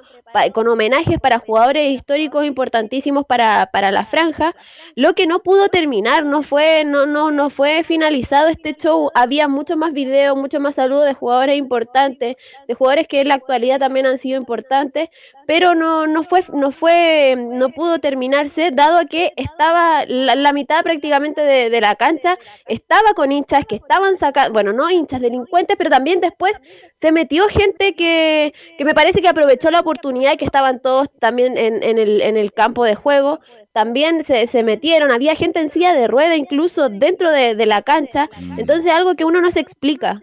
con 0.53 0.67
homenajes 0.67 1.19
para 1.19 1.39
jugadores 1.39 1.91
históricos 1.91 2.45
importantísimos 2.45 3.25
para, 3.25 3.69
para 3.71 3.91
la 3.91 4.05
franja, 4.05 4.55
lo 4.95 5.13
que 5.13 5.27
no 5.27 5.39
pudo 5.39 5.67
terminar, 5.69 6.25
no 6.25 6.43
fue, 6.43 6.83
no, 6.85 7.05
no, 7.05 7.31
no 7.31 7.49
fue 7.49 7.83
finalizado 7.83 8.47
este 8.47 8.73
show, 8.73 9.11
había 9.13 9.47
mucho 9.47 9.77
más 9.77 9.93
videos, 9.93 10.37
mucho 10.37 10.59
más 10.59 10.75
saludos 10.75 11.05
de 11.05 11.13
jugadores 11.13 11.57
importantes, 11.57 12.37
de 12.67 12.73
jugadores 12.73 13.07
que 13.07 13.21
en 13.21 13.27
la 13.27 13.35
actualidad 13.35 13.79
también 13.79 14.05
han 14.05 14.17
sido 14.17 14.37
importantes, 14.37 15.09
pero 15.47 15.75
no, 15.75 16.07
no 16.07 16.23
fue, 16.23 16.43
no 16.53 16.71
fue, 16.71 17.35
no 17.37 17.69
pudo 17.69 17.99
terminarse, 17.99 18.71
dado 18.71 19.05
que 19.07 19.31
estaba 19.35 20.05
la, 20.05 20.53
mitad 20.53 20.83
prácticamente 20.83 21.41
de, 21.41 21.81
la 21.81 21.95
cancha, 21.95 22.37
estaba 22.67 23.13
con 23.15 23.31
hinchas 23.31 23.65
que 23.67 23.75
estaban 23.75 24.17
sacando, 24.17 24.53
bueno, 24.53 24.73
no 24.73 24.89
hinchas, 24.89 25.21
delincuentes, 25.21 25.77
pero 25.77 25.89
también 25.89 26.19
después 26.19 26.53
se 26.95 27.11
metió 27.11 27.47
gente 27.47 27.95
que, 27.95 28.53
que 28.77 28.85
me 28.85 28.93
parece 28.93 29.21
que 29.21 29.29
aprovechó 29.29 29.71
la 29.71 29.79
oportunidad 29.79 30.33
y 30.33 30.37
que 30.37 30.45
estaban 30.45 30.81
todos 30.81 31.07
también 31.19 31.57
en, 31.57 31.83
en, 31.83 31.97
el, 31.97 32.21
en 32.21 32.37
el 32.37 32.53
campo 32.53 32.83
de 32.85 32.95
juego, 32.95 33.39
también 33.73 34.23
se, 34.23 34.47
se, 34.47 34.63
metieron, 34.63 35.11
había 35.11 35.35
gente 35.35 35.59
en 35.59 35.69
silla 35.69 35.93
de 35.93 36.07
rueda 36.07 36.35
incluso 36.35 36.89
dentro 36.89 37.31
de, 37.31 37.55
de 37.55 37.65
la 37.65 37.81
cancha, 37.81 38.29
mm. 38.37 38.59
entonces 38.59 38.91
algo 38.91 39.15
que 39.15 39.25
uno 39.25 39.41
no 39.41 39.49
se 39.49 39.61
explica. 39.61 40.19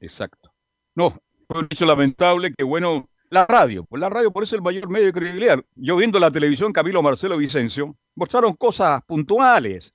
Exacto. 0.00 0.52
No, 0.94 1.10
fue 1.48 1.60
un 1.60 1.68
hecho 1.70 1.86
lamentable 1.86 2.52
que 2.56 2.64
bueno, 2.64 3.08
la 3.30 3.46
radio, 3.46 3.84
pues 3.84 4.00
la 4.00 4.08
radio 4.08 4.30
por 4.32 4.42
eso 4.42 4.54
es 4.54 4.58
el 4.58 4.62
mayor 4.62 4.88
medio 4.88 5.06
de 5.06 5.12
credibilidad. 5.12 5.58
Yo 5.74 5.96
viendo 5.96 6.18
la 6.18 6.30
televisión, 6.30 6.72
Camilo 6.72 7.02
Marcelo 7.02 7.36
Vicencio, 7.36 7.96
mostraron 8.14 8.54
cosas 8.54 9.02
puntuales. 9.04 9.92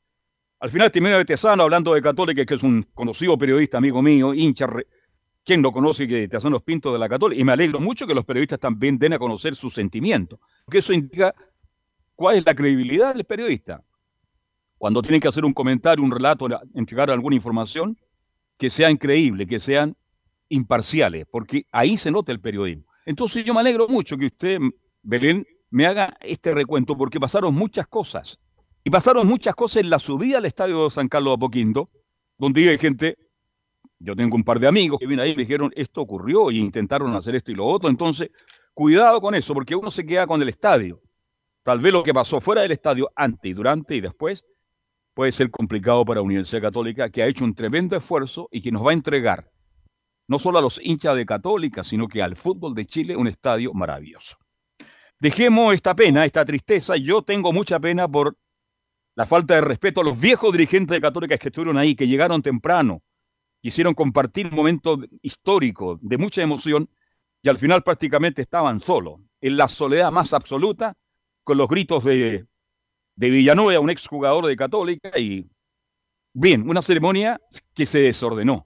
Al 0.60 0.70
final 0.70 0.92
terminó 0.92 1.18
de 1.18 1.26
Tesano 1.26 1.64
hablando 1.64 1.94
de 1.94 2.02
Católica, 2.02 2.46
que 2.46 2.54
es 2.54 2.64
un 2.64 2.84
conocido 2.94 3.38
periodista, 3.38 3.78
amigo 3.78 4.02
mío, 4.02 4.34
hincha. 4.34 4.68
¿Quién 5.44 5.62
lo 5.62 5.72
conoce 5.72 6.08
que 6.08 6.28
Tesano 6.28 6.58
es 6.58 6.64
Pinto 6.64 6.94
de 6.94 7.00
la 7.00 7.10
Católica? 7.10 7.42
Y 7.42 7.44
me 7.44 7.54
alegro 7.54 7.80
mucho 7.80 8.06
que 8.06 8.14
los 8.14 8.26
periodistas 8.26 8.60
también 8.60 9.00
den 9.00 9.14
a 9.14 9.20
conocer 9.20 9.56
sus 9.56 9.74
sentimientos, 9.74 10.40
porque 10.66 10.80
eso 10.80 10.94
indica 10.94 11.34
cuál 12.16 12.38
es 12.38 12.46
la 12.46 12.54
credibilidad 12.54 13.16
del 13.16 13.26
periodista. 13.26 13.84
Cuando 14.78 15.02
tienen 15.02 15.22
que 15.22 15.28
hacer 15.28 15.46
un 15.46 15.54
comentario, 15.54 16.04
un 16.04 16.12
relato, 16.12 16.48
entregar 16.76 17.10
alguna 17.10 17.36
información, 17.36 17.98
que 18.58 18.70
sean 18.70 18.98
creíbles, 18.98 19.48
que 19.48 19.60
sean 19.60 19.96
imparciales, 20.50 21.26
porque 21.32 21.66
ahí 21.72 21.98
se 21.98 22.12
nota 22.12 22.32
el 22.32 22.40
periodismo. 22.40 22.91
Entonces 23.06 23.44
yo 23.44 23.54
me 23.54 23.60
alegro 23.60 23.88
mucho 23.88 24.18
que 24.18 24.28
usted, 24.28 24.60
Belén, 25.02 25.46
me 25.70 25.86
haga 25.86 26.18
este 26.22 26.54
recuento 26.54 26.98
porque 26.98 27.20
pasaron 27.20 27.54
muchas 27.56 27.88
cosas. 27.88 28.40
Y 28.84 28.90
pasaron 28.90 29.28
muchas 29.28 29.56
cosas 29.56 29.84
en 29.84 29.90
la 29.90 30.00
subida 30.00 30.38
al 30.38 30.46
estadio 30.46 30.86
de 30.86 30.90
San 30.90 31.08
Carlos 31.08 31.32
de 31.32 31.36
Apoquindo, 31.36 31.88
donde 32.38 32.70
hay 32.70 32.78
gente, 32.78 33.18
yo 34.00 34.16
tengo 34.16 34.36
un 34.36 34.44
par 34.44 34.60
de 34.60 34.68
amigos 34.68 35.00
que 35.00 35.06
vienen 35.06 35.26
ahí 35.26 35.32
y 35.34 35.36
me 35.36 35.44
dijeron, 35.44 35.72
esto 35.76 36.02
ocurrió 36.02 36.50
y 36.52 36.60
intentaron 36.60 37.16
hacer 37.16 37.36
esto 37.36 37.52
y 37.52 37.56
lo 37.56 37.66
otro. 37.66 37.90
Entonces, 37.90 38.32
cuidado 38.74 39.22
con 39.22 39.36
eso, 39.36 39.54
porque 39.54 39.76
uno 39.76 39.92
se 39.92 40.06
queda 40.06 40.26
con 40.26 40.42
el 40.42 40.50
estadio. 40.50 41.00
Tal 41.64 41.80
vez 41.80 41.94
lo 41.94 42.02
que 42.02 42.14
pasó 42.14 42.42
fuera 42.42 42.64
del 42.64 42.72
estadio, 42.72 43.12
antes 43.16 43.52
y 43.52 43.54
durante 43.54 43.96
y 43.96 44.02
después, 44.02 44.44
puede 45.14 45.32
ser 45.32 45.52
complicado 45.52 46.04
para 46.04 46.20
la 46.20 46.24
Universidad 46.24 46.62
Católica, 46.62 47.10
que 47.10 47.22
ha 47.22 47.28
hecho 47.28 47.44
un 47.44 47.54
tremendo 47.54 47.96
esfuerzo 47.96 48.50
y 48.52 48.62
que 48.62 48.72
nos 48.72 48.86
va 48.86 48.90
a 48.90 48.94
entregar 48.94 49.52
no 50.32 50.40
solo 50.40 50.60
a 50.60 50.62
los 50.62 50.80
hinchas 50.82 51.14
de 51.18 51.26
Católica, 51.26 51.84
sino 51.84 52.08
que 52.08 52.24
al 52.24 52.38
fútbol 52.38 52.74
de 52.74 52.86
Chile 52.86 53.18
un 53.18 53.28
estadio 53.28 53.74
maravilloso. 53.74 54.38
Dejemos 55.20 55.74
esta 55.74 55.94
pena, 55.94 56.24
esta 56.24 56.46
tristeza. 56.46 56.96
Yo 56.96 57.22
tengo 57.22 57.52
mucha 57.52 57.82
pena 57.82 58.08
por 58.08 58.38
la 59.16 59.26
falta 59.26 59.56
de 59.56 59.62
respeto 59.62 60.00
a 60.00 60.06
los 60.06 60.18
viejos 60.18 60.54
dirigentes 60.54 60.96
de 60.96 61.02
Católica 61.02 61.38
que 61.38 61.50
estuvieron 61.50 61.78
ahí, 61.78 61.96
que 61.96 62.08
llegaron 62.08 62.42
temprano, 62.42 63.04
quisieron 63.62 63.94
compartir 63.94 64.48
un 64.48 64.56
momento 64.56 65.00
histórico 65.22 66.00
de 66.02 66.18
mucha 66.18 66.42
emoción 66.42 66.90
y 67.42 67.50
al 67.50 67.58
final 67.58 67.84
prácticamente 67.84 68.42
estaban 68.42 68.80
solos, 68.80 69.20
en 69.42 69.58
la 69.58 69.68
soledad 69.68 70.14
más 70.14 70.32
absoluta, 70.32 70.94
con 71.44 71.58
los 71.58 71.68
gritos 71.68 72.06
de, 72.06 72.46
de 73.18 73.30
Villanueva, 73.30 73.82
un 73.82 73.90
exjugador 73.90 74.46
de 74.46 74.56
Católica, 74.56 75.20
y 75.20 75.50
bien, 76.32 76.70
una 76.70 76.82
ceremonia 76.82 77.42
que 77.74 77.86
se 77.86 78.00
desordenó, 78.00 78.66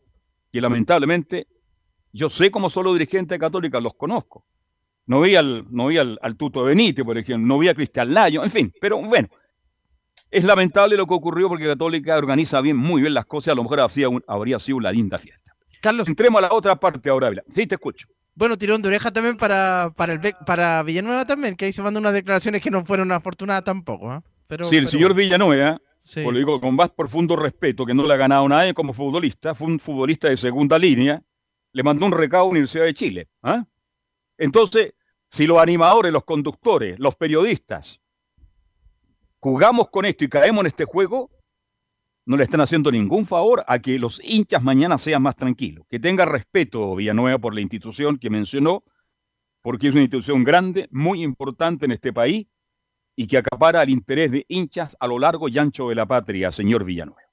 que 0.52 0.62
lamentablemente 0.62 1.48
yo 2.16 2.30
sé 2.30 2.50
cómo 2.50 2.70
son 2.70 2.86
los 2.86 2.94
dirigentes 2.94 3.38
católicos, 3.38 3.84
los 3.84 3.94
conozco. 3.94 4.46
No 5.06 5.22
vi 5.22 5.36
al, 5.36 5.66
no 5.70 5.88
vi 5.88 5.98
al, 5.98 6.18
Tuto 6.38 6.64
Benítez, 6.64 7.04
por 7.04 7.18
ejemplo, 7.18 7.46
no 7.46 7.60
vi 7.60 7.68
a 7.68 7.76
Cristian 7.76 8.14
Layo, 8.14 8.42
en 8.42 8.50
fin, 8.50 8.74
pero 8.80 9.02
bueno, 9.02 9.28
es 10.32 10.44
lamentable 10.46 10.96
lo 10.96 11.06
que 11.06 11.14
ocurrió 11.14 11.50
porque 11.50 11.68
Católica 11.68 12.18
organiza 12.18 12.62
bien, 12.62 12.78
muy 12.78 13.02
bien 13.02 13.14
las 13.14 13.26
cosas, 13.26 13.52
a 13.52 13.56
lo 13.56 13.64
mejor 13.64 13.82
habría, 14.28 14.60
sido 14.60 14.78
una 14.78 14.94
linda 14.94 15.18
fiesta. 15.18 15.54
Carlos. 15.82 16.08
Entremos 16.08 16.40
a 16.40 16.48
la 16.48 16.54
otra 16.54 16.78
parte 16.78 17.10
ahora, 17.10 17.32
Sí, 17.50 17.68
te 17.68 17.76
escucho. 17.76 18.08
Bueno, 18.34 18.58
tirón 18.58 18.82
de 18.82 18.88
oreja 18.88 19.12
también 19.12 19.38
para, 19.38 19.92
para, 19.96 20.14
el, 20.14 20.20
para 20.46 20.84
Villanueva 20.84 21.26
también, 21.26 21.56
que 21.56 21.66
ahí 21.66 21.74
se 21.74 21.84
mandan 21.84 22.02
unas 22.02 22.14
declaraciones 22.14 22.62
que 22.62 22.72
no 22.72 22.86
fueron 22.86 23.12
afortunadas 23.12 23.66
tampoco. 23.66 24.14
¿eh? 24.14 24.22
Pero, 24.48 24.66
sí, 24.66 24.78
el 24.78 24.88
señor 24.88 25.14
Villanueva, 25.14 25.82
sí. 26.00 26.24
lo 26.24 26.32
digo 26.32 26.62
con 26.62 26.76
más 26.76 26.90
profundo 26.92 27.36
respeto, 27.36 27.86
que 27.86 27.94
no 27.94 28.08
le 28.08 28.14
ha 28.14 28.18
ganado 28.18 28.48
nadie 28.48 28.74
como 28.74 28.94
futbolista, 28.94 29.54
fue 29.54 29.68
un 29.68 29.80
futbolista 29.80 30.30
de 30.30 30.38
segunda 30.38 30.80
línea, 30.80 31.22
le 31.76 31.84
mandó 31.84 32.06
un 32.06 32.14
recado 32.14 32.44
a 32.44 32.46
la 32.46 32.52
Universidad 32.52 32.86
de 32.86 32.94
Chile. 32.94 33.28
¿ah? 33.44 33.66
Entonces, 34.38 34.94
si 35.30 35.46
los 35.46 35.58
animadores, 35.58 36.14
los 36.14 36.24
conductores, 36.24 36.98
los 37.00 37.18
periodistas 37.18 38.00
jugamos 39.42 39.90
con 39.90 40.06
esto 40.06 40.24
y 40.24 40.30
caemos 40.30 40.62
en 40.62 40.68
este 40.68 40.86
juego, 40.86 41.30
no 42.26 42.38
le 42.38 42.46
están 42.46 42.62
haciendo 42.62 42.90
ningún 42.92 43.26
favor 43.26 43.66
a 43.68 43.80
que 43.80 44.00
los 44.00 44.22
hinchas 44.24 44.64
mañana 44.64 44.98
sean 44.98 45.22
más 45.22 45.36
tranquilos. 45.36 45.86
Que 45.90 46.00
tenga 46.00 46.24
respeto 46.24 46.96
Villanueva 46.96 47.40
por 47.40 47.54
la 47.54 47.60
institución 47.60 48.18
que 48.20 48.30
mencionó, 48.30 48.86
porque 49.62 49.90
es 49.90 49.94
una 49.94 50.04
institución 50.04 50.46
grande, 50.46 50.88
muy 50.92 51.24
importante 51.24 51.84
en 51.84 51.92
este 51.92 52.14
país 52.14 52.48
y 53.18 53.28
que 53.28 53.38
acapara 53.38 53.84
el 53.84 53.90
interés 53.90 54.32
de 54.32 54.46
hinchas 54.48 54.96
a 54.98 55.08
lo 55.08 55.20
largo 55.20 55.50
y 55.50 55.58
ancho 55.58 55.90
de 55.90 55.96
la 55.96 56.06
patria, 56.06 56.54
señor 56.54 56.86
Villanueva. 56.86 57.30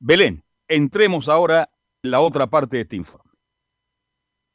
Belén, 0.00 0.42
entremos 0.66 1.28
ahora 1.28 1.70
en 2.02 2.10
la 2.10 2.18
otra 2.18 2.48
parte 2.48 2.78
de 2.78 2.82
este 2.82 2.96
informe. 2.96 3.25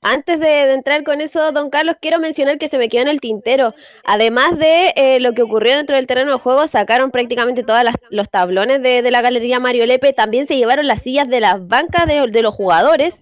Antes 0.03 0.39
de, 0.39 0.73
entrar 0.73 1.03
con 1.03 1.21
eso, 1.21 1.51
don 1.51 1.69
Carlos, 1.69 1.95
quiero 2.01 2.17
mencionar 2.17 2.57
que 2.57 2.69
se 2.69 2.79
me 2.79 2.89
quedó 2.89 3.03
en 3.03 3.07
el 3.07 3.21
tintero. 3.21 3.75
Además 4.03 4.57
de 4.57 4.93
eh, 4.95 5.19
lo 5.19 5.33
que 5.33 5.43
ocurrió 5.43 5.77
dentro 5.77 5.95
del 5.95 6.07
terreno 6.07 6.31
de 6.31 6.39
juego, 6.39 6.65
sacaron 6.65 7.11
prácticamente 7.11 7.63
todos 7.63 7.81
los 8.09 8.27
tablones 8.27 8.81
de, 8.81 9.03
la 9.11 9.21
galería 9.21 9.59
Mario 9.59 9.85
Lepe. 9.85 10.11
También 10.13 10.47
se 10.47 10.57
llevaron 10.57 10.87
las 10.87 11.03
sillas 11.03 11.29
de 11.29 11.39
las 11.39 11.67
bancas 11.67 12.07
de, 12.07 12.41
los 12.41 12.55
jugadores. 12.55 13.21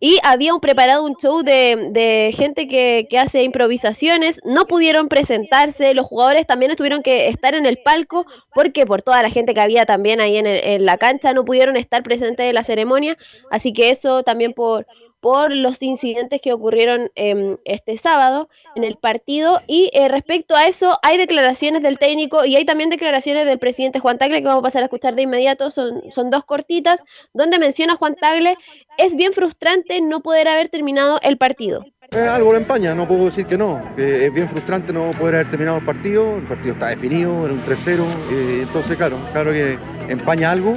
Y 0.00 0.18
había 0.22 0.54
un, 0.54 0.60
preparado 0.60 1.04
un 1.04 1.14
show 1.16 1.42
de, 1.42 2.32
gente 2.34 2.68
que, 2.68 3.06
hace 3.18 3.42
improvisaciones. 3.42 4.40
No 4.44 4.66
pudieron 4.66 5.08
presentarse. 5.08 5.92
Los 5.92 6.06
jugadores 6.06 6.46
también 6.46 6.74
tuvieron 6.74 7.02
que 7.02 7.28
estar 7.28 7.54
en 7.54 7.66
el 7.66 7.76
palco 7.76 8.24
porque 8.54 8.86
por 8.86 9.02
toda 9.02 9.20
la 9.22 9.28
gente 9.28 9.52
que 9.52 9.60
había 9.60 9.84
también 9.84 10.22
ahí 10.22 10.38
en, 10.38 10.46
en 10.46 10.86
la 10.86 10.96
cancha 10.96 11.34
no 11.34 11.44
pudieron 11.44 11.76
estar 11.76 12.02
presentes 12.02 12.46
en 12.46 12.54
la 12.54 12.64
ceremonia. 12.64 13.18
Así 13.50 13.74
que 13.74 13.90
eso 13.90 14.22
también 14.22 14.54
por 14.54 14.86
por 15.24 15.56
los 15.56 15.80
incidentes 15.80 16.38
que 16.42 16.52
ocurrieron 16.52 17.10
em, 17.14 17.56
este 17.64 17.96
sábado 17.96 18.50
en 18.74 18.84
el 18.84 18.96
partido. 18.96 19.62
Y 19.66 19.90
eh, 19.94 20.08
respecto 20.08 20.54
a 20.54 20.66
eso, 20.66 20.98
hay 21.00 21.16
declaraciones 21.16 21.82
del 21.82 21.98
técnico 21.98 22.44
y 22.44 22.56
hay 22.56 22.66
también 22.66 22.90
declaraciones 22.90 23.46
del 23.46 23.58
presidente 23.58 24.00
Juan 24.00 24.18
Tagle 24.18 24.42
que 24.42 24.48
vamos 24.48 24.58
a 24.58 24.64
pasar 24.64 24.82
a 24.82 24.84
escuchar 24.84 25.14
de 25.14 25.22
inmediato. 25.22 25.70
Son, 25.70 26.02
son 26.10 26.28
dos 26.28 26.44
cortitas, 26.44 27.00
donde 27.32 27.58
menciona 27.58 27.96
Juan 27.96 28.16
Tagle, 28.16 28.58
es 28.98 29.16
bien 29.16 29.32
frustrante 29.32 30.02
no 30.02 30.20
poder 30.20 30.46
haber 30.46 30.68
terminado 30.68 31.18
el 31.22 31.38
partido. 31.38 31.86
algo 32.12 32.52
lo 32.52 32.58
empaña, 32.58 32.94
no 32.94 33.08
puedo 33.08 33.24
decir 33.24 33.46
que 33.46 33.56
no. 33.56 33.80
es 33.96 34.30
bien 34.30 34.46
frustrante 34.46 34.92
no 34.92 35.12
poder 35.12 35.36
haber 35.36 35.48
terminado 35.48 35.78
el 35.78 35.86
partido. 35.86 36.36
El 36.36 36.42
partido 36.42 36.74
está 36.74 36.88
definido, 36.88 37.46
era 37.46 37.54
un 37.54 37.64
3-0. 37.64 38.02
Eh, 38.30 38.58
entonces, 38.60 38.94
claro, 38.98 39.16
claro 39.32 39.52
que 39.52 39.78
empaña 40.10 40.50
algo. 40.50 40.76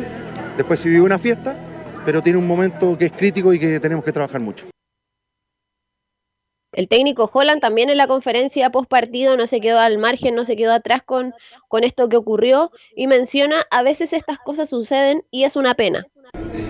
Después 0.56 0.80
se 0.80 0.88
vive 0.88 1.02
una 1.02 1.20
fiesta 1.20 1.67
pero 2.08 2.22
tiene 2.22 2.40
un 2.40 2.48
momento 2.48 2.98
que 2.98 3.08
es 3.08 3.12
crítico 3.12 3.52
y 3.54 3.60
que 3.60 3.82
tenemos 3.82 4.06
que 4.06 4.14
trabajar 4.14 4.40
mucho. 4.40 4.68
El 6.72 6.88
técnico 6.88 7.30
Holland 7.34 7.60
también 7.60 7.90
en 7.90 7.98
la 7.98 8.08
conferencia 8.08 8.70
post 8.70 8.90
partido 8.90 9.36
no 9.36 9.46
se 9.46 9.60
quedó 9.60 9.80
al 9.80 9.98
margen, 9.98 10.34
no 10.34 10.46
se 10.46 10.56
quedó 10.56 10.72
atrás 10.72 11.02
con, 11.06 11.34
con 11.68 11.84
esto 11.84 12.08
que 12.08 12.16
ocurrió 12.16 12.72
y 12.96 13.08
menciona 13.08 13.66
a 13.72 13.84
veces 13.84 14.14
estas 14.14 14.40
cosas 14.40 14.70
suceden 14.70 15.26
y 15.32 15.44
es 15.44 15.58
una 15.58 15.74
pena. 15.74 16.08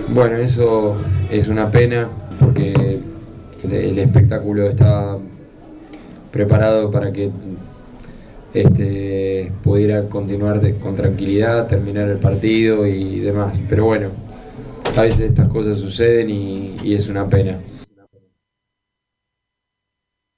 Bueno, 0.10 0.38
eso 0.38 0.98
es 1.30 1.50
una 1.50 1.70
pena 1.70 2.10
porque 2.40 3.00
el 3.64 4.00
espectáculo 4.00 4.68
está 4.68 5.20
preparado 6.32 6.90
para 6.90 7.14
que 7.14 7.30
este, 8.56 9.52
pudiera 9.62 10.10
continuar 10.10 10.60
con 10.80 10.96
tranquilidad, 10.96 11.68
terminar 11.68 12.10
el 12.10 12.18
partido 12.18 12.88
y 12.88 13.20
demás. 13.20 13.56
Pero 13.70 13.86
bueno, 13.86 14.10
a 14.98 15.04
veces 15.04 15.20
estas 15.30 15.48
cosas 15.50 15.80
suceden 15.80 16.30
y, 16.30 16.94
es 16.94 17.08
una 17.08 17.30
pena. 17.30 17.60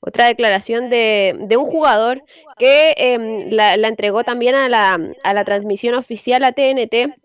otra 0.01 0.26
declaración 0.28 0.89
de, 0.89 1.47
un 1.57 1.66
jugador 1.66 2.24
que 2.57 2.93
em, 2.97 3.49
la, 3.51 3.76
entregó 3.76 4.24
también 4.24 4.55
a 4.55 4.68
la, 4.68 4.99
a 5.24 5.34
la 5.34 5.45
transmisión 5.45 5.93
oficial 5.95 6.43
a 6.43 6.51
TNT. 6.51 7.16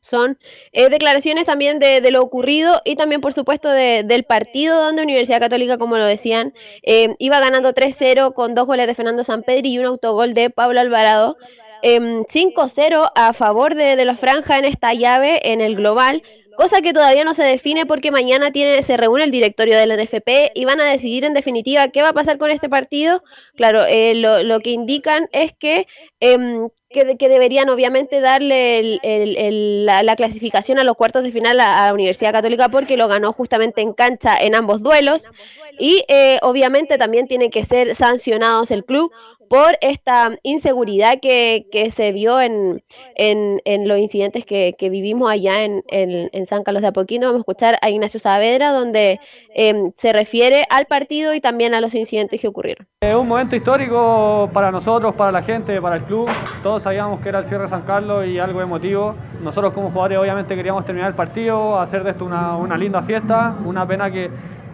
Son 0.00 0.38
eh, 0.72 0.88
declaraciones 0.88 1.44
también 1.44 1.78
de, 1.78 2.00
lo 2.10 2.22
ocurrido 2.22 2.80
y 2.86 2.96
también, 2.96 3.20
por 3.20 3.34
supuesto, 3.34 3.68
de, 3.68 4.02
del 4.06 4.24
partido 4.24 4.82
donde 4.82 5.02
Universidad 5.02 5.40
Católica, 5.40 5.76
como 5.76 5.98
lo 5.98 6.06
decían, 6.06 6.54
eh, 6.82 7.14
iba 7.18 7.40
ganando 7.40 7.74
3-0 7.74 8.32
con 8.32 8.54
dos 8.54 8.66
goles 8.66 8.86
de 8.86 8.94
Fernando 8.94 9.24
Sampedri 9.24 9.72
y 9.72 9.78
un 9.78 9.84
autogol 9.84 10.32
de 10.32 10.48
Pablo 10.48 10.80
Alvarado. 10.80 11.36
Eh, 11.82 11.98
5-0 11.98 13.10
a 13.14 13.32
favor 13.34 13.74
de, 13.74 13.96
de 13.96 14.04
los 14.04 14.20
Franja 14.20 14.58
en 14.58 14.66
esta 14.66 14.94
llave 14.94 15.52
en 15.52 15.60
el 15.60 15.76
global 15.76 16.22
cosa 16.56 16.80
que 16.82 16.92
todavía 16.92 17.24
no 17.24 17.34
se 17.34 17.42
define 17.42 17.86
porque 17.86 18.10
mañana 18.10 18.50
tiene, 18.50 18.82
se 18.82 18.96
reúne 18.96 19.24
el 19.24 19.30
directorio 19.30 19.76
de 19.76 19.86
la 19.86 19.96
NFP 19.96 20.52
y 20.54 20.64
van 20.64 20.80
a 20.80 20.90
decidir 20.90 21.24
en 21.24 21.34
definitiva 21.34 21.88
qué 21.88 22.02
va 22.02 22.10
a 22.10 22.12
pasar 22.12 22.38
con 22.38 22.50
este 22.50 22.68
partido. 22.68 23.22
Claro, 23.56 23.84
eh, 23.86 24.14
lo, 24.14 24.42
lo, 24.42 24.60
que 24.60 24.70
indican 24.70 25.28
es 25.32 25.52
que, 25.58 25.86
eh, 26.20 26.68
que, 26.88 27.16
que, 27.16 27.28
deberían 27.28 27.68
obviamente 27.68 28.20
darle 28.20 28.78
el, 28.78 29.00
el, 29.02 29.86
la, 29.86 30.02
la, 30.02 30.16
clasificación 30.16 30.78
a 30.78 30.84
los 30.84 30.96
cuartos 30.96 31.22
de 31.22 31.32
final 31.32 31.60
a, 31.60 31.86
la 31.86 31.94
Universidad 31.94 32.32
Católica 32.32 32.68
porque 32.68 32.96
lo 32.96 33.08
ganó 33.08 33.32
justamente 33.32 33.80
en 33.80 33.92
cancha 33.92 34.36
en 34.40 34.54
ambos 34.54 34.82
duelos 34.82 35.22
y 35.80 36.04
eh, 36.08 36.38
obviamente 36.42 36.98
también 36.98 37.26
tiene 37.26 37.50
que 37.50 37.64
ser 37.64 37.94
sancionados 37.94 38.70
el 38.70 38.84
club 38.84 39.10
por 39.50 39.76
esta 39.80 40.38
inseguridad 40.44 41.14
que, 41.20 41.66
que 41.72 41.90
se 41.90 42.12
vio 42.12 42.40
en, 42.40 42.84
en, 43.16 43.60
en, 43.64 43.88
los 43.88 43.98
incidentes 43.98 44.44
que, 44.44 44.76
que 44.78 44.90
vivimos 44.90 45.28
allá 45.28 45.64
en, 45.64 45.82
en, 45.88 46.46
San 46.46 46.62
Carlos 46.62 46.82
de 46.82 46.88
Apoquindo. 46.88 47.26
Vamos 47.26 47.40
a 47.40 47.42
escuchar 47.42 47.78
a 47.82 47.90
Ignacio 47.90 48.20
Saavedra, 48.20 48.70
donde 48.70 49.18
eh, 49.56 49.90
se 49.96 50.12
refiere 50.12 50.66
al 50.70 50.86
partido 50.86 51.34
y 51.34 51.40
también 51.40 51.74
a 51.74 51.80
los 51.80 51.96
incidentes 51.96 52.40
que 52.40 52.46
ocurrieron. 52.46 52.86
Es 53.00 53.12
un 53.12 53.26
momento 53.26 53.56
histórico 53.56 54.48
para 54.52 54.70
nosotros, 54.70 55.16
para 55.16 55.32
la 55.32 55.42
gente, 55.42 55.80
para 55.80 55.96
el 55.96 56.04
club. 56.04 56.30
Todos 56.62 56.84
sabíamos 56.84 57.18
que 57.18 57.30
era 57.30 57.40
el 57.40 57.44
cierre 57.44 57.64
de 57.64 57.70
San 57.70 57.82
Carlos 57.82 58.28
y 58.28 58.38
algo 58.38 58.62
emotivo. 58.62 59.16
Nosotros 59.42 59.72
como 59.72 59.90
jugadores 59.90 60.18
obviamente 60.18 60.54
queríamos 60.54 60.84
terminar 60.84 61.08
el 61.08 61.16
partido, 61.16 61.80
hacer 61.80 62.04
de 62.04 62.10
esto 62.10 62.24
una, 62.24 62.56
una 62.56 62.78
linda 62.78 63.02
fiesta. 63.02 63.56
Una 63.64 63.84
pena 63.84 64.12
que 64.12 64.30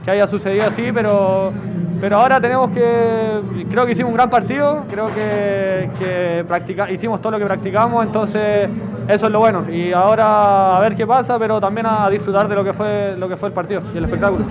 que 0.06 0.12
haya 0.12 0.28
sucedido 0.28 0.68
así, 0.68 0.92
pero, 0.94 1.52
pero 2.00 2.18
ahora 2.18 2.40
tenemos 2.40 2.70
que, 2.70 3.40
creo 3.68 3.84
que 3.84 3.90
hicimos 3.90 4.10
un 4.10 4.16
gran 4.16 4.30
partido, 4.30 4.84
creo 4.88 5.12
que, 5.12 5.90
que 5.98 6.44
practica, 6.46 6.88
hicimos 6.88 7.20
todo 7.20 7.32
lo 7.32 7.38
que 7.40 7.44
practicamos, 7.44 8.04
entonces 8.04 8.70
eso 9.08 9.26
es 9.26 9.32
lo 9.32 9.40
bueno. 9.40 9.68
Y 9.68 9.92
ahora 9.92 10.76
a 10.76 10.80
ver 10.80 10.94
qué 10.94 11.04
pasa, 11.08 11.40
pero 11.40 11.60
también 11.60 11.86
a 11.86 12.08
disfrutar 12.08 12.46
de 12.46 12.54
lo 12.54 12.62
que 12.62 12.72
fue, 12.72 13.16
lo 13.18 13.28
que 13.28 13.36
fue 13.36 13.48
el 13.48 13.52
partido 13.52 13.82
y 13.92 13.98
el 13.98 14.04
espectáculo. 14.04 14.44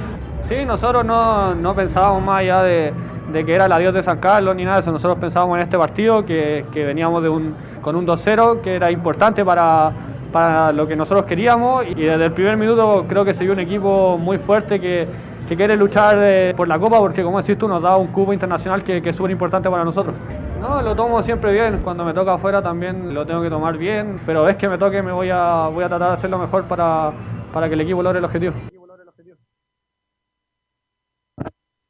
Sí, 0.45 0.65
nosotros 0.65 1.05
no, 1.05 1.55
no 1.55 1.73
pensábamos 1.73 2.21
más 2.21 2.41
allá 2.41 2.61
de, 2.61 2.91
de, 3.31 3.45
que 3.45 3.55
era 3.55 3.67
el 3.67 3.71
adiós 3.71 3.93
de 3.93 4.03
San 4.03 4.19
Carlos 4.19 4.57
ni 4.57 4.65
nada 4.65 4.75
de 4.75 4.81
eso, 4.81 4.91
nosotros 4.91 5.17
pensábamos 5.19 5.55
en 5.55 5.63
este 5.63 5.77
partido, 5.77 6.25
que, 6.25 6.65
que 6.73 6.83
veníamos 6.83 7.23
de 7.23 7.29
un, 7.29 7.55
con 7.81 7.95
un 7.95 8.05
2-0, 8.05 8.59
que 8.59 8.75
era 8.75 8.91
importante 8.91 9.45
para 9.45 9.93
para 10.35 10.73
lo 10.73 10.85
que 10.85 10.97
nosotros 10.97 11.25
queríamos 11.25 11.85
y 11.87 11.93
desde 11.95 12.25
el 12.25 12.33
primer 12.33 12.57
minuto 12.57 13.05
creo 13.07 13.23
que 13.23 13.33
se 13.33 13.45
vio 13.45 13.53
un 13.53 13.59
equipo 13.61 14.17
muy 14.17 14.37
fuerte 14.37 14.81
que, 14.81 15.07
que 15.47 15.55
quiere 15.55 15.75
luchar 15.75 16.17
eh, 16.19 16.53
por 16.55 16.67
la 16.67 16.79
Copa 16.79 16.99
porque, 16.99 17.23
como 17.23 17.41
decís 17.41 17.57
tú, 17.57 17.67
nos 17.67 17.81
da 17.81 17.97
un 17.97 18.07
cubo 18.07 18.33
internacional 18.33 18.83
que, 18.83 19.01
que 19.01 19.09
es 19.09 19.15
súper 19.15 19.31
importante 19.31 19.69
para 19.69 19.83
nosotros. 19.83 20.15
No, 20.59 20.81
lo 20.81 20.95
tomo 20.95 21.21
siempre 21.21 21.51
bien. 21.51 21.81
Cuando 21.83 22.03
me 22.03 22.13
toca 22.13 22.33
afuera 22.33 22.61
también 22.61 23.13
lo 23.13 23.25
tengo 23.25 23.41
que 23.41 23.49
tomar 23.49 23.77
bien. 23.77 24.17
Pero 24.25 24.47
es 24.47 24.55
que 24.55 24.67
me 24.67 24.77
toque, 24.77 25.01
me 25.03 25.11
voy 25.11 25.29
a, 25.31 25.69
voy 25.71 25.83
a 25.83 25.89
tratar 25.89 26.09
de 26.09 26.13
hacer 26.15 26.29
lo 26.29 26.39
mejor 26.39 26.63
para, 26.65 27.11
para 27.53 27.67
que 27.67 27.75
el 27.75 27.81
equipo 27.81 28.01
logre 28.01 28.19
el 28.19 28.25
objetivo. 28.25 28.53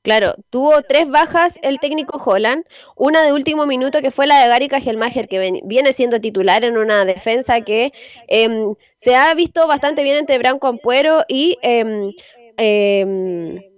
Claro, 0.05 0.35
tuvo 0.51 0.83
tres 0.83 1.09
bajas 1.09 1.57
el 1.63 1.79
técnico 1.79 2.21
Holland, 2.23 2.63
una 2.95 3.23
de 3.23 3.33
último 3.33 3.65
minuto 3.65 4.01
que 4.01 4.11
fue 4.11 4.27
la 4.27 4.39
de 4.39 4.49
Gary 4.49 4.67
Cajelmacher, 4.67 5.27
que 5.27 5.61
viene 5.63 5.93
siendo 5.93 6.21
titular 6.21 6.63
en 6.63 6.77
una 6.77 7.05
defensa 7.05 7.61
que 7.61 7.91
eh, 8.27 8.75
se 8.97 9.15
ha 9.15 9.33
visto 9.33 9.65
bastante 9.67 10.03
bien 10.03 10.17
entre 10.17 10.37
Branco 10.37 10.67
Ampuero 10.67 11.23
y 11.27 11.57
eh, 11.63 12.11
eh, 12.57 13.71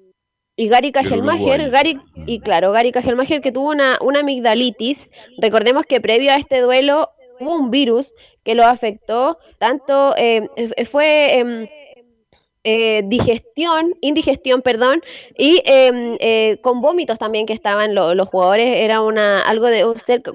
y 0.60 0.70
Gary 0.70 0.92
Kajelmacher, 0.92 1.70
Gary, 1.70 2.00
y 2.26 2.40
claro, 2.40 2.72
Gary 2.72 2.92
Kajelmacher 2.92 3.42
que 3.42 3.52
tuvo 3.52 3.70
una, 3.70 4.00
una 4.02 4.22
amigdalitis. 4.22 5.12
Recordemos 5.38 5.86
que 5.86 6.02
previo 6.02 6.32
a 6.32 6.38
este 6.38 6.62
duelo 6.62 7.12
hubo 7.40 7.56
un 7.56 7.70
virus 7.70 8.12
que 8.44 8.56
lo 8.56 8.64
afectó, 8.64 9.38
tanto 9.60 10.16
eh, 10.18 10.50
fue 10.90 11.68
eh, 12.70 13.02
digestión, 13.06 13.94
indigestión, 14.02 14.62
perdón, 14.62 15.02
y 15.38 15.62
eh, 15.66 16.58
con 16.62 16.82
vómitos 16.82 17.18
también 17.18 17.46
que 17.46 17.54
estaban 17.54 17.96
lo, 17.96 18.14
los 18.14 18.28
jugadores, 18.28 18.70
era 18.70 19.00
una 19.00 19.40
algo 19.40 19.68
de 19.68 19.86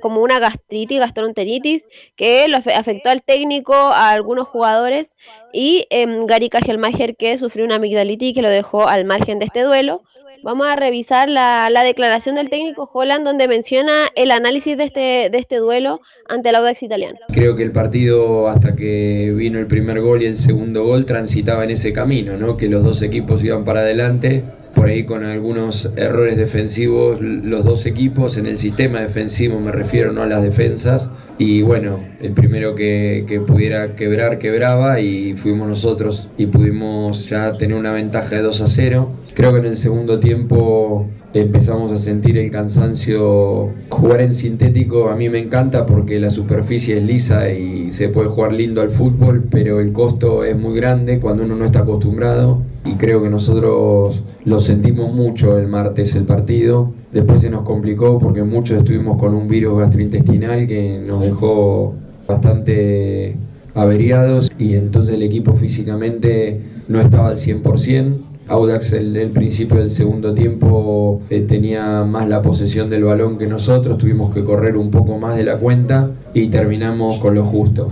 como 0.01 0.23
una 0.23 0.39
gastritis, 0.39 0.99
gastroenteritis, 0.99 1.85
que 2.17 2.49
lo 2.49 2.57
afectó 2.57 3.11
al 3.11 3.23
técnico, 3.23 3.75
a 3.75 4.09
algunos 4.09 4.49
jugadores, 4.49 5.15
y 5.53 5.87
Gary 5.91 6.49
Kajelmacher 6.49 7.17
que 7.17 7.37
sufrió 7.37 7.67
una 7.67 7.75
amigdalitis 7.75 8.35
que 8.35 8.41
lo 8.41 8.49
dejó 8.49 8.89
al 8.89 9.05
margen 9.05 9.39
de 9.39 9.45
este 9.45 9.61
duelo. 9.61 10.03
Vamos 10.43 10.67
a 10.67 10.75
revisar 10.75 11.29
la, 11.29 11.71
la, 11.71 11.85
declaración 11.85 12.35
del 12.35 12.51
técnico 12.51 12.91
Holland 12.93 13.25
donde 13.25 13.47
menciona 13.47 14.09
el 14.17 14.33
análisis 14.33 14.77
de 14.77 14.85
este, 14.85 15.01
de 15.31 15.39
este 15.39 15.57
duelo 15.57 16.01
ante 16.29 16.49
el 16.49 16.57
Audax 16.57 16.83
italiano. 16.83 17.19
Creo 17.33 17.55
que 17.55 17.63
el 17.63 17.71
partido 17.71 18.49
hasta 18.49 18.75
que 18.75 19.33
vino 19.37 19.61
el 19.61 19.69
primer 19.69 20.01
gol 20.01 20.23
y 20.23 20.27
el 20.27 20.37
segundo 20.37 20.85
gol 20.85 21.07
transitaba 21.07 21.63
en 21.63 21.71
ese 21.71 21.93
camino, 21.93 22.37
¿no? 22.37 22.57
que 22.57 22.69
los 22.69 22.83
dos 22.83 23.03
equipos 23.03 23.45
iban 23.45 23.65
para 23.65 23.81
adelante, 23.81 24.43
por 24.75 24.87
ahí 24.89 25.05
con 25.05 25.25
algunos 25.25 25.91
errores 25.97 26.37
defensivos 26.37 27.21
los 27.21 27.65
dos 27.65 27.87
equipos, 27.87 28.37
en 28.37 28.47
el 28.47 28.59
sistema 28.59 29.01
defensivo 29.01 29.61
me 29.61 29.73
refiero, 29.73 30.13
no 30.13 30.23
a 30.23 30.27
las 30.27 30.43
defensas, 30.43 31.11
y 31.39 31.63
bueno, 31.63 31.99
el 32.21 32.33
primero 32.33 32.75
que, 32.75 33.25
que, 33.27 33.41
pudiera 33.41 33.97
quebrar, 33.97 34.39
quebraba 34.39 35.01
y 35.01 35.35
fuimos 35.35 35.69
nosotros 35.69 36.29
y 36.39 36.47
pudimos 36.47 37.29
ya 37.29 37.57
tener 37.57 37.77
una 37.77 37.93
ventaja 37.93 38.37
de 38.37 38.43
2 38.43 38.61
a 38.61 38.67
0. 38.69 39.13
Creo 39.35 39.53
que 39.53 39.59
en 39.59 39.67
el 39.67 39.77
segundo 39.77 40.21
tiempo 40.21 41.09
empezamos 41.35 41.93
a 41.93 41.99
sentir 41.99 42.37
el 42.39 42.51
cansancio. 42.51 43.71
Jugar 43.89 44.21
en 44.21 44.35
sintético 44.35 45.09
a 45.09 45.17
mí 45.17 45.29
me 45.29 45.39
encanta 45.39 45.87
porque 45.87 46.21
la 46.21 46.31
superficie 46.31 46.99
es 46.99 47.05
lisa 47.05 47.51
y 47.51 47.91
se 47.93 48.09
puede 48.09 48.29
jugar 48.29 48.53
lindo 48.53 48.81
al 48.81 48.91
fútbol, 48.91 49.45
pero 49.51 49.81
el 49.81 49.93
costo 49.93 50.45
es 50.45 50.57
muy 50.57 50.75
grande 50.75 51.21
cuando 51.21 51.45
uno 51.45 51.57
no 51.57 51.65
está 51.65 51.81
acostumbrado 51.81 52.63
y 52.85 52.95
creo 52.95 53.23
que 53.23 53.31
nosotros 53.31 54.25
lo 54.45 54.61
sentimos 54.61 55.13
mucho 55.13 55.59
el 55.59 55.69
martes 55.69 56.15
el 56.15 56.25
partido. 56.25 56.93
Después 57.13 57.43
se 57.43 57.51
nos 57.51 57.63
complicó 57.63 58.19
porque 58.19 58.43
muchos 58.43 58.79
estuvimos 58.79 59.19
con 59.19 59.35
un 59.35 59.49
virus 59.49 59.79
gastrointestinal 59.79 60.67
que 60.67 61.03
nos 61.07 61.23
dejó 61.23 61.95
bastante 62.27 63.37
averiados 63.75 64.53
y 64.59 64.75
entonces 64.75 65.15
el 65.15 65.23
equipo 65.23 65.55
físicamente 65.55 66.61
no 66.89 67.01
estaba 67.01 67.29
al 67.29 67.37
100%. 67.37 68.32
Audax 68.53 68.93
el, 68.93 69.17
el 69.17 69.31
principio 69.31 69.79
del 69.79 69.91
segundo 69.91 70.35
tiempo 70.35 71.23
eh, 71.31 71.41
tenía 71.41 72.05
más 72.05 72.29
la 72.29 72.43
posesión 72.43 72.91
del 72.91 73.05
balón 73.05 73.39
que 73.39 73.47
nosotros, 73.47 73.97
tuvimos 73.97 74.33
que 74.35 74.45
correr 74.45 74.77
un 74.77 74.91
poco 74.91 75.19
más 75.19 75.37
de 75.37 75.45
la 75.45 75.57
cuenta 75.59 76.11
y 76.35 76.49
terminamos 76.49 77.19
con 77.19 77.35
lo 77.35 77.45
justo. 77.45 77.89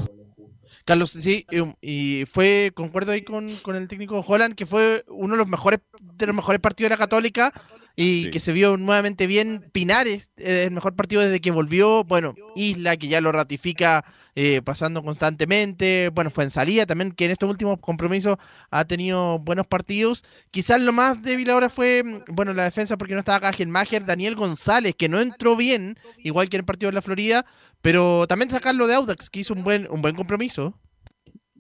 Carlos, 0.85 1.11
sí, 1.11 1.47
y 1.81 2.25
fue, 2.27 2.73
concuerdo 2.75 3.13
ahí 3.13 3.23
con, 3.23 3.57
con 3.63 3.75
el 3.77 3.89
técnico 3.89 4.25
Holland, 4.27 4.55
que 4.55 4.67
fue 4.67 5.05
uno 5.09 5.35
de 5.35 5.39
los 5.39 5.49
mejores, 5.49 5.81
de 6.01 6.27
los 6.27 6.37
mejores 6.37 6.61
partidos 6.61 6.91
de 6.91 6.97
la 6.97 6.99
Católica 6.99 7.53
y 7.97 8.25
sí. 8.25 8.31
que 8.31 8.41
se 8.41 8.53
vio 8.53 8.77
nuevamente 8.77 9.27
bien. 9.27 9.65
Pinares, 9.73 10.31
eh, 10.37 10.65
el 10.67 10.73
mejor 10.73 10.95
partido 10.95 11.23
desde 11.23 11.41
que 11.41 11.53
volvió. 11.53 12.05
Bueno, 12.05 12.35
Isla, 12.55 12.97
que 12.97 13.09
ya 13.09 13.21
lo 13.21 13.33
ratifica 13.33 14.05
eh, 14.35 14.63
pasando 14.63 15.03
constantemente. 15.03 16.11
Bueno, 16.15 16.31
fue 16.31 16.45
en 16.45 16.51
salida 16.51 16.87
también, 16.87 17.13
que 17.13 17.27
en 17.27 17.33
estos 17.33 17.49
últimos 17.49 17.79
compromisos 17.81 18.37
ha 18.71 18.85
tenido 18.85 19.39
buenos 19.39 19.67
partidos. 19.67 20.25
Quizás 20.51 20.81
lo 20.81 20.93
más 20.93 21.23
débil 21.23 21.51
ahora 21.51 21.69
fue, 21.69 22.03
bueno, 22.29 22.55
la 22.55 22.65
defensa 22.65 22.97
porque 22.97 23.15
no 23.15 23.21
estaba 23.21 23.51
Mager, 23.67 24.05
Daniel 24.05 24.37
González, 24.37 24.95
que 24.97 25.09
no 25.09 25.21
entró 25.21 25.57
bien, 25.57 25.99
igual 26.19 26.49
que 26.49 26.57
en 26.57 26.61
el 26.61 26.67
partido 26.67 26.91
de 26.91 26.95
la 26.95 27.03
Florida, 27.03 27.45
pero 27.81 28.27
también 28.27 28.51
sacarlo 28.51 28.87
de 28.87 28.95
Audax, 28.95 29.31
que 29.31 29.41
hizo 29.41 29.55
un 29.55 29.65
buen, 29.65 29.87
un 29.91 30.03
buen 30.03 30.15
compromiso. 30.15 30.75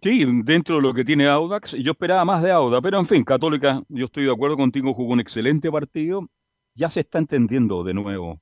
Sí, 0.02 0.24
dentro 0.44 0.76
de 0.76 0.82
lo 0.82 0.94
que 0.94 1.04
tiene 1.04 1.26
Audax, 1.26 1.72
yo 1.72 1.92
esperaba 1.92 2.24
más 2.24 2.42
de 2.42 2.50
Audax, 2.50 2.82
pero 2.82 2.98
en 2.98 3.06
fin, 3.06 3.22
Católica, 3.22 3.82
yo 3.88 4.06
estoy 4.06 4.24
de 4.24 4.32
acuerdo 4.32 4.56
contigo, 4.56 4.94
jugó 4.94 5.12
un 5.12 5.20
excelente 5.20 5.70
partido. 5.70 6.28
Ya 6.74 6.88
se 6.88 7.00
está 7.00 7.18
entendiendo 7.18 7.84
de 7.84 7.92
nuevo 7.92 8.40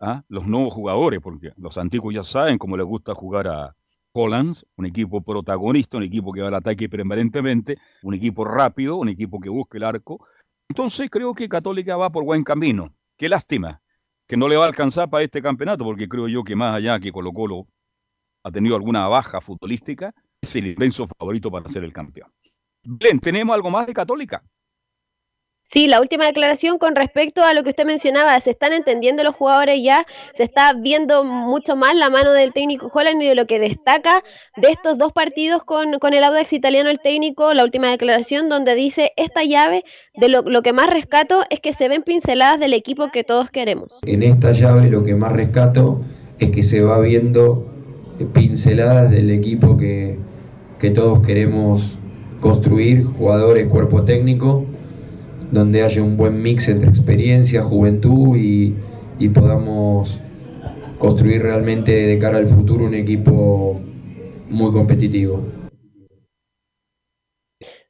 ¿ah? 0.00 0.24
los 0.28 0.46
nuevos 0.46 0.72
jugadores, 0.72 1.20
porque 1.20 1.52
los 1.56 1.78
antiguos 1.78 2.14
ya 2.14 2.24
saben 2.24 2.58
cómo 2.58 2.76
les 2.76 2.86
gusta 2.86 3.14
jugar 3.14 3.48
a 3.48 3.76
Hollands, 4.12 4.64
un 4.76 4.86
equipo 4.86 5.20
protagonista, 5.20 5.96
un 5.96 6.04
equipo 6.04 6.32
que 6.32 6.40
va 6.40 6.48
al 6.48 6.54
ataque 6.54 6.88
permanentemente, 6.88 7.78
un 8.02 8.14
equipo 8.14 8.44
rápido, 8.44 8.96
un 8.96 9.08
equipo 9.08 9.40
que 9.40 9.48
busca 9.48 9.76
el 9.76 9.84
arco. 9.84 10.24
Entonces 10.68 11.10
creo 11.10 11.34
que 11.34 11.48
Católica 11.48 11.96
va 11.96 12.10
por 12.10 12.24
buen 12.24 12.44
camino. 12.44 12.94
Qué 13.16 13.28
lástima 13.28 13.82
que 14.26 14.36
no 14.36 14.48
le 14.48 14.56
va 14.56 14.64
a 14.64 14.68
alcanzar 14.68 15.10
para 15.10 15.24
este 15.24 15.42
campeonato, 15.42 15.84
porque 15.84 16.08
creo 16.08 16.28
yo 16.28 16.44
que 16.44 16.56
más 16.56 16.76
allá 16.76 16.98
que 16.98 17.12
Colo 17.12 17.32
Colo 17.32 17.66
ha 18.44 18.50
tenido 18.50 18.76
alguna 18.76 19.08
baja 19.08 19.40
futbolística, 19.40 20.14
es 20.40 20.54
el 20.56 20.68
inmenso 20.68 21.06
favorito 21.06 21.50
para 21.50 21.68
ser 21.68 21.84
el 21.84 21.92
campeón. 21.92 22.30
Bien, 22.82 23.18
¿tenemos 23.18 23.54
algo 23.54 23.70
más 23.70 23.86
de 23.86 23.94
Católica? 23.94 24.42
Sí, 25.66 25.86
la 25.86 25.98
última 26.02 26.26
declaración 26.26 26.78
con 26.78 26.94
respecto 26.94 27.42
a 27.42 27.54
lo 27.54 27.64
que 27.64 27.70
usted 27.70 27.86
mencionaba, 27.86 28.38
se 28.38 28.50
están 28.50 28.74
entendiendo 28.74 29.24
los 29.24 29.34
jugadores 29.34 29.80
ya, 29.82 30.06
se 30.36 30.42
está 30.44 30.74
viendo 30.74 31.24
mucho 31.24 31.74
más 31.74 31.96
la 31.96 32.10
mano 32.10 32.32
del 32.32 32.52
técnico 32.52 32.90
Holland 32.92 33.22
y 33.22 33.26
de 33.26 33.34
lo 33.34 33.46
que 33.46 33.58
destaca 33.58 34.22
de 34.58 34.68
estos 34.68 34.98
dos 34.98 35.14
partidos 35.14 35.64
con, 35.64 35.98
con 36.00 36.12
el 36.12 36.22
Audax 36.22 36.52
italiano 36.52 36.90
el 36.90 37.00
técnico, 37.00 37.54
la 37.54 37.64
última 37.64 37.90
declaración 37.90 38.50
donde 38.50 38.74
dice 38.74 39.12
esta 39.16 39.42
llave, 39.42 39.84
de 40.14 40.28
lo, 40.28 40.42
lo 40.42 40.60
que 40.60 40.74
más 40.74 40.86
rescato 40.86 41.44
es 41.48 41.60
que 41.60 41.72
se 41.72 41.88
ven 41.88 42.02
pinceladas 42.02 42.60
del 42.60 42.74
equipo 42.74 43.10
que 43.10 43.24
todos 43.24 43.50
queremos. 43.50 43.90
En 44.06 44.22
esta 44.22 44.52
llave 44.52 44.90
lo 44.90 45.02
que 45.02 45.14
más 45.14 45.32
rescato 45.32 46.02
es 46.38 46.50
que 46.50 46.62
se 46.62 46.82
va 46.82 47.00
viendo 47.00 47.72
pinceladas 48.34 49.10
del 49.10 49.30
equipo 49.30 49.78
que, 49.78 50.18
que 50.78 50.90
todos 50.90 51.26
queremos 51.26 51.98
construir, 52.40 53.04
jugadores, 53.04 53.66
cuerpo 53.66 54.04
técnico 54.04 54.66
donde 55.54 55.82
haya 55.82 56.02
un 56.02 56.16
buen 56.16 56.42
mix 56.42 56.68
entre 56.68 56.88
experiencia, 56.88 57.62
juventud 57.62 58.36
y, 58.36 58.74
y 59.18 59.28
podamos 59.28 60.20
construir 60.98 61.42
realmente 61.42 61.92
de 61.92 62.18
cara 62.18 62.38
al 62.38 62.48
futuro 62.48 62.84
un 62.84 62.94
equipo 62.94 63.80
muy 64.50 64.72
competitivo. 64.72 65.63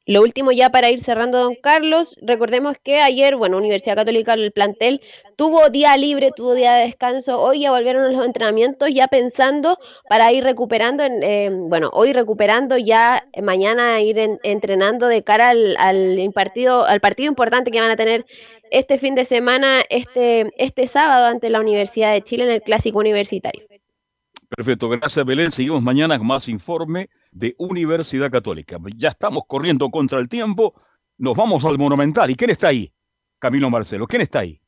Lo 0.06 0.20
último 0.20 0.52
ya 0.52 0.68
para 0.68 0.90
ir 0.90 1.02
cerrando, 1.02 1.38
don 1.38 1.54
Carlos, 1.54 2.14
recordemos 2.20 2.76
que 2.82 3.00
ayer, 3.00 3.36
bueno, 3.36 3.56
Universidad 3.56 3.96
Católica, 3.96 4.34
el 4.34 4.52
plantel 4.52 5.00
tuvo 5.36 5.70
día 5.70 5.96
libre, 5.96 6.30
tuvo 6.36 6.54
día 6.54 6.74
de 6.74 6.84
descanso, 6.84 7.40
hoy 7.40 7.60
ya 7.60 7.70
volvieron 7.70 8.14
los 8.14 8.26
entrenamientos, 8.26 8.90
ya 8.92 9.06
pensando 9.06 9.78
para 10.06 10.30
ir 10.30 10.44
recuperando, 10.44 11.04
en, 11.04 11.22
eh, 11.22 11.48
bueno, 11.50 11.88
hoy 11.94 12.12
recuperando, 12.12 12.76
ya 12.76 13.26
mañana 13.42 14.02
ir 14.02 14.18
en, 14.18 14.38
entrenando 14.42 15.08
de 15.08 15.24
cara 15.24 15.48
al, 15.48 15.74
al, 15.78 16.30
partido, 16.34 16.84
al 16.84 17.00
partido 17.00 17.30
importante 17.30 17.70
que 17.70 17.80
van 17.80 17.90
a 17.90 17.96
tener 17.96 18.26
este 18.70 18.98
fin 18.98 19.14
de 19.14 19.24
semana, 19.24 19.80
este, 19.88 20.52
este 20.58 20.86
sábado 20.86 21.26
ante 21.26 21.48
la 21.48 21.60
Universidad 21.60 22.12
de 22.12 22.20
Chile 22.20 22.44
en 22.44 22.50
el 22.50 22.62
Clásico 22.62 22.98
Universitario. 22.98 23.64
Perfecto, 24.56 24.88
gracias 24.88 25.24
Belén. 25.24 25.50
Seguimos 25.50 25.82
mañana 25.82 26.16
con 26.18 26.26
más 26.26 26.48
informe 26.48 27.10
de 27.32 27.54
Universidad 27.58 28.30
Católica. 28.30 28.78
Ya 28.96 29.08
estamos 29.08 29.44
corriendo 29.46 29.90
contra 29.90 30.18
el 30.18 30.28
tiempo. 30.28 30.74
Nos 31.18 31.36
vamos 31.36 31.64
al 31.64 31.78
Monumental. 31.78 32.30
¿Y 32.30 32.34
quién 32.36 32.50
está 32.50 32.68
ahí? 32.68 32.92
Camilo 33.38 33.68
Marcelo. 33.70 34.06
¿Quién 34.06 34.22
está 34.22 34.40
ahí? 34.40 34.60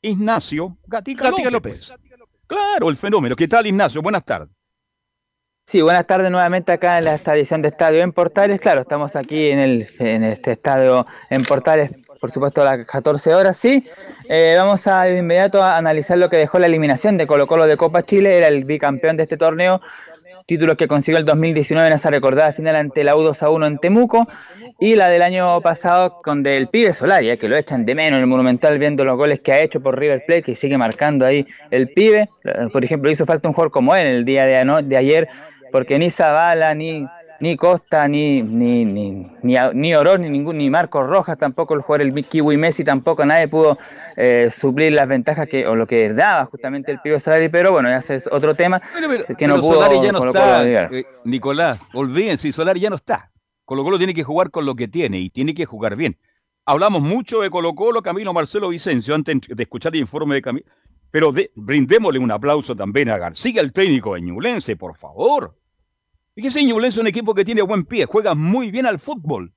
Ignacio 0.00 0.78
Gatica, 0.86 1.24
Gatica 1.24 1.50
López. 1.50 1.88
López. 1.88 2.08
Claro, 2.46 2.88
el 2.88 2.96
fenómeno. 2.96 3.36
¿Qué 3.36 3.46
tal, 3.46 3.66
Ignacio? 3.66 4.00
Buenas 4.00 4.24
tardes. 4.24 4.48
Sí, 5.66 5.82
buenas 5.82 6.06
tardes 6.06 6.30
nuevamente 6.30 6.72
acá 6.72 6.98
en 6.98 7.08
esta 7.08 7.36
edición 7.36 7.60
de 7.60 7.68
Estadio 7.68 8.00
en 8.02 8.12
Portales. 8.12 8.58
Claro, 8.58 8.80
estamos 8.80 9.14
aquí 9.16 9.50
en, 9.50 9.58
el, 9.58 9.86
en 9.98 10.24
este 10.24 10.52
estadio 10.52 11.04
en 11.28 11.42
Portales 11.42 11.90
por 12.20 12.30
supuesto 12.30 12.62
a 12.62 12.76
las 12.76 12.86
14 12.86 13.34
horas, 13.34 13.56
sí. 13.56 13.86
Eh, 14.28 14.54
vamos 14.58 14.86
a 14.86 15.04
de 15.04 15.18
inmediato 15.18 15.62
a 15.62 15.76
analizar 15.76 16.18
lo 16.18 16.28
que 16.28 16.36
dejó 16.36 16.58
la 16.58 16.66
eliminación 16.66 17.16
de 17.16 17.26
Colo 17.26 17.46
Colo 17.46 17.66
de 17.66 17.76
Copa 17.76 18.02
Chile, 18.02 18.36
era 18.36 18.48
el 18.48 18.64
bicampeón 18.64 19.16
de 19.16 19.24
este 19.24 19.36
torneo, 19.36 19.80
títulos 20.46 20.76
que 20.76 20.88
consiguió 20.88 21.18
el 21.18 21.24
2019 21.24 21.86
en 21.86 21.92
esa 21.92 22.10
recordada 22.10 22.52
final 22.52 22.76
ante 22.76 23.04
la 23.04 23.14
U2 23.14 23.42
a 23.42 23.50
1 23.50 23.66
en 23.66 23.78
Temuco, 23.78 24.26
y 24.80 24.94
la 24.94 25.08
del 25.08 25.22
año 25.22 25.60
pasado 25.60 26.20
con 26.22 26.42
del 26.42 26.68
pibe 26.68 26.92
Solari, 26.92 27.36
que 27.36 27.48
lo 27.48 27.56
echan 27.56 27.84
de 27.84 27.94
menos 27.94 28.18
en 28.18 28.22
el 28.22 28.26
Monumental 28.26 28.78
viendo 28.78 29.04
los 29.04 29.16
goles 29.16 29.40
que 29.40 29.52
ha 29.52 29.60
hecho 29.60 29.80
por 29.80 29.98
River 29.98 30.24
Plate, 30.26 30.42
que 30.42 30.54
sigue 30.54 30.78
marcando 30.78 31.26
ahí 31.26 31.46
el 31.70 31.90
pibe. 31.90 32.30
Por 32.72 32.84
ejemplo, 32.84 33.10
hizo 33.10 33.26
falta 33.26 33.48
un 33.48 33.54
jugador 33.54 33.72
como 33.72 33.94
él 33.94 34.06
el 34.06 34.24
día 34.24 34.46
de, 34.46 34.82
de 34.84 34.96
ayer, 34.96 35.28
porque 35.72 35.98
ni 35.98 36.10
Zavala, 36.10 36.74
ni 36.74 37.06
ni 37.40 37.56
Costa, 37.56 38.08
ni, 38.08 38.42
ni, 38.42 38.84
ni, 38.84 39.30
ni, 39.42 39.56
ni 39.74 39.94
Orón, 39.94 40.22
ni 40.22 40.30
ningún, 40.30 40.58
ni 40.58 40.70
Marcos 40.70 41.06
Rojas, 41.06 41.38
tampoco 41.38 41.74
el 41.74 41.82
jugador 41.82 42.06
el 42.06 42.24
Kiwi 42.24 42.56
Messi, 42.56 42.84
tampoco 42.84 43.24
nadie 43.24 43.48
pudo 43.48 43.78
eh, 44.16 44.48
suplir 44.50 44.92
las 44.92 45.06
ventajas 45.06 45.48
que, 45.48 45.66
o 45.66 45.74
lo 45.74 45.86
que 45.86 46.12
daba 46.12 46.46
justamente 46.46 46.90
el 46.90 47.00
Pibe 47.00 47.20
Solari, 47.20 47.48
pero 47.48 47.72
bueno, 47.72 47.88
ese 47.94 48.16
es 48.16 48.28
otro 48.30 48.54
tema 48.54 48.80
que 49.36 49.46
no 49.46 49.60
pudo 49.60 49.74
Solari 49.74 50.02
ya 50.02 50.12
no 50.12 50.24
está, 50.26 50.68
eh, 50.68 51.06
Nicolás, 51.24 51.80
olviden, 51.94 52.38
si 52.38 52.52
Solari 52.52 52.80
ya 52.80 52.90
no 52.90 52.96
está. 52.96 53.30
Colo 53.64 53.84
Colo 53.84 53.98
tiene 53.98 54.14
que 54.14 54.24
jugar 54.24 54.50
con 54.50 54.64
lo 54.64 54.74
que 54.74 54.88
tiene 54.88 55.18
y 55.18 55.28
tiene 55.28 55.54
que 55.54 55.66
jugar 55.66 55.94
bien. 55.94 56.16
Hablamos 56.64 57.02
mucho 57.02 57.42
de 57.42 57.50
Colo 57.50 57.74
Colo, 57.74 58.02
Camilo 58.02 58.32
Marcelo 58.32 58.70
Vicencio, 58.70 59.14
antes 59.14 59.40
de 59.46 59.62
escuchar 59.62 59.94
el 59.94 60.00
informe 60.00 60.36
de 60.36 60.42
Camilo, 60.42 60.66
pero 61.10 61.32
brindémosle 61.54 62.18
un 62.18 62.30
aplauso 62.30 62.74
también 62.74 63.10
a 63.10 63.18
García, 63.18 63.60
el 63.60 63.72
técnico 63.72 64.14
de 64.14 64.22
Ñublense, 64.22 64.76
por 64.76 64.96
favor. 64.96 65.54
Fíjese, 66.38 66.62
Ñublense 66.62 67.00
es 67.00 67.00
un 67.00 67.08
equipo 67.08 67.34
que 67.34 67.44
tiene 67.44 67.62
buen 67.62 67.84
pie, 67.84 68.06
juega 68.06 68.32
muy 68.32 68.70
bien 68.70 68.86
al 68.86 69.00
fútbol. 69.00 69.52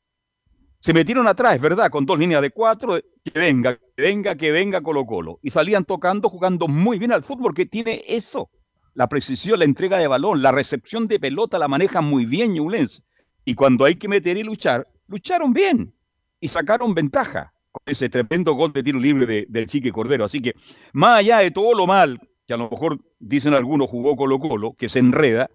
Se 0.79 0.95
metieron 0.95 1.27
atrás, 1.27 1.61
verdad, 1.61 1.91
con 1.91 2.07
dos 2.07 2.17
líneas 2.17 2.41
de 2.41 2.49
cuatro, 2.49 2.99
que 3.23 3.39
venga, 3.39 3.77
que 3.77 4.01
venga, 4.01 4.33
que 4.33 4.51
venga 4.51 4.81
Colo 4.81 5.05
Colo. 5.05 5.37
Y 5.43 5.51
salían 5.51 5.85
tocando, 5.85 6.27
jugando 6.27 6.67
muy 6.67 6.97
bien 6.97 7.11
al 7.11 7.21
fútbol, 7.21 7.53
que 7.53 7.67
tiene 7.67 8.01
eso. 8.07 8.49
La 8.95 9.07
precisión, 9.07 9.59
la 9.59 9.65
entrega 9.65 9.99
de 9.99 10.07
balón, 10.07 10.41
la 10.41 10.51
recepción 10.51 11.07
de 11.07 11.19
pelota 11.19 11.59
la 11.59 11.67
maneja 11.67 12.01
muy 12.01 12.25
bien 12.25 12.55
Ñublense. 12.55 13.03
Y 13.45 13.53
cuando 13.53 13.85
hay 13.85 13.97
que 13.97 14.07
meter 14.07 14.35
y 14.37 14.43
luchar, 14.43 14.87
lucharon 15.07 15.53
bien. 15.53 15.93
Y 16.39 16.47
sacaron 16.47 16.95
ventaja 16.95 17.53
con 17.71 17.83
ese 17.85 18.09
tremendo 18.09 18.53
gol 18.53 18.73
de 18.73 18.81
tiro 18.81 18.99
libre 18.99 19.27
de, 19.27 19.45
del 19.47 19.67
Chique 19.67 19.91
Cordero. 19.91 20.25
Así 20.25 20.41
que, 20.41 20.55
más 20.93 21.19
allá 21.19 21.37
de 21.37 21.51
todo 21.51 21.75
lo 21.75 21.85
mal, 21.85 22.19
que 22.47 22.55
a 22.55 22.57
lo 22.57 22.71
mejor 22.71 22.99
dicen 23.19 23.53
algunos 23.53 23.87
jugó 23.87 24.15
Colo 24.15 24.39
Colo, 24.39 24.73
que 24.73 24.89
se 24.89 24.97
enreda, 24.97 25.51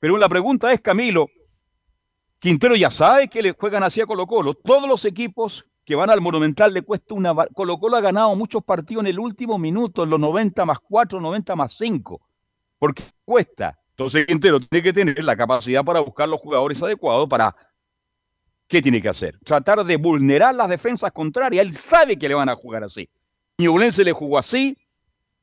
pero 0.00 0.16
la 0.16 0.28
pregunta 0.28 0.72
es, 0.72 0.80
Camilo, 0.80 1.28
Quintero 2.38 2.76
ya 2.76 2.90
sabe 2.90 3.28
que 3.28 3.42
le 3.42 3.52
juegan 3.52 3.82
así 3.82 4.00
a 4.00 4.06
Colo 4.06 4.26
Colo. 4.26 4.54
Todos 4.54 4.88
los 4.88 5.04
equipos 5.04 5.66
que 5.84 5.96
van 5.96 6.10
al 6.10 6.20
Monumental 6.20 6.72
le 6.72 6.82
cuesta 6.82 7.14
una... 7.14 7.34
Colo 7.54 7.78
Colo 7.78 7.96
ha 7.96 8.00
ganado 8.00 8.34
muchos 8.36 8.62
partidos 8.62 9.02
en 9.02 9.08
el 9.08 9.18
último 9.18 9.58
minuto, 9.58 10.04
en 10.04 10.10
los 10.10 10.20
90 10.20 10.64
más 10.64 10.78
4, 10.80 11.20
90 11.20 11.56
más 11.56 11.72
5, 11.76 12.20
porque 12.78 13.02
cuesta. 13.24 13.76
Entonces 13.90 14.26
Quintero 14.26 14.60
tiene 14.60 14.82
que 14.82 14.92
tener 14.92 15.24
la 15.24 15.36
capacidad 15.36 15.84
para 15.84 16.00
buscar 16.00 16.28
los 16.28 16.40
jugadores 16.40 16.82
adecuados 16.82 17.28
para... 17.28 17.54
¿Qué 18.68 18.82
tiene 18.82 19.00
que 19.00 19.08
hacer? 19.08 19.38
Tratar 19.42 19.82
de 19.82 19.96
vulnerar 19.96 20.54
las 20.54 20.68
defensas 20.68 21.10
contrarias. 21.10 21.64
Él 21.64 21.72
sabe 21.72 22.18
que 22.18 22.28
le 22.28 22.34
van 22.34 22.50
a 22.50 22.54
jugar 22.54 22.84
así. 22.84 23.08
Ñublense 23.56 24.04
le 24.04 24.12
jugó 24.12 24.38
así, 24.38 24.76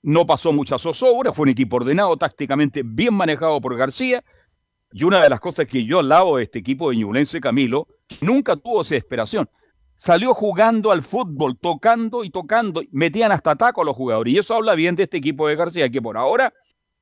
no 0.03 0.27
pasó 0.27 0.53
muchas 0.53 0.81
zozobras, 0.81 1.35
fue 1.35 1.43
un 1.43 1.49
equipo 1.49 1.77
ordenado, 1.77 2.15
tácticamente 2.15 2.83
bien 2.85 3.15
manejado 3.15 3.59
por 3.59 3.75
García, 3.75 4.23
y 4.97 5.03
una 5.03 5.21
de 5.21 5.29
las 5.29 5.41
cosas 5.41 5.67
que 5.67 5.83
yo 5.83 5.99
alabo 5.99 6.37
de 6.37 6.43
este 6.43 6.59
equipo 6.59 6.89
de 6.89 6.95
Ñublense 6.95 7.41
Camilo, 7.41 7.85
nunca 8.21 8.55
tuvo 8.55 8.81
desesperación. 8.81 9.49
Salió 9.93 10.33
jugando 10.33 10.89
al 10.89 11.03
fútbol, 11.03 11.57
tocando 11.59 12.23
y 12.23 12.29
tocando, 12.29 12.81
metían 12.91 13.33
hasta 13.33 13.57
taco 13.57 13.81
a 13.81 13.83
los 13.83 13.93
jugadores. 13.93 14.33
Y 14.33 14.37
eso 14.37 14.55
habla 14.55 14.73
bien 14.73 14.95
de 14.95 15.03
este 15.03 15.17
equipo 15.17 15.49
de 15.49 15.57
García, 15.57 15.89
que 15.89 16.01
por 16.01 16.15
ahora 16.15 16.53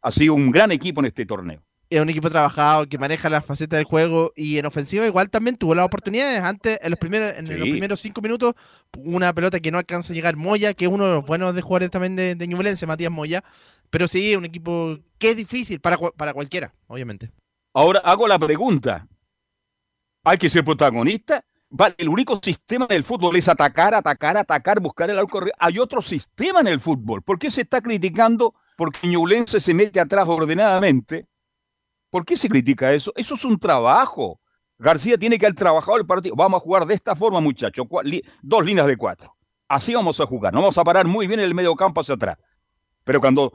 ha 0.02 0.10
sido 0.10 0.34
un 0.34 0.50
gran 0.50 0.72
equipo 0.72 1.02
en 1.02 1.06
este 1.06 1.24
torneo. 1.28 1.62
Es 1.88 2.02
un 2.02 2.10
equipo 2.10 2.32
trabajado 2.32 2.90
que 2.90 2.98
maneja 2.98 3.30
las 3.30 3.46
facetas 3.46 3.78
del 3.78 3.86
juego 3.86 4.34
y 4.36 4.58
en 4.58 4.66
ofensiva 4.66 5.06
igual 5.06 5.30
también 5.30 5.56
tuvo 5.56 5.76
las 5.76 5.86
oportunidades. 5.86 6.40
Antes, 6.40 6.80
en 6.82 6.90
los 6.90 6.98
primeros, 6.98 7.38
en 7.38 7.46
sí. 7.46 7.54
los 7.54 7.70
primeros 7.70 8.00
cinco 8.00 8.22
minutos, 8.22 8.56
una 8.98 9.32
pelota 9.34 9.60
que 9.60 9.70
no 9.70 9.78
alcanza 9.78 10.14
a 10.14 10.16
llegar 10.16 10.36
Moya, 10.36 10.74
que 10.74 10.86
es 10.86 10.92
uno 10.92 11.06
de 11.06 11.14
los 11.14 11.26
buenos 11.28 11.54
de 11.54 11.62
jugadores 11.62 11.92
también 11.92 12.16
de, 12.16 12.34
de 12.34 12.48
Ñublense, 12.48 12.88
Matías 12.88 13.12
Moya. 13.12 13.44
Pero 13.92 14.08
sí, 14.08 14.36
un 14.36 14.46
equipo 14.46 14.98
que 15.20 15.30
es 15.30 15.38
difícil 15.38 15.80
para, 15.80 16.00
para 16.18 16.34
cualquiera, 16.34 16.74
obviamente. 16.88 17.30
Ahora 17.74 18.00
hago 18.00 18.28
la 18.28 18.38
pregunta. 18.38 19.08
¿Hay 20.24 20.38
que 20.38 20.50
ser 20.50 20.64
protagonista? 20.64 21.44
El 21.98 22.08
único 22.08 22.40
sistema 22.42 22.86
en 22.88 22.98
el 22.98 23.04
fútbol 23.04 23.36
es 23.36 23.50
atacar, 23.50 23.96
atacar, 23.96 24.38
atacar, 24.38 24.80
buscar 24.80 25.10
el 25.10 25.18
arco. 25.18 25.42
Hay 25.58 25.80
otro 25.80 26.02
sistema 26.02 26.60
en 26.60 26.68
el 26.68 26.80
fútbol. 26.80 27.24
¿Por 27.24 27.40
qué 27.40 27.50
se 27.50 27.62
está 27.62 27.82
criticando 27.82 28.54
porque 28.78 29.08
Ñublense 29.08 29.60
se 29.60 29.74
mete 29.74 30.00
atrás 30.00 30.28
ordenadamente? 30.30 31.28
¿Por 32.12 32.26
qué 32.26 32.38
se 32.38 32.48
critica 32.48 32.94
eso? 32.94 33.12
Eso 33.16 33.34
es 33.34 33.44
un 33.44 33.58
trabajo. 33.58 34.40
García 34.78 35.18
tiene 35.18 35.40
que 35.40 35.48
haber 35.48 35.56
trabajado 35.56 35.98
el 35.98 36.06
partido. 36.06 36.36
Vamos 36.36 36.62
a 36.62 36.64
jugar 36.64 36.86
de 36.86 36.94
esta 36.94 37.16
forma, 37.16 37.40
muchachos. 37.42 37.88
Dos 38.44 38.64
líneas 38.64 38.86
de 38.86 38.96
cuatro. 38.96 39.36
Así 39.68 39.96
vamos 39.96 40.20
a 40.20 40.28
jugar. 40.28 40.54
Nos 40.54 40.62
vamos 40.62 40.78
a 40.78 40.84
parar 40.84 41.08
muy 41.08 41.26
bien 41.26 41.40
en 41.40 41.48
el 41.48 41.56
medio 41.56 41.76
campo 41.76 42.02
hacia 42.02 42.14
atrás. 42.14 42.38
Pero 43.04 43.20
cuando 43.20 43.54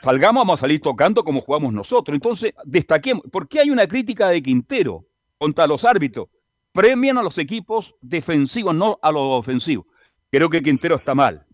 salgamos, 0.00 0.42
vamos 0.42 0.60
a 0.60 0.62
salir 0.62 0.80
tocando 0.80 1.24
como 1.24 1.40
jugamos 1.40 1.72
nosotros. 1.72 2.14
Entonces, 2.14 2.52
destaquemos, 2.64 3.24
¿por 3.30 3.48
qué 3.48 3.60
hay 3.60 3.70
una 3.70 3.86
crítica 3.86 4.28
de 4.28 4.42
Quintero 4.42 5.06
contra 5.38 5.66
los 5.66 5.84
árbitros? 5.84 6.28
Premian 6.72 7.18
a 7.18 7.22
los 7.22 7.38
equipos 7.38 7.94
defensivos, 8.00 8.74
no 8.74 8.98
a 9.02 9.10
los 9.10 9.22
ofensivos. 9.22 9.86
Creo 10.30 10.50
que 10.50 10.62
Quintero 10.62 10.96
está 10.96 11.14
mal. 11.14 11.46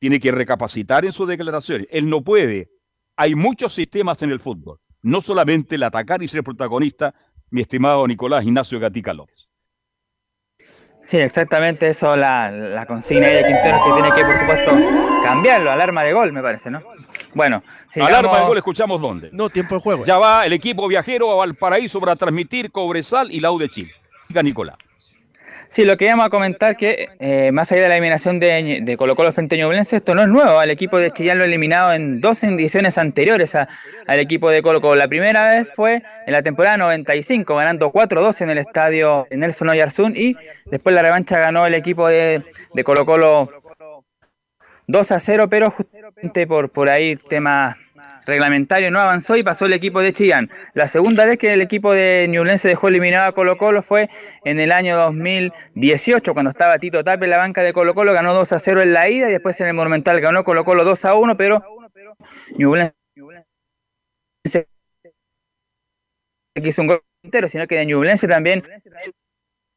Tiene 0.00 0.20
que 0.20 0.32
recapacitar 0.32 1.04
en 1.04 1.12
sus 1.12 1.28
declaraciones. 1.28 1.86
Él 1.90 2.08
no 2.08 2.22
puede. 2.22 2.70
Hay 3.16 3.34
muchos 3.34 3.72
sistemas 3.72 4.20
en 4.22 4.30
el 4.30 4.40
fútbol. 4.40 4.78
No 5.02 5.20
solamente 5.20 5.76
el 5.76 5.84
atacar 5.84 6.22
y 6.22 6.28
ser 6.28 6.42
protagonista, 6.42 7.14
mi 7.50 7.62
estimado 7.62 8.06
Nicolás 8.06 8.44
Ignacio 8.44 8.78
Gatica 8.80 9.14
López. 9.14 9.48
Sí, 11.02 11.18
exactamente 11.18 11.88
eso, 11.88 12.16
la, 12.16 12.50
la 12.50 12.84
consigna 12.84 13.28
de 13.28 13.44
Quintero 13.44 13.78
que 13.84 13.92
tiene 13.92 14.12
que, 14.16 14.24
por 14.24 14.40
supuesto, 14.40 14.72
cambiarlo, 15.22 15.70
alarma 15.70 16.02
de 16.02 16.12
gol, 16.12 16.32
me 16.32 16.42
parece, 16.42 16.68
¿no? 16.68 16.82
Bueno, 17.36 17.62
sigamos... 17.90 18.16
alarma 18.16 18.40
de 18.40 18.46
gol, 18.46 18.56
escuchamos 18.56 18.98
dónde. 19.00 19.28
No, 19.30 19.50
tiempo 19.50 19.74
de 19.74 19.80
juego. 19.82 20.04
Ya 20.04 20.16
va 20.16 20.46
el 20.46 20.54
equipo 20.54 20.88
viajero 20.88 21.30
a 21.30 21.34
Valparaíso 21.34 22.00
para 22.00 22.16
transmitir 22.16 22.70
Cobresal 22.72 23.30
y 23.30 23.40
Lau 23.40 23.58
de 23.58 23.68
Chile. 23.68 23.92
Diga 24.28 24.42
Nicolás. 24.42 24.76
Sí, 25.68 25.84
lo 25.84 25.96
que 25.96 26.06
íbamos 26.06 26.24
a 26.26 26.30
comentar 26.30 26.76
que 26.76 27.08
eh, 27.18 27.50
más 27.52 27.70
allá 27.72 27.82
de 27.82 27.88
la 27.88 27.94
eliminación 27.96 28.38
de, 28.38 28.78
de 28.82 28.96
Colo 28.96 29.16
Colo 29.16 29.32
frente 29.32 29.56
a 29.56 29.58
Ñublense, 29.58 29.96
esto 29.96 30.14
no 30.14 30.22
es 30.22 30.28
nuevo. 30.28 30.58
Al 30.60 30.70
equipo 30.70 30.96
de 30.96 31.10
Chillán 31.10 31.38
lo 31.38 31.44
ha 31.44 31.46
eliminado 31.48 31.92
en 31.92 32.20
dos 32.20 32.42
ediciones 32.44 32.96
anteriores 32.98 33.54
a- 33.56 33.68
al 34.06 34.18
equipo 34.20 34.48
de 34.48 34.62
Colo 34.62 34.80
Colo. 34.80 34.94
La 34.94 35.08
primera 35.08 35.52
vez 35.52 35.68
fue 35.74 36.02
en 36.26 36.32
la 36.32 36.40
temporada 36.42 36.76
95, 36.78 37.54
ganando 37.56 37.90
4-2 37.92 38.40
en 38.42 38.50
el 38.50 38.58
estadio 38.58 39.26
Nelson 39.30 39.68
Oyarzún 39.68 40.16
y 40.16 40.36
después 40.66 40.94
la 40.94 41.02
revancha 41.02 41.38
ganó 41.38 41.66
el 41.66 41.74
equipo 41.74 42.06
de, 42.08 42.42
de 42.72 42.84
Colo 42.84 43.04
Colo 43.04 43.50
2 44.86 45.12
a 45.12 45.20
0, 45.20 45.48
pero 45.48 45.70
justamente 45.70 46.46
por, 46.46 46.70
por 46.70 46.88
ahí 46.88 47.16
tema 47.16 47.76
reglamentario 48.26 48.90
no 48.90 48.98
avanzó 48.98 49.36
y 49.36 49.42
pasó 49.42 49.66
el 49.66 49.72
equipo 49.72 50.00
de 50.00 50.12
Chillán. 50.12 50.50
La 50.74 50.88
segunda 50.88 51.24
vez 51.24 51.38
que 51.38 51.52
el 51.52 51.60
equipo 51.60 51.92
de 51.92 52.26
Ñublense 52.28 52.68
dejó 52.68 52.88
eliminado 52.88 53.28
a 53.28 53.32
Colo 53.32 53.56
Colo 53.56 53.82
fue 53.82 54.10
en 54.44 54.60
el 54.60 54.72
año 54.72 54.96
2018, 54.96 56.34
cuando 56.34 56.50
estaba 56.50 56.78
Tito 56.78 57.02
Tapia 57.04 57.24
en 57.24 57.30
la 57.30 57.38
banca 57.38 57.62
de 57.62 57.72
Colo 57.72 57.94
Colo, 57.94 58.12
ganó 58.12 58.34
2 58.34 58.52
a 58.52 58.58
0 58.58 58.82
en 58.82 58.92
la 58.92 59.08
ida 59.08 59.28
y 59.28 59.32
después 59.32 59.60
en 59.60 59.68
el 59.68 59.74
Monumental 59.74 60.20
ganó 60.20 60.44
Colo 60.44 60.64
Colo 60.64 60.84
2 60.84 61.04
a 61.04 61.14
1, 61.14 61.36
pero 61.36 61.62
Ñublense 62.56 62.94
quiso 66.62 66.82
un 66.82 66.88
gol 66.88 67.02
entero, 67.22 67.48
sino 67.48 67.66
que 67.66 67.76
de 67.76 67.86
Ñublense 67.86 68.26
también 68.26 68.62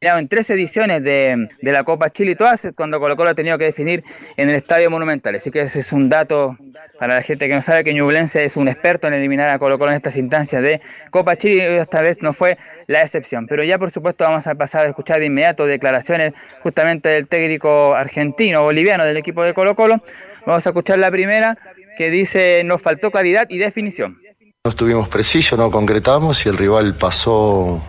en 0.02 0.30
tres 0.30 0.50
ediciones 0.50 1.04
de, 1.04 1.50
la 1.62 1.84
Copa 1.84 2.10
Chile 2.10 2.32
y 2.32 2.36
todas 2.36 2.66
cuando 2.76 3.00
Colo 3.02 3.18
Colo 3.18 3.32
ha 3.32 3.36
tenido 3.36 3.58
que 3.58 3.66
definir 3.66 4.04
en 4.38 4.50
el 4.50 4.56
Estadio 4.56 4.90
Monumental. 4.90 5.36
Así 5.36 5.52
que 5.52 5.62
ese 5.62 5.80
es 5.80 5.92
un 5.92 6.08
dato 6.08 6.56
para 6.98 7.16
la 7.16 7.22
gente 7.22 7.50
que 7.50 7.56
no 7.56 7.62
sabe 7.62 7.84
que 7.84 7.94
Ñublense 7.94 8.46
es 8.46 8.56
un 8.56 8.70
experto 8.70 9.08
en 9.08 9.14
eliminar 9.14 9.50
a 9.50 9.60
Colo 9.60 9.78
Colo 9.78 9.92
en 9.92 9.98
estas 9.98 10.16
instancias 10.16 10.64
de 10.64 10.80
Copa 11.12 11.36
Chile 11.36 11.74
y 11.74 11.78
esta 11.80 12.02
vez 12.02 12.22
no 12.22 12.32
fue 12.32 12.58
la 12.88 13.02
excepción. 13.02 13.46
Pero 13.48 13.64
ya 13.64 13.78
por 13.78 13.92
supuesto 13.92 14.24
vamos 14.24 14.48
a 14.48 14.56
pasar 14.56 14.86
a 14.86 14.90
escuchar 14.90 15.20
de 15.20 15.26
inmediato 15.26 15.66
declaraciones 15.66 16.34
justamente 16.64 17.10
del 17.10 17.28
técnico 17.28 17.94
argentino, 17.94 18.64
boliviano 18.64 19.04
del 19.04 19.18
equipo 19.18 19.44
de 19.44 19.54
Colo 19.54 19.76
Colo. 19.76 20.02
Vamos 20.46 20.66
a 20.66 20.70
escuchar 20.70 20.98
la 21.00 21.12
primera 21.12 21.58
que 21.98 22.10
dice 22.10 22.62
nos 22.64 22.82
faltó 22.82 23.12
claridad 23.12 23.48
y 23.50 23.58
definición. 23.58 24.18
No 24.64 24.70
estuvimos 24.70 25.10
precisos, 25.10 25.60
no 25.60 25.70
concretamos 25.70 26.46
y 26.46 26.50
el 26.50 26.58
rival 26.58 26.96
pasó, 26.96 27.82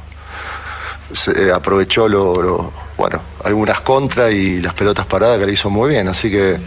se- 1.13 1.49
eh, 1.49 1.53
aprovechó 1.53 2.09
lo, 2.09 2.73
bueno, 2.97 3.21
algunas 3.45 3.81
contras 3.81 4.33
y 4.33 4.61
las 4.61 4.75
pelotas 4.75 5.07
paradas 5.07 5.39
que 5.39 5.47
le 5.47 5.53
hizo 5.53 5.71
muy 5.71 5.91
bien. 5.91 6.09
Así 6.09 6.31
que 6.31 6.59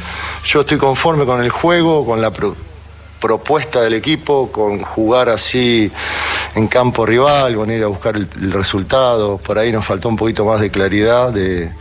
yo 0.46 0.62
estoy 0.62 0.78
conforme 0.78 1.26
con 1.26 1.42
el 1.44 1.50
juego, 1.50 2.06
con 2.06 2.22
la 2.22 2.32
pro- 2.32 2.56
propuesta 3.20 3.82
del 3.82 3.94
equipo, 3.94 4.52
con 4.52 4.82
jugar 4.84 5.30
así 5.30 5.90
en 6.56 6.68
campo 6.68 7.06
rival, 7.06 7.56
con 7.56 7.72
ir 7.72 7.84
a 7.84 7.88
buscar 7.88 8.16
el, 8.18 8.28
el 8.42 8.52
resultado. 8.52 9.38
Por 9.38 9.58
ahí 9.58 9.72
nos 9.72 9.86
faltó 9.86 10.10
un 10.10 10.18
poquito 10.18 10.44
más 10.46 10.60
de 10.60 10.70
claridad, 10.70 11.32
de, 11.32 11.72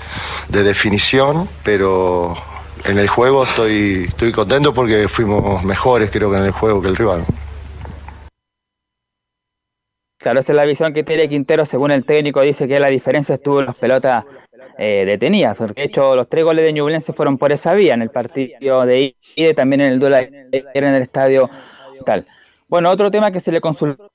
de 0.49 0.63
definición, 0.63 1.49
pero 1.65 2.37
en 2.85 2.99
el 2.99 3.09
juego 3.09 3.45
estoy, 3.45 4.07
estoy 4.09 4.33
contento 4.33 4.73
porque 4.73 5.09
fuimos 5.09 5.63
mejores 5.65 6.11
creo 6.11 6.31
que 6.31 6.37
en 6.39 6.45
el 6.45 6.53
juego 6.53 6.81
que 6.81 6.89
el 6.89 6.97
rival. 6.97 7.25
Claro, 10.23 10.39
esa 10.39 10.53
es 10.53 10.57
la 10.57 10.65
visión 10.65 10.93
que 10.93 11.03
tiene 11.03 11.29
Quintero, 11.29 11.65
según 11.65 11.91
el 11.91 12.05
técnico, 12.05 12.41
dice 12.43 12.69
que 12.69 12.79
la 12.79 12.89
diferencia 12.89 13.35
estuvo 13.35 13.59
en 13.59 13.67
las 13.67 13.75
pelotas 13.75 14.25
eh, 14.79 15.05
detenidas, 15.05 15.57
porque 15.57 15.81
de 15.83 15.87
hecho 15.89 16.15
los 16.15 16.29
tres 16.29 16.45
goles 16.45 16.65
de 16.65 16.73
Ñublense 16.73 17.13
fueron 17.13 17.37
por 17.37 17.51
esa 17.51 17.75
vía, 17.75 17.95
en 17.95 18.03
el 18.03 18.11
partido 18.11 18.87
de 18.87 19.17
ida 19.35 19.51
y 19.51 19.55
también 19.55 19.81
en 19.81 19.93
el 19.93 19.99
duelo 19.99 20.17
ayer 20.17 20.61
en 20.75 20.95
el 20.95 21.03
estadio 21.03 21.51
tal. 22.07 22.25
Bueno, 22.69 22.89
otro 22.91 23.11
tema 23.11 23.33
que 23.33 23.41
se 23.41 23.51
le 23.51 23.61
consultó 23.61 24.07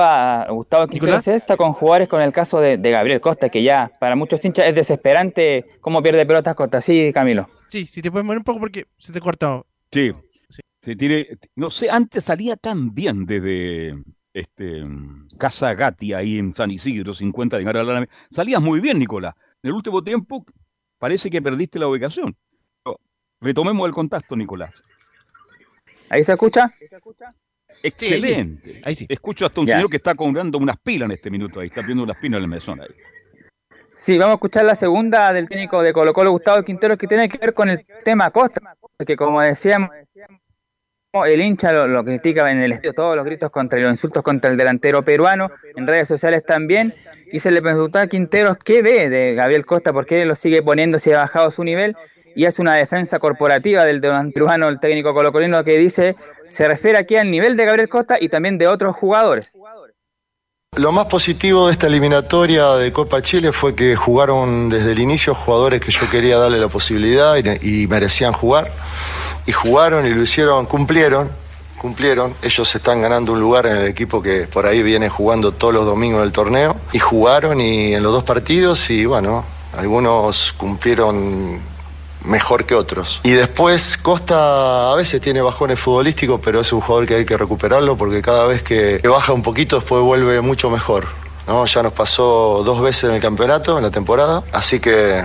a 0.00 0.46
Gustavo 0.48 0.86
Quintero 0.86 1.06
Nicolás. 1.12 1.28
es 1.28 1.42
esta 1.42 1.58
con 1.58 1.74
jugadores 1.74 2.08
con 2.08 2.22
el 2.22 2.32
caso 2.32 2.60
de, 2.60 2.78
de 2.78 2.90
Gabriel 2.90 3.20
Costa, 3.20 3.50
que 3.50 3.62
ya 3.62 3.92
para 4.00 4.16
muchos 4.16 4.42
hinchas 4.42 4.66
es 4.66 4.74
desesperante 4.74 5.66
cómo 5.82 6.02
pierde 6.02 6.24
pelotas 6.24 6.54
Costa. 6.54 6.80
Sí, 6.80 7.12
Camilo. 7.12 7.50
Sí, 7.66 7.84
si 7.84 8.00
te 8.00 8.10
puedes 8.10 8.24
mover 8.24 8.38
un 8.38 8.44
poco 8.44 8.60
porque 8.60 8.86
se 8.96 9.12
te 9.12 9.20
corta. 9.20 9.62
Sí. 9.92 10.12
Se 10.80 10.94
tiene, 10.94 11.26
no 11.56 11.68
sé, 11.68 11.90
antes 11.90 12.24
salía 12.24 12.56
tan 12.56 12.94
bien 12.94 13.26
desde 13.26 13.96
este 14.36 14.84
Casa 15.38 15.74
Gatti 15.74 16.12
ahí 16.12 16.38
en 16.38 16.52
San 16.52 16.70
Isidro, 16.70 17.14
50 17.14 17.56
de 17.58 17.64
Gara. 17.64 18.06
Salías 18.30 18.60
muy 18.60 18.80
bien, 18.80 18.98
Nicolás. 18.98 19.34
En 19.62 19.68
el 19.70 19.72
último 19.72 20.02
tiempo 20.04 20.44
parece 20.98 21.30
que 21.30 21.40
perdiste 21.40 21.78
la 21.78 21.88
ubicación. 21.88 22.36
Pero 22.84 23.00
Retomemos 23.40 23.86
el 23.86 23.94
contacto, 23.94 24.36
Nicolás. 24.36 24.82
¿Ahí 26.08 26.22
se 26.22 26.32
escucha? 26.32 26.70
Excelente. 27.82 28.80
Ahí 28.84 28.94
sí. 28.94 29.06
Escucho 29.08 29.46
hasta 29.46 29.60
un 29.60 29.66
Ya. 29.66 29.76
señor 29.76 29.90
que 29.90 29.96
está 29.96 30.14
cobrando 30.14 30.58
unas 30.58 30.78
pilas 30.78 31.06
en 31.06 31.12
este 31.12 31.30
minuto 31.30 31.60
ahí. 31.60 31.68
Está 31.68 31.82
viendo 31.82 32.02
unas 32.04 32.16
pilas 32.18 32.38
en 32.38 32.44
el 32.44 32.48
mesón 32.50 32.80
ahí. 32.80 32.88
Sí, 33.92 34.18
vamos 34.18 34.32
a 34.32 34.34
escuchar 34.34 34.64
la 34.66 34.74
segunda 34.74 35.32
del 35.32 35.48
técnico 35.48 35.82
de 35.82 35.92
Colo 35.94 36.12
Colo, 36.12 36.30
Gustavo 36.30 36.62
Quintero, 36.62 36.98
que 36.98 37.06
tiene 37.06 37.28
que 37.28 37.38
ver 37.38 37.54
con 37.54 37.70
el 37.70 37.86
tema 38.04 38.30
Costa, 38.30 38.60
porque 38.96 39.16
como 39.16 39.40
decíamos, 39.40 39.88
el 41.24 41.40
hincha 41.40 41.72
lo, 41.72 42.04
critica 42.04 42.50
en 42.50 42.60
el 42.60 42.72
estadio, 42.72 42.92
todos 42.92 43.16
los 43.16 43.24
gritos 43.24 43.50
contra 43.50 43.78
y 43.78 43.82
los 43.82 43.90
insultos 43.90 44.22
contra 44.22 44.50
el 44.50 44.56
delantero 44.56 45.02
peruano, 45.02 45.50
en 45.74 45.86
redes 45.86 46.08
sociales 46.08 46.44
también, 46.44 46.94
y 47.32 47.38
se 47.38 47.50
le 47.50 47.62
preguntó 47.62 47.98
a 47.98 48.06
Quintero 48.06 48.56
qué 48.62 48.82
ve 48.82 49.08
de 49.08 49.34
Gabriel 49.34 49.64
Costa, 49.64 49.92
por 49.92 50.06
qué 50.06 50.24
lo 50.26 50.34
sigue 50.34 50.62
poniendo 50.62 50.98
si 50.98 51.12
ha 51.12 51.18
bajado 51.18 51.50
su 51.50 51.64
nivel, 51.64 51.96
y 52.34 52.44
hace 52.44 52.60
una 52.60 52.74
defensa 52.74 53.18
corporativa 53.18 53.84
del 53.84 54.00
peruano, 54.00 54.68
el 54.68 54.78
técnico 54.78 55.14
colocolino, 55.14 55.64
que 55.64 55.78
dice, 55.78 56.16
se 56.42 56.68
refiere 56.68 56.98
aquí 56.98 57.16
al 57.16 57.30
nivel 57.30 57.56
de 57.56 57.64
Gabriel 57.64 57.88
Costa 57.88 58.18
y 58.20 58.28
también 58.28 58.58
de 58.58 58.66
otros 58.66 58.94
jugadores. 58.94 59.54
Lo 60.76 60.92
más 60.92 61.06
positivo 61.06 61.68
de 61.68 61.72
esta 61.72 61.86
eliminatoria 61.86 62.74
de 62.74 62.92
Copa 62.92 63.22
Chile 63.22 63.50
fue 63.50 63.74
que 63.74 63.96
jugaron 63.96 64.68
desde 64.68 64.92
el 64.92 64.98
inicio 64.98 65.34
jugadores 65.34 65.80
que 65.80 65.90
yo 65.90 66.10
quería 66.10 66.36
darle 66.36 66.58
la 66.58 66.68
posibilidad 66.68 67.34
y, 67.62 67.86
merecían 67.86 68.34
jugar. 68.34 68.70
Y 69.46 69.52
jugaron 69.52 70.06
y 70.06 70.10
lo 70.10 70.20
hicieron, 70.20 70.66
cumplieron, 70.66 71.30
cumplieron. 71.78 72.34
Ellos 72.42 72.74
están 72.74 73.00
ganando 73.00 73.32
un 73.32 73.40
lugar 73.40 73.64
en 73.64 73.78
el 73.78 73.86
equipo 73.86 74.20
que 74.20 74.46
por 74.46 74.66
ahí 74.66 74.82
viene 74.82 75.08
jugando 75.08 75.50
todos 75.52 75.72
los 75.72 75.86
domingos 75.86 76.20
del 76.20 76.32
torneo. 76.32 76.76
Y 76.92 76.98
jugaron 76.98 77.58
y 77.58 77.94
en 77.94 78.02
los 78.02 78.12
dos 78.12 78.24
partidos 78.24 78.90
y 78.90 79.06
bueno, 79.06 79.46
algunos 79.78 80.52
cumplieron 80.58 81.58
mejor 82.26 82.64
que 82.64 82.74
otros. 82.74 83.20
Y 83.22 83.30
después 83.30 83.96
Costa 83.96 84.92
a 84.92 84.96
veces 84.96 85.20
tiene 85.20 85.40
bajones 85.40 85.78
futbolísticos, 85.78 86.40
pero 86.42 86.60
es 86.60 86.72
un 86.72 86.80
jugador 86.80 87.06
que 87.06 87.14
hay 87.14 87.24
que 87.24 87.36
recuperarlo 87.36 87.96
porque 87.96 88.20
cada 88.20 88.44
vez 88.44 88.62
que 88.62 89.00
baja 89.08 89.32
un 89.32 89.42
poquito 89.42 89.76
después 89.76 90.02
vuelve 90.02 90.40
mucho 90.40 90.68
mejor. 90.70 91.06
¿no? 91.46 91.64
Ya 91.66 91.82
nos 91.82 91.92
pasó 91.92 92.62
dos 92.64 92.80
veces 92.82 93.04
en 93.04 93.12
el 93.12 93.20
campeonato, 93.20 93.76
en 93.78 93.84
la 93.84 93.90
temporada, 93.90 94.42
así 94.52 94.80
que 94.80 95.24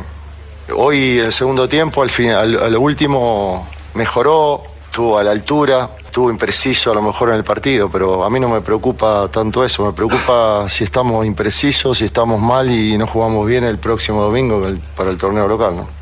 hoy 0.76 1.20
el 1.20 1.32
segundo 1.32 1.68
tiempo, 1.68 2.02
al, 2.02 2.10
fin, 2.10 2.30
al, 2.32 2.78
último, 2.78 3.68
mejoró, 3.96 4.62
estuvo 4.86 5.18
a 5.18 5.24
la 5.24 5.32
altura, 5.32 5.90
estuvo 6.06 6.30
impreciso 6.30 6.92
a 6.92 6.96
lo 6.96 7.02
mejor 7.02 7.30
en 7.30 7.36
el 7.36 7.44
partido, 7.44 7.90
pero 7.90 8.24
a 8.24 8.30
mí 8.30 8.40
no 8.40 8.50
me 8.50 8.62
preocupa 8.62 9.28
tanto 9.32 9.66
eso, 9.66 9.86
me 9.86 9.94
preocupa 9.94 10.70
si 10.70 10.84
estamos 10.84 11.26
imprecisos, 11.26 11.98
si 11.98 12.06
estamos 12.06 12.40
mal 12.40 12.70
y 12.70 12.98
no 12.98 13.08
jugamos 13.08 13.48
bien 13.48 13.64
el 13.64 13.80
próximo 13.80 14.22
domingo 14.22 14.64
para 14.96 15.10
el 15.10 15.18
torneo 15.18 15.48
local. 15.48 15.78
¿no? 15.78 16.01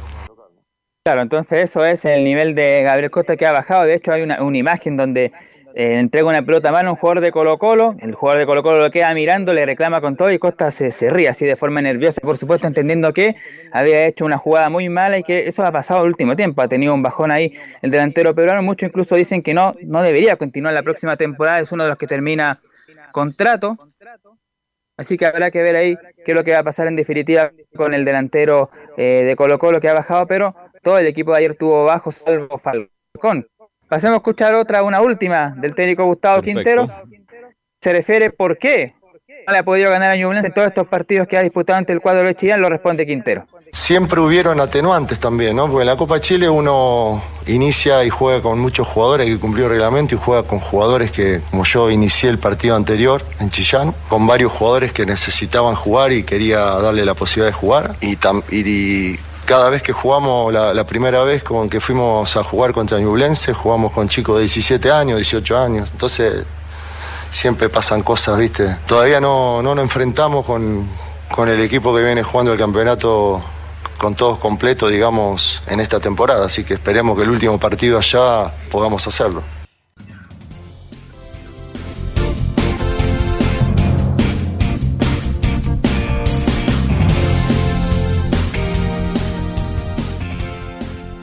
Claro, 1.03 1.21
entonces 1.21 1.63
eso 1.63 1.85
es 1.85 2.03
el 2.05 2.23
nivel 2.23 2.55
de 2.55 2.83
Gabriel 2.83 3.09
Costa 3.09 3.37
que 3.37 3.45
ha 3.45 3.51
bajado. 3.51 3.83
De 3.85 3.95
hecho, 3.95 4.11
hay 4.11 4.21
una, 4.21 4.43
una 4.43 4.57
imagen 4.57 4.97
donde 4.97 5.31
eh, 5.73 5.97
entrega 5.97 6.27
una 6.27 6.41
pelota 6.41 6.69
a 6.69 6.71
mano 6.71 6.89
a 6.89 6.91
un 6.91 6.97
jugador 6.97 7.21
de 7.21 7.31
Colo 7.31 7.57
Colo. 7.57 7.95
El 7.99 8.13
jugador 8.13 8.39
de 8.39 8.45
Colo 8.45 8.63
Colo 8.63 8.79
lo 8.79 8.91
queda 8.91 9.13
mirando, 9.13 9.53
le 9.53 9.65
reclama 9.65 10.01
con 10.01 10.17
todo 10.17 10.29
y 10.31 10.37
Costa 10.37 10.71
se, 10.71 10.91
se 10.91 11.09
ríe 11.09 11.29
así 11.29 11.45
de 11.45 11.55
forma 11.55 11.81
nerviosa, 11.81 12.19
por 12.21 12.37
supuesto, 12.37 12.67
entendiendo 12.67 13.13
que 13.13 13.35
había 13.71 14.05
hecho 14.07 14.25
una 14.25 14.37
jugada 14.37 14.69
muy 14.69 14.89
mala 14.89 15.17
y 15.17 15.23
que 15.23 15.47
eso 15.47 15.65
ha 15.65 15.71
pasado 15.71 16.01
el 16.01 16.07
último 16.07 16.35
tiempo. 16.35 16.61
Ha 16.61 16.67
tenido 16.67 16.93
un 16.93 17.01
bajón 17.01 17.31
ahí 17.31 17.53
el 17.81 17.91
delantero 17.91 18.35
peruano. 18.35 18.61
Muchos 18.61 18.89
incluso 18.89 19.15
dicen 19.15 19.41
que 19.41 19.53
no, 19.53 19.75
no 19.81 20.01
debería 20.01 20.35
continuar 20.35 20.73
la 20.73 20.83
próxima 20.83 21.15
temporada. 21.15 21.61
Es 21.61 21.71
uno 21.71 21.83
de 21.83 21.89
los 21.89 21.97
que 21.97 22.07
termina 22.07 22.59
contrato. 23.13 23.75
Así 24.97 25.15
que 25.15 25.25
habrá 25.25 25.49
que 25.49 25.61
ver 25.61 25.77
ahí 25.77 25.95
qué 26.25 26.33
es 26.33 26.37
lo 26.37 26.43
que 26.43 26.51
va 26.51 26.59
a 26.59 26.63
pasar 26.63 26.87
en 26.87 26.97
definitiva 26.97 27.53
con 27.73 27.93
el 27.93 28.03
delantero 28.03 28.69
eh, 28.97 29.23
de 29.25 29.35
Colo 29.37 29.57
Colo 29.57 29.79
que 29.79 29.87
ha 29.87 29.93
bajado, 29.93 30.27
pero 30.27 30.53
todo 30.81 30.97
el 30.97 31.07
equipo 31.07 31.31
de 31.31 31.37
ayer 31.37 31.55
tuvo 31.55 31.85
bajo, 31.85 32.11
salvo 32.11 32.57
Falcón. 32.57 33.47
Pasemos 33.87 34.13
a 34.15 34.17
escuchar 34.17 34.53
otra, 34.55 34.83
una 34.83 35.01
última 35.01 35.53
del 35.57 35.73
técnico 35.75 36.03
Gustavo 36.05 36.41
Perfecto. 36.41 36.59
Quintero. 36.59 36.87
Se 37.81 37.91
refiere 37.93 38.29
por 38.29 38.57
qué 38.57 38.93
no 39.47 39.53
le 39.53 39.59
ha 39.59 39.63
podido 39.63 39.89
ganar 39.89 40.11
a 40.11 40.15
Ñublense 40.15 40.47
en 40.47 40.53
todos 40.53 40.67
estos 40.67 40.85
partidos 40.87 41.27
que 41.27 41.37
ha 41.37 41.41
disputado 41.41 41.77
ante 41.77 41.91
el 41.93 42.01
cuadro 42.01 42.27
de 42.27 42.35
Chillán, 42.35 42.61
lo 42.61 42.69
responde 42.69 43.05
Quintero. 43.05 43.45
Siempre 43.71 44.19
hubieron 44.19 44.59
atenuantes 44.59 45.19
también, 45.19 45.55
¿no? 45.55 45.67
Porque 45.67 45.81
en 45.81 45.87
la 45.87 45.95
Copa 45.95 46.19
Chile 46.19 46.49
uno 46.49 47.23
inicia 47.47 48.03
y 48.03 48.09
juega 48.09 48.41
con 48.41 48.59
muchos 48.59 48.85
jugadores 48.87 49.27
que 49.27 49.39
cumplió 49.39 49.65
el 49.65 49.71
reglamento 49.71 50.15
y 50.15 50.17
juega 50.17 50.43
con 50.43 50.59
jugadores 50.59 51.11
que, 51.11 51.41
como 51.49 51.63
yo 51.63 51.89
inicié 51.89 52.29
el 52.29 52.37
partido 52.39 52.75
anterior 52.75 53.23
en 53.39 53.49
Chillán, 53.49 53.93
con 54.07 54.25
varios 54.27 54.51
jugadores 54.51 54.91
que 54.91 55.05
necesitaban 55.05 55.75
jugar 55.75 56.11
y 56.11 56.23
quería 56.23 56.59
darle 56.59 57.05
la 57.05 57.13
posibilidad 57.13 57.47
de 57.47 57.53
jugar. 57.59 57.95
Y, 58.01 58.17
tam- 58.17 58.43
y- 58.51 58.59
y 59.13 59.19
cada 59.49 59.71
vez 59.71 59.81
que 59.81 59.93
jugamos, 59.93 60.53
la, 60.53 60.83
primera 60.83 61.23
vez 61.23 61.43
con 61.43 61.71
que 61.71 61.79
fuimos 61.79 62.37
a 62.37 62.43
jugar 62.43 62.71
contra 62.71 62.99
Ñublense, 62.99 63.51
jugamos 63.51 63.91
con 63.91 64.07
chicos 64.07 64.35
de 64.35 64.41
17 64.41 64.91
años, 64.91 65.17
18 65.17 65.57
años. 65.57 65.89
Entonces 65.91 66.43
siempre 67.31 67.67
pasan 67.67 68.03
cosas, 68.03 68.37
¿viste? 68.37 68.77
Todavía 68.85 69.19
no, 69.19 69.63
no 69.63 69.73
nos 69.73 69.81
enfrentamos 69.81 70.45
con, 70.45 70.87
con 71.33 71.49
el 71.49 71.59
equipo 71.61 71.95
que 71.95 72.03
viene 72.03 72.21
jugando 72.21 72.53
el 72.53 72.59
campeonato 72.59 73.41
con 73.97 74.13
todos 74.13 74.37
completos, 74.37 74.91
digamos, 74.91 75.63
en 75.65 75.79
esta 75.79 75.99
temporada. 75.99 76.45
Así 76.45 76.63
que 76.63 76.75
esperemos 76.75 77.17
que 77.17 77.23
el 77.23 77.31
último 77.31 77.57
partido 77.57 77.97
allá 77.97 78.51
podamos 78.69 79.07
hacerlo. 79.07 79.41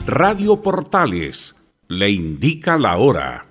Radio 0.07 0.61
Portales 0.61 1.53
le 1.89 2.09
indica 2.09 2.77
la 2.77 2.95
hora. 2.95 3.47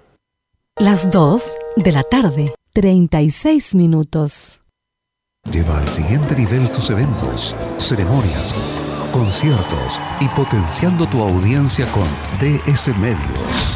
Las 0.79 1.11
2 1.11 1.43
de 1.77 1.93
la 1.93 2.03
tarde, 2.03 2.47
36 2.73 3.75
minutos. 3.75 4.59
Lleva 5.53 5.77
al 5.77 5.89
siguiente 5.93 6.35
nivel 6.35 6.73
tus 6.73 6.89
eventos, 6.89 7.55
ceremonias, 7.77 8.55
conciertos 9.13 10.01
y 10.19 10.29
potenciando 10.29 11.07
tu 11.07 11.21
audiencia 11.21 11.87
con 11.93 12.07
DS 12.41 12.89
Medios. 12.97 13.76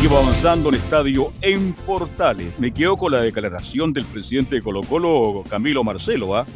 llevo 0.00 0.18
avanzando 0.18 0.68
el 0.68 0.76
estadio 0.76 1.32
en 1.40 1.72
Portales. 1.72 2.56
Me 2.60 2.72
quedo 2.72 2.96
con 2.96 3.10
la 3.10 3.20
declaración 3.20 3.92
del 3.92 4.04
presidente 4.04 4.54
de 4.54 4.62
Colo 4.62 4.82
Colo, 4.82 5.42
Camilo 5.50 5.82
Marcelo. 5.82 6.36
¿ah? 6.36 6.46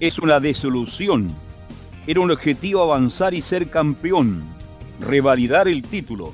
Es 0.00 0.18
una 0.18 0.40
desolución. 0.40 1.28
Era 2.06 2.20
un 2.20 2.30
objetivo 2.30 2.82
avanzar 2.82 3.34
y 3.34 3.42
ser 3.42 3.68
campeón, 3.68 4.42
revalidar 5.00 5.68
el 5.68 5.82
título. 5.82 6.32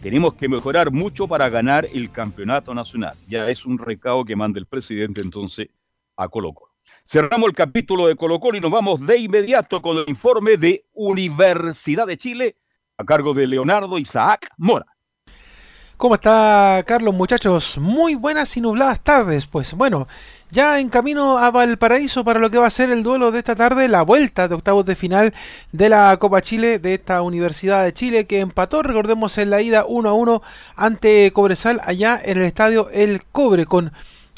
Tenemos 0.00 0.34
que 0.34 0.48
mejorar 0.48 0.92
mucho 0.92 1.26
para 1.26 1.48
ganar 1.48 1.88
el 1.92 2.12
campeonato 2.12 2.72
nacional. 2.74 3.16
Ya 3.26 3.48
es 3.48 3.66
un 3.66 3.76
recado 3.76 4.24
que 4.24 4.36
manda 4.36 4.60
el 4.60 4.66
presidente 4.66 5.20
entonces 5.20 5.68
a 6.16 6.28
Colo 6.28 6.52
Colo. 6.52 6.72
Cerramos 7.04 7.48
el 7.48 7.54
capítulo 7.54 8.06
de 8.06 8.14
Colo 8.14 8.38
Colo 8.38 8.56
y 8.56 8.60
nos 8.60 8.70
vamos 8.70 9.04
de 9.04 9.18
inmediato 9.18 9.82
con 9.82 9.98
el 9.98 10.04
informe 10.06 10.56
de 10.56 10.84
Universidad 10.92 12.06
de 12.06 12.16
Chile 12.16 12.56
a 12.96 13.04
cargo 13.04 13.34
de 13.34 13.48
Leonardo 13.48 13.98
Isaac 13.98 14.48
Mora. 14.56 14.86
¿Cómo 16.02 16.16
está 16.16 16.82
Carlos 16.84 17.14
muchachos? 17.14 17.78
Muy 17.78 18.16
buenas 18.16 18.56
y 18.56 18.60
nubladas 18.60 18.98
tardes. 18.98 19.46
Pues 19.46 19.72
bueno, 19.74 20.08
ya 20.50 20.80
en 20.80 20.88
camino 20.88 21.38
a 21.38 21.52
Valparaíso 21.52 22.24
para 22.24 22.40
lo 22.40 22.50
que 22.50 22.58
va 22.58 22.66
a 22.66 22.70
ser 22.70 22.90
el 22.90 23.04
duelo 23.04 23.30
de 23.30 23.38
esta 23.38 23.54
tarde, 23.54 23.86
la 23.86 24.02
vuelta 24.02 24.48
de 24.48 24.56
octavos 24.56 24.84
de 24.84 24.96
final 24.96 25.32
de 25.70 25.88
la 25.88 26.16
Copa 26.16 26.42
Chile 26.42 26.80
de 26.80 26.94
esta 26.94 27.22
Universidad 27.22 27.84
de 27.84 27.94
Chile 27.94 28.26
que 28.26 28.40
empató, 28.40 28.82
recordemos 28.82 29.38
en 29.38 29.50
la 29.50 29.62
ida 29.62 29.84
1 29.86 30.08
a 30.08 30.12
1 30.12 30.42
ante 30.74 31.30
Cobresal 31.32 31.80
allá 31.84 32.20
en 32.20 32.38
el 32.38 32.44
estadio 32.46 32.90
El 32.90 33.22
Cobre 33.22 33.64
con 33.64 33.92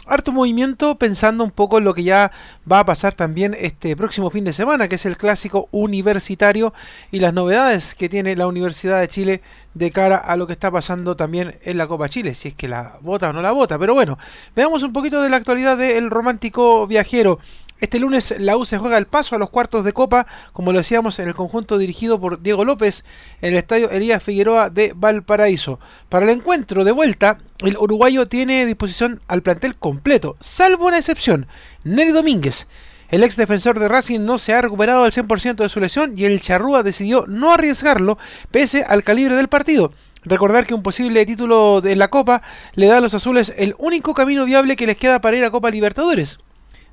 harto 0.06 0.32
movimiento 0.32 0.96
pensando 0.96 1.44
un 1.44 1.50
poco 1.50 1.78
en 1.78 1.84
lo 1.84 1.94
que 1.94 2.02
ya 2.02 2.30
va 2.70 2.80
a 2.80 2.84
pasar 2.84 3.14
también 3.14 3.56
este 3.58 3.96
próximo 3.96 4.30
fin 4.30 4.44
de 4.44 4.52
semana, 4.52 4.88
que 4.88 4.96
es 4.96 5.06
el 5.06 5.16
clásico 5.16 5.68
universitario 5.70 6.72
y 7.10 7.20
las 7.20 7.32
novedades 7.32 7.94
que 7.94 8.08
tiene 8.08 8.36
la 8.36 8.46
Universidad 8.46 9.00
de 9.00 9.08
Chile 9.08 9.42
de 9.74 9.90
cara 9.90 10.16
a 10.16 10.36
lo 10.36 10.46
que 10.46 10.52
está 10.52 10.70
pasando 10.70 11.16
también 11.16 11.56
en 11.62 11.78
la 11.78 11.86
Copa 11.86 12.08
Chile, 12.08 12.34
si 12.34 12.48
es 12.48 12.54
que 12.54 12.68
la 12.68 12.98
vota 13.00 13.30
o 13.30 13.32
no 13.32 13.42
la 13.42 13.52
vota. 13.52 13.78
Pero 13.78 13.94
bueno, 13.94 14.18
veamos 14.54 14.82
un 14.82 14.92
poquito 14.92 15.20
de 15.22 15.28
la 15.28 15.36
actualidad 15.36 15.76
del 15.76 16.10
romántico 16.10 16.86
viajero. 16.86 17.38
Este 17.84 17.98
lunes 17.98 18.34
la 18.38 18.56
U 18.56 18.64
se 18.64 18.78
juega 18.78 18.96
el 18.96 19.06
paso 19.06 19.36
a 19.36 19.38
los 19.38 19.50
cuartos 19.50 19.84
de 19.84 19.92
Copa, 19.92 20.26
como 20.54 20.72
lo 20.72 20.78
decíamos 20.78 21.18
en 21.18 21.28
el 21.28 21.34
conjunto 21.34 21.76
dirigido 21.76 22.18
por 22.18 22.40
Diego 22.40 22.64
López 22.64 23.04
en 23.42 23.50
el 23.50 23.58
estadio 23.58 23.90
Elías 23.90 24.22
Figueroa 24.22 24.70
de 24.70 24.94
Valparaíso. 24.96 25.78
Para 26.08 26.24
el 26.24 26.30
encuentro 26.30 26.84
de 26.84 26.92
vuelta, 26.92 27.40
el 27.62 27.76
uruguayo 27.76 28.26
tiene 28.26 28.64
disposición 28.64 29.20
al 29.28 29.42
plantel 29.42 29.76
completo, 29.76 30.38
salvo 30.40 30.86
una 30.86 30.96
excepción, 30.96 31.46
Nery 31.84 32.12
Domínguez. 32.12 32.68
El 33.10 33.22
ex 33.22 33.36
defensor 33.36 33.78
de 33.78 33.88
Racing 33.88 34.20
no 34.20 34.38
se 34.38 34.54
ha 34.54 34.62
recuperado 34.62 35.04
al 35.04 35.12
100% 35.12 35.56
de 35.56 35.68
su 35.68 35.78
lesión 35.78 36.14
y 36.16 36.24
el 36.24 36.40
Charrúa 36.40 36.82
decidió 36.82 37.26
no 37.28 37.52
arriesgarlo 37.52 38.16
pese 38.50 38.82
al 38.82 39.04
calibre 39.04 39.36
del 39.36 39.48
partido. 39.48 39.92
Recordar 40.22 40.66
que 40.66 40.72
un 40.72 40.82
posible 40.82 41.26
título 41.26 41.82
de 41.82 41.96
la 41.96 42.08
Copa 42.08 42.40
le 42.76 42.86
da 42.86 42.96
a 42.96 43.00
los 43.02 43.12
azules 43.12 43.52
el 43.58 43.74
único 43.76 44.14
camino 44.14 44.46
viable 44.46 44.74
que 44.74 44.86
les 44.86 44.96
queda 44.96 45.20
para 45.20 45.36
ir 45.36 45.44
a 45.44 45.50
Copa 45.50 45.70
Libertadores. 45.70 46.38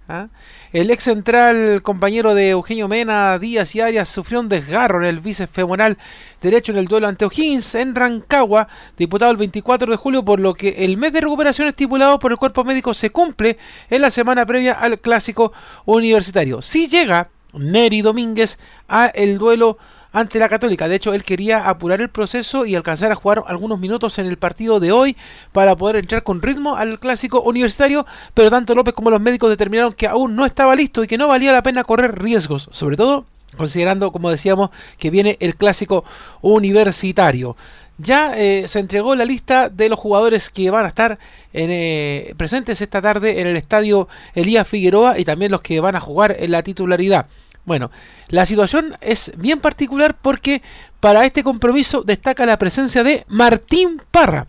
¿Ah? 0.07 0.27
El 0.73 0.89
ex 0.89 1.03
central 1.03 1.81
compañero 1.83 2.33
de 2.33 2.49
Eugenio 2.49 2.87
Mena, 2.87 3.37
Díaz 3.39 3.75
y 3.75 3.81
Arias 3.81 4.09
sufrió 4.09 4.39
un 4.39 4.49
desgarro 4.49 4.99
en 4.99 5.07
el 5.07 5.19
bíceps 5.19 5.53
femoral 5.53 5.97
derecho 6.41 6.71
en 6.71 6.79
el 6.79 6.85
duelo 6.85 7.07
ante 7.07 7.25
O'Higgins 7.25 7.75
en 7.75 7.95
Rancagua, 7.95 8.67
diputado 8.97 9.31
el 9.31 9.37
24 9.37 9.91
de 9.91 9.97
julio, 9.97 10.25
por 10.25 10.39
lo 10.39 10.53
que 10.53 10.85
el 10.85 10.97
mes 10.97 11.13
de 11.13 11.21
recuperación 11.21 11.67
estipulado 11.67 12.19
por 12.19 12.31
el 12.31 12.37
cuerpo 12.37 12.63
médico 12.63 12.93
se 12.93 13.11
cumple 13.11 13.57
en 13.89 14.01
la 14.01 14.11
semana 14.11 14.45
previa 14.45 14.73
al 14.73 14.99
clásico 14.99 15.53
universitario. 15.85 16.61
Si 16.61 16.87
llega 16.87 17.29
Neri 17.53 18.01
Domínguez 18.01 18.57
a 18.87 19.05
el 19.07 19.37
duelo 19.37 19.77
ante 20.11 20.39
la 20.39 20.49
Católica. 20.49 20.87
De 20.87 20.95
hecho, 20.95 21.13
él 21.13 21.23
quería 21.23 21.67
apurar 21.67 22.01
el 22.01 22.09
proceso 22.09 22.65
y 22.65 22.75
alcanzar 22.75 23.11
a 23.11 23.15
jugar 23.15 23.43
algunos 23.47 23.79
minutos 23.79 24.19
en 24.19 24.27
el 24.27 24.37
partido 24.37 24.79
de 24.79 24.91
hoy 24.91 25.15
para 25.51 25.75
poder 25.75 25.97
entrar 25.97 26.23
con 26.23 26.41
ritmo 26.41 26.75
al 26.75 26.99
clásico 26.99 27.41
universitario, 27.41 28.05
pero 28.33 28.49
tanto 28.49 28.75
López 28.75 28.93
como 28.93 29.09
los 29.09 29.21
médicos 29.21 29.49
determinaron 29.49 29.93
que 29.93 30.07
aún 30.07 30.35
no 30.35 30.45
estaba 30.45 30.75
listo 30.75 31.03
y 31.03 31.07
que 31.07 31.17
no 31.17 31.27
valía 31.27 31.51
la 31.51 31.63
pena 31.63 31.83
correr 31.83 32.21
riesgos, 32.21 32.69
sobre 32.71 32.97
todo 32.97 33.25
considerando, 33.57 34.11
como 34.11 34.29
decíamos, 34.29 34.69
que 34.97 35.09
viene 35.09 35.37
el 35.39 35.55
clásico 35.55 36.05
universitario. 36.41 37.55
Ya 37.97 38.33
eh, 38.35 38.67
se 38.67 38.79
entregó 38.79 39.13
la 39.13 39.25
lista 39.25 39.69
de 39.69 39.89
los 39.89 39.99
jugadores 39.99 40.49
que 40.49 40.71
van 40.71 40.85
a 40.85 40.87
estar 40.87 41.19
eh, 41.53 42.33
presentes 42.37 42.81
esta 42.81 43.01
tarde 43.01 43.41
en 43.41 43.47
el 43.47 43.57
estadio 43.57 44.07
Elías 44.33 44.67
Figueroa 44.67 45.19
y 45.19 45.25
también 45.25 45.51
los 45.51 45.61
que 45.61 45.79
van 45.79 45.95
a 45.95 45.99
jugar 45.99 46.35
en 46.39 46.51
la 46.51 46.63
titularidad. 46.63 47.27
Bueno, 47.65 47.91
la 48.29 48.45
situación 48.45 48.95
es 49.01 49.31
bien 49.37 49.59
particular 49.59 50.17
porque 50.19 50.61
para 50.99 51.25
este 51.25 51.43
compromiso 51.43 52.03
destaca 52.03 52.45
la 52.45 52.57
presencia 52.57 53.03
de 53.03 53.25
Martín 53.27 54.01
Parra 54.11 54.47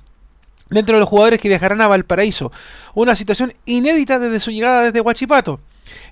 dentro 0.71 0.97
de 0.97 1.01
los 1.01 1.09
jugadores 1.09 1.41
que 1.41 1.49
viajarán 1.49 1.81
a 1.83 1.89
Valparaíso. 1.89 2.51
Una 2.95 3.15
situación 3.15 3.53
inédita 3.67 4.19
desde 4.19 4.41
su 4.41 4.51
llegada 4.51 4.83
desde 4.83 5.01
Huachipato. 5.01 5.61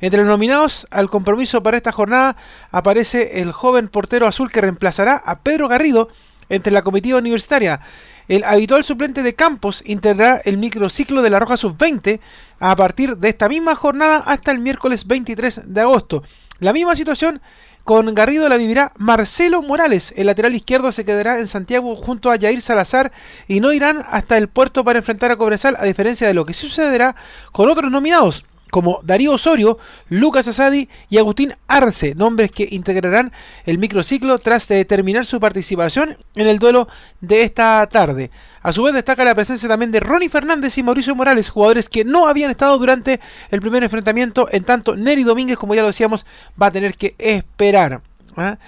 Entre 0.00 0.20
los 0.20 0.28
nominados 0.28 0.86
al 0.90 1.08
compromiso 1.08 1.62
para 1.62 1.78
esta 1.78 1.92
jornada 1.92 2.36
aparece 2.70 3.40
el 3.40 3.52
joven 3.52 3.88
portero 3.88 4.26
azul 4.26 4.52
que 4.52 4.60
reemplazará 4.60 5.16
a 5.16 5.40
Pedro 5.40 5.68
Garrido 5.68 6.08
entre 6.50 6.72
la 6.72 6.82
comitiva 6.82 7.18
universitaria. 7.18 7.80
El 8.28 8.44
habitual 8.44 8.84
suplente 8.84 9.22
de 9.22 9.34
Campos 9.34 9.82
integrará 9.86 10.40
el 10.44 10.58
microciclo 10.58 11.22
de 11.22 11.30
la 11.30 11.40
Roja 11.40 11.56
Sub-20 11.56 12.20
a 12.60 12.76
partir 12.76 13.16
de 13.16 13.28
esta 13.28 13.48
misma 13.48 13.74
jornada 13.74 14.18
hasta 14.18 14.50
el 14.50 14.58
miércoles 14.58 15.06
23 15.06 15.72
de 15.72 15.80
agosto. 15.80 16.22
La 16.60 16.74
misma 16.74 16.94
situación 16.94 17.40
con 17.84 18.14
Garrido 18.14 18.46
la 18.50 18.58
vivirá 18.58 18.92
Marcelo 18.98 19.62
Morales. 19.62 20.12
El 20.16 20.26
lateral 20.26 20.54
izquierdo 20.54 20.92
se 20.92 21.06
quedará 21.06 21.40
en 21.40 21.48
Santiago 21.48 21.96
junto 21.96 22.30
a 22.30 22.38
Jair 22.38 22.60
Salazar 22.60 23.12
y 23.48 23.60
no 23.60 23.72
irán 23.72 24.04
hasta 24.10 24.36
el 24.36 24.48
puerto 24.48 24.84
para 24.84 24.98
enfrentar 24.98 25.30
a 25.30 25.36
Cobresal, 25.36 25.76
a 25.78 25.84
diferencia 25.84 26.28
de 26.28 26.34
lo 26.34 26.44
que 26.44 26.52
sucederá 26.52 27.16
con 27.52 27.70
otros 27.70 27.90
nominados 27.90 28.44
como 28.70 29.00
Darío 29.02 29.32
Osorio, 29.32 29.78
Lucas 30.08 30.48
Asadi 30.48 30.88
y 31.08 31.18
Agustín 31.18 31.54
Arce, 31.68 32.14
nombres 32.14 32.50
que 32.50 32.68
integrarán 32.70 33.32
el 33.66 33.78
microciclo 33.78 34.38
tras 34.38 34.66
terminar 34.66 35.26
su 35.26 35.40
participación 35.40 36.16
en 36.34 36.46
el 36.46 36.58
duelo 36.58 36.88
de 37.20 37.42
esta 37.42 37.86
tarde. 37.90 38.30
A 38.62 38.72
su 38.72 38.82
vez 38.82 38.94
destaca 38.94 39.24
la 39.24 39.34
presencia 39.34 39.68
también 39.68 39.90
de 39.90 40.00
Ronnie 40.00 40.28
Fernández 40.28 40.76
y 40.76 40.82
Mauricio 40.82 41.14
Morales, 41.14 41.48
jugadores 41.48 41.88
que 41.88 42.04
no 42.04 42.28
habían 42.28 42.50
estado 42.50 42.76
durante 42.78 43.20
el 43.50 43.60
primer 43.60 43.82
enfrentamiento, 43.82 44.48
en 44.50 44.64
tanto 44.64 44.96
Neri 44.96 45.24
Domínguez, 45.24 45.56
como 45.56 45.74
ya 45.74 45.80
lo 45.80 45.88
decíamos, 45.88 46.26
va 46.60 46.66
a 46.66 46.70
tener 46.70 46.94
que 46.94 47.14
esperar. 47.18 48.02
¿ah? 48.36 48.58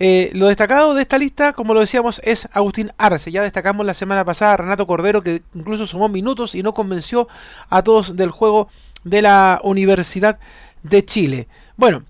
Eh, 0.00 0.30
lo 0.32 0.46
destacado 0.46 0.94
de 0.94 1.02
esta 1.02 1.18
lista, 1.18 1.52
como 1.52 1.74
lo 1.74 1.80
decíamos, 1.80 2.20
es 2.24 2.48
Agustín 2.52 2.92
Arce. 2.98 3.32
Ya 3.32 3.42
destacamos 3.42 3.84
la 3.84 3.94
semana 3.94 4.24
pasada 4.24 4.52
a 4.52 4.56
Renato 4.58 4.86
Cordero, 4.86 5.22
que 5.22 5.42
incluso 5.54 5.86
sumó 5.86 6.08
minutos 6.08 6.54
y 6.54 6.62
no 6.62 6.72
convenció 6.72 7.26
a 7.68 7.82
todos 7.82 8.16
del 8.16 8.30
juego 8.30 8.68
de 9.04 9.22
la 9.22 9.60
Universidad 9.62 10.38
de 10.82 11.04
Chile. 11.04 11.48
Bueno, 11.76 12.04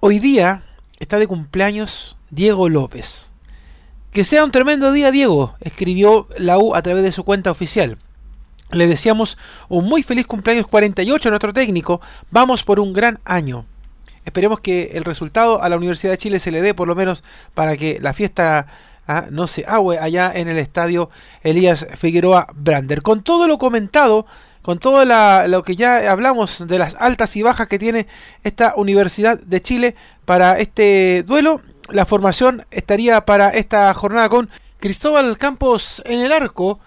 hoy 0.00 0.18
día 0.18 0.62
está 0.98 1.18
de 1.18 1.26
cumpleaños 1.26 2.16
Diego 2.30 2.68
López. 2.68 3.32
Que 4.12 4.24
sea 4.24 4.44
un 4.44 4.50
tremendo 4.50 4.92
día, 4.92 5.10
Diego, 5.10 5.56
escribió 5.60 6.28
la 6.38 6.58
U 6.58 6.74
a 6.74 6.82
través 6.82 7.02
de 7.02 7.12
su 7.12 7.24
cuenta 7.24 7.50
oficial. 7.50 7.98
Le 8.70 8.86
deseamos 8.86 9.36
un 9.68 9.84
muy 9.84 10.02
feliz 10.02 10.26
cumpleaños 10.26 10.66
48 10.66 11.28
a 11.28 11.30
nuestro 11.30 11.52
técnico. 11.52 12.00
Vamos 12.30 12.64
por 12.64 12.80
un 12.80 12.92
gran 12.92 13.20
año. 13.24 13.66
Esperemos 14.24 14.60
que 14.60 14.92
el 14.94 15.04
resultado 15.04 15.62
a 15.62 15.68
la 15.68 15.76
Universidad 15.76 16.12
de 16.12 16.18
Chile 16.18 16.40
se 16.40 16.50
le 16.50 16.60
dé 16.60 16.74
por 16.74 16.88
lo 16.88 16.96
menos 16.96 17.22
para 17.54 17.76
que 17.76 17.98
la 18.00 18.12
fiesta 18.12 18.66
ah, 19.06 19.26
no 19.30 19.46
se 19.46 19.64
agüe 19.66 19.98
allá 19.98 20.32
en 20.34 20.48
el 20.48 20.58
estadio 20.58 21.10
Elías 21.42 21.86
Figueroa 21.96 22.48
Brander. 22.56 23.02
Con 23.02 23.22
todo 23.22 23.46
lo 23.46 23.58
comentado, 23.58 24.26
con 24.66 24.80
todo 24.80 25.04
lo 25.04 25.62
que 25.62 25.76
ya 25.76 26.10
hablamos 26.10 26.66
de 26.66 26.80
las 26.80 26.96
altas 26.98 27.36
y 27.36 27.42
bajas 27.42 27.68
que 27.68 27.78
tiene 27.78 28.08
esta 28.42 28.74
Universidad 28.74 29.38
de 29.38 29.62
Chile 29.62 29.94
para 30.24 30.58
este 30.58 31.22
duelo, 31.22 31.60
la 31.88 32.04
formación 32.04 32.66
estaría 32.72 33.24
para 33.24 33.50
esta 33.50 33.94
jornada 33.94 34.28
con 34.28 34.50
Cristóbal 34.80 35.38
Campos 35.38 36.02
en 36.04 36.18
el 36.18 36.32
arco, 36.32 36.80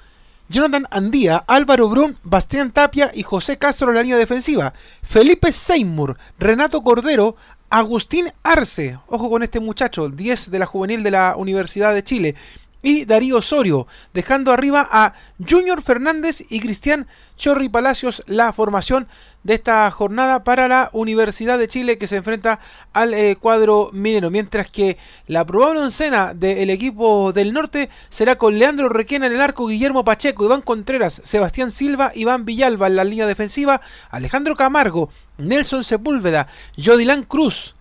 Jonathan 0.49 0.88
Andía, 0.91 1.38
Álvaro 1.47 1.88
Brun, 1.88 2.18
Bastián 2.22 2.72
Tapia 2.72 3.11
y 3.14 3.23
José 3.23 3.57
Castro 3.57 3.88
en 3.91 3.95
la 3.95 4.03
línea 4.03 4.18
defensiva, 4.18 4.73
Felipe 5.01 5.53
Seymour, 5.53 6.18
Renato 6.38 6.81
Cordero, 6.81 7.38
Agustín 7.69 8.30
Arce, 8.43 8.99
ojo 9.07 9.30
con 9.30 9.41
este 9.41 9.61
muchacho, 9.61 10.10
10 10.10 10.51
de 10.51 10.60
la 10.60 10.65
juvenil 10.65 11.01
de 11.01 11.11
la 11.11 11.35
Universidad 11.38 11.93
de 11.93 12.03
Chile, 12.03 12.35
y 12.81 13.06
Darío 13.06 13.38
Osorio, 13.38 13.88
dejando 14.14 14.51
arriba 14.51 14.88
a 14.89 15.14
Junior 15.47 15.81
Fernández 15.81 16.43
y 16.49 16.60
Cristian 16.60 17.07
Chorri 17.35 17.69
Palacios 17.69 18.23
la 18.27 18.51
formación 18.51 19.07
de 19.43 19.53
esta 19.56 19.89
jornada 19.91 20.43
para 20.43 20.68
la 20.68 20.89
Universidad 20.91 21.57
de 21.57 21.68
Chile 21.68 21.97
que 21.97 22.07
se 22.07 22.18
enfrenta 22.18 22.60
al 22.93 23.14
eh, 23.14 23.38
cuadro 23.39 23.89
minero, 23.93 24.30
mientras 24.30 24.69
que 24.69 24.97
la 25.27 25.45
probable 25.45 25.85
escena 25.88 26.34
del 26.34 26.69
equipo 26.69 27.31
del 27.31 27.53
norte 27.53 27.89
será 28.10 28.38
con 28.38 28.60
Leandro 28.60 28.89
Requena 28.89 29.27
en 29.27 29.34
el 29.34 29.41
arco, 29.41 29.68
Guillermo 29.68 30.03
Pacheco, 30.03 30.45
Iván 30.45 30.61
Contreras, 30.61 31.22
Sebastián 31.23 31.72
Silva, 31.72 32.11
Iván 32.15 32.45
Villalba 32.45 32.88
en 32.88 32.95
la 32.97 33.03
línea 33.03 33.27
defensiva, 33.27 33.81
Alejandro 34.10 34.56
Camargo, 34.56 35.10
Nelson 35.38 35.84
Sepúlveda, 35.84 36.47
Jodilán 36.77 37.23
Cruz, 37.23 37.76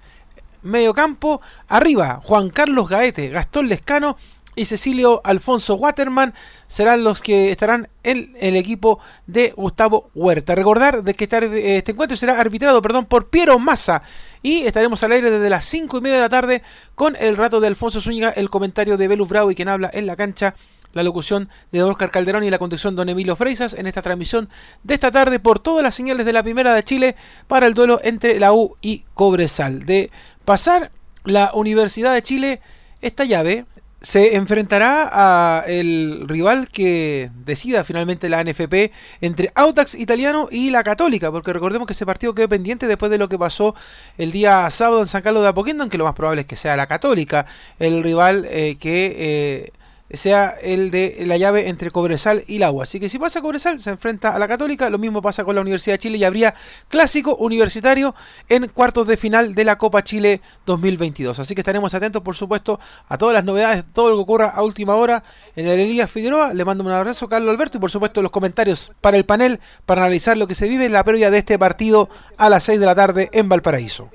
medio 0.62 0.94
campo, 0.94 1.40
arriba 1.68 2.20
Juan 2.22 2.50
Carlos 2.50 2.88
Gaete, 2.88 3.28
Gastón 3.28 3.68
Lescano 3.68 4.16
y 4.58 4.64
Cecilio 4.64 5.20
Alfonso 5.24 5.76
Waterman 5.76 6.34
serán 6.66 7.04
los 7.04 7.22
que 7.22 7.50
estarán 7.50 7.88
en 8.02 8.34
el 8.40 8.56
equipo 8.56 8.98
de 9.26 9.52
Gustavo 9.56 10.10
Huerta. 10.14 10.54
Recordar 10.54 11.02
de 11.02 11.14
que 11.14 11.24
este 11.24 11.92
encuentro 11.92 12.16
será 12.16 12.40
arbitrado 12.40 12.82
perdón, 12.82 13.06
por 13.06 13.28
Piero 13.28 13.58
Massa 13.58 14.02
y 14.42 14.66
estaremos 14.66 15.02
al 15.02 15.12
aire 15.12 15.30
desde 15.30 15.48
las 15.48 15.64
5 15.64 15.98
y 15.98 16.00
media 16.00 16.16
de 16.16 16.22
la 16.22 16.28
tarde 16.28 16.62
con 16.94 17.16
el 17.16 17.36
rato 17.36 17.60
de 17.60 17.68
Alfonso 17.68 18.00
Zúñiga, 18.00 18.30
el 18.30 18.50
comentario 18.50 18.96
de 18.96 19.08
Belus 19.08 19.28
Bravo 19.28 19.50
y 19.50 19.54
quien 19.54 19.68
habla 19.68 19.90
en 19.92 20.06
la 20.06 20.16
cancha 20.16 20.54
la 20.92 21.02
locución 21.02 21.48
de 21.70 21.82
Oscar 21.82 22.10
Calderón 22.10 22.44
y 22.44 22.50
la 22.50 22.58
conducción 22.58 22.94
de 22.94 23.00
Don 23.00 23.08
Emilio 23.08 23.36
Freisas 23.36 23.74
en 23.74 23.86
esta 23.86 24.02
transmisión 24.02 24.48
de 24.82 24.94
esta 24.94 25.10
tarde 25.10 25.38
por 25.38 25.58
todas 25.58 25.82
las 25.82 25.94
señales 25.94 26.24
de 26.26 26.32
la 26.32 26.42
Primera 26.42 26.74
de 26.74 26.82
Chile 26.82 27.16
para 27.46 27.66
el 27.66 27.74
duelo 27.74 28.00
entre 28.02 28.38
la 28.38 28.52
U 28.52 28.76
y 28.80 29.04
Cobresal. 29.14 29.84
De 29.84 30.10
pasar 30.44 30.90
la 31.24 31.50
Universidad 31.54 32.14
de 32.14 32.22
Chile 32.22 32.60
esta 33.00 33.24
llave, 33.24 33.66
se 34.00 34.36
enfrentará 34.36 35.08
a 35.12 35.64
el 35.66 36.28
rival 36.28 36.68
que 36.68 37.30
decida 37.44 37.82
finalmente 37.84 38.28
la 38.28 38.42
NFP 38.44 38.92
entre 39.20 39.50
Autax 39.54 39.94
Italiano 39.94 40.48
y 40.50 40.70
la 40.70 40.84
Católica, 40.84 41.32
porque 41.32 41.52
recordemos 41.52 41.86
que 41.86 41.94
ese 41.94 42.06
partido 42.06 42.34
quedó 42.34 42.48
pendiente 42.48 42.86
después 42.86 43.10
de 43.10 43.18
lo 43.18 43.28
que 43.28 43.38
pasó 43.38 43.74
el 44.16 44.30
día 44.30 44.68
sábado 44.70 45.00
en 45.00 45.08
San 45.08 45.22
Carlos 45.22 45.42
de 45.42 45.48
Apoquindo, 45.48 45.82
aunque 45.82 45.98
lo 45.98 46.04
más 46.04 46.14
probable 46.14 46.42
es 46.42 46.46
que 46.46 46.56
sea 46.56 46.76
la 46.76 46.86
Católica 46.86 47.46
el 47.78 48.02
rival 48.02 48.46
eh, 48.48 48.76
que 48.80 49.16
eh, 49.18 49.72
sea 50.10 50.54
el 50.62 50.90
de 50.90 51.22
la 51.26 51.36
llave 51.36 51.68
entre 51.68 51.90
Cobresal 51.90 52.44
y 52.46 52.56
el 52.56 52.62
Agua. 52.62 52.84
Así 52.84 52.98
que 52.98 53.08
si 53.08 53.18
pasa 53.18 53.40
Cobresal, 53.40 53.78
se 53.78 53.90
enfrenta 53.90 54.34
a 54.34 54.38
la 54.38 54.48
Católica. 54.48 54.88
Lo 54.90 54.98
mismo 54.98 55.20
pasa 55.20 55.44
con 55.44 55.54
la 55.54 55.60
Universidad 55.60 55.94
de 55.94 55.98
Chile 55.98 56.18
y 56.18 56.24
habría 56.24 56.54
clásico 56.88 57.36
universitario 57.36 58.14
en 58.48 58.68
cuartos 58.68 59.06
de 59.06 59.16
final 59.16 59.54
de 59.54 59.64
la 59.64 59.76
Copa 59.76 60.02
Chile 60.02 60.40
2022. 60.66 61.38
Así 61.38 61.54
que 61.54 61.60
estaremos 61.60 61.92
atentos, 61.94 62.22
por 62.22 62.34
supuesto, 62.34 62.80
a 63.08 63.18
todas 63.18 63.34
las 63.34 63.44
novedades, 63.44 63.84
todo 63.92 64.10
lo 64.10 64.16
que 64.16 64.22
ocurra 64.22 64.48
a 64.48 64.62
última 64.62 64.94
hora 64.94 65.22
en 65.56 65.66
el 65.66 65.78
Elías 65.78 66.10
Figueroa. 66.10 66.54
Le 66.54 66.64
mando 66.64 66.84
un 66.84 66.90
abrazo, 66.90 67.28
Carlos 67.28 67.50
Alberto, 67.50 67.78
y 67.78 67.80
por 67.80 67.90
supuesto 67.90 68.22
los 68.22 68.30
comentarios 68.30 68.92
para 69.00 69.16
el 69.16 69.24
panel 69.24 69.60
para 69.84 70.02
analizar 70.02 70.36
lo 70.36 70.46
que 70.46 70.54
se 70.54 70.68
vive 70.68 70.86
en 70.86 70.92
la 70.92 71.04
previa 71.04 71.30
de 71.30 71.38
este 71.38 71.58
partido 71.58 72.08
a 72.36 72.48
las 72.48 72.64
6 72.64 72.80
de 72.80 72.86
la 72.86 72.94
tarde 72.94 73.28
en 73.32 73.48
Valparaíso. 73.48 74.10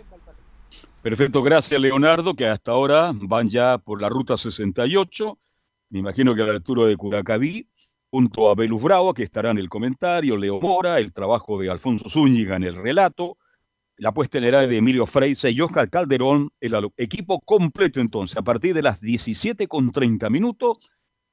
Perfecto, 1.01 1.41
gracias 1.41 1.79
Leonardo, 1.81 2.33
que 2.33 2.47
hasta 2.47 2.71
ahora 2.71 3.11
van 3.13 3.49
ya 3.49 3.77
por 3.77 4.01
la 4.01 4.07
ruta 4.07 4.37
68 4.37 5.37
me 5.93 5.99
imagino 5.99 6.33
que 6.33 6.41
a 6.41 6.47
la 6.47 6.53
altura 6.53 6.87
de 6.87 6.97
Curacaví, 6.97 7.69
junto 8.09 8.49
a 8.49 8.55
Belus 8.55 8.81
Bravo, 8.81 9.13
que 9.13 9.21
estará 9.21 9.51
en 9.51 9.59
el 9.59 9.69
comentario, 9.69 10.35
Leo 10.35 10.59
Mora, 10.59 10.97
el 10.97 11.13
trabajo 11.13 11.59
de 11.59 11.69
Alfonso 11.69 12.09
Zúñiga 12.09 12.55
en 12.55 12.63
el 12.63 12.73
relato, 12.73 13.37
la 13.97 14.11
puesta 14.11 14.39
en 14.39 14.45
aire 14.45 14.67
de 14.67 14.77
Emilio 14.77 15.05
Freise 15.05 15.51
y 15.51 15.61
Oscar 15.61 15.91
Calderón, 15.91 16.49
el 16.59 16.73
equipo 16.97 17.39
completo 17.41 17.99
entonces, 17.99 18.35
a 18.35 18.41
partir 18.41 18.73
de 18.73 18.81
las 18.81 19.01
17 19.01 19.67
con 19.67 19.91
30 19.91 20.31
minutos, 20.31 20.79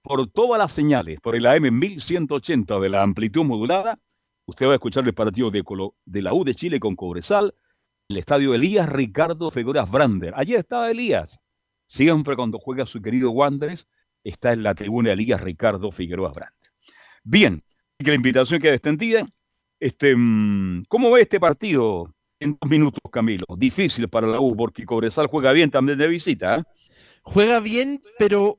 por 0.02 0.28
todas 0.28 0.58
las 0.58 0.72
señales, 0.72 1.20
por 1.20 1.36
el 1.36 1.46
AM 1.46 1.78
1180 1.78 2.80
de 2.80 2.88
la 2.90 3.02
amplitud 3.02 3.44
modulada, 3.44 3.98
usted 4.44 4.66
va 4.66 4.72
a 4.72 4.74
escuchar 4.74 5.06
el 5.06 5.14
partido 5.14 5.50
de, 5.50 5.64
la 6.20 6.34
U 6.34 6.44
de 6.44 6.54
Chile 6.54 6.78
con 6.78 6.96
Cobresal, 6.96 7.54
el 8.10 8.18
estadio 8.18 8.52
Elías 8.52 8.90
Ricardo 8.90 9.50
Figueras 9.50 9.90
Brander. 9.90 10.34
Allí 10.36 10.54
está 10.54 10.90
Elías, 10.90 11.40
siempre 11.86 12.36
cuando 12.36 12.58
juega 12.58 12.84
su 12.84 13.00
querido 13.00 13.30
Wanderers, 13.30 13.88
está 14.24 14.52
en 14.52 14.62
la 14.62 14.74
tribuna 14.74 15.10
de 15.10 15.16
Liga 15.16 15.38
Ricardo 15.38 15.90
Figueroa 15.90 16.32
Brandt. 16.32 16.54
Bien, 17.22 17.62
que 17.98 18.10
la 18.10 18.14
invitación 18.14 18.60
queda 18.60 18.74
extendida. 18.74 19.26
Este, 19.78 20.14
mm, 20.16 20.84
¿Cómo 20.88 21.10
ve 21.10 21.22
este 21.22 21.40
partido 21.40 22.14
en 22.38 22.56
dos 22.60 22.70
minutos, 22.70 23.00
Camilo? 23.10 23.46
Difícil 23.56 24.08
para 24.08 24.26
la 24.26 24.40
U, 24.40 24.56
porque 24.56 24.84
Cobresal 24.84 25.26
juega 25.26 25.52
bien 25.52 25.70
también 25.70 25.98
de 25.98 26.08
visita. 26.08 26.56
¿eh? 26.56 26.62
Juega 27.22 27.60
bien, 27.60 28.02
pero 28.18 28.58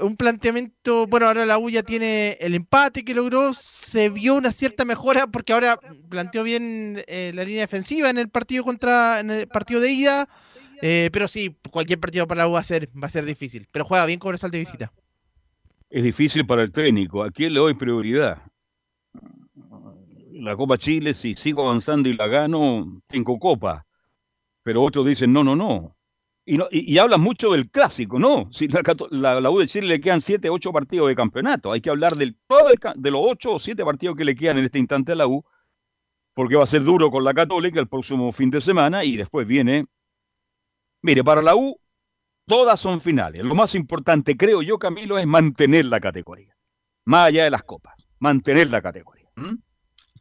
un 0.00 0.16
planteamiento, 0.16 1.08
bueno, 1.08 1.26
ahora 1.26 1.44
la 1.44 1.58
U 1.58 1.68
ya 1.68 1.82
tiene 1.82 2.36
el 2.40 2.54
empate 2.54 3.04
que 3.04 3.14
logró, 3.14 3.52
se 3.52 4.10
vio 4.10 4.34
una 4.34 4.52
cierta 4.52 4.84
mejora 4.84 5.26
porque 5.26 5.52
ahora 5.52 5.78
planteó 6.08 6.44
bien 6.44 7.02
eh, 7.08 7.32
la 7.34 7.42
línea 7.44 7.62
defensiva 7.62 8.08
en 8.08 8.18
el 8.18 8.28
partido 8.28 8.62
contra, 8.62 9.18
en 9.18 9.30
el 9.30 9.48
partido 9.48 9.80
de 9.80 9.90
ida, 9.90 10.28
eh, 10.82 11.10
pero 11.12 11.28
sí, 11.28 11.56
cualquier 11.70 12.00
partido 12.00 12.26
para 12.26 12.42
la 12.42 12.48
U 12.48 12.52
va 12.52 12.60
a 12.60 12.64
ser, 12.64 12.88
va 13.00 13.06
a 13.06 13.10
ser 13.10 13.24
difícil. 13.24 13.66
Pero 13.70 13.84
juega 13.84 14.06
bien 14.06 14.18
con 14.18 14.34
de 14.36 14.58
visita. 14.58 14.92
Es 15.88 16.04
difícil 16.04 16.46
para 16.46 16.62
el 16.62 16.72
técnico. 16.72 17.22
¿A 17.22 17.30
quién 17.30 17.54
le 17.54 17.60
doy 17.60 17.74
prioridad? 17.74 18.42
La 20.32 20.54
Copa 20.56 20.76
Chile, 20.76 21.14
si 21.14 21.34
sigo 21.34 21.62
avanzando 21.62 22.08
y 22.08 22.14
la 22.14 22.26
gano, 22.26 23.02
tengo 23.06 23.38
Copa. 23.38 23.86
Pero 24.62 24.82
otros 24.82 25.06
dicen, 25.06 25.32
no, 25.32 25.42
no, 25.42 25.56
no. 25.56 25.96
Y, 26.44 26.58
no, 26.58 26.68
y, 26.70 26.96
hablan 26.98 27.20
mucho 27.20 27.50
del 27.50 27.68
clásico, 27.70 28.20
¿no? 28.20 28.48
Si 28.52 28.68
la, 28.68 29.40
la, 29.40 29.50
U 29.50 29.58
de 29.58 29.66
Chile 29.66 29.88
le 29.88 30.00
quedan 30.00 30.20
7, 30.20 30.48
8 30.48 30.72
partidos 30.72 31.08
de 31.08 31.16
campeonato. 31.16 31.72
Hay 31.72 31.80
que 31.80 31.90
hablar 31.90 32.14
del, 32.14 32.36
de 32.94 33.10
los 33.10 33.20
8 33.24 33.54
o 33.54 33.58
7 33.58 33.84
partidos 33.84 34.16
que 34.16 34.24
le 34.24 34.36
quedan 34.36 34.58
en 34.58 34.64
este 34.64 34.78
instante 34.78 35.12
a 35.12 35.16
la 35.16 35.26
U, 35.26 35.44
porque 36.34 36.54
va 36.54 36.62
a 36.62 36.68
ser 36.68 36.84
duro 36.84 37.10
con 37.10 37.24
la 37.24 37.34
Católica 37.34 37.80
el 37.80 37.88
próximo 37.88 38.30
fin 38.30 38.50
de 38.50 38.60
semana 38.60 39.02
y 39.02 39.16
después 39.16 39.46
viene. 39.46 39.86
Mire, 41.06 41.22
para 41.22 41.40
la 41.40 41.54
U, 41.54 41.78
todas 42.48 42.80
son 42.80 43.00
finales. 43.00 43.44
Lo 43.44 43.54
más 43.54 43.76
importante, 43.76 44.36
creo 44.36 44.60
yo, 44.60 44.76
Camilo, 44.76 45.18
es 45.18 45.26
mantener 45.26 45.84
la 45.84 46.00
categoría. 46.00 46.56
Más 47.04 47.28
allá 47.28 47.44
de 47.44 47.50
las 47.50 47.62
copas. 47.62 47.94
Mantener 48.18 48.68
la 48.70 48.82
categoría. 48.82 49.28
¿Mm? 49.36 49.54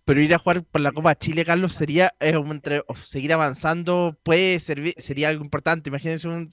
Pero 0.05 0.21
ir 0.21 0.31
a 0.35 0.37
jugar 0.37 0.63
por 0.63 0.81
la 0.81 0.91
Copa 0.91 1.15
Chile, 1.15 1.43
Carlos, 1.43 1.73
sería 1.73 2.13
eh, 2.19 2.39
seguir 3.03 3.33
avanzando, 3.33 4.15
puede 4.21 4.59
servir, 4.59 4.93
sería 4.97 5.29
algo 5.29 5.43
importante. 5.43 5.89
Imagínense 5.89 6.27
un. 6.27 6.51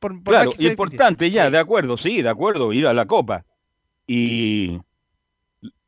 Por, 0.00 0.20
claro, 0.24 0.50
importante 0.58 1.30
ya, 1.30 1.48
de 1.48 1.58
acuerdo, 1.58 1.96
sí, 1.96 2.22
de 2.22 2.28
acuerdo, 2.28 2.72
ir 2.72 2.88
a 2.88 2.92
la 2.92 3.06
Copa. 3.06 3.46
Y 4.04 4.80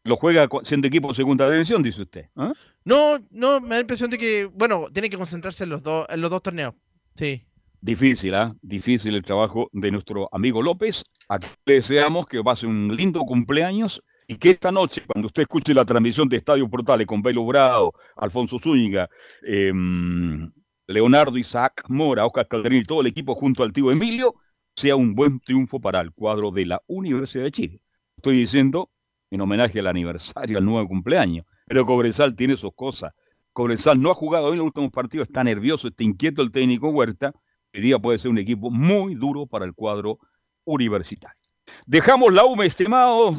lo 0.04 0.14
juega 0.14 0.48
siendo 0.62 0.86
equipo 0.86 1.08
de 1.08 1.14
segunda 1.14 1.50
división, 1.50 1.82
dice 1.82 2.02
usted. 2.02 2.26
¿ah? 2.36 2.52
No, 2.84 3.18
no, 3.32 3.60
me 3.60 3.70
da 3.70 3.74
la 3.74 3.80
impresión 3.80 4.08
de 4.08 4.18
que, 4.18 4.44
bueno, 4.44 4.86
tiene 4.92 5.10
que 5.10 5.16
concentrarse 5.16 5.64
en 5.64 5.70
los 5.70 5.82
dos, 5.82 6.06
en 6.08 6.20
los 6.20 6.30
dos 6.30 6.42
torneos. 6.44 6.74
Sí. 7.16 7.44
Difícil, 7.82 8.32
¿ah? 8.36 8.54
Difícil 8.62 9.16
el 9.16 9.24
trabajo 9.24 9.68
de 9.72 9.90
nuestro 9.90 10.28
amigo 10.30 10.62
López. 10.62 11.02
Aquí 11.28 11.48
deseamos 11.66 12.26
que 12.26 12.40
pase 12.40 12.64
un 12.64 12.94
lindo 12.94 13.18
cumpleaños 13.22 14.00
y 14.28 14.36
que 14.36 14.50
esta 14.50 14.70
noche, 14.70 15.02
cuando 15.04 15.26
usted 15.26 15.42
escuche 15.42 15.74
la 15.74 15.84
transmisión 15.84 16.28
de 16.28 16.36
Estadio 16.36 16.70
Portales 16.70 17.08
con 17.08 17.22
Belo 17.22 17.44
Bravo, 17.44 17.92
Alfonso 18.16 18.60
Zúñiga, 18.60 19.10
em, 19.42 20.48
Leonardo 20.86 21.36
Isaac 21.36 21.82
Mora, 21.88 22.24
Oscar 22.24 22.46
Calderín 22.46 22.82
y 22.82 22.84
todo 22.84 23.00
el 23.00 23.08
equipo 23.08 23.34
junto 23.34 23.64
al 23.64 23.72
tío 23.72 23.90
Emilio, 23.90 24.36
sea 24.76 24.94
un 24.94 25.16
buen 25.16 25.40
triunfo 25.40 25.80
para 25.80 26.00
el 26.00 26.12
cuadro 26.12 26.52
de 26.52 26.66
la 26.66 26.80
Universidad 26.86 27.42
de 27.42 27.50
Chile. 27.50 27.80
Estoy 28.16 28.36
diciendo 28.36 28.90
en 29.28 29.40
homenaje 29.40 29.80
al 29.80 29.88
aniversario, 29.88 30.56
al 30.56 30.64
nuevo 30.64 30.86
cumpleaños, 30.86 31.46
pero 31.66 31.84
Cobresal 31.84 32.36
tiene 32.36 32.56
sus 32.56 32.70
cosas. 32.76 33.12
Cobresal 33.52 34.00
no 34.00 34.12
ha 34.12 34.14
jugado 34.14 34.52
en 34.52 34.58
los 34.58 34.66
últimos 34.66 34.92
partidos, 34.92 35.26
está 35.26 35.42
nervioso, 35.42 35.88
está 35.88 36.04
inquieto 36.04 36.42
el 36.42 36.52
técnico 36.52 36.88
Huerta. 36.90 37.32
Día 37.80 37.98
puede 37.98 38.18
ser 38.18 38.30
un 38.30 38.38
equipo 38.38 38.70
muy 38.70 39.14
duro 39.14 39.46
para 39.46 39.64
el 39.64 39.74
cuadro 39.74 40.18
universitario. 40.64 41.38
Dejamos 41.86 42.32
la 42.32 42.44
UMA, 42.44 42.66
estimado 42.66 43.36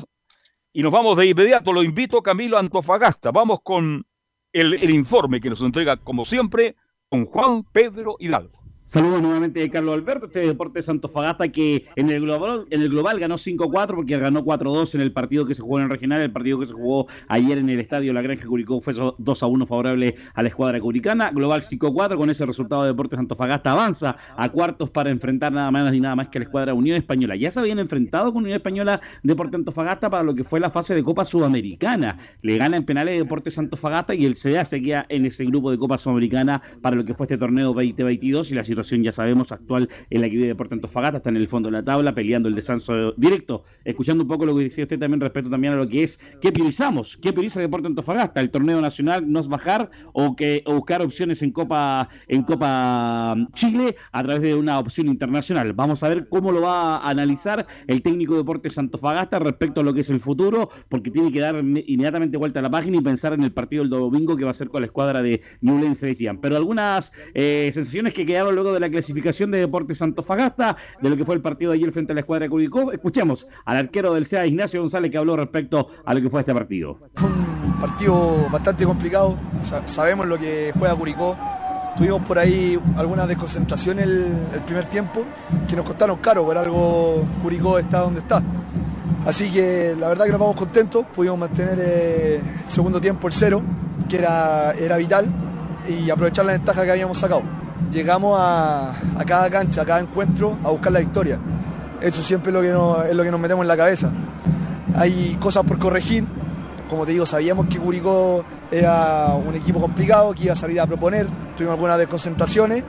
y 0.71 0.81
nos 0.81 0.91
vamos 0.91 1.17
de 1.17 1.27
inmediato, 1.27 1.71
lo 1.71 1.83
invito 1.83 2.23
Camilo 2.23 2.57
Antofagasta. 2.57 3.31
Vamos 3.31 3.59
con 3.61 4.05
el, 4.51 4.73
el 4.73 4.89
informe 4.89 5.39
que 5.39 5.49
nos 5.49 5.61
entrega, 5.61 5.97
como 5.97 6.25
siempre, 6.25 6.75
con 7.09 7.25
Juan 7.25 7.63
Pedro 7.71 8.15
Hidalgo. 8.19 8.62
Saludos 8.85 9.21
nuevamente 9.21 9.61
de 9.61 9.69
Carlos 9.69 9.95
Alberto, 9.95 10.25
este 10.25 10.45
Deportes 10.45 10.85
Santofagasta 10.85 11.47
que 11.47 11.85
en 11.95 12.09
el 12.09 12.19
global, 12.19 12.65
en 12.69 12.81
el 12.81 12.89
global 12.89 13.17
ganó 13.17 13.35
5-4 13.35 13.95
porque 13.95 14.17
ganó 14.17 14.43
4-2 14.43 14.95
en 14.95 15.01
el 15.01 15.13
partido 15.13 15.45
que 15.45 15.55
se 15.55 15.61
jugó 15.61 15.79
en 15.79 15.85
el 15.85 15.89
regional, 15.89 16.21
el 16.21 16.31
partido 16.31 16.59
que 16.59 16.65
se 16.65 16.73
jugó 16.73 17.07
ayer 17.29 17.57
en 17.57 17.69
el 17.69 17.79
estadio 17.79 18.11
La 18.11 18.21
Granja 18.21 18.45
Curicó 18.45 18.81
fue 18.81 18.93
2-1 18.93 19.67
favorable 19.67 20.17
a 20.33 20.43
la 20.43 20.49
escuadra 20.49 20.81
curicana, 20.81 21.31
global 21.31 21.61
5-4, 21.61 22.17
con 22.17 22.29
ese 22.29 22.45
resultado 22.45 22.83
Deportes 22.83 23.17
Santofagasta 23.17 23.71
avanza 23.71 24.17
a 24.35 24.49
cuartos 24.49 24.89
para 24.89 25.11
enfrentar 25.11 25.53
nada 25.53 25.71
más 25.71 25.93
y 25.93 26.01
nada 26.01 26.17
más 26.17 26.27
que 26.27 26.39
la 26.39 26.45
escuadra 26.45 26.73
Unión 26.73 26.97
Española. 26.97 27.37
Ya 27.37 27.51
se 27.51 27.61
habían 27.61 27.79
enfrentado 27.79 28.33
con 28.33 28.43
Unión 28.43 28.57
Española 28.57 28.99
Deportes 29.23 29.55
Antofagasta 29.55 30.09
para 30.09 30.23
lo 30.23 30.35
que 30.35 30.43
fue 30.43 30.59
la 30.59 30.69
fase 30.69 30.93
de 30.93 31.03
Copa 31.03 31.23
Sudamericana. 31.23 32.19
Le 32.41 32.57
gana 32.57 32.75
en 32.75 32.83
penales 32.83 33.17
Deportes 33.17 33.53
Santofagasta 33.53 34.13
y 34.13 34.25
el 34.25 34.35
CDA 34.35 34.65
seguía 34.65 35.05
en 35.07 35.25
ese 35.25 35.45
grupo 35.45 35.71
de 35.71 35.77
Copa 35.77 35.97
Sudamericana 35.97 36.61
para 36.81 36.97
lo 36.97 37.05
que 37.05 37.13
fue 37.13 37.25
este 37.25 37.37
torneo 37.37 37.67
2022 37.67 38.51
y 38.51 38.55
la 38.55 38.63
situación 38.73 39.03
ya 39.03 39.11
sabemos, 39.11 39.51
actual 39.51 39.89
en 40.09 40.21
la 40.21 40.27
equipo 40.27 40.41
de 40.41 40.47
Deportes 40.49 40.73
Antofagasta, 40.73 41.17
está 41.17 41.29
en 41.29 41.37
el 41.37 41.47
fondo 41.47 41.67
de 41.69 41.73
la 41.73 41.83
tabla, 41.83 42.13
peleando 42.13 42.49
el 42.49 42.55
descenso 42.55 43.13
directo. 43.13 43.63
Escuchando 43.85 44.23
un 44.23 44.27
poco 44.27 44.45
lo 44.45 44.55
que 44.55 44.63
decía 44.63 44.83
usted 44.83 44.99
también 44.99 45.21
respecto 45.21 45.49
también 45.49 45.73
a 45.73 45.75
lo 45.75 45.87
que 45.87 46.03
es, 46.03 46.19
¿qué 46.41 46.51
priorizamos? 46.51 47.17
¿Qué 47.17 47.31
prioriza 47.31 47.59
Deportes 47.59 47.87
Antofagasta? 47.87 48.41
¿El 48.41 48.49
torneo 48.49 48.81
nacional 48.81 49.31
no 49.31 49.39
es 49.39 49.47
bajar 49.47 49.89
o, 50.13 50.35
que, 50.35 50.63
buscar 50.65 51.01
opciones 51.01 51.41
en 51.41 51.51
Copa, 51.51 52.09
en 52.27 52.43
Copa 52.43 53.35
Chile 53.53 53.95
a 54.11 54.23
través 54.23 54.41
de 54.41 54.55
una 54.55 54.79
opción 54.79 55.07
internacional? 55.07 55.73
Vamos 55.73 56.03
a 56.03 56.09
ver 56.09 56.27
cómo 56.29 56.51
lo 56.51 56.61
va 56.61 56.97
a 56.97 57.09
analizar 57.09 57.65
el 57.87 58.01
técnico 58.01 58.33
de 58.33 58.39
Deportes 58.39 58.77
Antofagasta 58.77 59.39
respecto 59.39 59.81
a 59.81 59.83
lo 59.83 59.93
que 59.93 60.01
es 60.01 60.09
el 60.09 60.19
futuro, 60.19 60.69
porque 60.89 61.11
tiene 61.11 61.31
que 61.31 61.39
dar 61.39 61.55
inmediatamente 61.55 62.37
vuelta 62.37 62.59
a 62.59 62.63
la 62.63 62.69
página 62.69 62.97
y 62.97 63.01
pensar 63.01 63.33
en 63.33 63.43
el 63.43 63.51
partido 63.51 63.83
del 63.83 63.89
domingo 63.89 64.35
que 64.35 64.45
va 64.45 64.51
a 64.51 64.55
ser 64.55 64.69
con 64.69 64.81
la 64.81 64.87
escuadra 64.87 65.21
de 65.21 65.41
Newlands 65.61 66.01
decían. 66.01 66.39
Pero 66.39 66.55
algunas 66.55 67.11
eh, 67.33 67.69
sensaciones 67.73 68.13
que 68.13 68.25
quedaron 68.25 68.55
luego 68.55 68.62
de 68.71 68.79
la 68.79 68.89
clasificación 68.89 69.51
de 69.51 69.59
Deportes 69.59 69.97
Santofagasta, 69.97 70.77
de 71.01 71.09
lo 71.09 71.17
que 71.17 71.25
fue 71.25 71.35
el 71.35 71.41
partido 71.41 71.71
de 71.71 71.77
ayer 71.77 71.91
frente 71.91 72.13
a 72.13 72.15
la 72.15 72.21
escuadra 72.21 72.45
de 72.45 72.49
Curicó. 72.49 72.91
Escuchemos 72.91 73.47
al 73.65 73.77
arquero 73.77 74.13
del 74.13 74.25
CEA, 74.25 74.45
Ignacio 74.45 74.79
González, 74.79 75.11
que 75.11 75.17
habló 75.17 75.35
respecto 75.35 75.89
a 76.05 76.13
lo 76.13 76.21
que 76.21 76.29
fue 76.29 76.41
este 76.41 76.53
partido. 76.53 76.97
Fue 77.15 77.27
un 77.27 77.73
partido 77.81 78.47
bastante 78.51 78.85
complicado, 78.85 79.37
sabemos 79.85 80.27
lo 80.27 80.37
que 80.37 80.71
juega 80.77 80.95
Curicó. 80.95 81.35
Tuvimos 81.97 82.21
por 82.23 82.39
ahí 82.39 82.79
algunas 82.97 83.27
desconcentraciones 83.27 84.05
el, 84.05 84.27
el 84.53 84.61
primer 84.61 84.85
tiempo 84.85 85.23
que 85.67 85.75
nos 85.75 85.85
costaron 85.85 86.17
caro, 86.17 86.43
por 86.45 86.57
algo 86.57 87.23
Curicó 87.41 87.77
está 87.77 87.99
donde 87.99 88.21
está. 88.21 88.41
Así 89.25 89.51
que 89.51 89.95
la 89.97 90.09
verdad 90.09 90.25
que 90.25 90.31
nos 90.31 90.39
vamos 90.39 90.55
contentos, 90.55 91.05
pudimos 91.15 91.39
mantener 91.39 91.79
eh, 91.81 92.41
el 92.65 92.71
segundo 92.71 92.99
tiempo 92.99 93.27
el 93.27 93.33
cero, 93.33 93.61
que 94.09 94.17
era, 94.17 94.73
era 94.73 94.97
vital, 94.97 95.27
y 95.87 96.09
aprovechar 96.09 96.45
la 96.45 96.53
ventaja 96.53 96.83
que 96.83 96.91
habíamos 96.91 97.17
sacado 97.17 97.41
llegamos 97.93 98.37
a, 98.39 98.93
cada 99.25 99.49
cancha, 99.49 99.83
a 99.83 99.85
cada 99.85 99.99
encuentro, 100.01 100.57
a 100.63 100.69
buscar 100.69 100.91
la 100.91 100.99
victoria. 100.99 101.39
Eso 102.01 102.21
siempre 102.21 102.49
es 102.49 102.53
lo, 102.53 102.61
que 103.23 103.31
nos, 103.31 103.39
metemos 103.39 103.63
en 103.63 103.67
la 103.67 103.77
cabeza. 103.77 104.09
Hay 104.95 105.37
cosas 105.39 105.63
por 105.63 105.79
corregir. 105.79 106.25
Como 106.89 107.05
te 107.05 107.13
digo, 107.13 107.25
sabíamos 107.25 107.67
que 107.67 107.79
Curicó 107.79 108.43
era 108.69 109.33
un 109.35 109.55
equipo 109.55 109.79
complicado, 109.79 110.33
que 110.33 110.43
iba 110.43 110.53
a 110.53 110.55
salir 110.55 110.81
a 110.81 110.85
proponer. 110.85 111.27
Tuvimos 111.55 111.73
algunas 111.73 111.97
desconcentraciones, 111.97 112.83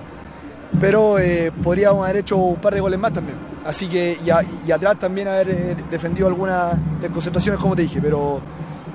pero 0.81 1.19
eh, 1.19 1.53
podríamos 1.63 2.05
haber 2.05 2.19
hecho 2.19 2.37
un 2.37 2.57
par 2.57 2.75
de 2.75 2.81
goles 2.81 2.99
más 2.99 3.13
también. 3.13 3.37
Así 3.65 3.89
que, 3.89 4.19
y, 4.25 4.71
atrás 4.71 4.99
también 4.99 5.29
haber 5.29 5.49
eh, 5.49 5.77
defendido 5.91 6.27
algunas 6.27 6.75
desconcentraciones, 7.01 7.61
como 7.61 7.77
te 7.77 7.83
dije, 7.83 8.01
pero 8.03 8.41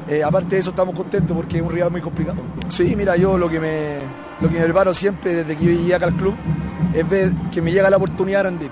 eh, 0.09 0.23
aparte 0.23 0.55
de 0.55 0.61
eso 0.61 0.71
estamos 0.71 0.95
contentos 0.95 1.35
porque 1.35 1.57
es 1.57 1.63
un 1.63 1.71
rival 1.71 1.91
muy 1.91 2.01
complicado. 2.01 2.37
Sí, 2.69 2.95
mira, 2.95 3.15
yo 3.15 3.37
lo 3.37 3.49
que 3.49 3.59
me, 3.59 3.97
lo 4.41 4.49
que 4.49 4.55
me 4.55 4.63
preparo 4.63 4.93
siempre 4.93 5.35
desde 5.35 5.55
que 5.55 5.65
yo 5.65 5.71
llegué 5.71 5.95
acá 5.95 6.07
al 6.07 6.15
club 6.15 6.33
es 6.93 7.07
ver 7.07 7.31
que 7.51 7.61
me 7.61 7.71
llega 7.71 7.89
la 7.89 7.97
oportunidad 7.97 8.39
de 8.39 8.49
rendir. 8.49 8.71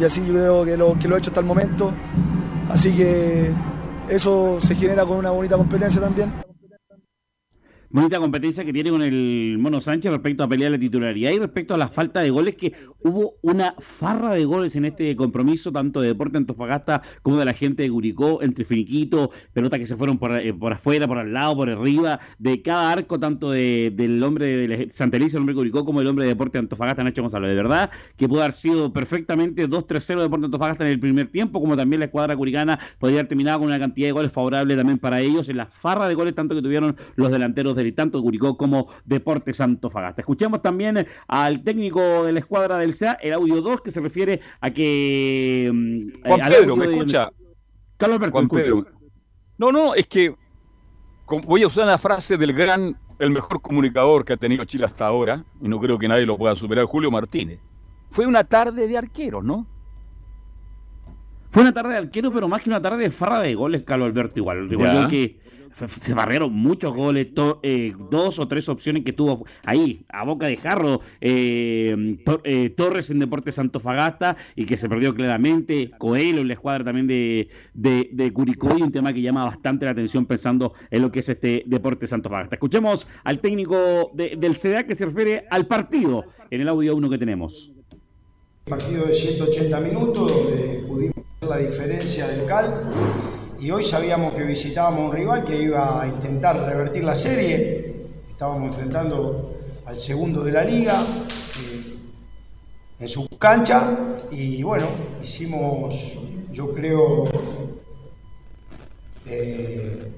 Y 0.00 0.04
así 0.04 0.24
yo 0.26 0.34
creo 0.34 0.64
que 0.64 0.76
lo, 0.76 0.98
que 0.98 1.08
lo 1.08 1.16
he 1.16 1.18
hecho 1.18 1.30
hasta 1.30 1.40
el 1.40 1.46
momento. 1.46 1.92
Así 2.70 2.92
que 2.92 3.50
eso 4.08 4.58
se 4.60 4.74
genera 4.74 5.04
con 5.04 5.18
una 5.18 5.30
bonita 5.30 5.56
competencia 5.56 6.00
también 6.00 6.45
bonita 7.96 8.18
competencia 8.18 8.62
que 8.62 8.74
tiene 8.74 8.90
con 8.90 9.00
el 9.00 9.56
Mono 9.58 9.80
Sánchez 9.80 10.12
respecto 10.12 10.44
a 10.44 10.48
pelear 10.48 10.70
la 10.70 10.78
titularidad 10.78 11.30
y 11.30 11.38
respecto 11.38 11.72
a 11.72 11.78
la 11.78 11.88
falta 11.88 12.20
de 12.20 12.28
goles, 12.28 12.54
que 12.54 12.74
hubo 13.00 13.36
una 13.40 13.74
farra 13.78 14.34
de 14.34 14.44
goles 14.44 14.76
en 14.76 14.84
este 14.84 15.16
compromiso, 15.16 15.72
tanto 15.72 16.02
de 16.02 16.08
Deporte 16.08 16.36
Antofagasta 16.36 17.00
como 17.22 17.38
de 17.38 17.46
la 17.46 17.54
gente 17.54 17.84
de 17.84 17.90
Curicó, 17.90 18.42
entre 18.42 18.66
finiquito, 18.66 19.30
pelotas 19.54 19.78
que 19.78 19.86
se 19.86 19.96
fueron 19.96 20.18
por, 20.18 20.30
eh, 20.32 20.52
por 20.52 20.74
afuera, 20.74 21.08
por 21.08 21.16
al 21.16 21.32
lado, 21.32 21.56
por 21.56 21.70
arriba, 21.70 22.20
de 22.38 22.60
cada 22.60 22.92
arco, 22.92 23.18
tanto 23.18 23.50
del 23.50 24.22
hombre 24.22 24.68
de 24.68 24.90
Santa 24.90 25.16
Elisa, 25.16 25.38
el 25.38 25.40
hombre 25.40 25.54
de 25.54 25.60
Curicó, 25.60 25.86
como 25.86 26.02
el 26.02 26.06
hombre 26.06 26.26
de 26.26 26.32
Deporte 26.32 26.58
Antofagasta, 26.58 27.02
Nacho 27.02 27.22
Gonzalo. 27.22 27.48
De 27.48 27.54
verdad 27.54 27.90
que 28.18 28.28
pudo 28.28 28.42
haber 28.42 28.52
sido 28.52 28.92
perfectamente 28.92 29.66
2-3-0 29.66 30.20
Deporte 30.20 30.44
Antofagasta 30.44 30.84
en 30.84 30.90
el 30.90 31.00
primer 31.00 31.28
tiempo, 31.28 31.62
como 31.62 31.78
también 31.78 32.00
la 32.00 32.06
escuadra 32.06 32.36
curicana 32.36 32.78
podría 32.98 33.20
haber 33.20 33.28
terminado 33.28 33.60
con 33.60 33.68
una 33.68 33.78
cantidad 33.78 34.08
de 34.08 34.12
goles 34.12 34.32
favorable 34.32 34.76
también 34.76 34.98
para 34.98 35.22
ellos, 35.22 35.48
en 35.48 35.56
la 35.56 35.64
farra 35.64 36.08
de 36.08 36.14
goles 36.14 36.34
tanto 36.34 36.54
que 36.54 36.60
tuvieron 36.60 36.94
los 37.14 37.30
delanteros 37.30 37.74
del 37.74 37.85
tanto 37.92 38.22
Curicó 38.22 38.56
como 38.56 38.88
Deportes 39.04 39.58
Fagasta. 39.90 40.22
Escuchemos 40.22 40.62
también 40.62 40.98
eh, 40.98 41.06
al 41.28 41.62
técnico 41.62 42.24
de 42.24 42.32
la 42.32 42.40
escuadra 42.40 42.78
del 42.78 42.94
CEA, 42.94 43.18
el 43.22 43.32
audio 43.32 43.60
2, 43.60 43.80
que 43.80 43.90
se 43.90 44.00
refiere 44.00 44.40
a 44.60 44.70
que... 44.70 45.70
Mm, 45.72 46.08
eh, 46.08 46.12
Juan 46.24 46.40
Pedro, 46.48 46.76
¿me 46.76 46.86
escucha? 46.86 47.30
Carlos 47.96 48.20
Alberto, 48.22 48.86
No, 49.58 49.72
no, 49.72 49.94
es 49.94 50.06
que 50.06 50.34
voy 51.46 51.62
a 51.62 51.66
usar 51.66 51.86
la 51.86 51.98
frase 51.98 52.36
del 52.36 52.52
gran, 52.52 52.96
el 53.18 53.30
mejor 53.30 53.62
comunicador 53.62 54.24
que 54.24 54.34
ha 54.34 54.36
tenido 54.36 54.64
Chile 54.64 54.84
hasta 54.84 55.06
ahora, 55.06 55.44
y 55.60 55.68
no 55.68 55.80
creo 55.80 55.98
que 55.98 56.08
nadie 56.08 56.26
lo 56.26 56.36
pueda 56.36 56.54
superar, 56.54 56.84
Julio 56.84 57.10
Martínez. 57.10 57.58
Fue 58.10 58.26
una 58.26 58.44
tarde 58.44 58.86
de 58.86 58.98
arqueros, 58.98 59.44
¿no? 59.44 59.66
Fue 61.50 61.62
una 61.62 61.72
tarde 61.72 61.92
de 61.92 61.98
arquero, 61.98 62.30
pero 62.30 62.48
más 62.48 62.62
que 62.62 62.68
una 62.68 62.82
tarde 62.82 63.04
de 63.04 63.10
farra 63.10 63.40
de 63.40 63.54
goles, 63.54 63.82
Carlos 63.84 64.08
Alberto, 64.08 64.38
igual. 64.40 64.70
Igual 64.70 65.08
que 65.08 65.40
se 66.00 66.14
barrieron 66.14 66.52
muchos 66.52 66.94
goles, 66.94 67.28
eh, 67.62 67.92
dos 68.10 68.38
o 68.38 68.48
tres 68.48 68.68
opciones 68.68 69.04
que 69.04 69.12
tuvo 69.12 69.44
ahí, 69.64 70.04
a 70.08 70.24
boca 70.24 70.46
de 70.46 70.56
jarro, 70.56 71.00
eh, 71.20 72.16
eh, 72.44 72.70
Torres 72.70 73.10
en 73.10 73.18
Deportes 73.18 73.56
Santofagasta 73.56 74.36
y 74.54 74.64
que 74.64 74.76
se 74.76 74.88
perdió 74.88 75.14
claramente, 75.14 75.90
Coelho 75.98 76.40
en 76.40 76.48
la 76.48 76.54
escuadra 76.54 76.84
también 76.84 77.06
de, 77.06 77.48
de, 77.74 78.32
Curicó 78.32 78.76
y 78.76 78.82
un 78.82 78.92
tema 78.92 79.12
que 79.12 79.20
llama 79.20 79.44
bastante 79.44 79.84
la 79.84 79.90
atención 79.90 80.26
pensando 80.26 80.74
en 80.90 81.02
lo 81.02 81.12
que 81.12 81.20
es 81.20 81.28
este 81.28 81.64
Deportes 81.66 82.10
Santofagasta. 82.10 82.56
Escuchemos 82.56 83.06
al 83.24 83.40
técnico 83.40 84.10
del 84.14 84.56
CDA 84.56 84.84
que 84.84 84.94
se 84.94 85.06
refiere 85.06 85.44
al 85.50 85.66
partido 85.66 86.24
en 86.50 86.62
el 86.62 86.68
audio 86.68 86.96
1 86.96 87.10
que 87.10 87.18
tenemos. 87.18 87.72
Partido 88.64 89.06
de 89.06 89.14
180 89.14 89.80
minutos 89.80 90.32
donde 90.32 90.84
pudimos 90.88 91.16
hacer 91.18 91.48
la 91.48 91.58
diferencia 91.58 92.26
del 92.26 92.46
CAL 92.46 93.45
y 93.58 93.70
hoy 93.70 93.82
sabíamos 93.82 94.34
que 94.34 94.42
visitábamos 94.42 95.10
un 95.10 95.12
rival 95.12 95.44
que 95.44 95.56
iba 95.56 96.02
a 96.02 96.06
intentar 96.06 96.58
revertir 96.66 97.04
la 97.04 97.16
serie. 97.16 97.94
Estábamos 98.28 98.74
enfrentando 98.74 99.54
al 99.86 99.98
segundo 99.98 100.44
de 100.44 100.52
la 100.52 100.62
liga 100.62 100.94
eh, 100.94 101.96
en 103.00 103.08
su 103.08 103.26
cancha. 103.38 104.16
Y 104.30 104.62
bueno, 104.62 104.86
hicimos, 105.22 106.18
yo 106.52 106.74
creo, 106.74 107.24
eh, 109.26 110.12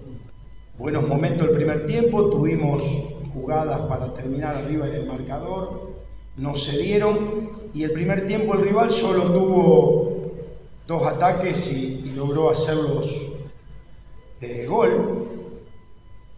buenos 0.76 1.06
momentos 1.06 1.48
el 1.48 1.54
primer 1.54 1.86
tiempo, 1.86 2.28
tuvimos 2.30 2.84
jugadas 3.32 3.80
para 3.82 4.12
terminar 4.14 4.56
arriba 4.56 4.88
en 4.88 4.94
el 4.94 5.06
marcador, 5.06 5.92
no 6.36 6.56
se 6.56 6.82
dieron. 6.82 7.68
Y 7.72 7.84
el 7.84 7.92
primer 7.92 8.26
tiempo 8.26 8.54
el 8.54 8.62
rival 8.62 8.90
solo 8.90 9.24
tuvo 9.32 10.32
dos 10.88 11.06
ataques 11.06 11.72
y, 11.72 12.08
y 12.08 12.12
logró 12.16 12.50
hacerlos 12.50 13.27
eh, 14.40 14.66
gol. 14.68 15.28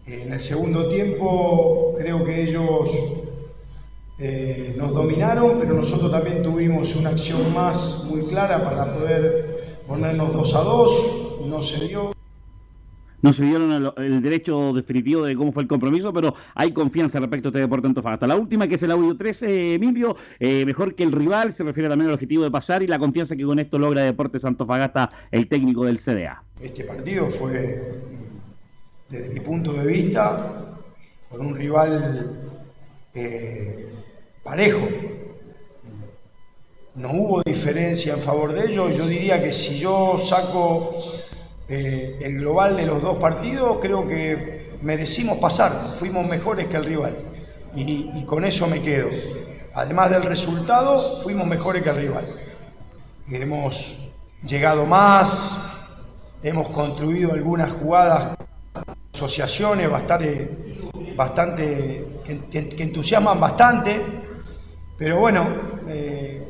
En 0.05 0.33
el 0.33 0.41
segundo 0.41 0.89
tiempo 0.89 1.93
creo 1.97 2.25
que 2.25 2.43
ellos 2.43 2.91
eh, 4.19 4.73
nos 4.77 4.93
dominaron, 4.93 5.59
pero 5.59 5.73
nosotros 5.73 6.11
también 6.11 6.43
tuvimos 6.43 6.95
una 6.95 7.09
acción 7.09 7.53
más 7.53 8.05
muy 8.09 8.21
clara 8.21 8.63
para 8.63 8.93
poder 8.93 9.81
ponernos 9.87 10.33
2 10.33 10.55
a 10.55 10.59
2, 10.61 11.41
no 11.47 11.61
se 11.61 11.87
dio. 11.87 12.20
No 13.21 13.31
se 13.33 13.45
dieron 13.45 13.93
el, 13.97 14.21
derecho 14.21 14.73
definitivo 14.73 15.25
de 15.25 15.35
cómo 15.35 15.51
fue 15.51 15.63
el 15.63 15.69
compromiso, 15.69 16.11
pero 16.11 16.33
hay 16.55 16.71
confianza 16.73 17.19
respecto 17.19 17.47
a 17.47 17.49
este 17.49 17.59
deporte 17.59 17.87
Antofagasta. 17.87 18.25
La 18.25 18.35
última, 18.35 18.67
que 18.67 18.75
es 18.75 18.83
el 18.83 18.91
audio 18.91 19.15
13, 19.15 19.75
Emilio, 19.75 20.15
eh, 20.39 20.65
mejor 20.65 20.95
que 20.95 21.03
el 21.03 21.11
rival, 21.11 21.53
se 21.53 21.63
refiere 21.63 21.87
también 21.87 22.07
al 22.07 22.15
objetivo 22.15 22.43
de 22.43 22.51
pasar 22.51 22.81
y 22.81 22.87
la 22.87 22.97
confianza 22.97 23.35
que 23.35 23.43
con 23.43 23.59
esto 23.59 23.77
logra 23.77 24.03
Deportes 24.03 24.43
Antofagasta, 24.43 25.11
el 25.29 25.47
técnico 25.47 25.85
del 25.85 25.99
CDA. 25.99 26.43
Este 26.59 26.83
partido 26.83 27.27
fue, 27.27 28.01
desde 29.09 29.33
mi 29.33 29.39
punto 29.39 29.73
de 29.73 29.85
vista, 29.85 30.79
con 31.29 31.45
un 31.45 31.55
rival 31.55 32.51
eh, 33.13 33.93
parejo. 34.43 34.87
No 36.95 37.11
hubo 37.11 37.41
diferencia 37.43 38.13
en 38.15 38.19
favor 38.19 38.51
de 38.51 38.71
ellos. 38.71 38.97
Yo 38.97 39.07
diría 39.07 39.41
que 39.41 39.53
si 39.53 39.77
yo 39.77 40.17
saco 40.17 40.91
eh, 41.73 42.17
el 42.19 42.39
global 42.39 42.75
de 42.75 42.85
los 42.85 43.01
dos 43.01 43.17
partidos, 43.17 43.77
creo 43.81 44.05
que 44.05 44.77
merecimos 44.81 45.37
pasar. 45.37 45.71
Fuimos 45.97 46.27
mejores 46.27 46.67
que 46.67 46.75
el 46.75 46.83
rival. 46.83 47.17
Y, 47.73 48.25
con 48.25 48.43
eso 48.43 48.67
me 48.67 48.81
quedo. 48.81 49.07
Además 49.73 50.09
del 50.09 50.23
resultado, 50.23 51.21
fuimos 51.21 51.47
mejores 51.47 51.81
que 51.81 51.89
el 51.89 51.95
rival. 51.95 52.35
Hemos 53.29 54.13
llegado 54.45 54.85
más, 54.85 55.87
hemos 56.43 56.67
construido 56.71 57.31
algunas 57.31 57.71
jugadas, 57.71 58.35
asociaciones 59.13 59.89
bastante, 59.89 60.49
bastante 61.15 62.05
que 62.51 62.83
entusiasman 62.83 63.39
bastante, 63.39 64.01
pero 64.97 65.19
bueno, 65.19 65.47
eh, 65.87 66.45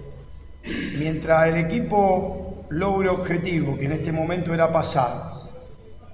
mientras 0.98 1.48
el 1.49 1.57
equipo 1.57 2.40
logre 2.72 3.10
objetivo, 3.10 3.77
que 3.77 3.85
en 3.85 3.91
este 3.91 4.11
momento 4.11 4.53
era 4.53 4.72
pasar, 4.72 5.34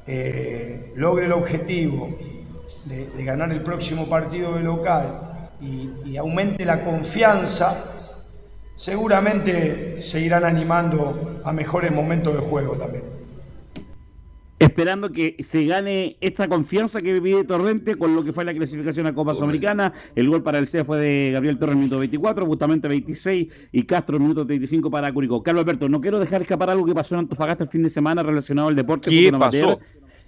eh, 0.05 0.91
logre 0.95 1.25
el 1.25 1.31
objetivo 1.31 2.17
de, 2.85 3.23
ganar 3.23 3.51
el 3.51 3.61
próximo 3.61 4.07
partido 4.07 4.55
de 4.55 4.61
local 4.61 5.49
y, 5.61 5.89
y 6.05 6.17
aumente 6.17 6.65
la 6.65 6.83
confianza, 6.83 7.93
seguramente 8.75 10.01
seguirán 10.01 10.45
animando 10.45 11.41
a 11.43 11.51
mejores 11.51 11.91
momentos 11.91 12.33
de 12.33 12.39
juego 12.39 12.75
también. 12.75 13.16
Esperando 14.59 15.11
que 15.11 15.35
se 15.43 15.65
gane 15.65 16.17
esta 16.19 16.47
confianza 16.47 17.01
que 17.01 17.19
vive 17.19 17.43
Torrente 17.43 17.93
con 17.95 18.15
lo 18.15 18.23
que 18.23 18.33
fue 18.33 18.43
la 18.43 18.55
clasificación 18.55 19.05
a 19.05 19.13
Copa 19.13 19.35
Sudamericana. 19.35 19.93
El 20.15 20.29
gol 20.29 20.41
para 20.41 20.57
el 20.57 20.65
CEA 20.65 20.83
fue 20.83 20.97
de 20.97 21.31
Gabriel 21.31 21.59
Torres, 21.59 21.75
minuto 21.75 21.99
24, 21.99 22.45
Bustamante 22.45 22.87
26 22.87 23.47
y 23.71 23.83
Castro, 23.83 24.19
minuto 24.19 24.47
35 24.47 24.89
para 24.89 25.13
Curicó. 25.13 25.43
Carlos 25.43 25.63
Alberto, 25.63 25.87
no 25.89 26.01
quiero 26.01 26.19
dejar 26.19 26.41
escapar 26.41 26.71
algo 26.71 26.85
que 26.85 26.95
pasó 26.95 27.13
en 27.13 27.19
Antofagasta 27.19 27.65
el 27.65 27.69
fin 27.69 27.83
de 27.83 27.91
semana 27.91 28.23
relacionado 28.23 28.69
al 28.69 28.75
deporte. 28.75 29.11
¿Qué 29.11 29.27
fútbol 29.27 29.35
amateur. 29.35 29.79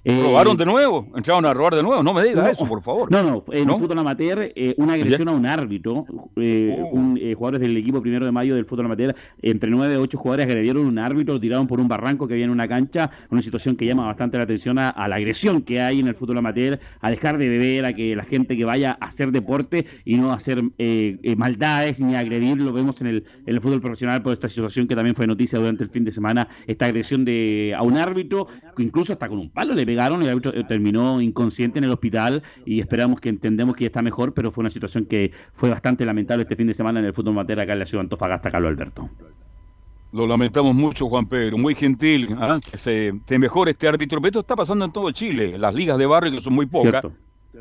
Eh, 0.05 0.21
¿Robaron 0.23 0.55
de 0.55 0.65
nuevo? 0.65 1.07
¿Entraron 1.15 1.45
a 1.45 1.53
robar 1.53 1.75
de 1.75 1.83
nuevo? 1.83 2.01
No 2.01 2.13
me 2.13 2.23
digas 2.23 2.43
No, 2.43 2.49
eso, 2.49 2.65
por 2.65 2.81
favor. 2.81 3.11
No, 3.11 3.21
no, 3.21 3.43
en 3.51 3.67
¿No? 3.67 3.75
el 3.75 3.79
fútbol 3.81 3.99
amateur, 3.99 4.51
eh, 4.55 4.73
una 4.77 4.93
agresión 4.93 5.27
a 5.27 5.31
un 5.31 5.45
árbitro. 5.45 6.05
eh, 6.37 6.81
un, 6.91 7.17
eh, 7.21 7.33
jugadores 7.33 7.61
del 7.61 7.75
equipo 7.75 8.01
primero 8.01 8.25
de 8.25 8.31
mayo 8.31 8.55
del 8.55 8.65
fútbol 8.65 8.85
amateur, 8.85 9.13
entre 9.41 9.69
nueve 9.69 9.95
y 9.95 9.97
ocho 9.97 10.17
jugadores 10.17 10.47
agredieron 10.47 10.85
a 10.85 10.87
un 10.89 10.99
árbitro, 10.99 11.33
lo 11.33 11.39
tiraron 11.39 11.67
por 11.67 11.79
un 11.79 11.87
barranco 11.87 12.27
que 12.27 12.33
había 12.35 12.45
en 12.45 12.51
una 12.51 12.67
cancha. 12.67 13.09
Una 13.29 13.41
situación 13.41 13.75
que 13.75 13.85
llama 13.85 14.05
bastante 14.05 14.37
la 14.37 14.43
atención 14.43 14.79
a, 14.79 14.89
a 14.89 15.07
la 15.07 15.17
agresión 15.17 15.61
que 15.63 15.81
hay 15.81 15.99
en 15.99 16.07
el 16.07 16.15
fútbol 16.15 16.37
amateur, 16.37 16.79
a 17.01 17.09
dejar 17.09 17.37
de 17.37 17.49
beber, 17.49 17.85
a 17.85 17.93
que 17.93 18.15
la 18.15 18.23
gente 18.23 18.55
que 18.55 18.65
vaya 18.65 18.97
a 19.01 19.07
hacer 19.07 19.31
deporte 19.31 19.85
y 20.05 20.15
no 20.15 20.31
a 20.31 20.35
hacer 20.35 20.63
eh, 20.77 21.17
eh, 21.23 21.35
maldades 21.35 21.99
ni 21.99 22.15
a 22.15 22.19
agredir. 22.19 22.57
Lo 22.57 22.71
vemos 22.71 23.01
en 23.01 23.07
el, 23.07 23.23
en 23.45 23.55
el 23.55 23.61
fútbol 23.61 23.81
profesional 23.81 24.21
por 24.21 24.33
esta 24.33 24.47
situación 24.47 24.87
que 24.87 24.95
también 24.95 25.15
fue 25.15 25.27
noticia 25.27 25.59
durante 25.59 25.83
el 25.83 25.89
fin 25.89 26.05
de 26.05 26.11
semana. 26.11 26.47
Esta 26.67 26.85
agresión 26.85 27.25
de 27.25 27.73
a 27.77 27.83
un 27.83 27.97
árbitro, 27.97 28.47
que 28.75 28.83
incluso 28.83 29.13
hasta 29.13 29.27
con 29.27 29.39
un 29.39 29.49
palo 29.49 29.73
le 29.73 29.85
pegaron. 29.89 30.21
El 30.21 30.29
árbitro 30.29 30.53
eh, 30.53 30.63
terminó 30.63 31.19
inconsciente 31.19 31.79
en 31.79 31.85
el 31.85 31.91
hospital 31.91 32.43
y 32.63 32.79
esperamos 32.79 33.19
que 33.19 33.29
entendemos 33.29 33.75
que 33.75 33.85
ya 33.85 33.87
está 33.87 34.03
mejor, 34.03 34.35
pero 34.35 34.51
fue 34.51 34.61
una 34.61 34.69
situación 34.69 35.05
que 35.05 35.31
fue 35.53 35.71
bastante 35.71 36.05
lamentable 36.05 36.43
este 36.43 36.55
fin 36.55 36.67
de 36.67 36.75
semana 36.75 36.99
en 36.99 37.07
el 37.07 37.13
fútbol 37.13 37.33
amateur 37.33 37.59
acá 37.59 37.73
en 37.73 37.79
la 37.79 37.85
ciudad 37.87 38.03
de 38.03 38.05
Antofagasta, 38.05 38.51
Carlos 38.51 38.69
Alberto. 38.69 39.09
Lo 40.11 40.27
lamentamos 40.27 40.75
mucho, 40.75 41.07
Juan 41.07 41.25
Pedro. 41.25 41.57
Muy 41.57 41.73
gentil. 41.73 42.35
¿ah? 42.37 42.59
Que 42.69 42.77
se, 42.77 43.13
se 43.25 43.39
mejore 43.39 43.71
este 43.71 43.87
árbitro. 43.87 44.19
Pero 44.19 44.27
esto 44.27 44.39
está 44.41 44.55
pasando 44.55 44.85
en 44.85 44.91
todo 44.91 45.09
Chile. 45.11 45.57
Las 45.57 45.73
ligas 45.73 45.97
de 45.97 46.05
barrio, 46.05 46.31
que 46.31 46.41
son 46.41 46.53
muy 46.53 46.67
pocas. 46.67 47.01
Cierto. 47.01 47.13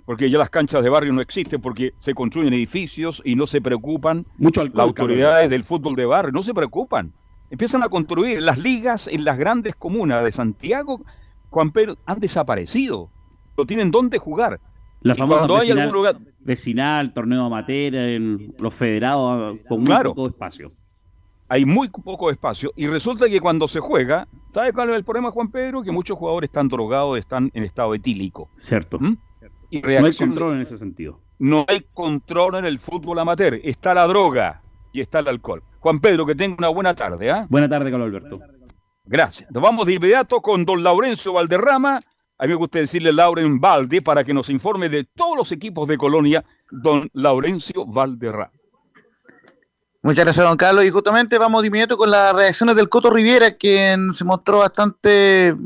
Porque 0.04 0.30
ya 0.30 0.36
las 0.36 0.50
canchas 0.50 0.82
de 0.82 0.90
barrio 0.90 1.12
no 1.14 1.22
existen 1.22 1.62
porque 1.62 1.94
se 1.98 2.14
construyen 2.14 2.52
edificios 2.52 3.22
y 3.24 3.36
no 3.36 3.46
se 3.46 3.60
preocupan. 3.60 4.26
Mucho 4.36 4.60
alcohol, 4.60 4.76
Las 4.76 4.86
autoridades 4.86 5.50
del 5.50 5.64
fútbol 5.64 5.96
de 5.96 6.04
barrio 6.04 6.32
no 6.32 6.42
se 6.42 6.52
preocupan. 6.52 7.12
Empiezan 7.50 7.82
a 7.82 7.88
construir 7.88 8.42
las 8.42 8.58
ligas 8.58 9.08
en 9.08 9.24
las 9.24 9.38
grandes 9.38 9.74
comunas 9.74 10.22
de 10.22 10.32
Santiago. 10.32 11.00
Juan 11.50 11.70
Pedro, 11.70 11.96
han 12.06 12.20
desaparecido. 12.20 13.10
No 13.56 13.66
tienen 13.66 13.90
dónde 13.90 14.18
jugar. 14.18 14.60
La 15.00 15.14
Y 15.14 15.16
famosa 15.16 15.38
cuando 15.40 15.54
hay 15.56 15.60
vecinal, 15.68 15.78
algún 15.82 15.94
lugar, 15.96 16.16
vecinal, 16.40 17.12
torneo 17.14 17.44
amateur, 17.44 17.94
en 17.94 18.54
los 18.58 18.74
federados, 18.74 19.56
con 19.68 19.78
muy 19.78 19.86
Claro. 19.86 20.10
poco 20.14 20.26
espacio. 20.28 20.72
hay 21.50 21.64
muy 21.64 21.88
poco 21.88 22.30
espacio 22.30 22.72
y 22.76 22.86
resulta 22.88 23.26
que 23.28 23.40
cuando 23.40 23.68
se 23.68 23.80
juega, 23.80 24.28
¿sabe 24.50 24.72
cuál 24.72 24.90
es 24.90 24.96
el 24.96 25.04
problema, 25.04 25.30
Juan 25.30 25.50
Pedro? 25.50 25.82
Que 25.82 25.90
muchos 25.92 26.18
jugadores 26.18 26.48
están 26.48 26.68
drogados, 26.68 27.18
están 27.18 27.50
en 27.54 27.64
estado 27.64 27.94
etílico. 27.94 28.50
Cierto. 28.58 28.98
Y 29.70 29.80
No 29.80 30.04
hay 30.06 30.12
control 30.14 30.54
en 30.56 30.60
ese 30.62 30.76
sentido. 30.76 31.20
No 31.38 31.64
hay 31.68 31.86
control 31.94 32.56
en 32.56 32.64
el 32.66 32.78
fútbol 32.80 33.18
amateur. 33.20 33.60
Está 33.62 33.94
la 33.94 34.06
droga 34.06 34.60
y 34.92 35.00
está 35.00 35.20
el 35.20 35.28
alcohol. 35.28 35.62
Juan 35.80 36.00
Pedro, 36.00 36.26
que 36.26 36.34
tenga 36.34 36.56
una 36.58 36.68
buena 36.68 36.94
tarde. 36.94 37.30
¿ah? 37.30 37.46
Buena 37.48 37.68
tarde, 37.68 37.90
Carlos 37.90 38.08
Alberto. 38.08 38.40
Gracias. 39.08 39.50
Nos 39.50 39.62
vamos 39.62 39.86
de 39.86 39.94
inmediato 39.94 40.42
con 40.42 40.66
don 40.66 40.82
Laurencio 40.82 41.32
Valderrama. 41.32 42.00
A 42.36 42.44
mí 42.44 42.50
me 42.50 42.54
gusta 42.56 42.78
decirle 42.78 43.10
Lauren 43.10 43.58
Valde 43.58 44.02
para 44.02 44.22
que 44.22 44.34
nos 44.34 44.50
informe 44.50 44.90
de 44.90 45.04
todos 45.04 45.34
los 45.34 45.50
equipos 45.50 45.88
de 45.88 45.96
Colonia, 45.96 46.44
don 46.70 47.08
Laurencio 47.14 47.86
Valderrama. 47.86 48.52
Muchas 50.02 50.24
gracias, 50.24 50.46
don 50.46 50.58
Carlos. 50.58 50.84
Y 50.84 50.90
justamente 50.90 51.38
vamos 51.38 51.62
de 51.62 51.68
inmediato 51.68 51.96
con 51.96 52.10
las 52.10 52.34
reacciones 52.34 52.76
del 52.76 52.90
Coto 52.90 53.08
Rivera, 53.08 53.52
quien 53.52 54.12
se 54.12 54.24
mostró 54.24 54.58
bastante 54.58 55.56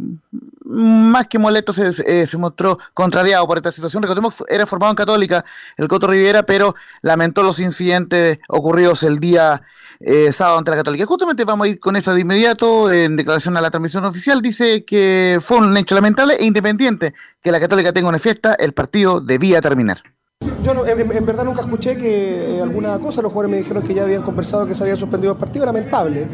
más 0.64 1.26
que 1.26 1.40
molesto, 1.40 1.72
se, 1.72 1.90
eh, 2.06 2.26
se 2.26 2.38
mostró 2.38 2.78
contrariado 2.94 3.44
por 3.48 3.56
esta 3.56 3.72
situación. 3.72 4.04
Recordemos 4.04 4.36
que 4.36 4.54
era 4.54 4.66
formado 4.66 4.92
en 4.92 4.96
Católica 4.96 5.44
el 5.76 5.88
Coto 5.88 6.06
Rivera, 6.06 6.44
pero 6.44 6.76
lamentó 7.02 7.42
los 7.42 7.58
incidentes 7.58 8.38
ocurridos 8.48 9.02
el 9.02 9.18
día 9.18 9.62
eh, 10.00 10.32
sábado 10.32 10.58
ante 10.58 10.70
la 10.70 10.78
Católica. 10.78 11.06
Justamente 11.06 11.44
vamos 11.44 11.66
a 11.66 11.70
ir 11.70 11.80
con 11.80 11.96
eso 11.96 12.14
de 12.14 12.20
inmediato. 12.20 12.90
En 12.92 13.16
declaración 13.16 13.56
a 13.56 13.60
la 13.60 13.70
transmisión 13.70 14.04
oficial, 14.04 14.42
dice 14.42 14.84
que 14.84 15.38
fue 15.40 15.58
un 15.58 15.76
hecho 15.76 15.94
lamentable 15.94 16.34
e 16.34 16.44
independiente 16.44 17.14
que 17.42 17.52
la 17.52 17.60
Católica 17.60 17.92
tenga 17.92 18.08
una 18.08 18.18
fiesta, 18.18 18.54
el 18.54 18.72
partido 18.72 19.20
debía 19.20 19.60
terminar. 19.60 20.02
Yo 20.62 20.86
en, 20.86 21.26
verdad 21.26 21.44
nunca 21.44 21.62
escuché 21.62 21.96
que 21.96 22.56
eh, 22.56 22.62
alguna 22.62 22.98
cosa, 22.98 23.22
los 23.22 23.32
jugadores 23.32 23.50
me 23.50 23.56
dijeron 23.58 23.82
que 23.82 23.94
ya 23.94 24.02
habían 24.02 24.22
conversado 24.22 24.66
que 24.66 24.74
se 24.74 24.82
había 24.82 24.96
suspendido 24.96 25.32
el 25.32 25.38
partido, 25.38 25.66
lamentable. 25.66 26.26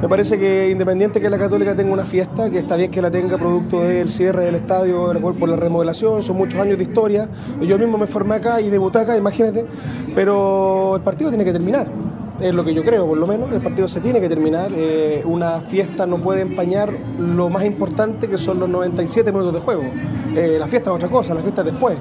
Me 0.00 0.08
parece 0.08 0.38
que 0.38 0.70
independiente 0.70 1.20
que 1.20 1.28
la 1.28 1.38
Católica 1.38 1.74
tenga 1.74 1.92
una 1.92 2.04
fiesta, 2.04 2.50
que 2.50 2.58
está 2.58 2.76
bien 2.76 2.90
que 2.90 3.02
la 3.02 3.10
tenga 3.10 3.36
producto 3.36 3.82
del 3.82 4.08
cierre 4.08 4.44
del 4.44 4.54
estadio 4.56 5.12
por 5.38 5.48
la 5.48 5.56
remodelación, 5.56 6.22
son 6.22 6.36
muchos 6.36 6.58
años 6.60 6.76
de 6.78 6.84
historia. 6.84 7.28
Yo 7.60 7.78
mismo 7.78 7.98
me 7.98 8.06
formé 8.06 8.36
acá 8.36 8.60
y 8.60 8.70
debuté 8.70 8.98
acá, 8.98 9.16
imagínate, 9.16 9.64
pero 10.14 10.96
el 10.96 11.02
partido 11.02 11.30
tiene 11.30 11.44
que 11.44 11.52
terminar. 11.52 11.86
Es 12.40 12.54
lo 12.54 12.64
que 12.64 12.72
yo 12.72 12.84
creo, 12.84 13.06
por 13.06 13.18
lo 13.18 13.26
menos. 13.26 13.52
El 13.52 13.60
partido 13.60 13.88
se 13.88 14.00
tiene 14.00 14.20
que 14.20 14.28
terminar. 14.28 14.70
Eh, 14.72 15.22
una 15.24 15.60
fiesta 15.60 16.06
no 16.06 16.20
puede 16.20 16.42
empañar 16.42 16.92
lo 17.18 17.48
más 17.48 17.64
importante 17.64 18.28
que 18.28 18.38
son 18.38 18.60
los 18.60 18.68
97 18.68 19.32
minutos 19.32 19.54
de 19.54 19.60
juego. 19.60 19.82
Eh, 20.36 20.56
la 20.58 20.66
fiesta 20.66 20.90
es 20.90 20.96
otra 20.96 21.08
cosa, 21.08 21.34
la 21.34 21.40
fiesta 21.40 21.62
es 21.62 21.72
después. 21.72 21.98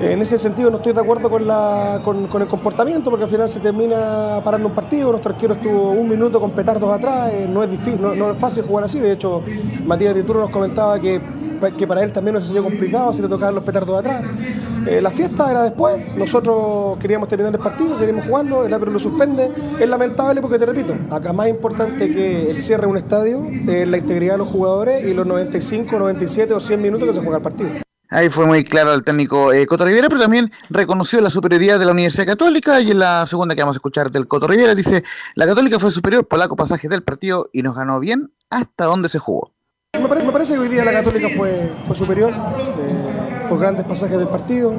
En 0.00 0.22
ese 0.22 0.38
sentido 0.38 0.70
no 0.70 0.76
estoy 0.76 0.92
de 0.92 1.00
acuerdo 1.00 1.28
con, 1.28 1.46
la, 1.46 2.00
con, 2.04 2.28
el 2.40 2.46
comportamiento 2.46 3.10
porque 3.10 3.24
al 3.24 3.30
final 3.30 3.48
se 3.48 3.58
termina 3.58 4.40
parando 4.44 4.68
un 4.68 4.74
partido, 4.74 5.10
nuestro 5.10 5.32
arquero 5.32 5.54
estuvo 5.54 5.90
un 5.90 6.08
minuto 6.08 6.40
con 6.40 6.52
petardos 6.52 6.88
atrás, 6.88 7.32
eh, 7.32 7.48
no 7.50 7.64
es 7.64 7.70
difícil, 7.70 8.00
no, 8.00 8.30
es 8.30 8.38
fácil 8.38 8.62
jugar 8.62 8.84
así, 8.84 9.00
de 9.00 9.10
hecho 9.10 9.42
Matías 9.84 10.14
Tituro 10.14 10.38
nos 10.38 10.50
comentaba 10.50 11.00
que, 11.00 11.20
que 11.76 11.84
para 11.88 12.04
él 12.04 12.12
también 12.12 12.34
no 12.34 12.40
se 12.40 12.62
complicado 12.62 13.12
si 13.12 13.22
le 13.22 13.28
tocaban 13.28 13.56
los 13.56 13.64
petardos 13.64 13.98
atrás. 13.98 14.24
La 15.02 15.10
fiesta 15.10 15.50
era 15.50 15.64
después, 15.64 15.96
nosotros 16.16 16.96
queríamos 16.98 17.28
terminar 17.28 17.52
el 17.52 17.60
partido, 17.60 17.98
queríamos 17.98 18.24
jugarlo, 18.24 18.64
el 18.64 18.72
árbitro 18.72 18.92
lo 18.92 18.98
suspende, 19.00 19.52
es 19.78 19.88
lamentable 19.88 20.40
porque 20.40 20.58
te 20.58 20.66
repito, 20.66 20.96
acá 21.10 21.32
más 21.32 21.48
importante 21.48 22.12
que 22.12 22.50
el 22.50 22.60
cierre 22.60 22.82
de 22.82 22.88
un 22.88 22.96
estadio 22.96 23.46
es 23.68 23.88
la 23.88 23.98
integridad 23.98 24.32
de 24.32 24.38
los 24.38 24.48
jugadores 24.48 25.04
y 25.04 25.14
los 25.14 25.26
95, 25.26 25.98
97 25.98 26.52
o 26.52 26.60
100 26.60 26.82
minutos 26.82 27.08
que 27.08 27.14
se 27.14 27.20
juega 27.20 27.36
el 27.36 27.42
partido. 27.42 27.70
Ahí 28.10 28.30
fue 28.30 28.46
muy 28.46 28.64
claro 28.64 28.94
el 28.94 29.04
técnico 29.04 29.52
eh, 29.52 29.66
Coto 29.66 29.84
Rivera, 29.84 30.08
pero 30.08 30.22
también 30.22 30.50
reconoció 30.70 31.20
la 31.20 31.28
superioridad 31.28 31.78
de 31.78 31.84
la 31.84 31.92
Universidad 31.92 32.26
Católica 32.26 32.80
y 32.80 32.90
en 32.90 33.00
la 33.00 33.26
segunda 33.26 33.54
que 33.54 33.60
vamos 33.60 33.76
a 33.76 33.78
escuchar 33.78 34.10
del 34.10 34.26
Coto 34.26 34.46
Rivera 34.46 34.74
dice, 34.74 35.04
la 35.34 35.46
Católica 35.46 35.78
fue 35.78 35.90
superior 35.90 36.26
por 36.26 36.38
largo 36.38 36.56
pasaje 36.56 36.88
del 36.88 37.02
partido 37.02 37.50
y 37.52 37.62
nos 37.62 37.76
ganó 37.76 38.00
bien 38.00 38.32
hasta 38.48 38.86
donde 38.86 39.10
se 39.10 39.18
jugó. 39.18 39.52
Me 39.92 40.08
parece, 40.08 40.26
me 40.26 40.32
parece 40.32 40.54
que 40.54 40.58
hoy 40.60 40.68
día 40.68 40.84
la 40.84 40.92
Católica 40.92 41.28
fue, 41.36 41.70
fue 41.86 41.94
superior 41.94 42.32
eh, 42.32 43.46
por 43.48 43.58
grandes 43.58 43.84
pasajes 43.84 44.16
del 44.16 44.28
partido, 44.28 44.72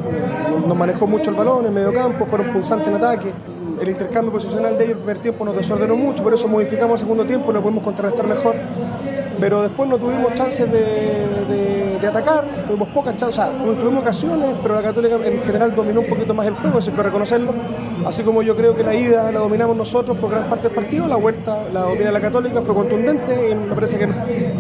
nos 0.68 0.78
manejó 0.78 1.06
mucho 1.06 1.30
el 1.30 1.36
balón 1.36 1.68
en 1.68 1.74
medio 1.74 1.94
campo, 1.94 2.26
fueron 2.26 2.52
pulsantes 2.52 2.88
en 2.88 2.96
ataque. 2.96 3.34
El 3.82 3.90
intercambio 3.90 4.32
posicional 4.32 4.78
de 4.78 4.84
ellos 4.86 4.98
el 4.98 5.02
primer 5.04 5.20
tiempo 5.20 5.46
nos 5.46 5.56
desordenó 5.56 5.96
mucho, 5.96 6.24
por 6.24 6.34
eso 6.34 6.48
modificamos 6.48 6.94
el 6.94 7.00
segundo 7.08 7.26
tiempo 7.26 7.52
y 7.52 7.54
lo 7.54 7.62
podemos 7.62 7.84
contrarrestar 7.84 8.28
mejor. 8.28 8.56
Pero 9.40 9.62
después 9.62 9.90
no 9.90 9.98
tuvimos 9.98 10.34
chances 10.34 10.70
de, 10.72 10.80
de- 12.02 12.08
atacar, 12.08 12.66
tuvimos 12.66 12.88
pocas 12.90 13.16
chances, 13.18 13.40
o 13.40 13.44
sea, 13.52 13.58
tu- 13.64 13.76
tuvimos 13.76 14.02
ocasiones, 14.02 14.56
pero 14.64 14.74
la 14.74 14.82
Católica 14.82 15.16
en 15.24 15.40
general 15.44 15.76
dominó 15.76 16.00
un 16.02 16.08
poquito 16.08 16.34
más 16.34 16.48
el 16.48 16.56
juego, 16.56 16.80
eso 16.80 16.90
hay 16.92 16.96
que 16.98 17.04
reconocerlo. 17.04 17.54
Así 18.06 18.24
como 18.24 18.42
yo 18.42 18.56
creo 18.56 18.76
que 18.76 18.84
la 18.84 18.96
ida 18.96 19.32
la 19.32 19.40
dominamos 19.40 19.78
nosotros 19.78 20.18
por 20.18 20.32
gran 20.32 20.50
parte 20.50 20.70
del 20.70 20.76
partido, 20.76 21.08
la 21.08 21.18
vuelta 21.18 21.66
la 21.72 21.82
domina 21.82 22.10
la 22.12 22.20
Católica, 22.22 22.62
fue 22.62 22.74
contundente 22.74 23.50
y 23.52 23.56
me 23.56 23.76
parece 23.76 24.00
que 24.00 24.08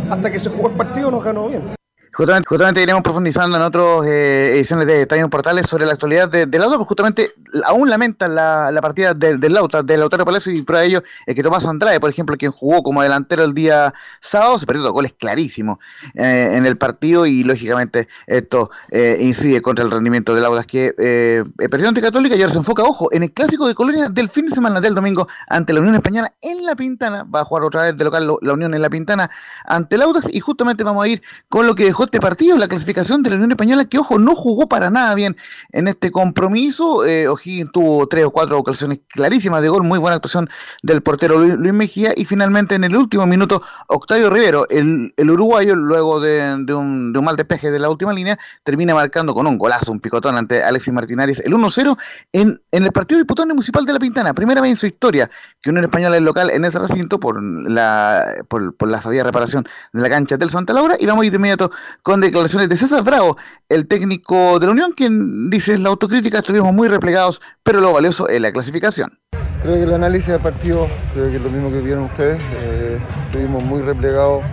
hasta 0.09 0.29
que 0.31 0.37
se 0.39 0.49
jugó 0.49 0.67
el 0.69 0.75
partido 0.75 1.09
nos 1.09 1.23
ganó 1.23 1.47
bien. 1.47 1.78
Justamente, 2.11 2.47
justamente 2.49 2.81
iremos 2.81 3.01
profundizando 3.03 3.55
en 3.55 3.63
otras 3.63 4.05
ediciones 4.05 4.87
de 4.87 5.03
Estadio 5.03 5.29
Portales 5.29 5.67
sobre 5.67 5.85
la 5.85 5.93
actualidad 5.93 6.27
de, 6.29 6.47
del 6.47 6.59
Lauta, 6.61 6.77
porque 6.77 6.89
justamente 6.89 7.33
aún 7.65 7.89
lamentan 7.89 8.35
la, 8.35 8.71
la 8.71 8.81
partida 8.81 9.13
del, 9.13 9.39
del 9.39 9.53
Lauta, 9.53 9.83
del 9.83 9.99
Lautaro 10.01 10.25
Palacio, 10.25 10.51
y 10.51 10.61
de 10.61 10.85
ello 10.85 11.03
es 11.25 11.35
que 11.35 11.43
Tomás 11.43 11.65
Andrade, 11.65 11.99
por 11.99 12.09
ejemplo, 12.09 12.35
quien 12.35 12.51
jugó 12.51 12.83
como 12.83 13.01
delantero 13.03 13.43
el 13.43 13.53
día 13.53 13.93
sábado, 14.21 14.59
se 14.59 14.65
perdió 14.65 14.83
dos 14.83 14.91
goles 14.91 15.13
clarísimos 15.17 15.77
eh, 16.15 16.53
en 16.55 16.65
el 16.65 16.77
partido 16.77 17.25
y 17.25 17.43
lógicamente 17.43 18.07
esto 18.27 18.69
eh, 18.89 19.17
incide 19.21 19.61
contra 19.61 19.85
el 19.85 19.91
rendimiento 19.91 20.33
del 20.35 20.43
Audas 20.45 20.65
que 20.65 20.93
eh, 20.97 21.43
perdió 21.69 21.87
ante 21.87 22.01
Católica 22.01 22.35
y 22.35 22.41
ahora 22.41 22.51
se 22.51 22.59
enfoca, 22.59 22.83
ojo, 22.83 23.07
en 23.13 23.23
el 23.23 23.31
clásico 23.31 23.67
de 23.67 23.75
Colonia 23.75 24.09
del 24.09 24.29
fin 24.29 24.47
de 24.47 24.51
semana 24.51 24.81
del 24.81 24.95
domingo 24.95 25.27
ante 25.47 25.73
la 25.73 25.79
Unión 25.79 25.95
Española 25.95 26.33
en 26.41 26.65
La 26.65 26.75
Pintana, 26.75 27.23
va 27.23 27.41
a 27.41 27.45
jugar 27.45 27.63
otra 27.63 27.83
vez 27.83 27.97
de 27.97 28.03
local 28.03 28.25
lo- 28.27 28.39
la 28.41 28.53
Unión 28.53 28.73
en 28.73 28.81
La 28.81 28.89
Pintana 28.89 29.29
ante 29.65 29.95
el 29.95 30.01
Audas 30.01 30.25
y 30.31 30.39
justamente 30.39 30.83
vamos 30.83 31.05
a 31.05 31.07
ir 31.07 31.21
con 31.49 31.65
lo 31.67 31.75
que 31.75 31.85
dejó 31.85 31.98
este 32.05 32.19
partido, 32.19 32.57
la 32.57 32.67
clasificación 32.67 33.23
de 33.23 33.29
la 33.29 33.35
Unión 33.35 33.51
Española 33.51 33.85
que, 33.85 33.97
ojo, 33.97 34.19
no 34.19 34.35
jugó 34.35 34.67
para 34.67 34.89
nada 34.89 35.15
bien 35.15 35.35
en 35.71 35.87
este 35.87 36.11
compromiso, 36.11 37.05
eh, 37.05 37.27
tuvo 37.71 38.07
tres 38.07 38.25
o 38.25 38.31
cuatro 38.31 38.57
ocasiones 38.57 38.99
clarísimas 39.07 39.61
de 39.61 39.69
gol, 39.69 39.83
muy 39.83 39.99
buena 39.99 40.15
actuación 40.15 40.49
del 40.83 41.01
portero 41.01 41.37
Luis, 41.39 41.73
Mejía. 41.73 42.13
Y 42.15 42.25
finalmente 42.25 42.75
en 42.75 42.83
el 42.83 42.95
último 42.95 43.25
minuto 43.25 43.61
Octavio 43.87 44.29
Rivero, 44.29 44.67
el, 44.69 45.13
el 45.15 45.31
uruguayo, 45.31 45.75
luego 45.75 46.19
de, 46.19 46.63
de 46.65 46.73
un, 46.73 47.13
de 47.13 47.19
un 47.19 47.25
mal 47.25 47.35
despeje 47.35 47.71
de 47.71 47.79
la 47.79 47.89
última 47.89 48.13
línea, 48.13 48.37
termina 48.63 48.93
marcando 48.93 49.33
con 49.33 49.47
un 49.47 49.57
golazo, 49.57 49.91
un 49.91 49.99
picotón 49.99 50.35
ante 50.35 50.63
Alexis 50.63 50.93
Martínez, 50.93 51.39
el 51.39 51.53
1-0 51.53 51.97
en, 52.33 52.61
en 52.71 52.83
el 52.83 52.91
partido 52.91 53.19
diputado 53.19 53.47
municipal 53.47 53.85
de 53.85 53.93
La 53.93 53.99
Pintana, 53.99 54.33
primera 54.33 54.61
vez 54.61 54.71
en 54.71 54.77
su 54.77 54.85
historia 54.85 55.29
que 55.61 55.69
Unión 55.69 55.85
Española 55.85 56.17
es 56.17 56.23
local 56.23 56.49
en 56.49 56.65
ese 56.65 56.79
recinto 56.79 57.19
por 57.19 57.41
la, 57.43 58.23
por, 58.47 58.75
por 58.75 58.87
la 58.89 59.01
sabida 59.01 59.23
reparación 59.23 59.65
de 59.93 60.01
la 60.01 60.09
cancha 60.09 60.37
del 60.37 60.49
Santa 60.49 60.73
Laura. 60.73 60.95
Y 60.99 61.05
vamos 61.05 61.23
a 61.23 61.25
ir 61.25 61.31
de 61.31 61.37
inmediato 61.37 61.71
con 62.03 62.21
declaraciones 62.21 62.69
de 62.69 62.77
César 62.77 63.03
Bravo, 63.03 63.37
el 63.69 63.87
técnico 63.87 64.59
de 64.59 64.65
la 64.67 64.71
Unión, 64.71 64.93
quien 64.95 65.49
dice 65.49 65.77
la 65.77 65.89
autocrítica 65.89 66.39
estuvimos 66.39 66.73
muy 66.73 66.87
replegados, 66.87 67.41
pero 67.63 67.79
lo 67.81 67.93
valioso 67.93 68.27
es 68.27 68.41
la 68.41 68.51
clasificación. 68.51 69.17
Creo 69.61 69.75
que 69.75 69.83
el 69.83 69.93
análisis 69.93 70.29
del 70.29 70.39
partido, 70.39 70.87
creo 71.13 71.29
que 71.29 71.35
es 71.35 71.41
lo 71.41 71.49
mismo 71.49 71.69
que 71.69 71.81
vieron 71.81 72.05
ustedes, 72.05 72.39
eh, 72.39 72.99
estuvimos 73.27 73.61
muy 73.61 73.81
replegados 73.81 74.43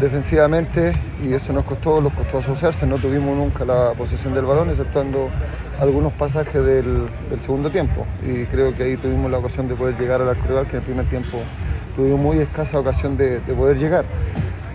defensivamente 0.00 0.92
y 1.22 1.34
eso 1.34 1.52
nos 1.52 1.64
costó, 1.64 2.00
nos 2.00 2.12
costó 2.14 2.38
asociarse, 2.38 2.86
no 2.86 2.96
tuvimos 2.98 3.36
nunca 3.36 3.64
la 3.64 3.92
posesión 3.92 4.34
del 4.34 4.44
balón, 4.44 4.70
exceptuando 4.70 5.30
algunos 5.78 6.12
pasajes 6.14 6.64
del, 6.64 7.08
segundo 7.40 7.70
tiempo 7.70 8.06
y 8.22 8.46
creo 8.46 8.74
que 8.74 8.84
ahí 8.84 8.96
tuvimos 8.96 9.30
la 9.30 9.38
ocasión 9.38 9.68
de 9.68 9.74
poder 9.74 9.98
llegar 9.98 10.22
al 10.22 10.30
arco 10.30 10.46
rival, 10.48 10.66
que 10.66 10.76
en 10.76 10.78
el 10.78 10.84
primer 10.84 11.10
tiempo 11.10 11.38
tuvimos 11.94 12.20
muy 12.20 12.38
escasa 12.38 12.78
ocasión 12.78 13.16
de 13.16 13.40
poder 13.40 13.78
llegar. 13.78 14.04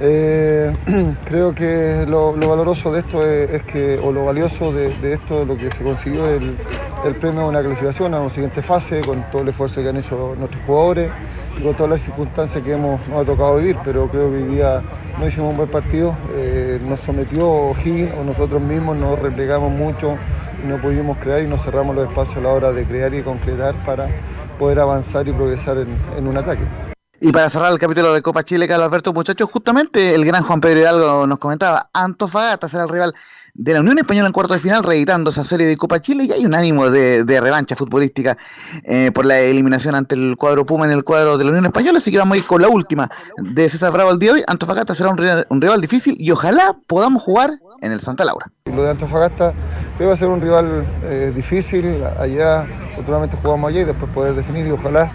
Eh, 0.01 0.73
creo 1.25 1.53
que 1.53 2.05
lo, 2.07 2.35
lo 2.35 2.47
valoroso 2.47 2.91
de 2.91 2.99
esto 3.01 3.25
es, 3.25 3.63
que, 3.63 3.99
o 4.01 4.11
lo 4.11 4.25
valioso 4.25 4.71
de, 4.71 5.13
esto, 5.13 5.43
lo 5.45 5.57
que 5.57 5.69
se 5.71 5.83
consiguió 5.83 6.27
el, 6.29 6.57
el 7.05 7.15
premio 7.17 7.41
de 7.41 7.49
una 7.49 7.61
clasificación 7.61 8.13
a 8.13 8.21
una 8.21 8.29
siguiente 8.29 8.61
fase, 8.61 9.01
con 9.01 9.29
todo 9.29 9.41
el 9.41 9.49
esfuerzo 9.49 9.81
que 9.81 9.89
han 9.89 9.97
hecho 9.97 10.35
nuestros 10.37 10.63
jugadores 10.65 11.11
y 11.57 11.63
con 11.63 11.75
todas 11.75 11.91
las 11.91 12.01
circunstancias 12.01 12.63
que 12.63 12.71
hemos, 12.71 13.05
nos 13.09 13.21
ha 13.21 13.25
tocado 13.25 13.57
vivir, 13.57 13.77
pero 13.83 14.07
creo 14.09 14.31
que 14.31 14.37
hoy 14.37 14.55
día 14.55 14.81
no 15.19 15.27
hicimos 15.27 15.51
un 15.51 15.57
buen 15.57 15.69
partido, 15.69 16.15
eh, 16.33 16.79
nos 16.81 17.01
sometió 17.01 17.49
O'Higgins 17.49 18.13
o 18.19 18.23
nosotros 18.23 18.61
mismos 18.61 18.95
nos 18.95 19.19
replegamos 19.19 19.71
mucho 19.71 20.17
no 20.63 20.77
pudimos 20.81 21.17
crear 21.19 21.41
y 21.41 21.47
nos 21.47 21.61
cerramos 21.63 21.95
los 21.95 22.09
espacios 22.09 22.37
a 22.37 22.41
la 22.41 22.49
hora 22.49 22.71
de 22.71 22.85
crear 22.85 23.13
y 23.13 23.21
concretar 23.21 23.75
para 23.85 24.09
poder 24.57 24.79
avanzar 24.79 25.27
y 25.27 25.33
progresar 25.33 25.77
en 25.77 26.27
un 26.27 26.37
ataque. 26.37 26.88
Y 27.21 27.31
para 27.31 27.49
cerrar 27.49 27.71
el 27.71 27.79
capítulo 27.79 28.13
de 28.13 28.21
Copa 28.21 28.43
Chile, 28.43 28.67
Carlos 28.67 28.87
Alberto, 28.87 29.13
muchachos, 29.13 29.49
justamente 29.51 30.15
el 30.15 30.23
gran 30.23 30.43
Juan 30.43 30.61
Pedro 30.61 30.79
Hidalgo 30.79 31.27
nos 31.27 31.37
comentaba, 31.37 31.89
Antofagasta 31.93 32.69
será 32.69 32.83
el 32.83 32.89
rival 32.89 33.13
de 33.55 33.73
la 33.73 33.81
Unión 33.81 33.97
Española 33.97 34.27
en 34.27 34.31
cuarto 34.31 34.53
de 34.53 34.59
final, 34.61 34.83
reeditando 34.83 35.29
esa 35.31 35.43
serie 35.43 35.67
de 35.67 35.75
Copa 35.75 35.99
Chile, 35.99 36.23
y 36.23 36.31
hay 36.31 36.45
un 36.45 36.55
ánimo 36.55 36.89
de, 36.89 37.25
de 37.25 37.41
revancha 37.41 37.75
futbolística 37.75 38.37
eh, 38.85 39.11
por 39.13 39.25
la 39.25 39.37
eliminación 39.39 39.95
ante 39.95 40.15
el 40.15 40.37
cuadro 40.37 40.65
Puma 40.65 40.85
en 40.85 40.91
el 40.91 41.03
cuadro 41.03 41.37
de 41.37 41.43
la 41.43 41.49
Unión 41.49 41.65
Española, 41.65 41.97
así 41.97 42.09
que 42.09 42.19
vamos 42.19 42.37
a 42.37 42.39
ir 42.39 42.45
con 42.45 42.61
la 42.61 42.69
última 42.69 43.09
de 43.37 43.67
César 43.67 43.91
Bravo 43.91 44.11
el 44.11 44.19
día 44.19 44.31
de 44.31 44.39
hoy. 44.39 44.43
Antofagasta 44.47 44.95
será 44.95 45.09
un 45.09 45.17
rival, 45.17 45.81
difícil 45.81 46.15
y 46.17 46.31
ojalá 46.31 46.77
podamos 46.87 47.21
jugar 47.21 47.51
en 47.81 47.91
el 47.91 47.99
Santa 47.99 48.23
Laura. 48.23 48.45
Lo 48.65 48.83
de 48.83 48.91
Antofagasta 48.91 49.53
va 49.99 50.13
a 50.13 50.17
ser 50.17 50.29
un 50.29 50.39
rival 50.39 50.87
eh, 51.03 51.33
difícil, 51.35 52.01
allá 52.17 52.61
afortunadamente 52.93 53.35
jugamos 53.41 53.71
allá 53.71 53.81
y 53.81 53.85
después 53.85 54.09
poder 54.13 54.35
definir 54.35 54.67
y 54.67 54.71
ojalá 54.71 55.11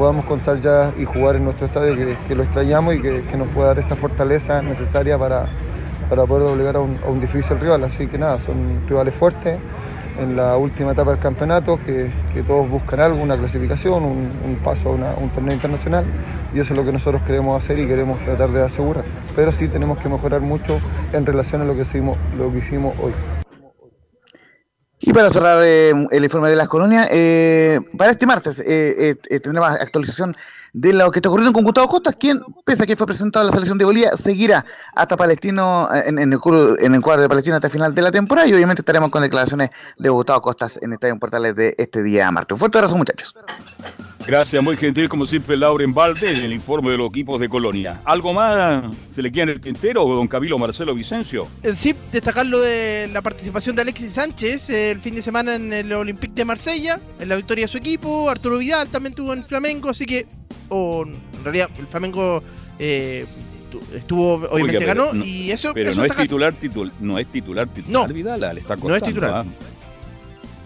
podamos 0.00 0.24
contar 0.24 0.62
ya 0.62 0.94
y 0.98 1.04
jugar 1.04 1.36
en 1.36 1.44
nuestro 1.44 1.66
estadio 1.66 1.94
que, 2.26 2.34
lo 2.34 2.42
extrañamos 2.42 2.94
y 2.94 3.02
que, 3.02 3.36
nos 3.36 3.48
pueda 3.48 3.68
dar 3.68 3.80
esa 3.80 3.96
fortaleza 3.96 4.62
necesaria 4.62 5.18
para, 5.18 5.44
para 6.08 6.24
poder 6.24 6.48
doblegar 6.48 6.76
a 6.76 6.80
un, 6.80 7.20
difícil 7.20 7.60
rival. 7.60 7.84
Así 7.84 8.06
que 8.06 8.16
nada, 8.16 8.38
son 8.46 8.80
rivales 8.88 9.14
fuertes 9.14 9.58
en 10.18 10.36
la 10.36 10.56
última 10.56 10.92
etapa 10.92 11.10
del 11.10 11.20
campeonato, 11.20 11.78
que, 11.84 12.10
que 12.32 12.42
todos 12.42 12.66
buscan 12.70 12.98
algo, 12.98 13.22
una 13.22 13.36
clasificación, 13.36 14.02
un, 14.02 14.58
paso 14.64 14.88
a 14.88 15.20
un 15.20 15.28
torneo 15.34 15.52
internacional 15.52 16.06
y 16.54 16.60
eso 16.60 16.72
es 16.72 16.78
lo 16.78 16.84
que 16.86 16.92
nosotros 16.92 17.20
queremos 17.26 17.62
hacer 17.62 17.78
y 17.78 17.86
queremos 17.86 18.18
tratar 18.20 18.50
de 18.52 18.62
asegurar. 18.62 19.04
Pero 19.36 19.52
sí 19.52 19.68
tenemos 19.68 19.98
que 19.98 20.08
mejorar 20.08 20.40
mucho 20.40 20.80
en 21.12 21.26
relación 21.26 21.60
a 21.60 21.66
lo 21.66 21.74
que 21.74 21.82
hicimos, 21.82 22.16
lo 22.38 22.50
que 22.50 22.60
hicimos 22.60 22.94
hoy. 23.02 23.12
Y 25.02 25.12
para 25.14 25.30
cerrar 25.30 25.62
eh, 25.64 25.92
el 26.10 26.24
informe 26.24 26.50
de 26.50 26.56
las 26.56 26.68
colonias, 26.68 27.08
eh, 27.10 27.80
para 27.96 28.12
este 28.12 28.26
martes 28.26 28.62
eh, 28.64 29.16
tendremos 29.42 29.70
actualización 29.70 30.36
de 30.72 30.92
lo 30.92 31.10
que 31.10 31.18
está 31.18 31.28
ocurriendo 31.28 31.52
con 31.52 31.64
Gustavo 31.64 31.88
Costa, 31.88 32.12
quien, 32.12 32.40
pese 32.64 32.84
a 32.84 32.86
que 32.86 32.96
fue 32.96 33.06
presentado 33.06 33.44
a 33.44 33.46
la 33.46 33.52
selección 33.52 33.78
de 33.78 33.84
Bolivia, 33.84 34.16
seguirá 34.16 34.64
hasta 34.94 35.16
Palestino, 35.16 35.88
en, 35.92 36.18
en, 36.18 36.32
el, 36.32 36.40
en 36.78 36.94
el 36.94 37.00
cuadro 37.00 37.22
de 37.22 37.28
Palestino 37.28 37.56
hasta 37.56 37.68
el 37.68 37.72
final 37.72 37.94
de 37.94 38.02
la 38.02 38.10
temporada 38.10 38.46
y 38.48 38.54
obviamente 38.54 38.82
estaremos 38.82 39.10
con 39.10 39.22
declaraciones 39.22 39.70
de 39.98 40.08
Gustavo 40.08 40.40
Costas 40.42 40.78
en 40.82 40.92
Estadio 40.92 41.18
Portales 41.18 41.54
de 41.56 41.74
este 41.78 42.02
día 42.02 42.30
martes. 42.30 42.52
Un 42.52 42.58
fuerte 42.58 42.78
abrazo 42.78 42.96
muchachos. 42.96 43.34
Gracias, 44.26 44.62
muy 44.62 44.76
gentil 44.76 45.08
como 45.08 45.26
siempre 45.26 45.56
Lauren 45.56 45.94
Valde 45.94 46.30
en 46.30 46.44
el 46.44 46.52
informe 46.52 46.92
de 46.92 46.98
los 46.98 47.08
equipos 47.08 47.40
de 47.40 47.48
Colonia. 47.48 48.00
¿Algo 48.04 48.34
más 48.34 48.84
se 49.12 49.22
le 49.22 49.32
queda 49.32 49.44
en 49.44 49.48
el 49.48 49.60
tintero, 49.60 50.04
don 50.06 50.28
Camilo 50.28 50.58
Marcelo 50.58 50.94
Vicencio? 50.94 51.48
Sí, 51.72 51.94
destacar 52.12 52.46
lo 52.46 52.60
de 52.60 53.08
la 53.12 53.22
participación 53.22 53.74
de 53.76 53.82
Alexis 53.82 54.12
Sánchez 54.12 54.70
el 54.70 55.00
fin 55.00 55.14
de 55.14 55.22
semana 55.22 55.54
en 55.54 55.72
el 55.72 55.92
Olympique 55.92 56.34
de 56.34 56.44
Marsella, 56.44 57.00
en 57.18 57.28
la 57.28 57.36
victoria 57.36 57.64
de 57.64 57.68
su 57.68 57.78
equipo. 57.78 58.28
Arturo 58.30 58.58
Vidal 58.58 58.88
también 58.88 59.14
tuvo 59.14 59.32
en 59.32 59.44
Flamengo, 59.44 59.88
así 59.88 60.04
que, 60.04 60.26
o 60.68 61.04
en 61.04 61.44
realidad, 61.44 61.68
el 61.78 61.86
Flamengo 61.86 62.42
eh, 62.78 63.26
estuvo, 63.94 64.34
obviamente 64.34 64.76
Oiga, 64.76 64.78
pero 64.78 64.86
ganó 64.86 65.12
no- 65.12 65.24
y 65.24 65.50
eso, 65.50 65.72
Pero 65.74 65.90
eso 65.90 66.00
no 66.00 66.06
es 66.06 66.16
titular, 66.16 66.54
titul- 66.54 66.92
no 67.00 67.18
es 67.18 67.26
titular, 67.28 67.68
titular 67.68 68.08
No, 68.08 68.14
Vidal, 68.14 68.40
le 68.54 68.60
está 68.60 68.76
no 68.76 68.94
es 68.94 69.02
titular. 69.02 69.30
¿ah? 69.34 69.44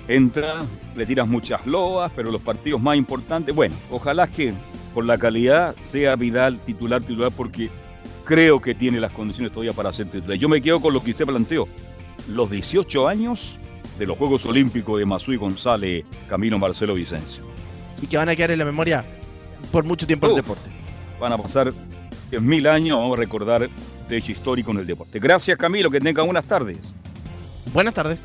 Entra, 0.06 0.62
le 0.94 1.06
tiras 1.06 1.26
muchas 1.26 1.66
loas, 1.66 2.12
pero 2.14 2.30
los 2.30 2.40
partidos 2.42 2.80
más 2.80 2.96
importantes, 2.96 3.54
bueno, 3.54 3.74
ojalá 3.90 4.26
que 4.26 4.52
por 4.92 5.04
la 5.04 5.16
calidad 5.16 5.74
sea 5.86 6.14
Vidal 6.16 6.58
titular, 6.58 7.02
titular, 7.02 7.32
porque 7.34 7.70
creo 8.24 8.60
que 8.60 8.74
tiene 8.74 9.00
las 9.00 9.12
condiciones 9.12 9.52
todavía 9.52 9.72
para 9.72 9.92
ser 9.92 10.06
titular. 10.08 10.36
Yo 10.36 10.48
me 10.48 10.60
quedo 10.60 10.80
con 10.80 10.92
lo 10.92 11.02
que 11.02 11.12
usted 11.12 11.24
planteó. 11.26 11.66
Los 12.28 12.50
18 12.50 13.08
años 13.08 13.58
de 13.98 14.06
los 14.06 14.16
Juegos 14.18 14.44
Olímpicos 14.46 14.98
de 14.98 15.32
y 15.32 15.36
González, 15.36 16.04
Camino 16.28 16.58
Marcelo 16.58 16.94
Vicencio. 16.94 17.42
Y 18.02 18.06
que 18.06 18.16
van 18.16 18.28
a 18.28 18.36
quedar 18.36 18.50
en 18.50 18.58
la 18.58 18.64
memoria 18.64 19.04
por 19.70 19.84
mucho 19.84 20.06
tiempo 20.06 20.26
el 20.26 20.36
deporte. 20.36 20.70
Van 21.20 21.32
a 21.32 21.38
pasar 21.38 21.72
mil 22.40 22.66
años, 22.66 22.98
vamos 22.98 23.16
a 23.16 23.20
recordar 23.20 23.68
este 24.02 24.16
hecho 24.16 24.32
histórico 24.32 24.70
en 24.72 24.78
el 24.78 24.86
deporte. 24.86 25.18
Gracias 25.18 25.56
Camilo, 25.58 25.90
que 25.90 26.00
tengan 26.00 26.26
buenas 26.26 26.46
tardes. 26.46 26.78
Buenas 27.72 27.94
tardes. 27.94 28.22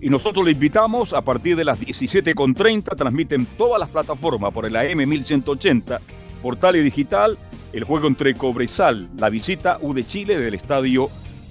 Y 0.00 0.10
nosotros 0.10 0.44
le 0.44 0.52
invitamos 0.52 1.12
a 1.14 1.22
partir 1.22 1.56
de 1.56 1.64
las 1.64 1.80
17.30, 1.80 2.96
transmiten 2.96 3.46
todas 3.56 3.80
las 3.80 3.88
plataformas 3.88 4.52
por 4.52 4.66
el 4.66 4.76
AM 4.76 5.08
1180, 5.08 6.00
portal 6.42 6.76
y 6.76 6.80
digital, 6.80 7.38
el 7.72 7.84
juego 7.84 8.06
entre 8.06 8.34
Cobresal, 8.34 9.08
la 9.16 9.30
visita 9.30 9.78
U 9.80 9.94
de 9.94 10.06
Chile 10.06 10.38
del 10.38 10.54
estadio 10.54 11.08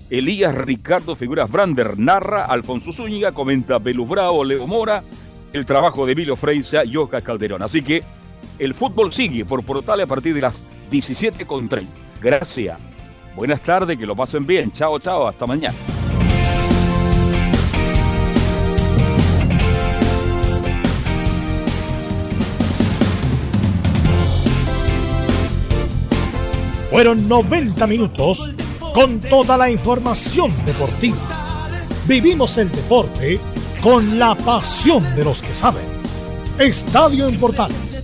Elías 0.09 0.53
Ricardo 0.53 1.15
Figuras 1.15 1.49
Brander, 1.49 1.97
narra 1.97 2.45
Alfonso 2.45 2.93
Zúñiga, 2.93 3.31
comenta 3.31 3.79
Belu 3.79 4.05
Bravo, 4.05 4.43
Leo 4.43 4.67
Mora, 4.67 5.01
el 5.51 5.65
trabajo 5.65 6.05
de 6.05 6.11
Emilio 6.11 6.35
Freisa 6.35 6.85
y 6.85 6.95
Oscar 6.97 7.23
Calderón. 7.23 7.63
Así 7.63 7.81
que 7.81 8.03
el 8.63 8.73
fútbol 8.73 9.11
sigue 9.11 9.45
por 9.45 9.63
portal 9.63 10.01
a 10.01 10.05
partir 10.05 10.33
de 10.33 10.41
las 10.41 10.63
17.30. 10.91 11.85
Gracias. 12.21 12.77
Buenas 13.35 13.61
tardes, 13.61 13.97
que 13.97 14.05
lo 14.05 14.15
pasen 14.15 14.45
bien. 14.45 14.71
Chao, 14.71 14.99
chao, 14.99 15.27
hasta 15.27 15.45
mañana. 15.47 15.75
Fueron 26.89 27.27
90 27.27 27.87
minutos 27.87 28.53
con 28.93 29.19
toda 29.19 29.57
la 29.57 29.71
información 29.71 30.51
deportiva. 30.63 31.17
Vivimos 32.07 32.57
el 32.59 32.71
deporte 32.71 33.39
con 33.81 34.19
la 34.19 34.35
pasión 34.35 35.03
de 35.15 35.25
los 35.25 35.41
que 35.41 35.55
saben. 35.55 35.83
Estadio 36.59 37.27
en 37.27 37.39
Portales 37.39 38.03